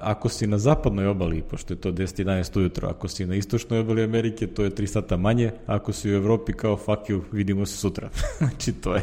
ako 0.00 0.28
si 0.28 0.46
na 0.46 0.58
zapadnoj 0.58 1.06
obali, 1.06 1.42
pošto 1.42 1.74
je 1.74 1.80
to 1.80 1.92
10-11 1.92 2.58
ujutro, 2.58 2.88
ako 2.88 3.08
si 3.08 3.26
na 3.26 3.34
istočnoj 3.34 3.80
obali 3.80 4.04
Amerike, 4.04 4.46
to 4.46 4.64
je 4.64 4.70
3 4.70 4.86
sata 4.86 5.16
manje, 5.16 5.50
ako 5.66 5.92
si 5.92 6.10
u 6.10 6.14
Evropi, 6.14 6.52
kao 6.52 6.76
fuck 6.76 7.08
you, 7.08 7.20
vidimo 7.32 7.66
se 7.66 7.76
sutra. 7.76 8.10
znači, 8.38 8.72
to 8.72 8.94
je, 8.94 9.02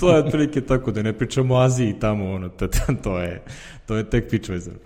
to 0.00 0.10
je 0.10 0.24
otprilike 0.24 0.60
tako, 0.60 0.90
da 0.90 1.02
ne 1.02 1.12
pričamo 1.12 1.54
o 1.54 1.58
Aziji 1.58 1.94
tamo, 2.00 2.32
ono, 2.32 2.48
to, 2.48 2.68
to 3.02 3.18
je, 3.18 3.42
to 3.86 3.96
je 3.96 4.10
tek 4.10 4.48
vezano. 4.48 4.78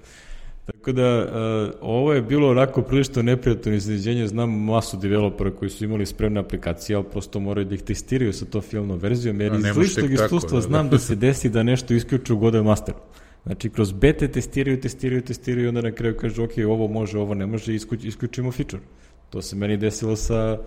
Tako 0.66 0.92
da, 0.92 1.18
uh, 1.18 1.74
ovo 1.80 2.12
je 2.12 2.22
bilo 2.22 2.50
onako 2.50 2.82
prilično 2.82 3.22
neprijatno 3.22 3.72
iznenađenje, 3.72 4.26
znam 4.26 4.64
masu 4.64 4.96
developera 4.96 5.50
koji 5.50 5.70
su 5.70 5.84
imali 5.84 6.06
spremne 6.06 6.40
aplikacije, 6.40 6.96
ali 6.96 7.04
prosto 7.10 7.40
moraju 7.40 7.66
da 7.66 7.74
ih 7.74 7.82
testiraju 7.82 8.32
sa 8.32 8.44
to 8.44 8.60
filmnom 8.60 8.98
verzijom, 8.98 9.40
jer 9.40 9.54
iz 9.54 9.76
ličnog 9.76 10.12
iskustva 10.12 10.56
da, 10.56 10.60
znam 10.60 10.88
da 10.88 10.98
se 10.98 11.14
desi 11.14 11.48
da 11.48 11.62
nešto 11.62 11.94
isključu 11.94 12.34
u 12.34 12.38
Godem 12.38 12.64
Masteru. 12.64 12.98
Znači, 13.46 13.70
kroz 13.70 13.92
bete 13.92 14.28
testiraju, 14.28 14.80
testiraju, 14.80 15.22
testiraju 15.22 15.64
i 15.64 15.68
onda 15.68 15.80
na 15.80 15.92
kraju 15.92 16.16
kažu, 16.16 16.44
ok, 16.44 16.50
ovo 16.66 16.88
može, 16.88 17.18
ovo 17.18 17.34
ne 17.34 17.46
može, 17.46 17.74
isključimo 17.74 18.52
feature. 18.52 18.82
To 19.30 19.42
se 19.42 19.56
meni 19.56 19.76
desilo 19.76 20.16
sa 20.16 20.58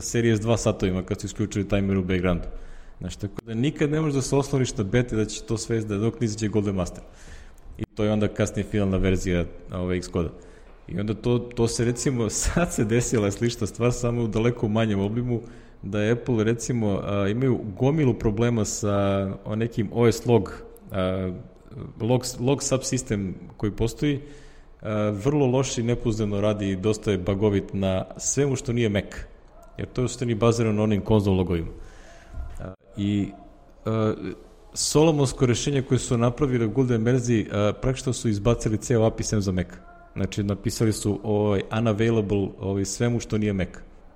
Series 0.00 0.40
2 0.40 0.56
satovima 0.56 1.02
kad 1.02 1.20
su 1.20 1.26
isključili 1.26 1.68
timer 1.68 1.96
u 1.96 2.04
backgroundu. 2.04 2.44
Znači, 3.00 3.20
tako 3.20 3.34
da 3.46 3.54
nikad 3.54 3.90
ne 3.90 4.00
možeš 4.00 4.14
da 4.14 4.22
se 4.22 4.36
osloniš 4.36 4.76
na 4.76 4.84
bete 4.84 5.16
da 5.16 5.24
će 5.24 5.42
to 5.42 5.58
sve 5.58 5.78
izda 5.78 5.96
dok 5.96 6.20
nizađe 6.20 6.48
Golden 6.48 6.74
Master. 6.74 7.02
I 7.78 7.84
to 7.94 8.04
je 8.04 8.12
onda 8.12 8.28
kasnije 8.28 8.66
finalna 8.70 8.96
verzija 8.96 9.44
ove 9.72 9.96
X-koda. 9.96 10.30
I 10.88 11.00
onda 11.00 11.14
to, 11.14 11.38
to 11.38 11.68
se 11.68 11.84
recimo, 11.84 12.30
sad 12.40 12.72
se 12.72 12.84
desila 12.84 13.30
slična 13.30 13.66
stvar, 13.66 13.92
samo 13.92 14.22
u 14.22 14.28
daleko 14.28 14.68
manjem 14.68 15.00
oblimu, 15.00 15.40
da 15.82 16.02
je 16.02 16.12
Apple 16.12 16.44
recimo 16.44 17.00
a, 17.04 17.28
imaju 17.28 17.60
gomilu 17.78 18.14
problema 18.14 18.64
sa 18.64 19.28
o 19.44 19.56
nekim 19.56 19.88
OS 19.92 20.26
log, 20.26 20.62
a, 20.90 21.32
log, 22.00 22.24
log 22.40 22.62
subsistem 22.62 23.34
koji 23.56 23.72
postoji, 23.72 24.20
a, 24.82 25.10
vrlo 25.24 25.46
loš 25.46 25.78
i 25.78 25.82
nepuzdano 25.82 26.40
radi 26.40 26.70
i 26.70 26.76
dosta 26.76 27.10
je 27.10 27.18
bagovit 27.18 27.64
na 27.72 28.04
svemu 28.16 28.56
što 28.56 28.72
nije 28.72 28.88
Mac. 28.88 29.04
Jer 29.78 29.88
to 29.88 30.02
je 30.02 30.34
u 30.34 30.38
bazirano 30.38 30.76
na 30.76 30.82
onim 30.82 31.00
konzol 31.00 31.36
logovima. 31.36 31.70
A, 32.60 32.74
I 32.96 33.28
a, 33.84 34.14
Solomonsko 34.74 35.46
rešenje 35.46 35.82
koje 35.82 35.98
su 35.98 36.18
napravili 36.18 36.64
u 36.64 36.70
Golden 36.70 37.04
verziji, 37.04 37.46
praktično 37.82 38.12
su 38.12 38.28
izbacili 38.28 38.78
ceo 38.78 39.04
API 39.04 39.22
sem 39.22 39.40
za 39.40 39.52
Mac. 39.52 39.66
Znači, 40.16 40.42
napisali 40.42 40.92
su 40.92 41.20
ovaj, 41.22 41.62
unavailable 41.78 42.48
ovaj, 42.60 42.84
svemu 42.84 43.20
što 43.20 43.38
nije 43.38 43.52
Mac. 43.52 43.68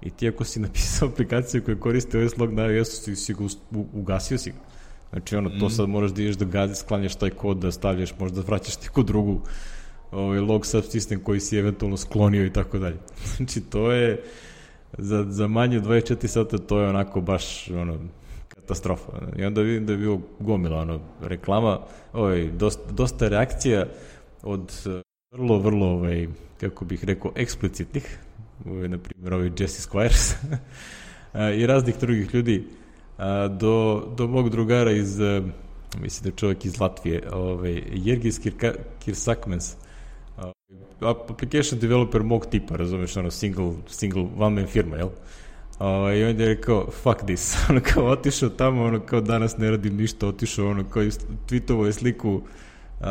I 0.02 0.10
ti 0.10 0.28
ako 0.28 0.44
si 0.44 0.60
napisao 0.66 1.09
aplikaciju 1.09 1.64
koja 1.64 1.81
koriste 1.81 2.24
OS 2.24 2.36
log 2.39 2.52
na 2.52 2.66
iOS-u, 2.66 3.16
si 3.16 3.35
ga 3.35 3.44
ugasio 3.93 4.39
si 4.39 4.51
ga. 4.51 4.56
Znači, 5.14 5.36
ono, 5.36 5.50
to 5.50 5.66
mm. 5.66 5.70
sad 5.70 5.88
moraš 5.88 6.10
da 6.10 6.22
ideš 6.22 6.36
da 6.36 6.44
gazi, 6.44 6.74
sklanjaš 6.74 7.14
taj 7.14 7.30
kod, 7.30 7.56
da 7.56 7.72
stavljaš, 7.72 8.18
možda 8.18 8.40
vraćaš 8.40 8.82
neku 8.82 9.02
drugu 9.02 9.40
ovaj, 10.12 10.38
log 10.38 10.62
subsystem 10.62 11.22
koji 11.22 11.40
si 11.40 11.58
eventualno 11.58 11.96
sklonio 11.96 12.46
i 12.46 12.52
tako 12.52 12.78
dalje. 12.78 12.96
Znači, 13.36 13.60
to 13.60 13.92
je, 13.92 14.22
za, 14.98 15.24
za 15.28 15.46
manje 15.46 15.80
24 15.80 16.26
sata, 16.26 16.58
to 16.58 16.80
je 16.80 16.88
onako 16.88 17.20
baš, 17.20 17.70
ono, 17.70 17.98
katastrofa. 18.48 19.12
I 19.36 19.44
onda 19.44 19.60
vidim 19.60 19.86
da 19.86 19.92
je 19.92 19.98
bilo 19.98 20.20
gomila 20.40 20.80
ono, 20.80 21.00
reklama, 21.22 21.80
ovaj, 22.12 22.50
dosta, 22.50 22.92
dosta 22.92 23.28
reakcija 23.28 23.86
od 24.42 24.72
eh, 24.86 25.00
vrlo, 25.32 25.58
vrlo, 25.58 25.86
ovaj, 25.86 26.28
kako 26.60 26.84
bih 26.84 27.04
rekao, 27.04 27.32
eksplicitnih, 27.36 28.18
ovaj, 28.66 28.88
na 28.88 28.98
primjer, 28.98 29.34
ovaj 29.34 29.50
Jesse 29.58 29.88
Squires 29.88 30.34
i 31.60 31.66
raznih 31.66 31.98
drugih 32.00 32.34
ljudi, 32.34 32.64
do, 33.50 34.06
do 34.16 34.26
mog 34.26 34.50
drugara 34.50 34.90
iz, 34.90 35.20
eh, 35.20 35.42
mislim 36.00 36.22
da 36.22 36.28
je 36.28 36.36
čovjek 36.36 36.64
iz 36.64 36.80
Latvije, 36.80 37.22
ovaj, 37.32 37.82
Jergis 37.92 38.40
Kirsakmens, 39.04 39.74
application 41.00 41.80
developer 41.80 42.22
mog 42.22 42.46
tipa, 42.46 42.76
razumeš, 42.76 43.16
ono, 43.16 43.30
single, 43.30 43.72
single 43.86 44.22
one 44.38 44.54
man 44.54 44.66
firma, 44.66 44.96
jel? 44.96 45.08
Uh, 45.78 46.16
I 46.16 46.24
onda 46.24 46.42
je 46.42 46.48
rekao, 46.48 46.90
fuck 47.02 47.24
this. 47.26 47.56
ono 47.70 47.80
kao 47.80 48.04
otišao 48.04 48.48
tamo, 48.48 48.84
ono 48.84 49.00
kao 49.00 49.20
danas 49.20 49.56
ne 49.58 49.70
radim 49.70 49.96
ništa, 49.96 50.28
otišao 50.28 50.68
ono 50.68 50.84
kao 50.90 51.02
tweetovo 51.48 51.84
je 51.84 51.92
sliku 51.92 52.30
uh, 52.34 53.06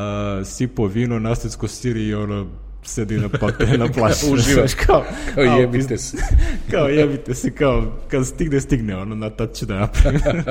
sipo 0.45 0.85
vino, 0.85 1.19
nastavsko 1.19 1.67
siri 1.67 2.07
i 2.07 2.13
ono 2.13 2.47
sedi 2.83 3.17
na 3.17 3.29
papir 3.29 3.79
na 3.79 3.87
plaži. 3.87 4.25
Uživaš 4.33 4.73
kao, 4.73 5.03
kao 5.35 5.43
jebite 5.43 5.97
se. 5.97 6.17
kao 6.71 6.87
jebite 6.87 7.35
se, 7.35 7.51
kao 7.51 7.83
kad 8.07 8.27
stigne, 8.27 8.61
stigne, 8.61 8.97
ono, 8.97 9.15
na 9.15 9.29
tad 9.29 9.57
ću 9.57 9.65
da 9.65 9.79
napravim. 9.79 10.21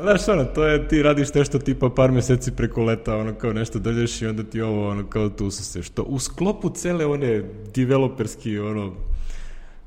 Znaš, 0.00 0.28
ono, 0.28 0.44
to 0.44 0.66
je, 0.66 0.88
ti 0.88 1.02
radiš 1.02 1.34
nešto 1.34 1.58
tipa 1.58 1.90
par 1.90 2.12
meseci 2.12 2.50
preko 2.50 2.84
leta, 2.84 3.16
ono, 3.16 3.34
kao 3.34 3.52
nešto 3.52 3.78
dođeš 3.78 4.22
i 4.22 4.26
onda 4.26 4.42
ti 4.42 4.60
ovo, 4.60 4.88
ono, 4.88 5.06
kao 5.06 5.28
tu 5.28 5.50
se 5.50 5.82
što 5.82 6.02
u 6.02 6.18
sklopu 6.18 6.70
cele 6.70 7.06
one 7.06 7.42
developerski, 7.74 8.58
ono, 8.58 8.92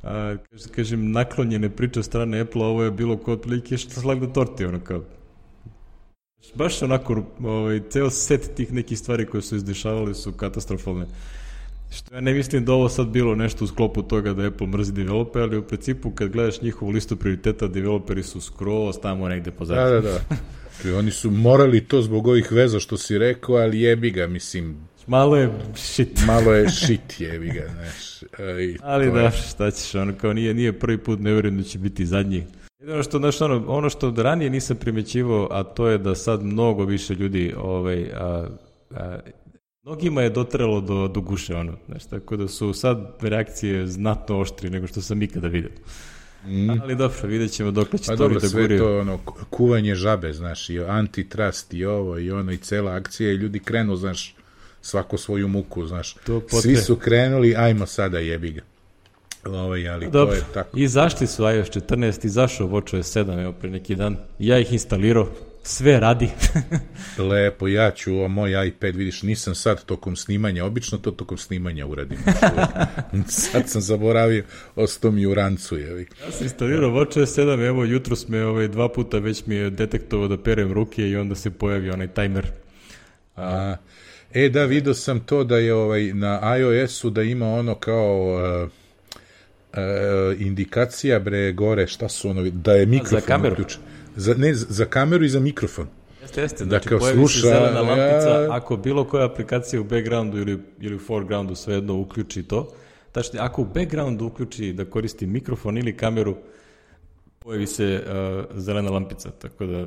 a, 0.03 0.35
kažem, 0.75 1.11
naklonjene 1.11 1.69
priče 1.69 2.03
strane 2.03 2.39
Apple, 2.39 2.63
ovo 2.65 2.83
je 2.83 2.91
bilo 2.91 3.17
kod 3.17 3.41
prilike 3.41 3.77
što 3.77 4.01
slag 4.01 4.19
da 4.19 4.33
torti, 4.33 4.65
ono 4.65 4.79
kao, 4.79 5.01
baš 6.55 6.81
onako, 6.81 7.23
ovaj, 7.43 7.81
ceo 7.89 8.09
set 8.09 8.55
tih 8.55 8.73
nekih 8.73 8.99
stvari 8.99 9.25
koje 9.25 9.41
su 9.41 9.55
izdešavale 9.55 10.13
su 10.13 10.31
katastrofalne. 10.31 11.05
Što 11.91 12.15
ja 12.15 12.21
ne 12.21 12.33
mislim 12.33 12.65
da 12.65 12.73
ovo 12.73 12.89
sad 12.89 13.07
bilo 13.07 13.35
nešto 13.35 13.65
u 13.65 13.67
sklopu 13.67 14.01
toga 14.03 14.33
da 14.33 14.47
Apple 14.47 14.67
mrzi 14.67 14.91
developer, 14.91 15.41
ali 15.41 15.57
u 15.57 15.63
principu 15.63 16.11
kad 16.11 16.29
gledaš 16.29 16.61
njihovu 16.61 16.91
listu 16.91 17.15
prioriteta, 17.15 17.67
developeri 17.67 18.23
su 18.23 18.41
skroz 18.41 18.95
tamo 19.01 19.27
negde 19.27 19.51
pozadnje. 19.51 19.83
Da, 19.83 20.01
da, 20.01 20.01
da. 20.01 20.19
I 20.89 20.91
oni 20.99 21.11
su 21.11 21.31
morali 21.31 21.81
to 21.81 22.01
zbog 22.01 22.27
ovih 22.27 22.51
veza 22.51 22.79
što 22.79 22.97
si 22.97 23.17
rekao, 23.17 23.55
ali 23.55 23.81
jebi 23.81 24.11
ga, 24.11 24.27
mislim, 24.27 24.77
Malo 25.07 25.37
je 25.37 25.49
shit. 25.75 26.19
Malo 26.27 26.53
je 26.53 26.69
shit, 26.85 27.19
jevi 27.19 27.47
ga, 27.47 27.67
znaš. 27.73 28.21
I 28.61 28.77
Ali 28.81 29.11
da, 29.11 29.19
je... 29.19 29.31
šta 29.31 29.71
ćeš, 29.71 29.95
ono 29.95 30.13
kao 30.21 30.33
nije, 30.33 30.53
nije 30.53 30.79
prvi 30.79 30.97
put, 30.97 31.19
ne 31.19 31.33
verujem 31.33 31.57
da 31.57 31.63
će 31.63 31.79
biti 31.79 32.05
zadnji. 32.05 32.43
Jedino 32.81 33.03
što, 33.03 33.17
znaš, 33.17 33.41
ono, 33.41 33.63
ono 33.67 33.89
što 33.89 34.13
ranije 34.17 34.49
nisam 34.49 34.77
primećivao, 34.77 35.47
a 35.51 35.63
to 35.63 35.87
je 35.87 35.97
da 35.97 36.15
sad 36.15 36.43
mnogo 36.43 36.85
više 36.85 37.13
ljudi, 37.13 37.53
ovaj, 37.57 38.11
a, 38.13 38.47
a, 38.95 39.19
mnogima 39.83 40.21
je 40.21 40.29
dotrelo 40.29 40.81
do, 40.81 41.07
do 41.07 41.21
guše, 41.21 41.55
ono, 41.55 41.77
znaš, 41.87 42.05
tako 42.05 42.37
da 42.37 42.47
su 42.47 42.73
sad 42.73 43.17
reakcije 43.21 43.87
znatno 43.87 44.39
oštri 44.39 44.69
nego 44.69 44.87
što 44.87 45.01
sam 45.01 45.21
ikada 45.21 45.47
vidio. 45.47 45.71
Mm. 46.45 46.69
Ali 46.69 46.95
dobro, 46.95 47.27
vidjet 47.27 47.51
ćemo 47.51 47.71
dok 47.71 47.87
će 47.89 48.07
pa 48.07 48.15
to 48.15 48.27
da 48.27 48.39
sve 48.39 48.77
to 48.77 48.99
ono, 48.99 49.19
kuvanje 49.49 49.95
žabe, 49.95 50.33
znaš, 50.33 50.69
i 50.69 50.79
antitrust 50.79 51.73
i 51.73 51.85
ovo 51.85 52.17
i 52.17 52.31
ono 52.31 52.51
i 52.51 52.57
cela 52.57 52.95
akcija 52.95 53.31
i 53.31 53.35
ljudi 53.35 53.59
krenu, 53.59 53.95
znaš, 53.95 54.35
svako 54.81 55.17
svoju 55.17 55.47
muku, 55.47 55.87
znaš. 55.87 56.13
To 56.13 56.41
Svi 56.61 56.75
su 56.75 56.95
krenuli, 56.95 57.55
ajmo 57.55 57.85
sada 57.85 58.19
jebi 58.19 58.51
ga. 58.51 58.61
Ovaj, 59.45 59.89
ali 59.89 60.09
Dobro. 60.09 60.35
to 60.35 60.39
je 60.39 60.43
tako. 60.53 60.77
I 60.77 60.87
zašli 60.87 61.27
su 61.27 61.43
iOS 61.43 61.69
14, 61.69 62.25
izašao 62.25 62.67
WatchOS 62.67 63.19
7, 63.19 63.43
evo 63.43 63.53
pre 63.53 63.69
neki 63.69 63.95
dan. 63.95 64.17
Ja 64.39 64.59
ih 64.59 64.73
instalirao, 64.73 65.29
sve 65.63 65.99
radi. 65.99 66.29
Lepo, 67.29 67.67
ja 67.67 67.91
ću, 67.91 68.19
o 68.23 68.27
moj 68.27 68.67
iPad, 68.67 68.95
vidiš, 68.95 69.21
nisam 69.21 69.55
sad 69.55 69.85
tokom 69.85 70.15
snimanja, 70.15 70.65
obično 70.65 70.97
to 70.97 71.11
tokom 71.11 71.37
snimanja 71.37 71.85
uradim. 71.85 72.17
sad 73.27 73.69
sam 73.69 73.81
zaboravio, 73.81 74.43
ostao 74.75 75.11
mi 75.11 75.25
u 75.25 75.33
rancu, 75.33 75.77
jevi. 75.77 76.07
Ja 76.25 76.31
sam 76.31 76.43
instalirao 76.43 76.91
WatchOS 76.91 77.41
7, 77.41 77.67
evo, 77.67 77.83
jutro 77.83 78.15
sme 78.15 78.45
ovaj, 78.45 78.67
dva 78.67 78.89
puta 78.89 79.17
već 79.17 79.45
mi 79.45 79.55
je 79.55 79.69
detektovao 79.69 80.27
da 80.27 80.37
perem 80.37 80.73
ruke 80.73 81.09
i 81.09 81.15
onda 81.15 81.35
se 81.35 81.49
pojavi 81.51 81.89
onaj 81.89 82.07
timer. 82.07 82.51
A, 83.35 83.75
E, 84.33 84.49
da, 84.49 84.65
vidio 84.65 84.93
sam 84.93 85.19
to 85.19 85.43
da 85.43 85.57
je 85.57 85.73
ovaj, 85.73 86.13
na 86.13 86.57
iOS-u 86.57 87.09
da 87.09 87.23
ima 87.23 87.53
ono 87.53 87.75
kao 87.75 88.41
uh, 88.63 88.71
indikacija 90.37 91.19
bre 91.19 91.51
gore, 91.51 91.87
šta 91.87 92.09
su 92.09 92.29
ono, 92.29 92.49
da 92.49 92.73
je 92.73 92.85
mikrofon 92.85 93.19
za 93.19 93.25
kameru. 93.25 93.53
Uključen. 93.53 93.81
Za, 94.15 94.33
ne, 94.33 94.53
za 94.53 94.85
kameru 94.85 95.25
i 95.25 95.29
za 95.29 95.39
mikrofon. 95.39 95.87
Jeste, 96.21 96.41
jeste, 96.41 96.65
znači 96.65 96.85
da 96.85 96.89
kao 96.89 96.99
pojavi 96.99 97.17
sluša, 97.17 97.39
se 97.39 97.47
zelena 97.47 97.81
lampica, 97.81 98.29
ja... 98.29 98.47
ako 98.51 98.77
bilo 98.77 99.03
koja 99.03 99.25
aplikacija 99.25 99.81
u 99.81 99.83
backgroundu 99.83 100.37
ili, 100.37 100.59
ili 100.79 100.95
u 100.95 100.99
foregroundu 100.99 101.55
svejedno 101.55 101.99
uključi 101.99 102.43
to, 102.43 102.73
tačnije, 103.11 103.43
ako 103.43 103.61
u 103.61 103.65
backgroundu 103.65 104.25
uključi 104.25 104.73
da 104.73 104.85
koristi 104.85 105.27
mikrofon 105.27 105.77
ili 105.77 105.97
kameru, 105.97 106.35
pojavi 107.39 107.67
se 107.67 108.03
uh, 108.05 108.45
zelena 108.59 108.89
lampica, 108.89 109.31
tako 109.31 109.65
da 109.65 109.85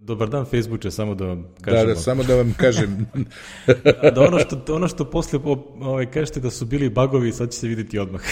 Dobar 0.00 0.28
dan 0.28 0.44
Facebooke, 0.44 0.90
samo 0.90 1.14
da 1.14 1.24
vam 1.24 1.46
kažem. 1.60 1.86
Da, 1.86 1.94
da, 1.94 2.00
samo 2.00 2.22
da 2.22 2.34
vam 2.34 2.54
kažem. 2.56 3.06
da, 4.02 4.10
da 4.10 4.20
ono 4.20 4.38
što, 4.38 4.74
ono 4.74 4.88
što 4.88 5.10
posle 5.10 5.40
ovaj, 5.80 6.10
kažete 6.10 6.40
da 6.40 6.50
su 6.50 6.64
bili 6.64 6.90
bagovi, 6.90 7.32
sad 7.32 7.50
će 7.50 7.58
se 7.58 7.68
videti 7.68 7.98
odmah. 7.98 8.22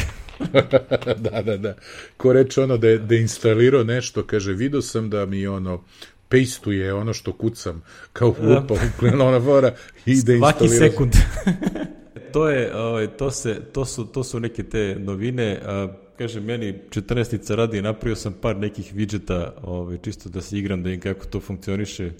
da, 1.30 1.42
da, 1.42 1.56
da. 1.56 1.74
Ko 2.16 2.32
reče 2.32 2.62
ono 2.62 2.76
da 2.76 2.88
je, 2.88 2.98
da 2.98 3.14
je 3.14 3.20
instalirao 3.20 3.84
nešto, 3.84 4.22
kaže, 4.22 4.52
vidio 4.52 4.82
sam 4.82 5.10
da 5.10 5.26
mi 5.26 5.46
ono 5.46 5.84
pejstuje 6.28 6.94
ono 6.94 7.12
što 7.12 7.32
kucam, 7.32 7.82
kao 8.12 8.34
da. 8.40 8.48
lupa, 8.48 8.74
uklena 8.96 9.24
ona 9.24 9.40
fora 9.40 9.74
i 10.06 10.22
da 10.22 10.32
instalira. 10.32 10.52
Svaki 10.58 10.68
sekund. 10.68 11.12
to 12.32 12.48
je, 12.48 12.76
ovaj, 12.76 13.06
to, 13.06 13.30
se, 13.30 13.60
to, 13.72 13.84
su, 13.84 14.06
to 14.06 14.24
su 14.24 14.40
neke 14.40 14.62
te 14.62 14.96
novine, 14.98 15.60
kaže, 16.18 16.40
meni 16.40 16.74
14 16.90 17.54
radi, 17.54 17.82
napravio 17.82 18.16
sam 18.16 18.32
par 18.40 18.56
nekih 18.56 18.94
widgeta, 18.94 19.52
ovaj, 19.62 19.98
čisto 19.98 20.28
da 20.28 20.40
se 20.40 20.58
igram, 20.58 20.82
da 20.82 20.90
im 20.90 21.00
kako 21.00 21.26
to 21.26 21.40
funkcioniše. 21.40 22.10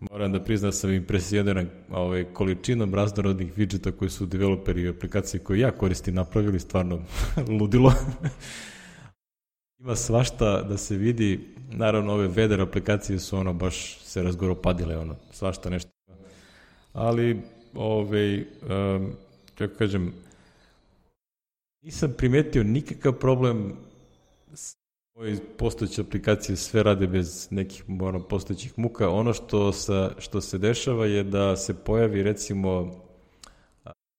Moram 0.00 0.32
da 0.32 0.40
priznam 0.40 0.68
da 0.68 0.72
sam 0.72 0.92
impresioniran 0.92 1.68
ovaj, 1.90 2.24
količinom 2.32 2.94
raznorodnih 2.94 3.58
widgeta 3.58 3.92
koji 3.92 4.10
su 4.10 4.26
developeri 4.26 4.82
i 4.82 4.88
aplikacije 4.88 5.40
koje 5.40 5.60
ja 5.60 5.70
koristim 5.70 6.14
napravili, 6.14 6.60
stvarno 6.60 7.02
ludilo. 7.60 7.92
Ima 9.80 9.96
svašta 9.96 10.62
da 10.62 10.76
se 10.76 10.96
vidi, 10.96 11.40
naravno 11.70 12.12
ove 12.12 12.28
veder 12.28 12.60
aplikacije 12.60 13.18
su 13.18 13.36
ono 13.36 13.52
baš 13.52 13.98
se 13.98 14.22
razgoropadile, 14.22 14.96
ono, 14.98 15.16
svašta 15.30 15.70
nešto. 15.70 15.90
Ali 16.92 17.42
ovaj, 17.74 18.38
um, 18.38 19.12
kako 19.54 19.74
kažem, 19.74 20.12
nisam 21.86 22.14
primetio 22.18 22.62
nikakav 22.62 23.12
problem 23.12 23.76
s 24.54 24.76
moje 25.16 25.38
postojeće 25.58 26.00
aplikacije 26.00 26.56
sve 26.56 26.82
rade 26.82 27.06
bez 27.06 27.48
nekih 27.50 27.84
ono, 28.00 28.28
postojećih 28.28 28.78
muka. 28.78 29.08
Ono 29.08 29.32
što, 29.32 29.72
sa, 29.72 30.10
što 30.18 30.40
se 30.40 30.58
dešava 30.58 31.06
je 31.06 31.24
da 31.24 31.56
se 31.56 31.74
pojavi 31.74 32.22
recimo 32.22 33.00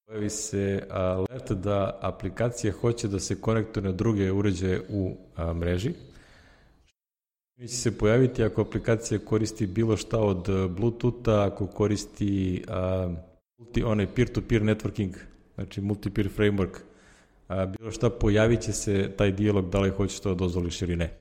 pojavi 0.06 0.30
se 0.30 0.88
alert 0.90 1.52
da 1.52 2.00
aplikacija 2.02 2.74
hoće 2.74 3.08
da 3.08 3.20
se 3.20 3.42
konektuje 3.42 3.84
na 3.84 3.92
druge 3.92 4.32
uređaje 4.32 4.82
u 4.90 5.18
a, 5.36 5.54
mreži. 5.54 5.92
Će 7.60 7.68
se 7.68 7.98
pojaviti 7.98 8.44
ako 8.44 8.62
aplikacija 8.62 9.20
koristi 9.20 9.68
bilo 9.68 9.98
šta 9.98 10.20
od 10.20 10.48
Bluetootha, 10.70 11.46
ako 11.46 11.68
koristi 11.68 12.64
a, 12.68 13.10
multi, 13.58 13.84
onaj 13.84 14.08
peer-to-peer 14.16 14.62
networking, 14.62 15.14
znači 15.56 15.82
multi-peer 15.82 16.30
framework, 16.38 16.87
a, 17.48 17.66
bilo 17.66 17.92
šta 17.92 18.10
pojavit 18.10 18.62
će 18.62 18.74
se 18.74 19.12
taj 19.18 19.32
dijalog 19.32 19.70
da 19.70 19.80
li 19.80 19.90
hoćeš 19.90 20.20
to 20.20 20.30
da 20.30 20.36
dozvoliš 20.36 20.82
ili 20.82 20.96
ne. 20.96 21.20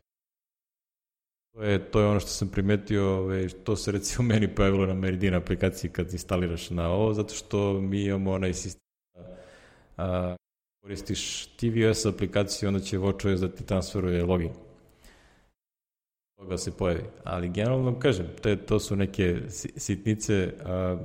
To 1.55 1.63
je, 1.63 1.91
to 1.91 2.01
je 2.01 2.07
ono 2.07 2.21
što 2.21 2.29
sam 2.29 2.49
primetio, 2.49 3.19
ove, 3.19 3.49
to 3.49 3.77
se 3.77 3.93
recimo 3.93 4.29
meni 4.33 4.55
pojavilo 4.55 4.87
na 4.87 4.95
Meridian 4.95 5.35
aplikaciji 5.35 5.91
kad 5.91 6.13
instaliraš 6.13 6.71
na 6.71 6.89
ovo, 6.91 7.15
zato 7.15 7.35
što 7.35 7.81
mi 7.81 8.05
imamo 8.05 8.33
onaj 8.33 8.55
sistem 8.55 8.87
a, 9.97 10.37
koristiš 10.83 11.47
TVS 11.47 12.07
aplikaciju, 12.07 12.69
onda 12.69 12.81
će 12.81 12.99
WatchOS 12.99 13.41
da 13.41 13.49
ti 13.49 13.67
transferuje 13.67 14.25
login. 14.25 14.51
Toga 16.37 16.59
se 16.59 16.77
pojavi. 16.77 17.03
Ali 17.25 17.49
generalno 17.49 17.99
kažem, 17.99 18.27
te, 18.43 18.57
to 18.57 18.81
su 18.81 18.97
neke 18.97 19.41
sitnice, 19.77 20.53
a 20.65 20.99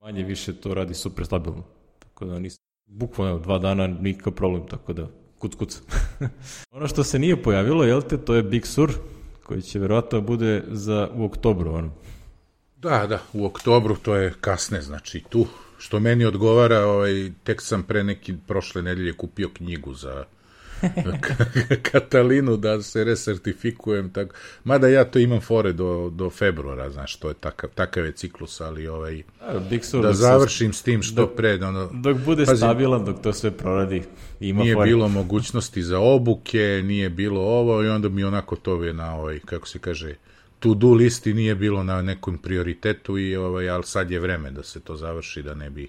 manje 0.00 0.24
više 0.24 0.60
to 0.60 0.74
radi 0.74 0.94
super 0.94 1.26
stabilno. 1.26 1.64
Tako 1.98 2.24
da 2.24 2.38
nisam, 2.38 2.65
bukvalno 2.86 3.38
dva 3.38 3.58
dana 3.58 3.86
nikakav 3.86 4.32
problem, 4.32 4.66
tako 4.68 4.92
da 4.92 5.06
kuc 5.38 5.54
kuc. 5.54 5.82
ono 6.76 6.88
što 6.88 7.04
se 7.04 7.18
nije 7.18 7.42
pojavilo, 7.42 7.84
jel 7.84 8.02
te, 8.02 8.18
to 8.18 8.34
je 8.34 8.42
Big 8.42 8.66
Sur, 8.66 8.92
koji 9.42 9.62
će 9.62 9.78
verovatno 9.78 10.20
bude 10.20 10.64
za 10.68 11.08
u 11.14 11.24
oktobru, 11.24 11.74
ono. 11.74 11.90
Da, 12.76 13.06
da, 13.06 13.22
u 13.32 13.46
oktobru 13.46 13.96
to 13.96 14.14
je 14.14 14.34
kasne, 14.40 14.82
znači 14.82 15.22
tu, 15.28 15.46
što 15.78 16.00
meni 16.00 16.24
odgovara, 16.24 16.86
ovaj, 16.86 17.32
tek 17.44 17.62
sam 17.62 17.82
pre 17.82 18.04
neki 18.04 18.34
prošle 18.46 18.82
nedelje 18.82 19.12
kupio 19.12 19.48
knjigu 19.48 19.94
za 19.94 20.24
Katalinu 21.92 22.56
da 22.56 22.82
se 22.82 23.04
resertifikujem 23.04 24.12
tako. 24.12 24.34
Mada 24.64 24.88
ja 24.88 25.04
to 25.04 25.18
imam 25.18 25.40
fore 25.40 25.72
do, 25.72 26.10
do 26.14 26.30
februara, 26.30 26.90
znaš, 26.90 27.16
to 27.16 27.28
je 27.28 27.34
takav, 27.34 27.70
takav 27.74 28.04
je 28.04 28.12
ciklus, 28.12 28.60
ali 28.60 28.88
ovaj, 28.88 29.22
Big 29.70 29.84
Sur, 29.84 30.02
da 30.02 30.12
završim 30.12 30.72
s 30.72 30.82
tim 30.82 31.02
što 31.02 31.14
dok, 31.14 31.36
pre. 31.36 31.54
Ono, 31.64 31.90
dok 31.92 32.16
bude 32.16 32.44
pazi, 32.44 32.56
stabilan, 32.56 33.04
dok 33.04 33.22
to 33.22 33.32
sve 33.32 33.50
proradi, 33.50 34.02
ima 34.40 34.62
Nije 34.62 34.74
fore. 34.74 34.90
bilo 34.90 35.08
mogućnosti 35.08 35.82
za 35.82 35.98
obuke, 35.98 36.82
nije 36.84 37.10
bilo 37.10 37.40
ovo 37.40 37.82
i 37.82 37.88
onda 37.88 38.08
mi 38.08 38.24
onako 38.24 38.56
to 38.56 38.84
je 38.84 38.92
na 38.92 39.16
ovaj, 39.16 39.38
kako 39.44 39.68
se 39.68 39.78
kaže, 39.78 40.14
to-do 40.58 40.92
listi 40.92 41.34
nije 41.34 41.54
bilo 41.54 41.82
na 41.82 42.02
nekom 42.02 42.38
prioritetu 42.38 43.18
i 43.18 43.36
ovaj, 43.36 43.70
ali 43.70 43.84
sad 43.84 44.10
je 44.10 44.20
vreme 44.20 44.50
da 44.50 44.62
se 44.62 44.80
to 44.80 44.96
završi, 44.96 45.42
da 45.42 45.54
ne 45.54 45.70
bi 45.70 45.88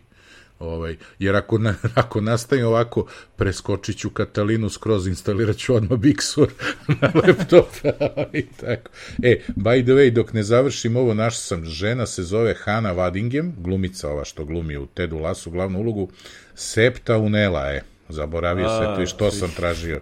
Ovaj, 0.59 0.97
jer 1.19 1.35
ako, 1.35 1.57
na, 1.57 1.75
ako 1.95 2.21
nastaje 2.21 2.65
ovako, 2.65 3.05
preskočit 3.35 3.97
ću 3.97 4.09
Katalinu 4.09 4.69
skroz, 4.69 5.07
instalirat 5.07 5.57
ću 5.57 5.75
odmah 5.75 5.99
Big 5.99 6.21
Sur 6.21 6.49
na 7.01 7.11
laptop. 7.13 7.67
i 8.33 8.45
tako. 8.45 8.91
E, 9.23 9.41
by 9.55 9.83
the 9.83 9.91
way, 9.91 10.09
dok 10.09 10.33
ne 10.33 10.43
završim 10.43 10.95
ovo, 10.95 11.13
naš 11.13 11.39
sam, 11.39 11.65
žena 11.65 12.05
se 12.05 12.23
zove 12.23 12.55
Hana 12.63 12.91
Vadingem, 12.91 13.53
glumica 13.57 14.09
ova 14.09 14.25
što 14.25 14.45
glumi 14.45 14.77
u 14.77 14.85
Tedu 14.85 15.17
Lasu 15.17 15.51
glavnu 15.51 15.79
ulogu, 15.79 16.09
Septa 16.55 17.17
Unela 17.17 17.65
je. 17.65 17.83
Zaboravio 18.09 18.69
se 18.69 18.95
to 18.95 19.01
i 19.01 19.07
što 19.07 19.31
sam 19.31 19.51
tražio. 19.55 20.01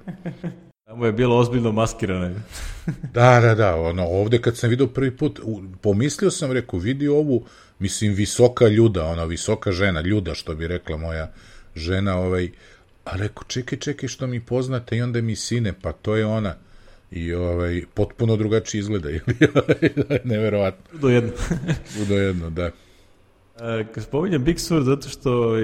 Tamo 0.85 1.05
je 1.05 1.11
bilo 1.11 1.37
ozbiljno 1.37 1.71
maskirano. 1.71 2.35
da, 3.13 3.39
da, 3.39 3.55
da, 3.55 3.75
ono, 3.75 4.07
ovde 4.07 4.41
kad 4.41 4.57
sam 4.57 4.69
vidio 4.69 4.87
prvi 4.87 5.17
put, 5.17 5.39
pomislio 5.81 6.31
sam, 6.31 6.51
rekao, 6.51 6.79
vidi 6.79 7.07
ovu, 7.07 7.45
mislim, 7.79 8.13
visoka 8.13 8.67
ljuda, 8.67 9.05
ona 9.05 9.23
visoka 9.23 9.71
žena, 9.71 10.01
ljuda, 10.01 10.33
što 10.33 10.55
bi 10.55 10.67
rekla 10.67 10.97
moja 10.97 11.31
žena, 11.75 12.17
ovaj, 12.17 12.49
a 13.05 13.17
rekao, 13.17 13.43
čekaj, 13.47 13.79
čekaj, 13.79 14.09
što 14.09 14.27
mi 14.27 14.39
poznate, 14.39 14.97
i 14.97 15.01
onda 15.01 15.21
mi 15.21 15.35
sine, 15.35 15.73
pa 15.81 15.91
to 15.91 16.15
je 16.15 16.25
ona, 16.25 16.55
i 17.11 17.33
ovaj, 17.33 17.83
potpuno 17.93 18.35
drugačije 18.35 18.79
izgleda, 18.79 19.09
neverovatno. 20.23 20.99
Do 20.99 21.09
jedno. 21.09 21.31
Do 22.09 22.17
jedno, 22.17 22.49
da. 22.49 22.71
Kad 23.93 24.03
spominjem 24.03 24.43
Big 24.43 24.59
Sur, 24.59 24.83
zato 24.83 25.09
što 25.09 25.49
uh, 25.49 25.57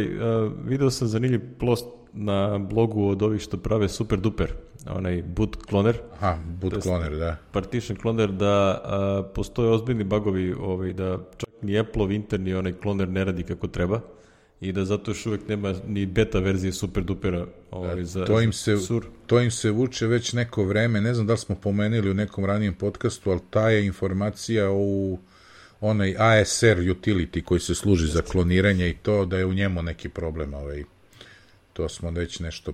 video 0.65 0.91
sam 0.91 1.07
zanimljiv 1.07 1.41
post 1.60 1.85
na 2.14 2.57
blogu 2.57 3.07
od 3.07 3.22
ovih 3.22 3.41
što 3.41 3.57
prave 3.57 3.89
Super 3.89 4.19
Duper, 4.19 4.53
onaj 4.90 5.22
boot 5.22 5.58
cloner. 5.70 5.98
Aha, 6.14 6.38
boot 6.62 6.82
cloner, 6.82 7.18
da. 7.18 7.38
Partition 7.52 7.98
cloner, 8.02 8.32
da 8.32 8.82
a, 8.84 9.24
postoje 9.36 9.70
ozbiljni 9.70 10.03
bagovi 10.03 10.53
ovaj, 10.53 10.94
da 10.94 11.18
čak 11.38 11.49
ni 11.62 11.80
Apple-ov 11.80 12.12
interni 12.12 12.53
onaj 12.53 12.74
cloner 12.82 13.10
ne 13.10 13.26
radi 13.26 13.44
kako 13.44 13.68
treba 13.68 14.02
i 14.62 14.72
da 14.72 14.86
zato 14.86 15.12
još 15.12 15.26
uvek 15.26 15.48
nema 15.48 15.76
ni 15.88 16.06
beta 16.06 16.40
verzije 16.40 16.74
super 16.74 17.03
dupera 17.03 17.48
ovaj, 17.72 18.03
za, 18.03 18.26
to 18.26 18.41
im 18.41 18.53
se, 18.53 18.78
sur. 18.78 19.06
To 19.28 19.40
im 19.40 19.52
se 19.52 19.72
vuče 19.72 20.08
već 20.08 20.34
neko 20.34 20.64
vreme, 20.64 21.02
ne 21.02 21.14
znam 21.14 21.28
da 21.28 21.34
li 21.34 21.40
smo 21.40 21.56
pomenuli 21.56 22.12
u 22.12 22.14
nekom 22.14 22.45
ranijem 22.45 22.74
podcastu, 22.74 23.32
ali 23.32 23.40
ta 23.49 23.70
je 23.70 23.86
informacija 23.86 24.72
u 24.72 25.20
onaj 25.82 26.16
ASR 26.18 26.78
utility 26.78 27.44
koji 27.44 27.60
se 27.60 27.76
služi 27.76 28.03
Jeste. 28.03 28.16
za 28.16 28.22
kloniranje 28.22 28.90
i 28.90 28.94
to 28.94 29.26
da 29.26 29.38
je 29.38 29.45
u 29.45 29.53
njemu 29.53 29.82
neki 29.82 30.10
problem 30.10 30.53
ovaj, 30.53 30.84
to 31.74 31.90
smo 31.90 32.12
već 32.12 32.40
nešto 32.40 32.72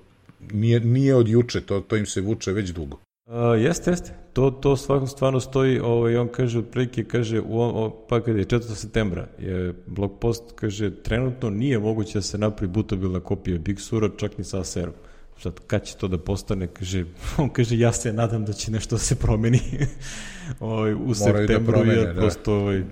nije, 0.51 0.79
nije 0.79 1.15
od 1.15 1.27
juče, 1.27 1.61
to, 1.61 1.79
to 1.79 1.95
im 1.95 2.05
se 2.05 2.21
vuče 2.21 2.51
već 2.51 2.69
dugo. 2.69 2.97
Uh, 3.25 3.33
jeste, 3.61 3.91
jeste. 3.91 4.13
To, 4.33 4.51
to 4.51 4.77
svakako 4.77 5.07
stvarno 5.07 5.39
stoji, 5.39 5.79
ovaj, 5.79 6.17
on 6.17 6.27
kaže, 6.27 6.59
otprilike, 6.59 7.03
kaže, 7.03 7.39
u, 7.41 7.61
o, 7.61 8.05
pa 8.09 8.21
kada 8.21 8.39
je 8.39 8.45
4. 8.45 8.75
septembra, 8.75 9.27
je 9.39 9.73
blog 9.87 10.19
post, 10.19 10.43
kaže, 10.55 11.03
trenutno 11.03 11.49
nije 11.49 11.79
moguće 11.79 12.17
da 12.17 12.21
se 12.21 12.37
napravi 12.37 12.71
butabilna 12.71 13.19
kopija 13.19 13.57
Big 13.57 13.79
Sura, 13.79 14.09
čak 14.17 14.37
ni 14.37 14.43
sa 14.43 14.59
ASR-om. 14.59 14.93
Sad, 15.39 15.59
kad 15.67 15.83
će 15.83 15.95
to 15.95 16.07
da 16.07 16.17
postane, 16.17 16.67
kaže, 16.67 17.05
on 17.37 17.49
kaže, 17.49 17.77
ja 17.79 17.91
se 17.93 18.13
nadam 18.13 18.45
da 18.45 18.53
će 18.53 18.71
nešto 18.71 18.95
da 18.95 18.99
se 18.99 19.15
promeni 19.15 19.59
ovaj, 20.59 20.93
u 20.93 20.97
Moraju 20.97 21.07
da 21.07 21.15
septembru, 21.15 21.71
da 21.71 21.77
promene, 21.77 22.01
jer 22.01 22.13
da. 22.13 22.21
prosto 22.21 22.53
ovaj, 22.53 22.83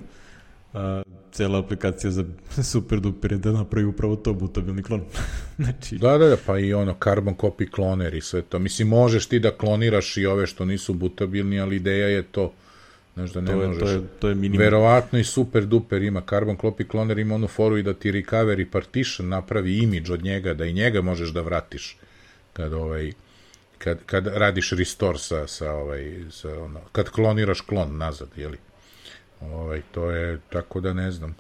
a, 0.76 1.04
cela 1.32 1.60
aplikacija 1.60 2.12
za 2.12 2.26
super 2.72 3.00
duper 3.00 3.32
je 3.32 3.38
da 3.38 3.52
napravi 3.52 3.86
upravo 3.86 4.16
to 4.16 4.34
butabilni 4.34 4.84
klon. 4.84 5.02
znači... 5.60 5.98
Da, 5.98 6.18
da, 6.18 6.28
da, 6.28 6.38
pa 6.46 6.60
i 6.60 6.74
ono 6.74 6.96
carbon 7.04 7.36
copy 7.36 7.70
kloner 7.70 8.14
i 8.14 8.22
sve 8.22 8.42
to. 8.42 8.60
Mislim, 8.60 8.88
možeš 8.88 9.26
ti 9.26 9.40
da 9.40 9.52
kloniraš 9.52 10.18
i 10.18 10.26
ove 10.26 10.48
što 10.48 10.66
nisu 10.66 10.94
butabilni, 10.94 11.60
ali 11.60 11.76
ideja 11.76 12.08
je 12.08 12.24
to. 12.24 12.54
Znaš 13.14 13.32
da 13.32 13.42
ne 13.42 13.52
to 13.52 13.62
je, 13.62 13.68
možeš. 13.68 13.82
To 13.82 13.90
je, 13.90 14.02
to 14.20 14.30
je 14.30 14.36
minimum. 14.36 14.60
Verovatno 14.60 15.20
i 15.20 15.24
super 15.24 15.66
duper 15.66 16.04
ima. 16.04 16.22
Carbon 16.30 16.58
copy 16.58 16.88
kloner 16.88 17.20
ima 17.20 17.36
onu 17.36 17.48
foru 17.48 17.78
i 17.78 17.84
da 17.84 17.94
ti 17.94 18.12
recovery 18.12 18.66
partition 18.70 19.30
napravi 19.30 19.78
imidž 19.78 20.12
od 20.12 20.24
njega, 20.24 20.54
da 20.54 20.66
i 20.66 20.74
njega 20.74 21.02
možeš 21.02 21.30
da 21.30 21.42
vratiš 21.42 21.98
kad 22.54 22.74
ovaj 22.74 23.14
kad, 23.78 24.00
kad 24.06 24.28
radiš 24.28 24.72
restore 24.72 25.18
sa, 25.18 25.48
sa 25.48 25.72
ovaj, 25.72 26.16
sa 26.32 26.60
ono, 26.64 26.80
kad 26.92 27.10
kloniraš 27.10 27.62
klon 27.62 27.98
nazad, 27.98 28.30
jeli? 28.36 28.58
Ovaj, 29.42 29.82
to 29.92 30.12
je, 30.12 30.40
tako 30.50 30.82
da 30.82 30.94
ne 30.94 31.12
znam. 31.12 31.36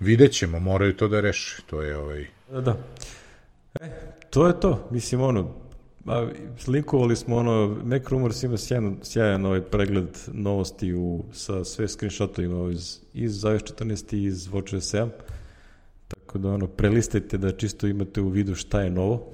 Vidjet 0.00 0.32
ćemo, 0.32 0.60
moraju 0.60 0.96
to 0.96 1.08
da 1.08 1.20
reši. 1.20 1.62
To 1.66 1.82
je 1.82 1.96
ovaj... 1.96 2.26
Da, 2.50 2.60
da. 2.60 2.76
E, 3.80 3.90
to 4.30 4.46
je 4.46 4.60
to. 4.60 4.88
Mislim, 4.90 5.20
ono, 5.20 5.54
a, 6.06 6.28
linkovali 6.66 7.16
smo 7.16 7.36
ono, 7.36 7.78
Mac 7.84 8.02
Rumors 8.08 8.42
ima 8.42 8.56
sjajan, 8.56 8.96
sjajan 9.02 9.44
ovaj 9.46 9.60
pregled 9.60 10.18
novosti 10.32 10.94
u, 10.94 11.24
sa 11.32 11.64
sve 11.64 11.88
screenshotovima 11.88 12.70
iz, 12.70 12.98
iz 13.14 13.44
iOS 13.44 13.62
14 13.62 14.16
i 14.16 14.24
iz 14.24 14.48
WatchOS 14.48 14.96
7. 14.96 15.08
Tako 16.08 16.38
da 16.38 16.48
ono, 16.48 16.66
prelistajte 16.66 17.38
da 17.38 17.56
čisto 17.56 17.86
imate 17.86 18.20
u 18.20 18.28
vidu 18.28 18.54
šta 18.54 18.80
je 18.80 18.90
novo 18.90 19.32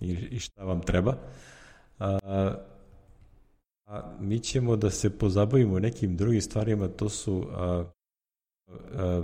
i, 0.00 0.12
i 0.12 0.38
šta 0.38 0.64
vam 0.64 0.80
treba. 0.80 1.16
A, 1.98 2.54
A 3.90 4.02
mi 4.20 4.38
ćemo 4.38 4.76
da 4.76 4.90
se 4.90 5.10
pozabavimo 5.10 5.78
nekim 5.78 6.16
drugim 6.16 6.40
stvarima, 6.40 6.88
to 6.88 7.08
su 7.08 7.46
a, 7.52 7.84
a, 8.96 9.22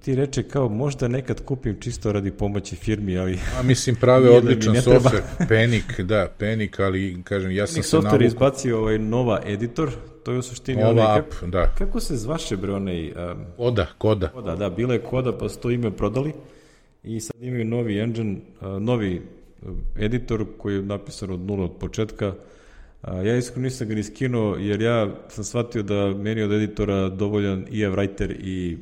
ti 0.00 0.14
reče 0.14 0.42
kao 0.42 0.68
možda 0.68 1.08
nekad 1.08 1.44
kupim 1.44 1.80
čisto 1.80 2.12
radi 2.12 2.30
pomoći 2.30 2.76
firmi, 2.76 3.18
ali... 3.18 3.38
A 3.58 3.62
mislim 3.62 3.96
prave 3.96 4.28
da 4.30 4.36
odličan 4.36 4.74
software, 4.74 5.22
Penik, 5.48 6.00
da, 6.00 6.28
Penik, 6.38 6.80
ali 6.80 7.22
kažem, 7.24 7.50
ja 7.50 7.66
sam 7.66 7.74
Penik 7.74 7.86
se 7.86 7.96
software 7.96 8.26
izbacio 8.26 8.78
ovaj 8.78 8.98
Nova 8.98 9.40
editor, 9.46 9.90
to 10.24 10.32
je 10.32 10.38
u 10.38 10.42
suštini 10.42 10.82
Nova 10.82 10.90
onaj... 10.90 11.18
App, 11.18 11.30
kako, 11.30 11.46
da. 11.46 11.74
Kako 11.78 12.00
se 12.00 12.16
zvaše 12.16 12.56
bre 12.56 12.72
onaj... 12.72 13.10
Um, 13.10 13.14
koda, 13.56 13.86
koda. 13.98 14.28
Koda, 14.28 14.56
da, 14.56 14.70
bila 14.70 14.94
je 14.94 15.00
koda, 15.00 15.38
pa 15.38 15.48
su 15.48 15.58
to 15.58 15.70
ime 15.70 15.90
prodali 15.90 16.32
i 17.02 17.20
sad 17.20 17.42
imaju 17.42 17.64
novi 17.64 17.98
engine, 17.98 18.36
uh, 18.60 18.82
novi 18.82 19.22
editor 19.98 20.46
koji 20.58 20.74
je 20.74 20.82
napisan 20.82 21.30
od 21.30 21.40
nula 21.40 21.64
od 21.64 21.76
početka, 21.80 22.26
A, 22.26 22.34
ja 23.08 23.36
iskreno 23.36 23.64
nisam 23.64 23.88
ga 23.88 23.94
ni 23.94 24.02
skinuo, 24.02 24.56
jer 24.56 24.82
ja 24.82 25.14
sam 25.28 25.44
shvatio 25.44 25.82
da 25.82 26.14
meni 26.16 26.42
od 26.42 26.52
editora 26.52 27.08
dovoljan 27.08 27.66
i 27.70 27.86
writer 27.86 28.34
i 28.40 28.78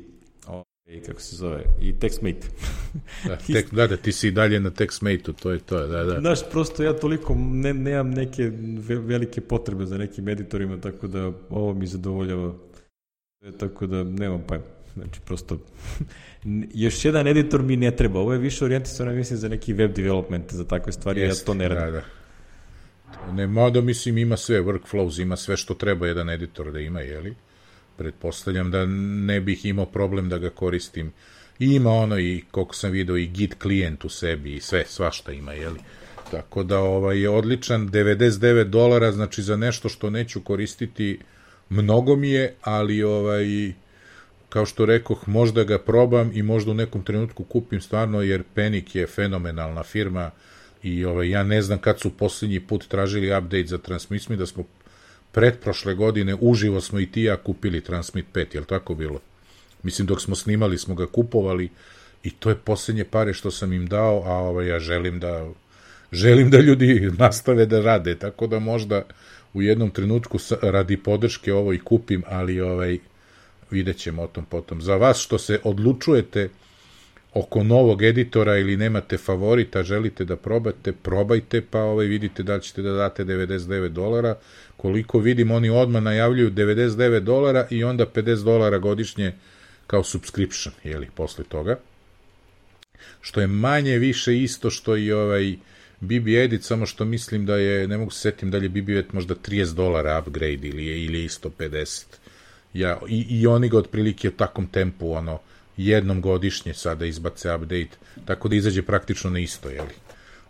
i 0.90 1.00
kako 1.00 1.20
se 1.20 1.36
zove, 1.36 1.64
i 1.80 1.92
TextMate. 1.92 2.44
da, 3.28 3.36
tek, 3.54 3.74
da, 3.74 3.86
da, 3.86 3.96
ti 3.96 4.12
si 4.12 4.28
i 4.28 4.30
dalje 4.30 4.60
na 4.60 4.70
TextMate-u, 4.70 5.32
to 5.32 5.50
je 5.50 5.58
to, 5.58 5.86
da, 5.86 6.04
da. 6.04 6.20
Znaš, 6.20 6.50
prosto 6.50 6.82
ja 6.82 6.92
toliko 6.92 7.36
ne, 7.38 7.74
nemam 7.74 8.10
neke 8.10 8.50
velike 8.88 9.40
potrebe 9.40 9.86
za 9.86 9.98
nekim 9.98 10.28
editorima, 10.28 10.80
tako 10.80 11.06
da 11.06 11.32
ovo 11.50 11.74
mi 11.74 11.86
zadovoljava. 11.86 12.54
Tako 13.58 13.86
da 13.86 14.04
nemam 14.04 14.42
pojma. 14.46 14.64
Znači, 14.94 15.20
prosto, 15.26 15.58
još 16.84 17.04
jedan 17.04 17.26
editor 17.26 17.62
mi 17.62 17.76
ne 17.76 17.96
treba. 17.96 18.20
Ovo 18.20 18.32
je 18.32 18.38
više 18.38 18.64
orijentisano, 18.64 19.12
mislim, 19.12 19.38
za 19.38 19.48
neki 19.48 19.72
web 19.72 19.92
development, 19.92 20.52
za 20.52 20.64
takve 20.64 20.92
stvari, 20.92 21.20
Jest, 21.20 21.42
ja 21.42 21.46
to 21.46 21.54
ne 21.54 21.68
radim. 21.68 21.84
Da, 21.84 21.90
da. 21.90 22.19
Ne, 23.32 23.46
mada, 23.46 23.80
mislim, 23.80 24.18
ima 24.18 24.36
sve 24.36 24.62
workflows, 24.62 25.22
ima 25.22 25.36
sve 25.36 25.56
što 25.56 25.74
treba 25.74 26.06
jedan 26.06 26.30
editor 26.30 26.72
da 26.72 26.80
ima, 26.80 27.00
jeli? 27.00 27.34
Pretpostavljam 27.96 28.70
da 28.70 28.86
ne 29.26 29.40
bih 29.40 29.64
imao 29.64 29.86
problem 29.86 30.28
da 30.28 30.38
ga 30.38 30.50
koristim. 30.50 31.12
I 31.58 31.66
ima 31.66 31.90
ono 31.90 32.18
i, 32.18 32.44
koliko 32.50 32.74
sam 32.74 32.90
video, 32.90 33.16
i 33.16 33.26
Git 33.26 33.54
klijent 33.54 34.04
u 34.04 34.08
sebi 34.08 34.54
i 34.54 34.60
sve, 34.60 34.84
svašta 34.86 35.32
ima, 35.32 35.52
jeli? 35.52 35.80
Tako 36.30 36.62
da 36.62 36.78
ovaj, 36.78 37.20
je 37.20 37.28
odličan, 37.28 37.88
99 37.88 38.64
dolara, 38.64 39.12
znači 39.12 39.42
za 39.42 39.56
nešto 39.56 39.88
što 39.88 40.10
neću 40.10 40.40
koristiti, 40.40 41.18
mnogo 41.68 42.16
mi 42.16 42.30
je, 42.30 42.54
ali 42.62 43.02
ovaj, 43.02 43.72
kao 44.48 44.66
što 44.66 44.86
rekoh, 44.86 45.28
možda 45.28 45.64
ga 45.64 45.78
probam 45.78 46.30
i 46.34 46.42
možda 46.42 46.70
u 46.70 46.74
nekom 46.74 47.02
trenutku 47.04 47.44
kupim 47.44 47.80
stvarno, 47.80 48.22
jer 48.22 48.42
Penik 48.54 48.94
je 48.94 49.06
fenomenalna 49.06 49.82
firma 49.82 50.30
i 50.82 51.04
ovaj, 51.04 51.30
ja 51.30 51.42
ne 51.42 51.62
znam 51.62 51.78
kad 51.78 52.00
su 52.00 52.10
poslednji 52.10 52.60
put 52.60 52.88
tražili 52.88 53.38
update 53.38 53.66
za 53.66 53.78
Transmit, 53.78 54.28
da 54.28 54.46
smo 54.46 54.64
pretprošle 55.32 55.94
godine 55.94 56.36
uživo 56.40 56.80
smo 56.80 57.00
i 57.00 57.06
ti 57.06 57.22
ja 57.22 57.36
kupili 57.36 57.80
Transmit 57.80 58.26
5, 58.34 58.54
je 58.54 58.60
li 58.60 58.66
tako 58.66 58.94
bilo? 58.94 59.20
Mislim, 59.82 60.06
dok 60.06 60.20
smo 60.20 60.34
snimali 60.34 60.78
smo 60.78 60.94
ga 60.94 61.06
kupovali 61.06 61.68
i 62.22 62.30
to 62.30 62.48
je 62.50 62.56
poslednje 62.56 63.04
pare 63.04 63.34
što 63.34 63.50
sam 63.50 63.72
im 63.72 63.86
dao, 63.86 64.22
a 64.24 64.32
ovaj, 64.32 64.68
ja 64.68 64.78
želim 64.78 65.20
da 65.20 65.48
želim 66.12 66.50
da 66.50 66.58
ljudi 66.58 67.10
nastave 67.18 67.66
da 67.66 67.80
rade, 67.80 68.18
tako 68.18 68.46
da 68.46 68.58
možda 68.58 69.02
u 69.54 69.62
jednom 69.62 69.90
trenutku 69.90 70.38
radi 70.62 70.96
podrške 70.96 71.52
ovo 71.52 71.72
i 71.72 71.78
kupim, 71.78 72.22
ali 72.26 72.60
ovaj 72.60 72.98
vidjet 73.70 73.96
ćemo 73.96 74.22
o 74.22 74.26
tom 74.26 74.44
potom. 74.44 74.82
Za 74.82 74.96
vas 74.96 75.18
što 75.18 75.38
se 75.38 75.60
odlučujete 75.64 76.48
oko 77.34 77.62
novog 77.64 78.02
editora 78.02 78.58
ili 78.58 78.76
nemate 78.76 79.18
favorita, 79.18 79.82
želite 79.82 80.24
da 80.24 80.36
probate, 80.36 80.92
probajte, 80.92 81.62
pa 81.70 81.80
ovaj, 81.80 82.06
vidite 82.06 82.42
da 82.42 82.60
ćete 82.60 82.82
da 82.82 82.92
date 82.92 83.24
99 83.24 83.88
dolara. 83.88 84.34
Koliko 84.76 85.18
vidim, 85.18 85.50
oni 85.50 85.70
odmah 85.70 86.02
najavljuju 86.02 86.50
99 86.50 87.20
dolara 87.20 87.66
i 87.70 87.84
onda 87.84 88.06
50 88.06 88.44
dolara 88.44 88.78
godišnje 88.78 89.32
kao 89.86 90.02
subscription, 90.02 90.74
jeli, 90.84 91.08
posle 91.14 91.44
toga. 91.44 91.78
Što 93.20 93.40
je 93.40 93.46
manje 93.46 93.98
više 93.98 94.38
isto 94.38 94.70
što 94.70 94.96
i 94.96 95.12
ovaj 95.12 95.56
BB 96.00 96.28
Edit, 96.28 96.62
samo 96.62 96.86
što 96.86 97.04
mislim 97.04 97.46
da 97.46 97.56
je, 97.56 97.88
ne 97.88 97.98
mogu 97.98 98.10
se 98.10 98.20
setim 98.20 98.50
da 98.50 98.58
li 98.58 98.64
je 98.64 98.68
BB 98.68 98.88
Edit 98.88 99.12
možda 99.12 99.34
30 99.34 99.74
dolara 99.74 100.18
upgrade 100.18 100.68
ili 100.68 100.86
je, 100.86 101.04
ili 101.04 101.18
je 101.18 101.24
isto 101.24 101.50
50 101.58 102.04
ja, 102.74 102.98
i, 103.08 103.26
i 103.30 103.46
oni 103.46 103.68
ga 103.68 103.78
otprilike 103.78 104.28
u 104.28 104.32
takom 104.32 104.66
tempu, 104.66 105.12
ono, 105.12 105.38
jednom 105.86 106.20
godišnje 106.20 106.74
sada 106.74 107.06
izbace 107.06 107.54
update, 107.54 107.96
tako 108.24 108.48
da 108.48 108.56
izađe 108.56 108.82
praktično 108.82 109.30
na 109.30 109.38
isto, 109.38 109.68
jeli. 109.70 109.94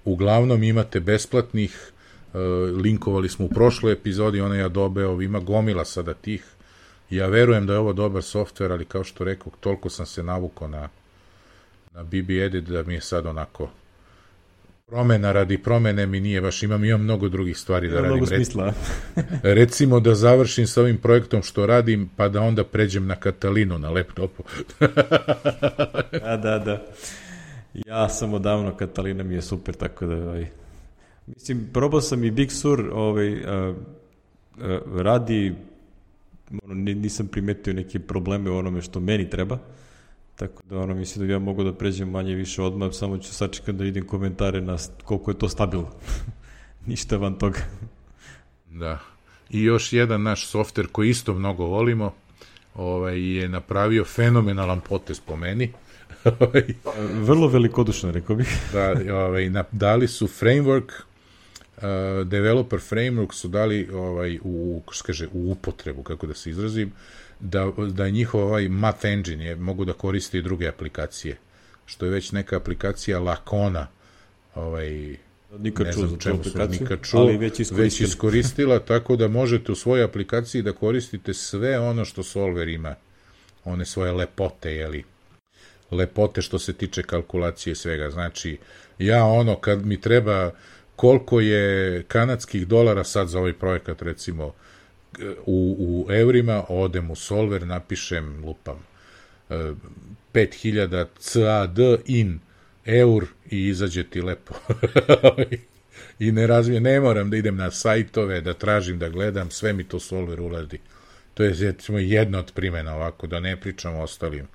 Uglavnom 0.05 0.63
imate 0.63 1.01
besplatnih, 1.01 1.93
uh, 2.33 2.41
linkovali 2.83 3.29
smo 3.29 3.45
u 3.45 3.49
prošloj 3.49 3.93
epizodi, 3.93 4.41
ona 4.41 4.57
ja 4.57 4.69
dobeo, 4.69 5.23
ima 5.23 5.41
gomila 5.41 5.85
sada 5.85 6.15
tih, 6.15 6.45
ja 7.11 7.27
verujem 7.27 7.67
da 7.67 7.73
je 7.73 7.79
ovo 7.79 7.93
dobar 7.93 8.23
softver, 8.23 8.73
ali 8.73 8.85
kao 8.85 9.05
što 9.05 9.25
rekao, 9.25 9.53
toliko 9.61 9.91
sam 9.91 10.07
se 10.07 10.23
navukao 10.23 10.69
na, 10.69 10.89
na 11.95 12.03
BB 12.03 12.31
Edit 12.31 12.65
da 12.65 12.83
mi 12.83 12.95
je 12.95 13.01
sad 13.01 13.27
onako 13.27 13.71
promena 14.91 15.33
radi 15.33 15.59
promene 15.59 16.07
mi 16.07 16.21
nije 16.21 16.41
baš, 16.41 16.63
imam, 16.63 16.85
imam 16.85 17.03
mnogo 17.03 17.29
drugih 17.29 17.59
stvari 17.59 17.89
da 17.89 17.95
radim. 17.95 18.11
Mnogo 18.11 18.27
smisla. 18.27 18.73
recimo 19.43 20.01
da 20.01 20.15
završim 20.15 20.67
sa 20.67 20.81
ovim 20.81 20.97
projektom 20.97 21.43
što 21.43 21.67
radim, 21.67 22.11
pa 22.17 22.29
da 22.29 22.41
onda 22.41 22.65
pređem 22.65 23.07
na 23.07 23.17
Katalinu 23.17 23.79
na 23.79 23.91
laptopu. 23.91 24.43
da, 26.25 26.37
da, 26.37 26.59
da. 26.59 26.87
Ja 27.87 28.09
sam 28.09 28.35
odavno, 28.35 28.77
Katalina 28.77 29.25
mi 29.25 29.35
je 29.35 29.43
super, 29.43 29.75
tako 29.75 30.07
da, 30.07 30.15
ovaj, 30.15 30.47
mislim, 31.27 31.69
probao 31.73 32.01
sam 32.01 32.25
i 32.25 32.31
Big 32.31 32.51
Sur, 32.53 32.91
ovaj, 32.93 33.45
a, 33.45 33.75
a, 34.61 34.79
radi, 34.97 35.55
ono, 36.65 36.75
nisam 36.75 37.29
primetio 37.29 37.73
neke 37.73 37.99
probleme 37.99 38.51
u 38.51 38.57
onome 38.57 38.83
što 38.83 39.01
meni 39.01 39.31
treba, 39.31 39.59
Tako 40.41 40.63
da 40.71 40.79
ono 40.79 40.95
mislim 40.95 41.27
da 41.27 41.33
ja 41.33 41.39
mogu 41.39 41.65
da 41.65 41.73
pređem 41.73 42.11
manje 42.11 42.35
više 42.35 42.63
odmah, 42.63 42.91
samo 42.93 43.19
ću 43.19 43.35
sačekati 43.35 43.73
da 43.73 43.85
vidim 43.85 44.07
komentare 44.07 44.61
na 44.61 44.77
koliko 45.05 45.31
je 45.31 45.39
to 45.39 45.49
stabilno. 45.49 45.91
Ništa 46.87 47.17
van 47.17 47.35
toga. 47.35 47.59
Da. 48.71 48.99
I 49.51 49.63
još 49.63 49.93
jedan 49.93 50.23
naš 50.23 50.47
softver 50.47 50.87
koji 50.93 51.11
isto 51.11 51.35
mnogo 51.35 51.65
volimo, 51.65 52.15
ovaj, 52.75 53.37
je 53.37 53.49
napravio 53.49 54.05
fenomenalan 54.05 54.81
potez 54.81 55.21
po 55.21 55.37
meni. 55.37 55.73
Vrlo 57.29 57.49
velikodušno, 57.49 58.11
rekao 58.11 58.37
bih. 58.37 58.49
da, 58.73 59.15
ovaj, 59.15 59.51
na, 59.51 59.65
dali 59.73 60.09
su 60.09 60.27
framework, 60.27 60.91
uh, 61.77 61.83
developer 62.27 62.79
framework 62.91 63.33
su 63.33 63.49
dali 63.49 63.89
ovaj, 63.93 64.39
u, 64.43 64.83
kaže, 65.07 65.29
u 65.33 65.53
upotrebu, 65.53 66.03
kako 66.03 66.27
da 66.27 66.35
se 66.35 66.51
izrazim, 66.51 66.93
da, 67.41 67.73
da 67.93 68.05
je 68.05 68.11
njihov 68.11 68.43
ovaj 68.43 68.69
Math 68.69 69.05
Engine 69.05 69.45
je, 69.45 69.57
mogu 69.57 69.85
da 69.85 69.93
koriste 69.93 70.39
i 70.39 70.43
druge 70.43 70.69
aplikacije, 70.69 71.37
što 71.87 72.05
je 72.05 72.11
već 72.11 72.33
neka 72.33 72.57
aplikacija 72.57 73.21
Lakona, 73.21 73.87
ovaj, 74.55 75.17
Nikad 75.59 75.87
ne 75.87 75.93
znam 75.93 76.19
čemu 76.19 76.45
su 76.45 76.59
nikad 76.71 76.99
čuo, 77.03 77.21
ali 77.21 77.37
već, 77.37 77.71
već 77.71 78.01
iskoristila, 78.01 78.79
tako 78.79 79.17
da 79.17 79.29
možete 79.29 79.73
u 79.73 79.75
svojoj 79.75 80.05
aplikaciji 80.05 80.63
da 80.63 80.73
koristite 80.73 81.35
sve 81.35 81.79
ono 81.79 82.05
što 82.05 82.23
Solver 82.23 82.69
ima, 82.69 82.95
one 83.65 83.85
svoje 83.85 84.13
lepote, 84.13 84.73
jeli, 84.73 85.05
lepote 85.91 86.43
što 86.43 86.59
se 86.59 86.73
tiče 86.73 87.03
kalkulacije 87.03 87.75
svega. 87.75 88.11
Znači, 88.11 88.59
ja 88.99 89.25
ono, 89.25 89.57
kad 89.57 89.87
mi 89.87 90.01
treba 90.01 90.51
koliko 90.97 91.41
je 91.41 92.03
kanadskih 92.09 92.67
dolara 92.67 93.05
sad 93.05 93.29
za 93.29 93.39
ovaj 93.39 93.53
projekat, 93.53 94.03
recimo, 94.03 94.55
u, 95.47 95.77
u 95.79 96.13
evrima, 96.13 96.65
odem 96.69 97.11
u 97.11 97.17
Solver, 97.17 97.67
napišem, 97.67 98.45
lupam, 98.45 98.79
5000 100.33 101.07
CAD 101.19 101.79
in 102.07 102.41
eur 102.85 103.25
i 103.51 103.69
izađe 103.69 104.05
ti 104.05 104.23
lepo. 104.23 104.55
I 106.19 106.33
ne 106.33 106.47
razvijem, 106.47 106.83
ne 106.83 107.01
moram 107.01 107.31
da 107.31 107.37
idem 107.37 107.57
na 107.57 107.71
sajtove, 107.71 108.41
da 108.41 108.55
tražim, 108.55 108.99
da 108.99 109.09
gledam, 109.09 109.51
sve 109.51 109.73
mi 109.73 109.85
to 109.85 110.01
Solver 110.01 110.41
uradi. 110.41 110.81
To 111.35 111.45
je 111.45 111.55
recimo 111.61 111.99
jedna 111.99 112.39
od 112.39 112.53
primjena 112.55 112.95
ovako, 112.95 113.27
da 113.27 113.41
ne 113.41 113.61
pričam 113.61 113.95
o 113.95 114.03
ostalim. 114.03 114.49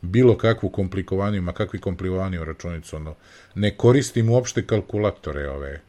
Bilo 0.00 0.38
kakvu 0.38 0.68
komplikovaniju, 0.68 1.42
ma 1.42 1.52
kakvi 1.52 1.80
komplikovaniju 1.80 2.44
računicu, 2.44 2.96
ono, 2.96 3.14
ne 3.54 3.76
koristim 3.76 4.30
uopšte 4.30 4.66
kalkulatore 4.66 5.48
ove. 5.48 5.80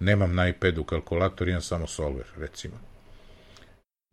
Nemam 0.00 0.34
na 0.34 0.48
iPadu 0.48 0.84
kalkulator, 0.84 1.48
imam 1.48 1.62
samo 1.62 1.86
Solver, 1.86 2.26
recimo. 2.36 2.87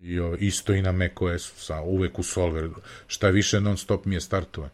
I 0.05 0.19
o, 0.19 0.35
isto 0.39 0.73
i 0.73 0.81
na 0.81 0.91
macOS-u, 0.91 1.59
sa, 1.59 1.81
uvek 1.81 2.19
u 2.19 2.23
Solver. 2.23 2.69
Šta 3.07 3.29
više, 3.29 3.61
non 3.61 3.77
stop 3.77 4.05
mi 4.05 4.15
je 4.15 4.21
startovan. 4.21 4.69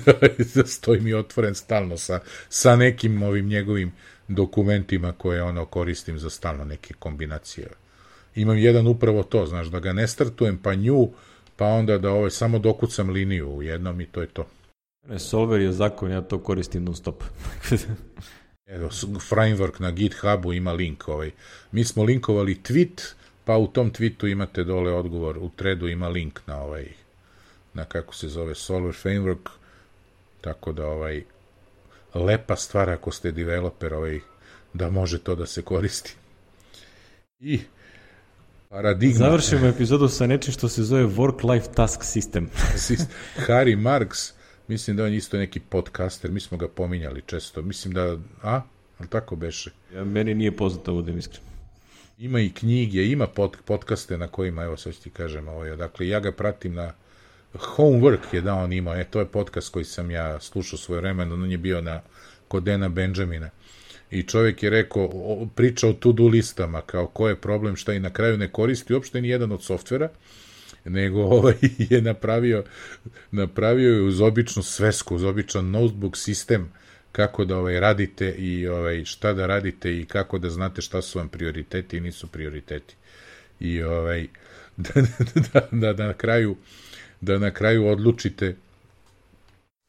Stoji 0.66 1.00
mi 1.00 1.14
otvoren 1.14 1.54
stalno 1.54 1.96
sa, 1.96 2.20
sa 2.48 2.76
nekim 2.76 3.22
ovim 3.22 3.46
njegovim 3.46 3.92
dokumentima 4.28 5.12
koje 5.12 5.42
ono 5.42 5.64
koristim 5.64 6.18
za 6.18 6.30
stalno 6.30 6.64
neke 6.64 6.94
kombinacije. 6.94 7.68
Imam 8.34 8.58
jedan 8.58 8.86
upravo 8.86 9.22
to, 9.22 9.46
znaš, 9.46 9.66
da 9.66 9.80
ga 9.80 9.92
ne 9.92 10.08
startujem, 10.08 10.58
pa 10.58 10.74
nju, 10.74 11.08
pa 11.56 11.66
onda 11.66 11.98
da 11.98 12.10
ovaj, 12.10 12.30
samo 12.30 12.58
dokucam 12.58 13.10
liniju 13.10 13.48
u 13.48 13.62
jednom 13.62 14.00
i 14.00 14.06
to 14.06 14.20
je 14.20 14.26
to. 14.26 14.46
Ne, 15.08 15.18
Solver 15.18 15.60
je 15.60 15.72
zakon, 15.72 16.10
ja 16.10 16.20
to 16.20 16.38
koristim 16.38 16.84
non 16.84 16.96
stop. 16.96 17.24
Evo, 18.66 18.88
framework 19.30 19.80
na 19.80 19.90
GitHubu 19.90 20.52
ima 20.52 20.72
link. 20.72 21.08
Ovaj. 21.08 21.30
Mi 21.72 21.84
smo 21.84 22.04
linkovali 22.04 22.54
tweet, 22.54 23.14
pa 23.50 23.56
u 23.58 23.66
tom 23.66 23.90
tweetu 23.92 24.30
imate 24.30 24.64
dole 24.64 24.92
odgovor, 24.92 25.38
u 25.38 25.50
threadu 25.56 25.88
ima 25.88 26.08
link 26.08 26.40
na 26.46 26.62
ovaj, 26.62 26.86
na 27.74 27.84
kako 27.84 28.14
se 28.14 28.28
zove 28.28 28.54
Solver 28.54 28.94
Framework, 28.94 29.48
tako 30.40 30.72
da 30.72 30.86
ovaj, 30.86 31.22
lepa 32.14 32.56
stvar 32.56 32.90
ako 32.90 33.10
ste 33.10 33.32
developer, 33.32 33.94
ovaj, 33.94 34.20
da 34.72 34.90
može 34.90 35.18
to 35.18 35.34
da 35.34 35.46
se 35.46 35.62
koristi. 35.62 36.14
I 37.40 37.60
paradigma... 38.68 39.18
Završimo 39.18 39.66
epizodu 39.66 40.08
sa 40.08 40.26
nečim 40.26 40.52
što 40.52 40.68
se 40.68 40.82
zove 40.82 41.04
Work-Life 41.04 41.74
Task 41.74 42.00
System. 42.00 42.46
Harry 43.48 43.76
Marks, 43.76 44.32
mislim 44.68 44.96
da 44.96 45.04
on 45.04 45.14
isto 45.14 45.38
neki 45.38 45.60
podcaster, 45.60 46.30
mi 46.30 46.40
smo 46.40 46.58
ga 46.58 46.68
pominjali 46.68 47.22
često, 47.26 47.62
mislim 47.62 47.94
da, 47.94 48.16
a, 48.42 48.62
ali 48.98 49.08
tako 49.08 49.36
beše? 49.36 49.70
Ja, 49.94 50.04
meni 50.04 50.34
nije 50.34 50.56
poznato, 50.56 50.92
budem 50.92 51.18
iskren. 51.18 51.49
Ima 52.20 52.40
i 52.40 52.50
knjige, 52.50 53.06
ima 53.06 53.26
pod, 53.26 53.56
podcaste 53.64 54.18
na 54.18 54.28
kojima, 54.28 54.62
evo 54.62 54.76
sad 54.76 54.98
ti 54.98 55.10
kažem, 55.10 55.48
ovaj, 55.48 55.76
dakle, 55.76 56.08
ja 56.08 56.20
ga 56.20 56.32
pratim 56.32 56.74
na, 56.74 56.92
Homework 57.54 58.34
je 58.34 58.40
da 58.40 58.54
on 58.54 58.72
imao, 58.72 58.94
e, 58.94 59.04
to 59.04 59.20
je 59.20 59.26
podcast 59.26 59.72
koji 59.72 59.84
sam 59.84 60.10
ja 60.10 60.40
slušao 60.40 60.78
svoje 60.78 61.00
vremeno, 61.00 61.34
on 61.34 61.50
je 61.50 61.58
bio 61.58 61.80
na, 61.80 62.00
kod 62.48 62.62
Dena 62.62 62.88
Benjamina. 62.88 63.50
I 64.10 64.22
čovjek 64.22 64.62
je 64.62 64.70
rekao, 64.70 65.04
o, 65.04 65.48
priča 65.54 65.88
o 65.88 65.92
to-do 65.92 66.26
listama, 66.26 66.80
kao 66.80 67.06
ko 67.06 67.28
je 67.28 67.40
problem, 67.40 67.76
šta 67.76 67.92
i 67.92 68.00
na 68.00 68.10
kraju 68.10 68.38
ne 68.38 68.52
koristi 68.52 68.94
uopšte 68.94 69.20
ni 69.20 69.28
jedan 69.28 69.52
od 69.52 69.62
softvera, 69.62 70.08
nego 70.84 71.22
ovaj 71.36 71.54
je 71.78 72.02
napravio 72.02 72.64
napravio 73.30 73.94
je 73.94 74.02
uz 74.02 74.20
običnu 74.20 74.62
svesku, 74.62 75.14
uz 75.14 75.24
običan 75.24 75.70
notebook 75.70 76.16
sistem 76.16 76.72
kako 77.12 77.44
da 77.44 77.56
ovaj 77.56 77.80
radite 77.80 78.34
i 78.38 78.68
ovaj 78.68 79.04
šta 79.04 79.32
da 79.32 79.46
radite 79.46 79.98
i 79.98 80.04
kako 80.04 80.38
da 80.38 80.50
znate 80.50 80.82
šta 80.82 81.02
su 81.02 81.18
vam 81.18 81.28
prioriteti 81.28 81.96
i 81.96 82.00
nisu 82.00 82.26
prioriteti. 82.26 82.94
I 83.60 83.82
ovaj 83.82 84.26
da, 84.76 85.02
da, 85.52 85.68
da, 85.70 85.92
da 85.92 86.06
na 86.06 86.14
kraju 86.14 86.56
da 87.20 87.38
na 87.38 87.50
kraju 87.50 87.86
odlučite 87.86 88.56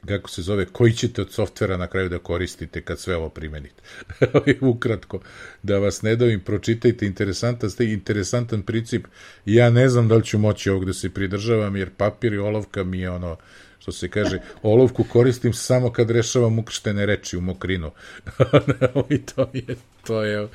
kako 0.05 0.29
se 0.29 0.41
zove, 0.41 0.65
koji 0.65 0.93
ćete 0.93 1.21
od 1.21 1.31
softvera 1.31 1.77
na 1.77 1.87
kraju 1.87 2.09
da 2.09 2.19
koristite 2.19 2.81
kad 2.81 2.99
sve 2.99 3.15
ovo 3.15 3.29
primenite. 3.29 3.83
Ukratko, 4.61 5.19
da 5.63 5.79
vas 5.79 6.01
ne 6.01 6.15
davim, 6.15 6.39
pročitajte 6.39 7.05
interesantan, 7.05 7.69
ste 7.69 7.85
interesantan 7.85 8.61
princip. 8.61 9.07
Ja 9.45 9.69
ne 9.69 9.89
znam 9.89 10.07
da 10.07 10.15
li 10.15 10.23
ću 10.23 10.37
moći 10.37 10.69
ovog 10.69 10.85
da 10.85 10.93
se 10.93 11.09
pridržavam, 11.09 11.75
jer 11.75 11.89
papir 11.97 12.33
i 12.33 12.37
olovka 12.37 12.83
mi 12.83 12.99
je 12.99 13.09
ono, 13.09 13.37
što 13.81 13.91
se 13.91 14.09
kaže, 14.09 14.39
olovku 14.63 15.03
koristim 15.03 15.53
samo 15.53 15.91
kad 15.91 16.09
rešavam 16.09 16.59
ukrštene 16.59 17.05
reči 17.05 17.37
u 17.37 17.41
mokrinu. 17.41 17.91
I 19.09 19.17
to 19.17 19.49
je, 19.53 19.75
to 20.03 20.23
je, 20.23 20.47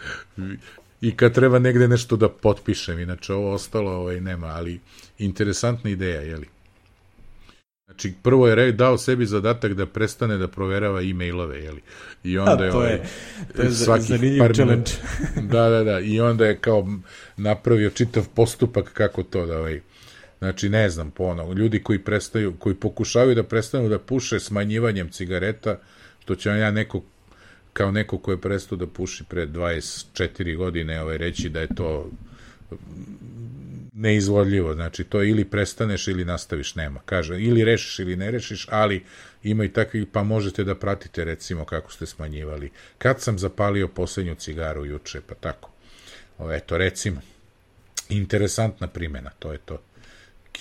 i 1.00 1.16
kad 1.16 1.34
treba 1.34 1.58
negde 1.58 1.88
nešto 1.88 2.16
da 2.16 2.28
potpišem, 2.28 2.98
inače 2.98 3.32
ovo 3.32 3.52
ostalo 3.52 3.90
ovaj, 3.90 4.20
nema, 4.20 4.46
ali 4.46 4.80
interesantna 5.18 5.90
ideja, 5.90 6.20
jeli? 6.20 6.48
Znači, 7.86 8.12
prvo 8.22 8.48
je 8.48 8.72
dao 8.72 8.98
sebi 8.98 9.26
zadatak 9.26 9.74
da 9.74 9.86
prestane 9.86 10.36
da 10.36 10.48
proverava 10.48 11.02
e-mailove, 11.02 11.58
jeli? 11.58 11.82
I 12.24 12.38
onda 12.38 12.64
A, 12.64 12.70
to 12.70 12.82
je, 12.84 12.92
je, 12.92 13.02
to 13.56 13.62
je 13.62 13.70
zanimljiv 13.70 14.38
par 14.38 14.54
challenge. 14.54 14.90
da, 15.52 15.68
da, 15.68 15.84
da. 15.84 16.00
I 16.00 16.20
onda 16.20 16.46
je 16.46 16.58
kao 16.58 16.88
napravio 17.36 17.90
čitav 17.90 18.28
postupak 18.34 18.92
kako 18.92 19.22
to 19.22 19.46
da 19.46 19.58
ovaj, 19.58 19.80
Znači, 20.38 20.68
ne 20.68 20.90
znam, 20.90 21.10
po 21.10 21.24
ono, 21.24 21.52
ljudi 21.52 21.82
koji 21.82 21.98
prestaju, 21.98 22.54
koji 22.58 22.74
pokušavaju 22.74 23.34
da 23.34 23.42
prestanu 23.42 23.88
da 23.88 23.98
puše 23.98 24.40
smanjivanjem 24.40 25.10
cigareta, 25.10 25.78
što 26.22 26.34
će 26.34 26.48
ja 26.48 26.70
neko, 26.70 27.02
kao 27.72 27.90
neko 27.90 28.18
ko 28.18 28.30
je 28.30 28.40
prestao 28.40 28.78
da 28.78 28.86
puši 28.86 29.24
pre 29.24 29.46
24 29.46 30.56
godine, 30.56 31.02
ovaj, 31.02 31.18
reći 31.18 31.48
da 31.48 31.60
je 31.60 31.74
to 31.74 32.10
neizvodljivo, 33.92 34.74
znači 34.74 35.04
to 35.04 35.22
ili 35.22 35.44
prestaneš 35.44 36.08
ili 36.08 36.24
nastaviš, 36.24 36.74
nema. 36.74 37.00
Kaže, 37.04 37.40
ili 37.40 37.64
rešiš 37.64 37.98
ili 37.98 38.16
ne 38.16 38.30
rešiš, 38.30 38.66
ali 38.70 39.04
ima 39.42 39.64
i 39.64 39.72
takvi, 39.72 40.06
pa 40.06 40.22
možete 40.22 40.64
da 40.64 40.74
pratite 40.74 41.24
recimo 41.24 41.64
kako 41.64 41.92
ste 41.92 42.06
smanjivali. 42.06 42.70
Kad 42.98 43.20
sam 43.20 43.38
zapalio 43.38 43.88
poslednju 43.88 44.34
cigaru 44.34 44.84
juče, 44.84 45.20
pa 45.26 45.34
tako. 45.34 45.70
Eto, 46.52 46.78
recimo, 46.78 47.20
interesantna 48.08 48.86
primjena, 48.86 49.30
to 49.38 49.52
je 49.52 49.58
to. 49.58 49.78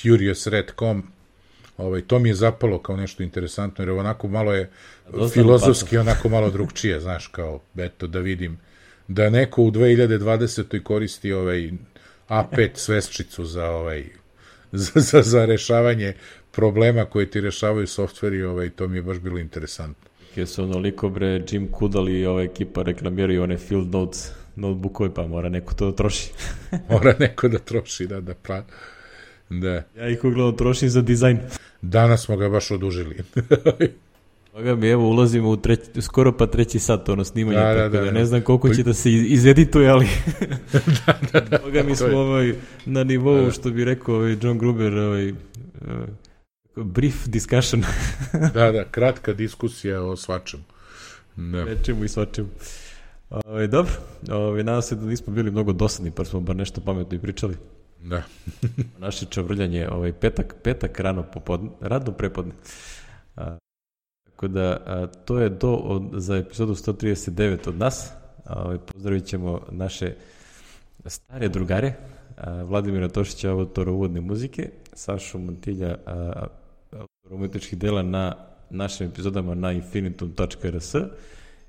CuriousRed.com, 0.02 1.04
ovaj, 1.78 2.02
to 2.02 2.20
mi 2.20 2.30
je 2.30 2.36
zapalo 2.36 2.80
kao 2.80 2.98
nešto 2.98 3.24
interesantno, 3.24 3.84
jer 3.84 3.92
onako 3.92 4.28
malo 4.28 4.54
je 4.54 4.70
Dosta 5.12 5.34
filozofski, 5.34 5.98
onako 5.98 6.30
malo 6.30 6.50
drugčije, 6.50 7.00
znaš, 7.00 7.28
kao, 7.28 7.62
eto, 7.78 8.08
da 8.08 8.20
vidim 8.20 8.60
da 9.08 9.30
neko 9.30 9.64
u 9.64 9.72
2020. 9.72 10.84
koristi 10.84 11.34
ovaj 11.34 11.72
A5 12.30 12.70
svesčicu 12.74 13.46
za 13.46 13.66
ovaj 13.66 14.06
za, 14.72 15.00
za, 15.00 15.22
za 15.22 15.46
rešavanje 15.46 16.14
problema 16.52 17.06
koje 17.06 17.32
ti 17.32 17.42
rešavaju 17.42 17.88
softveri, 17.88 18.44
ovaj, 18.44 18.70
to 18.70 18.88
mi 18.88 18.98
je 18.98 19.02
baš 19.02 19.20
bilo 19.20 19.40
interesantno. 19.40 20.10
Je 20.36 20.48
su 20.48 20.64
onoliko 20.64 21.10
bre 21.10 21.42
Jim 21.52 21.68
Kudal 21.72 22.10
i 22.10 22.26
ova 22.26 22.44
ekipa 22.44 22.82
reklamiraju 22.82 23.44
one 23.44 23.58
field 23.58 23.94
notes 23.94 24.32
notebookove, 24.56 25.14
pa 25.14 25.28
mora 25.28 25.50
neko 25.50 25.74
to 25.74 25.92
da 25.92 25.96
troši. 25.96 26.32
mora 26.90 27.16
neko 27.20 27.48
da 27.48 27.60
troši, 27.60 28.08
da, 28.08 28.22
da 28.22 28.34
pra... 28.34 28.64
Da. 29.50 29.84
Ja 29.98 30.10
ih 30.10 30.24
uglavnom 30.24 30.58
trošim 30.58 30.90
za 30.90 31.02
dizajn. 31.02 31.40
Danas 31.82 32.26
smo 32.26 32.38
ga 32.38 32.50
baš 32.50 32.72
odužili. 32.72 33.18
Toga 34.56 34.76
mi 34.76 34.88
evo 34.88 35.10
ulazimo 35.10 35.50
u 35.50 35.58
treći, 35.58 36.02
skoro 36.02 36.38
pa 36.38 36.48
treći 36.48 36.80
sat 36.80 37.10
ono 37.10 37.24
snimanje, 37.24 37.60
da, 37.60 37.76
tako 37.76 37.90
da, 37.90 38.00
da, 38.00 38.06
da, 38.06 38.12
ne 38.12 38.26
znam 38.26 38.42
koliko 38.42 38.74
će 38.74 38.84
da 38.84 38.94
se 38.94 39.12
izedituje, 39.12 39.90
ali 39.90 40.08
da, 41.06 41.14
da, 41.34 41.40
da, 41.40 41.58
toga 41.64 41.84
mi 41.84 41.96
smo 41.96 42.18
ovaj, 42.18 42.54
na 42.86 43.04
nivou, 43.04 43.36
da, 43.36 43.42
da. 43.42 43.52
što 43.52 43.70
bi 43.70 43.86
rekao 43.86 44.16
ovaj 44.16 44.38
John 44.42 44.58
Gruber, 44.58 44.94
ovaj, 44.94 45.32
uh, 45.32 45.38
brief 46.76 47.28
discussion. 47.28 47.84
da, 48.54 48.72
da, 48.72 48.86
kratka 48.92 49.34
diskusija 49.34 50.02
o 50.02 50.16
svačemu. 50.16 50.64
Da. 51.36 51.66
Nečemu 51.66 52.04
i 52.04 52.08
svačemu. 52.08 52.48
Ovaj, 53.30 53.68
dobro, 53.68 53.94
ovaj, 54.32 54.64
nadam 54.64 54.82
se 54.82 54.96
da 54.96 55.06
nismo 55.06 55.34
bili 55.34 55.52
mnogo 55.52 55.74
dosadni, 55.74 56.12
pa 56.12 56.26
smo 56.26 56.40
bar 56.40 56.56
nešto 56.56 56.82
pametno 56.82 57.18
i 57.18 57.22
pričali. 57.22 57.56
Da. 58.06 58.24
Naše 59.06 59.26
čavrljanje, 59.26 59.88
ovaj, 59.90 60.14
petak, 60.14 60.56
petak 60.64 61.00
rano 61.00 61.24
popodne, 61.34 61.70
radno 61.82 62.12
prepodne. 62.12 62.54
A, 63.36 63.58
Tako 64.24 64.48
da, 64.48 64.78
a, 64.86 65.08
to 65.26 65.40
je 65.40 65.60
to 65.60 65.76
od, 65.76 66.04
za 66.14 66.38
epizodu 66.38 66.76
139 66.76 67.70
od 67.70 67.78
nas. 67.78 68.12
A, 68.46 68.64
ovaj, 68.64 68.78
pozdravit 68.78 69.26
ćemo 69.26 69.62
naše 69.72 70.14
stare 71.06 71.50
drugare, 71.50 71.94
a, 72.38 72.64
Vladimira 72.64 73.10
Tošića, 73.10 73.52
autora 73.52 73.92
uvodne 73.92 74.22
muzike, 74.22 74.70
Sašu 74.94 75.40
Montilja, 75.40 75.98
autora 76.06 77.36
umetničkih 77.36 77.80
dela 77.80 78.04
na 78.04 78.36
našim 78.70 79.08
epizodama 79.08 79.56
na 79.56 79.72
infinitum.rs 79.72 80.96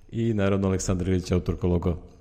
i 0.08 0.34
naravno 0.34 0.68
Aleksandar 0.68 1.08
Ilić, 1.08 1.32
autor 1.32 1.56
logo. 1.62 2.15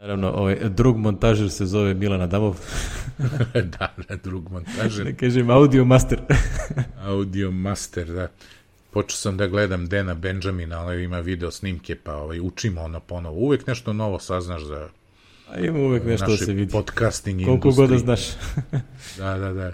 Naravno, 0.00 0.30
ovaj, 0.30 0.56
drug 0.68 0.96
montažer 0.96 1.50
se 1.50 1.66
zove 1.66 1.94
Milan 1.94 2.20
Adamov. 2.20 2.56
da, 3.78 3.94
da, 4.08 4.16
drug 4.16 4.50
montažer. 4.50 5.04
Ne 5.04 5.16
kažem, 5.16 5.50
audio 5.50 5.84
master. 5.84 6.20
audio 7.12 7.50
master, 7.50 8.06
da 8.06 8.28
počeo 8.90 9.16
sam 9.16 9.36
da 9.36 9.46
gledam 9.46 9.86
Dena 9.86 10.14
Benjamina, 10.14 10.80
ali 10.80 11.04
ima 11.04 11.20
video 11.20 11.50
snimke, 11.50 11.94
pa 11.94 12.14
ovaj, 12.14 12.40
učimo 12.40 12.82
ono 12.82 13.00
ponovo. 13.00 13.36
Uvek 13.36 13.66
nešto 13.66 13.92
novo 13.92 14.18
saznaš 14.18 14.62
za 14.62 14.88
A 15.50 15.58
ima 15.58 15.78
uvek 15.78 16.04
nešto 16.04 16.30
da 16.30 16.36
se 16.36 16.52
vidi. 16.52 16.72
podcasting 16.72 17.44
Koliko 17.44 17.70
god 17.70 17.90
da 17.90 17.98
znaš. 17.98 18.20
da, 19.18 19.38
da, 19.38 19.52
da. 19.52 19.72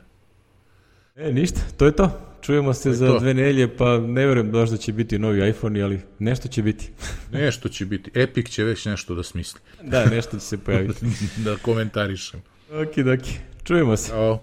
E, 1.17 1.33
ništa, 1.33 1.61
to 1.77 1.87
je 1.87 1.93
to. 1.93 2.21
Čujemo 2.43 2.75
se 2.75 2.93
za 2.93 3.07
to. 3.07 3.19
dve 3.19 3.35
nelje, 3.35 3.77
pa 3.77 3.99
ne 3.99 4.27
verujem 4.27 4.51
baš 4.51 4.71
da 4.71 4.77
će 4.77 4.93
biti 4.93 5.19
novi 5.19 5.49
iPhone, 5.49 5.83
ali 5.83 6.01
nešto 6.19 6.49
će 6.49 6.63
biti. 6.63 6.91
nešto 7.33 7.69
će 7.69 7.87
biti. 7.87 8.11
Epic 8.15 8.49
će 8.49 8.65
već 8.65 8.85
nešto 8.85 9.15
da 9.15 9.23
smisli. 9.23 9.61
da, 9.83 10.05
nešto 10.05 10.39
će 10.39 10.45
se 10.45 10.59
pojaviti. 10.59 11.07
da 11.45 11.57
komentarišem. 11.57 12.43
Ok, 12.71 12.93
ok. 13.19 13.27
Čujemo 13.65 13.97
se. 13.97 14.09
Ćao. 14.09 14.43